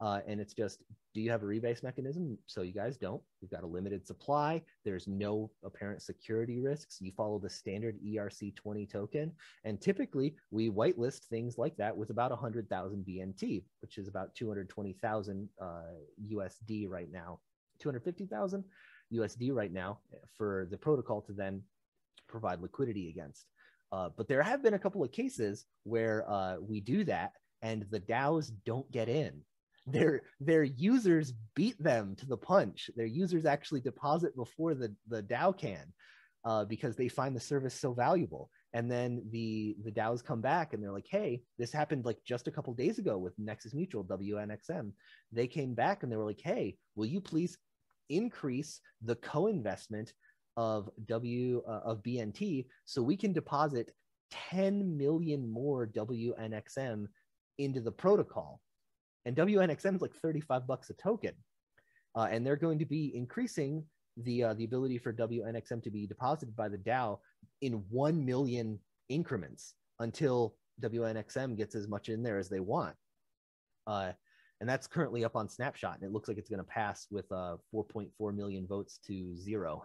Uh, 0.00 0.20
and 0.26 0.40
it's 0.40 0.54
just, 0.54 0.82
do 1.14 1.20
you 1.20 1.30
have 1.30 1.42
a 1.42 1.46
rebase 1.46 1.82
mechanism? 1.82 2.36
So 2.46 2.62
you 2.62 2.72
guys 2.72 2.96
don't. 2.96 3.22
You've 3.40 3.50
got 3.50 3.62
a 3.62 3.66
limited 3.66 4.06
supply. 4.06 4.62
There's 4.84 5.06
no 5.06 5.50
apparent 5.64 6.02
security 6.02 6.60
risks. 6.60 6.98
You 7.00 7.12
follow 7.16 7.38
the 7.38 7.48
standard 7.48 7.98
ERC20 8.04 8.90
token. 8.90 9.32
And 9.64 9.80
typically, 9.80 10.34
we 10.50 10.68
whitelist 10.68 11.24
things 11.24 11.58
like 11.58 11.76
that 11.76 11.96
with 11.96 12.10
about 12.10 12.30
100,000 12.30 13.04
BNT, 13.06 13.62
which 13.80 13.98
is 13.98 14.08
about 14.08 14.34
220,000 14.34 15.48
uh, 15.60 15.66
USD 16.32 16.88
right 16.88 17.10
now. 17.10 17.38
250,000 17.78 18.64
USD 19.12 19.52
right 19.52 19.72
now 19.72 19.98
for 20.36 20.66
the 20.70 20.76
protocol 20.76 21.20
to 21.22 21.32
then 21.32 21.62
provide 22.28 22.60
liquidity 22.60 23.10
against. 23.10 23.46
Uh, 23.92 24.08
but 24.16 24.26
there 24.26 24.42
have 24.42 24.62
been 24.62 24.74
a 24.74 24.78
couple 24.78 25.04
of 25.04 25.12
cases 25.12 25.66
where 25.84 26.28
uh, 26.28 26.56
we 26.60 26.80
do 26.80 27.04
that 27.04 27.32
and 27.62 27.86
the 27.90 28.00
DAOs 28.00 28.50
don't 28.64 28.90
get 28.90 29.08
in 29.08 29.40
their 29.86 30.22
their 30.40 30.64
users 30.64 31.32
beat 31.54 31.82
them 31.82 32.16
to 32.16 32.26
the 32.26 32.36
punch. 32.36 32.90
Their 32.96 33.06
users 33.06 33.44
actually 33.44 33.80
deposit 33.80 34.34
before 34.36 34.74
the 34.74 34.94
the 35.08 35.22
DAO 35.22 35.56
can 35.56 35.92
uh, 36.44 36.64
because 36.64 36.96
they 36.96 37.08
find 37.08 37.34
the 37.34 37.40
service 37.40 37.74
so 37.74 37.92
valuable. 37.92 38.50
And 38.72 38.90
then 38.90 39.22
the 39.30 39.76
the 39.84 39.92
DAOs 39.92 40.24
come 40.24 40.40
back 40.40 40.72
and 40.72 40.82
they're 40.82 40.92
like, 40.92 41.06
"Hey, 41.08 41.42
this 41.58 41.72
happened 41.72 42.04
like 42.04 42.18
just 42.24 42.48
a 42.48 42.50
couple 42.50 42.74
days 42.74 42.98
ago 42.98 43.18
with 43.18 43.38
Nexus 43.38 43.74
Mutual 43.74 44.04
WNXM." 44.04 44.92
They 45.32 45.46
came 45.46 45.74
back 45.74 46.02
and 46.02 46.10
they 46.10 46.16
were 46.16 46.24
like, 46.24 46.40
"Hey, 46.40 46.76
will 46.96 47.06
you 47.06 47.20
please 47.20 47.56
increase 48.08 48.80
the 49.02 49.16
co-investment 49.16 50.12
of 50.56 50.90
W 51.06 51.62
uh, 51.68 51.80
of 51.84 52.02
BNT 52.02 52.66
so 52.84 53.02
we 53.02 53.16
can 53.16 53.32
deposit 53.32 53.90
10 54.30 54.96
million 54.96 55.48
more 55.48 55.86
WNXM 55.86 57.06
into 57.58 57.80
the 57.80 57.92
protocol?" 57.92 58.60
And 59.24 59.36
WNXM 59.36 59.96
is 59.96 60.02
like 60.02 60.14
35 60.14 60.66
bucks 60.66 60.90
a 60.90 60.94
token. 60.94 61.32
Uh, 62.16 62.28
and 62.30 62.46
they're 62.46 62.56
going 62.56 62.78
to 62.78 62.84
be 62.84 63.12
increasing 63.14 63.84
the 64.16 64.44
uh, 64.44 64.54
the 64.54 64.64
ability 64.64 64.98
for 64.98 65.12
WNXM 65.12 65.82
to 65.82 65.90
be 65.90 66.06
deposited 66.06 66.54
by 66.54 66.68
the 66.68 66.78
DAO 66.78 67.18
in 67.62 67.84
1 67.90 68.24
million 68.24 68.78
increments 69.08 69.74
until 69.98 70.54
WNXM 70.80 71.56
gets 71.56 71.74
as 71.74 71.88
much 71.88 72.08
in 72.08 72.22
there 72.22 72.38
as 72.38 72.48
they 72.48 72.60
want. 72.60 72.94
Uh, 73.86 74.12
and 74.60 74.68
that's 74.68 74.86
currently 74.86 75.24
up 75.24 75.34
on 75.34 75.48
Snapshot, 75.48 75.96
and 75.96 76.04
it 76.04 76.12
looks 76.12 76.28
like 76.28 76.38
it's 76.38 76.48
going 76.48 76.60
to 76.60 76.64
pass 76.64 77.06
with 77.10 77.30
uh, 77.32 77.56
4.4 77.74 78.34
million 78.34 78.66
votes 78.66 78.98
to 79.06 79.36
zero 79.36 79.82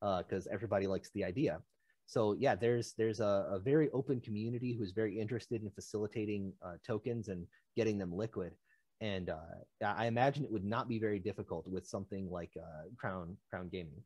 because 0.00 0.46
uh, 0.50 0.50
everybody 0.52 0.86
likes 0.86 1.10
the 1.14 1.24
idea. 1.24 1.60
So 2.06 2.36
yeah, 2.38 2.54
there's 2.54 2.94
there's 2.96 3.18
a, 3.18 3.48
a, 3.50 3.58
very 3.58 3.90
open 3.90 4.20
community 4.20 4.72
who's 4.72 4.92
very 4.92 5.18
interested 5.18 5.62
in 5.62 5.70
facilitating 5.70 6.52
uh, 6.64 6.74
tokens 6.86 7.26
and 7.26 7.46
getting 7.76 7.98
them 7.98 8.14
liquid 8.14 8.52
and 9.00 9.30
uh, 9.30 9.84
I 9.84 10.06
imagine 10.06 10.44
it 10.44 10.50
would 10.50 10.64
not 10.64 10.88
be 10.88 10.98
very 10.98 11.18
difficult 11.18 11.68
with 11.68 11.86
something 11.86 12.30
like 12.30 12.50
uh, 12.56 12.88
Crown 12.96 13.36
Crown 13.50 13.68
Gaming. 13.68 14.02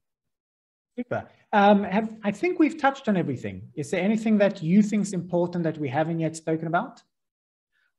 Super. 0.97 1.29
Um, 1.53 1.85
have, 1.85 2.17
I 2.25 2.33
think 2.33 2.59
we've 2.59 2.79
touched 2.79 3.09
on 3.09 3.17
everything. 3.17 3.63
Is 3.75 3.91
there 3.91 4.03
anything 4.03 4.39
that 4.39 4.63
you 4.63 4.83
think 4.83 5.05
is 5.05 5.13
important 5.13 5.65
that 5.65 5.79
we 5.79 5.89
haven't 5.89 6.19
yet 6.19 6.37
spoken 6.37 6.67
about? 6.67 7.03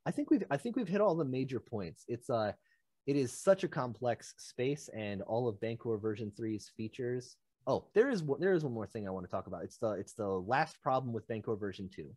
I 0.06 0.12
think 0.12 0.30
we've 0.30 0.44
I 0.52 0.58
think 0.58 0.76
we've 0.76 0.88
hit 0.88 1.02
all 1.02 1.16
the 1.16 1.26
major 1.26 1.60
points. 1.60 2.06
It's 2.08 2.30
uh 2.30 2.54
it 3.08 3.16
is 3.16 3.32
such 3.32 3.64
a 3.64 3.68
complex 3.68 4.36
space, 4.38 4.90
and 4.96 5.22
all 5.24 5.48
of 5.48 5.60
Bancor 5.60 6.00
version 6.00 6.32
3's 6.40 6.70
features. 6.78 7.36
Oh, 7.68 7.86
there 7.94 8.10
is 8.10 8.24
there 8.40 8.54
is 8.54 8.64
one 8.64 8.74
more 8.74 8.88
thing 8.88 9.08
I 9.08 9.12
want 9.12 9.26
to 9.26 9.32
talk 9.32 9.48
about. 9.48 9.64
It's 9.64 9.78
the 9.78 9.92
it's 9.92 10.14
the 10.14 10.28
last 10.28 10.82
problem 10.82 11.14
with 11.14 11.28
Bancor 11.28 11.60
version 11.60 11.90
2, 11.94 12.10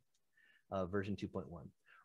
uh, 0.73 0.87
version 0.87 1.17
2.1. 1.17 1.45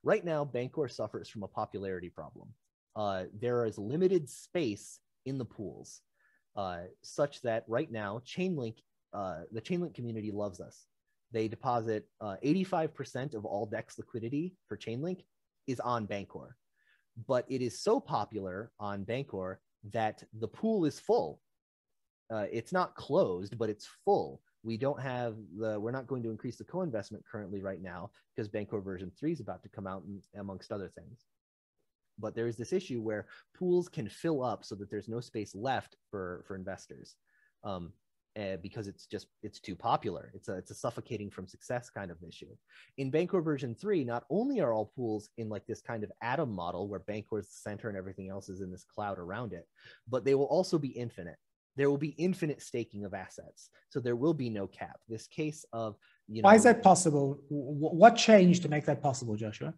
Right 0.04 0.24
now, 0.24 0.46
Bancor 0.46 0.90
suffers 0.90 1.30
from 1.30 1.44
a 1.44 1.48
popularity 1.48 2.10
problem. 2.10 2.50
Uh, 2.96 3.26
there 3.40 3.66
is 3.66 3.78
limited 3.78 4.30
space 4.30 5.00
in 5.26 5.38
the 5.38 5.46
pools, 5.46 6.02
uh, 6.56 6.82
such 7.04 7.42
that 7.42 7.64
right 7.68 7.92
now, 7.92 8.22
Chainlink, 8.26 8.78
uh, 9.14 9.42
the 9.52 9.62
Chainlink 9.62 9.94
community 9.94 10.32
loves 10.32 10.60
us. 10.62 10.86
They 11.32 11.48
deposit 11.48 12.08
85% 12.22 13.36
uh, 13.36 13.38
of 13.38 13.46
all 13.46 13.66
DEX 13.66 13.98
liquidity 13.98 14.56
for 14.68 14.78
Chainlink 14.78 15.26
is 15.68 15.80
on 15.80 16.08
Bancor. 16.08 16.56
But 17.28 17.46
it 17.50 17.62
is 17.62 17.80
so 17.80 18.00
popular 18.00 18.72
on 18.80 19.04
Bancor 19.04 19.58
that 19.92 20.24
the 20.40 20.48
pool 20.48 20.86
is 20.86 21.00
full. 21.00 21.42
Uh, 22.32 22.46
it's 22.52 22.72
not 22.72 22.96
closed, 22.96 23.58
but 23.58 23.70
it's 23.70 23.88
full 24.06 24.42
we 24.64 24.78
don't 24.78 25.00
have 25.00 25.36
the 25.58 25.80
we're 25.80 25.92
not 25.92 26.08
going 26.08 26.24
to 26.24 26.32
increase 26.32 26.58
the 26.58 26.64
co-investment 26.64 27.24
currently 27.30 27.62
right 27.62 27.82
now 27.82 28.12
because 28.36 28.50
Bancor 28.50 28.84
version 28.84 29.12
3 29.18 29.32
is 29.32 29.40
about 29.40 29.64
to 29.64 29.70
come 29.70 29.88
out 29.88 30.04
amongst 30.38 30.72
other 30.72 30.90
things. 30.90 31.26
But 32.18 32.36
there 32.36 32.48
is 32.48 32.58
this 32.58 32.74
issue 32.74 33.02
where 33.02 33.28
pools 33.58 33.88
can 33.88 34.10
fill 34.10 34.44
up 34.44 34.66
so 34.66 34.76
that 34.76 34.90
there's 34.90 35.08
no 35.08 35.22
space 35.22 35.56
left 35.56 35.96
for 36.12 36.44
for 36.48 36.56
investors 36.56 37.16
um, 37.64 37.94
uh, 38.38 38.58
because 38.62 38.88
it's 38.88 39.06
just 39.06 39.28
it's 39.44 39.62
too 39.62 39.76
popular. 39.76 40.32
It's 40.34 40.50
a 40.50 40.58
it's 40.58 40.72
a 40.72 40.76
suffocating 40.76 41.30
from 41.30 41.48
success 41.48 41.90
kind 41.90 42.12
of 42.12 42.18
issue. 42.22 42.54
In 42.98 43.12
Bancor 43.12 43.42
version 43.42 43.74
3 43.74 44.04
not 44.04 44.26
only 44.30 44.60
are 44.60 44.74
all 44.74 44.92
pools 44.94 45.30
in 45.38 45.48
like 45.48 45.66
this 45.68 45.82
kind 45.82 46.04
of 46.04 46.12
atom 46.22 46.54
model 46.54 46.90
where 46.90 47.00
Bancor 47.00 47.40
is 47.40 47.48
the 47.48 47.70
center 47.70 47.88
and 47.88 47.98
everything 47.98 48.30
else 48.30 48.50
is 48.50 48.60
in 48.60 48.72
this 48.72 48.84
cloud 48.84 49.20
around 49.20 49.54
it 49.54 49.66
but 50.10 50.26
they 50.26 50.36
will 50.36 50.46
also 50.46 50.78
be 50.78 50.90
infinite 50.90 51.38
there 51.76 51.90
will 51.90 51.98
be 51.98 52.10
infinite 52.18 52.62
staking 52.62 53.06
of 53.06 53.14
assets. 53.14 53.70
So 53.90 54.00
there 54.00 54.16
will 54.16 54.34
be 54.34 54.50
no 54.50 54.68
cap. 54.68 55.00
This 55.08 55.28
case 55.28 55.66
of, 55.74 55.96
you 56.28 56.42
know. 56.42 56.48
Why 56.48 56.56
is 56.56 56.64
that 56.64 56.84
possible? 56.84 57.40
What 57.50 58.16
changed 58.16 58.64
to 58.64 58.70
make 58.70 58.86
that 58.86 59.02
possible, 59.02 59.36
Joshua? 59.36 59.74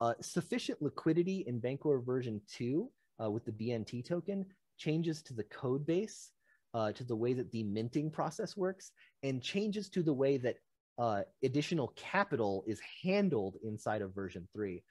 Uh, 0.00 0.14
sufficient 0.20 0.80
liquidity 0.80 1.44
in 1.46 1.60
Bancor 1.60 2.04
version 2.04 2.40
2 2.52 2.90
uh, 3.22 3.30
with 3.30 3.44
the 3.44 3.52
BNT 3.52 4.04
token 4.04 4.46
changes 4.76 5.22
to 5.22 5.34
the 5.34 5.42
code 5.44 5.84
base, 5.86 6.30
uh, 6.74 6.92
to 6.92 7.04
the 7.04 7.16
way 7.16 7.32
that 7.32 7.50
the 7.50 7.64
minting 7.64 8.10
process 8.10 8.56
works, 8.56 8.92
and 9.22 9.42
changes 9.42 9.88
to 9.90 10.02
the 10.02 10.12
way 10.12 10.36
that 10.36 10.56
uh, 10.98 11.22
additional 11.44 11.92
capital 11.96 12.64
is 12.66 12.80
handled 13.02 13.56
inside 13.64 14.02
of 14.02 14.14
version 14.14 14.48
3 14.52 14.82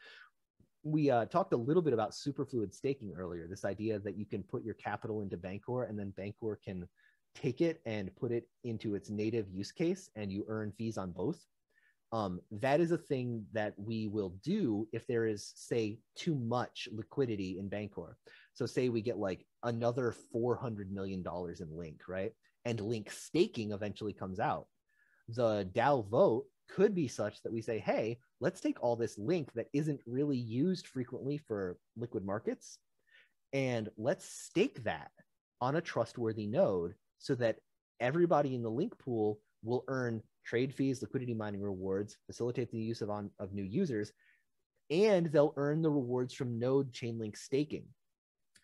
we 0.88 1.10
uh, 1.10 1.26
talked 1.26 1.54
a 1.54 1.58
little 1.58 1.82
bit 1.82 1.94
about 1.94 2.12
superfluid 2.12 2.74
staking 2.74 3.14
earlier. 3.18 3.48
This 3.48 3.66
idea 3.66 4.00
that 4.00 4.18
you 4.18 4.26
can 4.26 4.44
put 4.44 4.64
your 4.64 4.76
capital 4.76 5.22
into 5.22 5.38
Bancor 5.38 5.90
and 5.90 6.00
then 6.00 6.14
Bancor 6.18 6.58
can 6.64 6.88
take 7.36 7.62
it 7.62 7.82
and 7.86 8.16
put 8.16 8.32
it 8.32 8.48
into 8.64 8.96
its 8.96 9.10
native 9.10 9.48
use 9.52 9.72
case, 9.72 10.10
and 10.16 10.32
you 10.32 10.46
earn 10.48 10.72
fees 10.72 10.98
on 10.98 11.12
both. 11.12 11.46
Um, 12.14 12.40
that 12.52 12.80
is 12.80 12.92
a 12.92 12.98
thing 12.98 13.46
that 13.52 13.74
we 13.78 14.08
will 14.08 14.34
do 14.42 14.88
if 14.94 15.06
there 15.08 15.26
is, 15.26 15.52
say, 15.56 16.00
too 16.16 16.36
much 16.36 16.88
liquidity 16.92 17.60
in 17.60 17.70
Bancor. 17.70 18.16
So, 18.54 18.66
say 18.66 18.90
we 18.90 19.02
get 19.02 19.18
like 19.18 19.46
another 19.64 20.16
$400 20.34 20.90
million 20.90 21.24
in 21.60 21.78
Link, 21.78 22.02
right? 22.08 22.32
And 22.64 22.80
Link 22.80 23.12
staking 23.12 23.72
eventually 23.74 24.14
comes 24.14 24.40
out. 24.40 24.68
The 25.28 25.70
DAO 25.74 26.08
vote 26.08 26.46
could 26.70 26.94
be 26.94 27.08
such 27.08 27.42
that 27.44 27.54
we 27.54 27.62
say, 27.62 27.80
hey, 27.80 28.20
let's 28.40 28.62
take 28.62 28.82
all 28.82 28.96
this 28.96 29.18
link 29.18 29.52
that 29.54 29.68
isn't 29.74 30.02
really 30.06 30.38
used 30.38 30.88
frequently 30.88 31.38
for 31.38 31.78
liquid 31.96 32.26
markets 32.26 32.80
and 33.54 33.90
let's 33.98 34.26
stake 34.26 34.84
that 34.84 35.12
on 35.62 35.76
a 35.76 35.82
trustworthy 35.82 36.48
node 36.48 36.94
so 37.20 37.36
that 37.36 37.58
everybody 38.00 38.56
in 38.56 38.62
the 38.62 38.70
link 38.70 38.98
pool 39.00 39.40
will 39.64 39.84
earn 39.88 40.22
trade 40.46 40.74
fees, 40.74 41.02
liquidity 41.02 41.34
mining 41.34 41.62
rewards, 41.62 42.18
facilitate 42.26 42.72
the 42.72 42.78
use 42.78 43.02
of, 43.02 43.10
on, 43.10 43.32
of 43.40 43.54
new 43.54 43.64
users, 43.64 44.12
and 44.90 45.28
they'll 45.28 45.54
earn 45.58 45.82
the 45.82 45.90
rewards 45.90 46.34
from 46.34 46.60
node 46.60 46.92
chainlink 46.94 47.38
staking. 47.38 47.86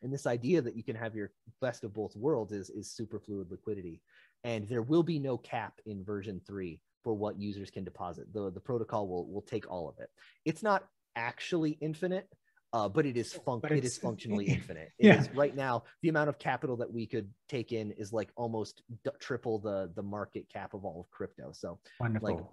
And 0.01 0.13
this 0.13 0.27
idea 0.27 0.61
that 0.61 0.75
you 0.75 0.83
can 0.83 0.95
have 0.95 1.15
your 1.15 1.31
best 1.61 1.83
of 1.83 1.93
both 1.93 2.15
worlds 2.15 2.51
is, 2.51 2.69
is 2.69 2.91
super 2.91 3.19
fluid 3.19 3.49
liquidity. 3.49 4.01
And 4.43 4.67
there 4.67 4.81
will 4.81 5.03
be 5.03 5.19
no 5.19 5.37
cap 5.37 5.79
in 5.85 6.03
version 6.03 6.41
three 6.45 6.81
for 7.03 7.13
what 7.13 7.39
users 7.39 7.69
can 7.69 7.83
deposit. 7.83 8.33
The, 8.33 8.51
the 8.51 8.59
protocol 8.59 9.07
will, 9.07 9.27
will 9.27 9.41
take 9.41 9.69
all 9.69 9.89
of 9.89 9.95
it. 9.99 10.09
It's 10.45 10.63
not 10.63 10.85
actually 11.15 11.77
infinite, 11.81 12.27
uh, 12.71 12.89
but 12.89 13.05
it 13.05 13.17
is 13.17 13.33
fun- 13.33 13.61
it 13.69 13.83
is 13.83 13.97
functionally 13.97 14.45
infinite. 14.47 14.89
It 14.97 15.07
yeah. 15.07 15.25
Right 15.35 15.55
now, 15.55 15.83
the 16.01 16.09
amount 16.09 16.29
of 16.29 16.39
capital 16.39 16.77
that 16.77 16.91
we 16.91 17.05
could 17.05 17.29
take 17.49 17.71
in 17.71 17.91
is 17.91 18.11
like 18.13 18.31
almost 18.35 18.81
d- 19.03 19.11
triple 19.19 19.59
the 19.59 19.91
the 19.95 20.03
market 20.03 20.47
cap 20.51 20.73
of 20.73 20.85
all 20.85 21.01
of 21.01 21.11
crypto. 21.11 21.51
So 21.53 21.79
wonderful. 21.99 22.29
Like, 22.29 22.45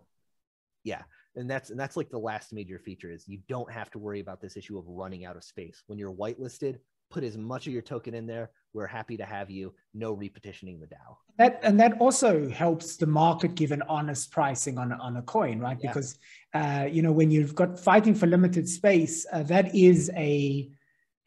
yeah, 0.84 1.02
and 1.36 1.48
that's 1.48 1.70
and 1.70 1.78
that's 1.78 1.96
like 1.96 2.10
the 2.10 2.18
last 2.18 2.52
major 2.52 2.78
feature 2.78 3.10
is 3.10 3.28
you 3.28 3.38
don't 3.48 3.70
have 3.70 3.90
to 3.92 3.98
worry 3.98 4.20
about 4.20 4.40
this 4.40 4.56
issue 4.56 4.78
of 4.78 4.84
running 4.86 5.24
out 5.24 5.36
of 5.36 5.44
space 5.44 5.82
when 5.86 5.98
you're 5.98 6.12
whitelisted 6.12 6.78
put 7.10 7.24
as 7.24 7.36
much 7.36 7.66
of 7.66 7.72
your 7.72 7.82
token 7.82 8.14
in 8.14 8.26
there. 8.26 8.50
We're 8.72 8.86
happy 8.86 9.16
to 9.16 9.24
have 9.24 9.50
you. 9.50 9.74
No 9.94 10.16
repetitioning 10.16 10.80
the 10.80 10.86
DAO. 10.86 11.16
That 11.38 11.60
and 11.62 11.78
that 11.80 12.00
also 12.00 12.48
helps 12.48 12.96
the 12.96 13.06
market 13.06 13.56
give 13.56 13.72
an 13.72 13.82
honest 13.88 14.30
pricing 14.30 14.78
on 14.78 14.92
on 14.92 15.16
a 15.16 15.22
coin, 15.22 15.58
right? 15.58 15.76
Yeah. 15.80 15.90
Because 15.90 16.18
uh, 16.54 16.86
you 16.90 17.02
know 17.02 17.12
when 17.12 17.30
you've 17.30 17.54
got 17.54 17.78
fighting 17.78 18.14
for 18.14 18.26
limited 18.26 18.68
space, 18.68 19.26
uh, 19.32 19.42
that 19.44 19.74
is 19.74 20.10
a 20.16 20.70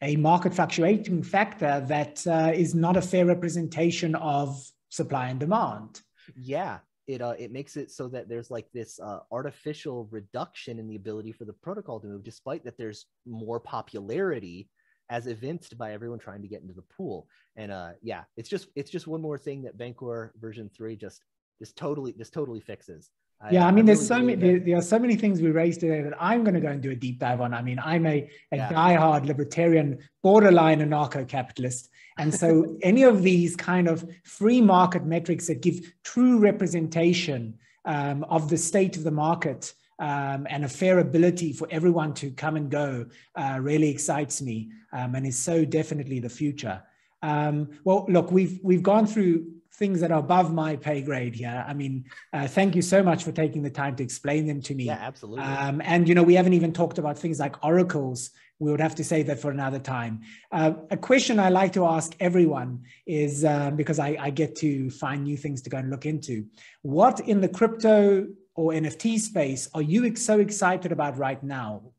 a 0.00 0.16
market 0.16 0.54
fluctuating 0.54 1.22
factor 1.22 1.84
that 1.88 2.26
uh, 2.26 2.52
is 2.54 2.74
not 2.74 2.96
a 2.96 3.02
fair 3.02 3.26
representation 3.26 4.14
of 4.14 4.58
supply 4.88 5.28
and 5.28 5.40
demand. 5.40 6.00
Yeah, 6.36 6.78
it 7.06 7.20
uh, 7.20 7.34
it 7.38 7.52
makes 7.52 7.76
it 7.76 7.90
so 7.90 8.08
that 8.08 8.28
there's 8.28 8.50
like 8.50 8.70
this 8.72 8.98
uh, 9.00 9.20
artificial 9.30 10.08
reduction 10.10 10.78
in 10.78 10.88
the 10.88 10.96
ability 10.96 11.32
for 11.32 11.44
the 11.44 11.52
protocol 11.52 12.00
to 12.00 12.06
move, 12.06 12.24
despite 12.24 12.64
that 12.64 12.78
there's 12.78 13.06
more 13.26 13.60
popularity 13.60 14.70
as 15.10 15.26
evinced 15.26 15.76
by 15.76 15.92
everyone 15.92 16.18
trying 16.18 16.42
to 16.42 16.48
get 16.48 16.62
into 16.62 16.74
the 16.74 16.82
pool. 16.82 17.28
And 17.56 17.70
uh, 17.70 17.90
yeah, 18.02 18.24
it's 18.36 18.48
just 18.48 18.68
it's 18.74 18.90
just 18.90 19.06
one 19.06 19.20
more 19.20 19.38
thing 19.38 19.62
that 19.62 19.78
Bancor 19.78 20.30
version 20.40 20.70
three 20.74 20.96
just 20.96 21.22
just 21.58 21.76
totally 21.76 22.12
just 22.12 22.32
totally 22.32 22.60
fixes. 22.60 23.10
Yeah, 23.50 23.66
I, 23.66 23.72
mean, 23.72 23.84
there's 23.84 24.06
so 24.06 24.20
many 24.20 24.36
there, 24.36 24.58
there, 24.58 24.78
are 24.78 24.82
so 24.82 24.98
many 24.98 25.16
things 25.16 25.42
we 25.42 25.50
raised 25.50 25.80
today 25.80 26.00
that 26.00 26.14
I'm 26.18 26.44
going 26.44 26.54
to 26.54 26.60
go 26.60 26.68
and 26.68 26.80
do 26.80 26.92
a 26.92 26.94
deep 26.94 27.18
dive 27.18 27.42
on. 27.42 27.52
I 27.52 27.60
mean, 27.60 27.78
I'm 27.78 28.06
a, 28.06 28.30
a 28.52 28.56
yeah. 28.56 28.72
diehard 28.72 29.26
libertarian, 29.26 29.98
borderline 30.22 30.80
anarcho-capitalist, 30.80 31.90
and 32.16 32.32
so 32.32 32.78
any 32.82 33.02
of 33.02 33.22
these 33.22 33.54
kind 33.54 33.86
of 33.86 34.08
free 34.24 34.62
market 34.62 35.04
metrics 35.04 35.48
that 35.48 35.60
give 35.60 35.92
true 36.04 36.38
representation 36.38 37.58
um, 37.84 38.24
of 38.24 38.48
the 38.48 38.56
state 38.56 38.96
of 38.96 39.04
the 39.04 39.10
market 39.10 39.74
um, 39.98 40.46
and 40.50 40.64
a 40.64 40.68
fair 40.68 40.98
ability 40.98 41.52
for 41.52 41.68
everyone 41.70 42.14
to 42.14 42.30
come 42.30 42.56
and 42.56 42.70
go 42.70 43.06
uh, 43.36 43.58
really 43.60 43.88
excites 43.88 44.42
me 44.42 44.70
um, 44.92 45.14
and 45.14 45.26
is 45.26 45.38
so 45.38 45.64
definitely 45.64 46.20
the 46.20 46.28
future. 46.28 46.82
Um, 47.22 47.70
well, 47.84 48.04
look, 48.08 48.30
we've 48.30 48.60
we've 48.62 48.82
gone 48.82 49.06
through 49.06 49.46
things 49.76 50.00
that 50.00 50.12
are 50.12 50.20
above 50.20 50.52
my 50.52 50.76
pay 50.76 51.02
grade 51.02 51.34
here. 51.34 51.64
I 51.66 51.74
mean, 51.74 52.04
uh, 52.32 52.46
thank 52.46 52.76
you 52.76 52.82
so 52.82 53.02
much 53.02 53.24
for 53.24 53.32
taking 53.32 53.62
the 53.62 53.70
time 53.70 53.96
to 53.96 54.02
explain 54.02 54.46
them 54.46 54.62
to 54.62 54.74
me. 54.74 54.84
Yeah, 54.84 54.98
absolutely. 55.00 55.44
Um, 55.44 55.80
and 55.84 56.08
you 56.08 56.14
know, 56.14 56.22
we 56.22 56.34
haven't 56.34 56.52
even 56.52 56.72
talked 56.72 56.98
about 56.98 57.18
things 57.18 57.40
like 57.40 57.64
oracles. 57.64 58.30
We 58.60 58.70
would 58.70 58.80
have 58.80 58.94
to 58.96 59.04
say 59.04 59.22
that 59.24 59.40
for 59.40 59.50
another 59.50 59.80
time. 59.80 60.20
Uh, 60.52 60.74
a 60.90 60.96
question 60.96 61.40
I 61.40 61.48
like 61.48 61.72
to 61.72 61.86
ask 61.86 62.14
everyone 62.20 62.84
is 63.04 63.44
um, 63.44 63.74
because 63.74 63.98
I, 63.98 64.16
I 64.20 64.30
get 64.30 64.54
to 64.56 64.90
find 64.90 65.24
new 65.24 65.36
things 65.36 65.60
to 65.62 65.70
go 65.70 65.78
and 65.78 65.90
look 65.90 66.06
into. 66.06 66.46
What 66.82 67.20
in 67.20 67.40
the 67.40 67.48
crypto 67.48 68.28
or 68.54 68.72
NFT 68.72 69.18
space 69.18 69.68
are 69.74 69.82
you 69.82 70.14
so 70.16 70.38
excited 70.38 70.92
about 70.92 71.18
right 71.18 71.42
now? 71.42 71.92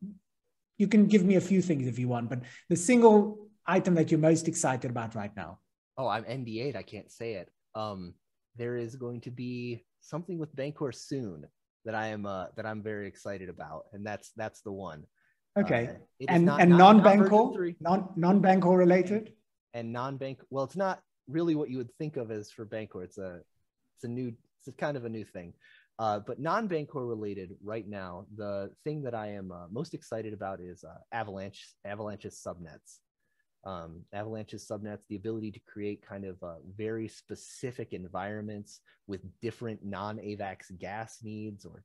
You 0.78 0.88
can 0.88 1.08
give 1.08 1.24
me 1.24 1.36
a 1.36 1.42
few 1.42 1.62
things 1.62 1.88
if 1.88 1.98
you 1.98 2.08
want, 2.08 2.30
but 2.30 2.40
the 2.70 2.76
single 2.76 3.48
item 3.66 3.96
that 3.96 4.12
you're 4.12 4.20
most 4.20 4.48
excited 4.48 4.92
about 4.92 5.16
right 5.16 5.36
now. 5.36 5.60
Oh, 5.98 6.08
I'm 6.08 6.24
NDA'd. 6.26 6.76
I 6.76 6.84
can't 6.84 7.12
say 7.12 7.34
it 7.34 7.50
um, 7.76 8.14
there 8.56 8.78
is 8.78 8.96
going 8.96 9.22
to 9.22 9.32
be 9.32 9.84
something 10.00 10.38
with 10.38 10.56
Bancor 10.56 10.94
soon 10.96 11.46
that 11.84 11.94
I 11.94 12.08
am 12.08 12.26
uh, 12.26 12.48
that 12.56 12.66
I'm 12.66 12.82
very 12.82 13.08
excited 13.08 13.50
about, 13.50 13.86
and 13.94 14.06
that's 14.06 14.32
that's 14.36 14.62
the 14.62 14.72
one. 14.72 15.06
Okay, 15.58 15.90
uh, 16.22 16.26
and 16.30 16.46
not, 16.46 16.62
and 16.62 16.72
non 16.72 17.02
Bancor, 17.02 17.76
non 17.80 18.10
non 18.16 18.42
Bancor 18.42 18.78
related, 18.78 19.34
and 19.74 19.92
non 19.92 20.18
bank. 20.18 20.42
Well, 20.50 20.64
it's 20.64 20.76
not 20.76 21.02
really 21.28 21.56
what 21.56 21.70
you 21.70 21.78
would 21.78 21.94
think 21.98 22.18
of 22.18 22.32
as 22.32 22.50
for 22.50 22.66
Bancor. 22.66 23.04
It's 23.04 23.18
a 23.18 23.42
it's 23.96 24.04
a 24.04 24.08
new 24.08 24.34
it's 24.66 24.76
kind 24.78 24.98
of 24.98 25.06
a 25.06 25.10
new 25.10 25.26
thing. 25.26 25.54
Uh, 25.98 26.20
but 26.20 26.40
non 26.40 26.68
Bancor 26.68 27.08
related 27.08 27.56
right 27.64 27.88
now, 27.88 28.26
the 28.36 28.70
thing 28.84 29.02
that 29.04 29.16
I 29.16 29.28
am 29.28 29.52
uh, 29.52 29.68
most 29.72 29.94
excited 29.94 30.34
about 30.34 30.60
is 30.60 30.84
uh, 30.84 30.98
Avalanche 31.14 31.70
Avalanche's 31.86 32.42
subnets 32.46 33.00
um, 33.66 34.02
Avalanche's 34.14 34.66
subnets, 34.66 35.08
the 35.10 35.16
ability 35.16 35.52
to 35.52 35.60
create 35.62 36.06
kind 36.06 36.24
of 36.24 36.42
uh, 36.44 36.56
very 36.78 37.08
specific 37.08 37.94
environments 37.94 38.80
with 39.08 39.22
different 39.42 39.84
non-AVAX 39.84 40.78
gas 40.78 41.18
needs, 41.24 41.66
or 41.66 41.84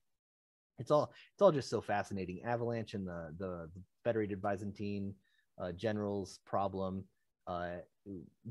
it's 0.78 0.90
all 0.90 1.12
it's 1.32 1.42
all 1.42 1.52
just 1.52 1.70
so 1.70 1.80
fascinating. 1.80 2.42
Avalanche 2.44 2.94
and 2.94 3.06
the 3.06 3.34
the, 3.38 3.70
the 3.74 3.82
Federated 4.04 4.42
Byzantine 4.42 5.14
uh, 5.60 5.72
generals 5.72 6.40
problem. 6.44 7.04
Uh, 7.46 7.78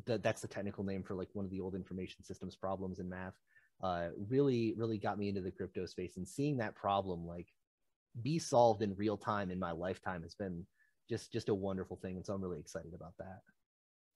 th- 0.05 0.21
that's 0.21 0.41
the 0.41 0.47
technical 0.47 0.83
name 0.83 1.03
for 1.03 1.13
like 1.13 1.29
one 1.33 1.45
of 1.45 1.51
the 1.51 1.61
old 1.61 1.75
information 1.75 2.23
systems 2.23 2.55
problems 2.55 2.99
in 2.99 3.07
math. 3.07 3.35
Uh, 3.81 4.09
really, 4.27 4.73
really 4.77 4.97
got 4.97 5.17
me 5.17 5.29
into 5.29 5.41
the 5.41 5.51
crypto 5.51 5.85
space, 5.85 6.17
and 6.17 6.27
seeing 6.27 6.57
that 6.57 6.75
problem 6.75 7.25
like 7.25 7.47
be 8.21 8.39
solved 8.39 8.81
in 8.81 8.95
real 8.95 9.17
time 9.17 9.51
in 9.51 9.59
my 9.59 9.71
lifetime 9.71 10.21
has 10.23 10.35
been 10.35 10.65
just 11.09 11.31
just 11.31 11.49
a 11.49 11.53
wonderful 11.53 11.97
thing. 11.97 12.17
And 12.17 12.25
so 12.25 12.33
I'm 12.33 12.41
really 12.41 12.59
excited 12.59 12.93
about 12.93 13.13
that. 13.19 13.39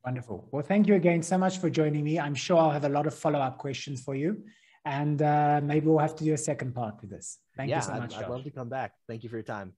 Wonderful. 0.05 0.49
Well, 0.51 0.63
thank 0.63 0.87
you 0.87 0.95
again 0.95 1.23
so 1.23 1.37
much 1.37 1.59
for 1.59 1.69
joining 1.69 2.03
me. 2.03 2.19
I'm 2.19 2.35
sure 2.35 2.57
I'll 2.57 2.71
have 2.71 2.83
a 2.83 2.89
lot 2.89 3.07
of 3.07 3.13
follow 3.13 3.39
up 3.39 3.57
questions 3.57 4.03
for 4.03 4.15
you. 4.15 4.43
And 4.85 5.21
uh, 5.21 5.61
maybe 5.63 5.87
we'll 5.87 5.99
have 5.99 6.15
to 6.17 6.25
do 6.25 6.33
a 6.33 6.37
second 6.37 6.75
part 6.75 6.99
to 6.99 7.07
this. 7.07 7.39
Thank 7.55 7.69
yeah, 7.69 7.77
you 7.77 7.83
so 7.83 7.93
much. 7.93 8.15
I'd, 8.15 8.23
I'd 8.23 8.29
love 8.29 8.43
to 8.43 8.51
come 8.51 8.67
back. 8.67 8.91
Thank 9.07 9.23
you 9.23 9.29
for 9.29 9.37
your 9.37 9.43
time. 9.43 9.73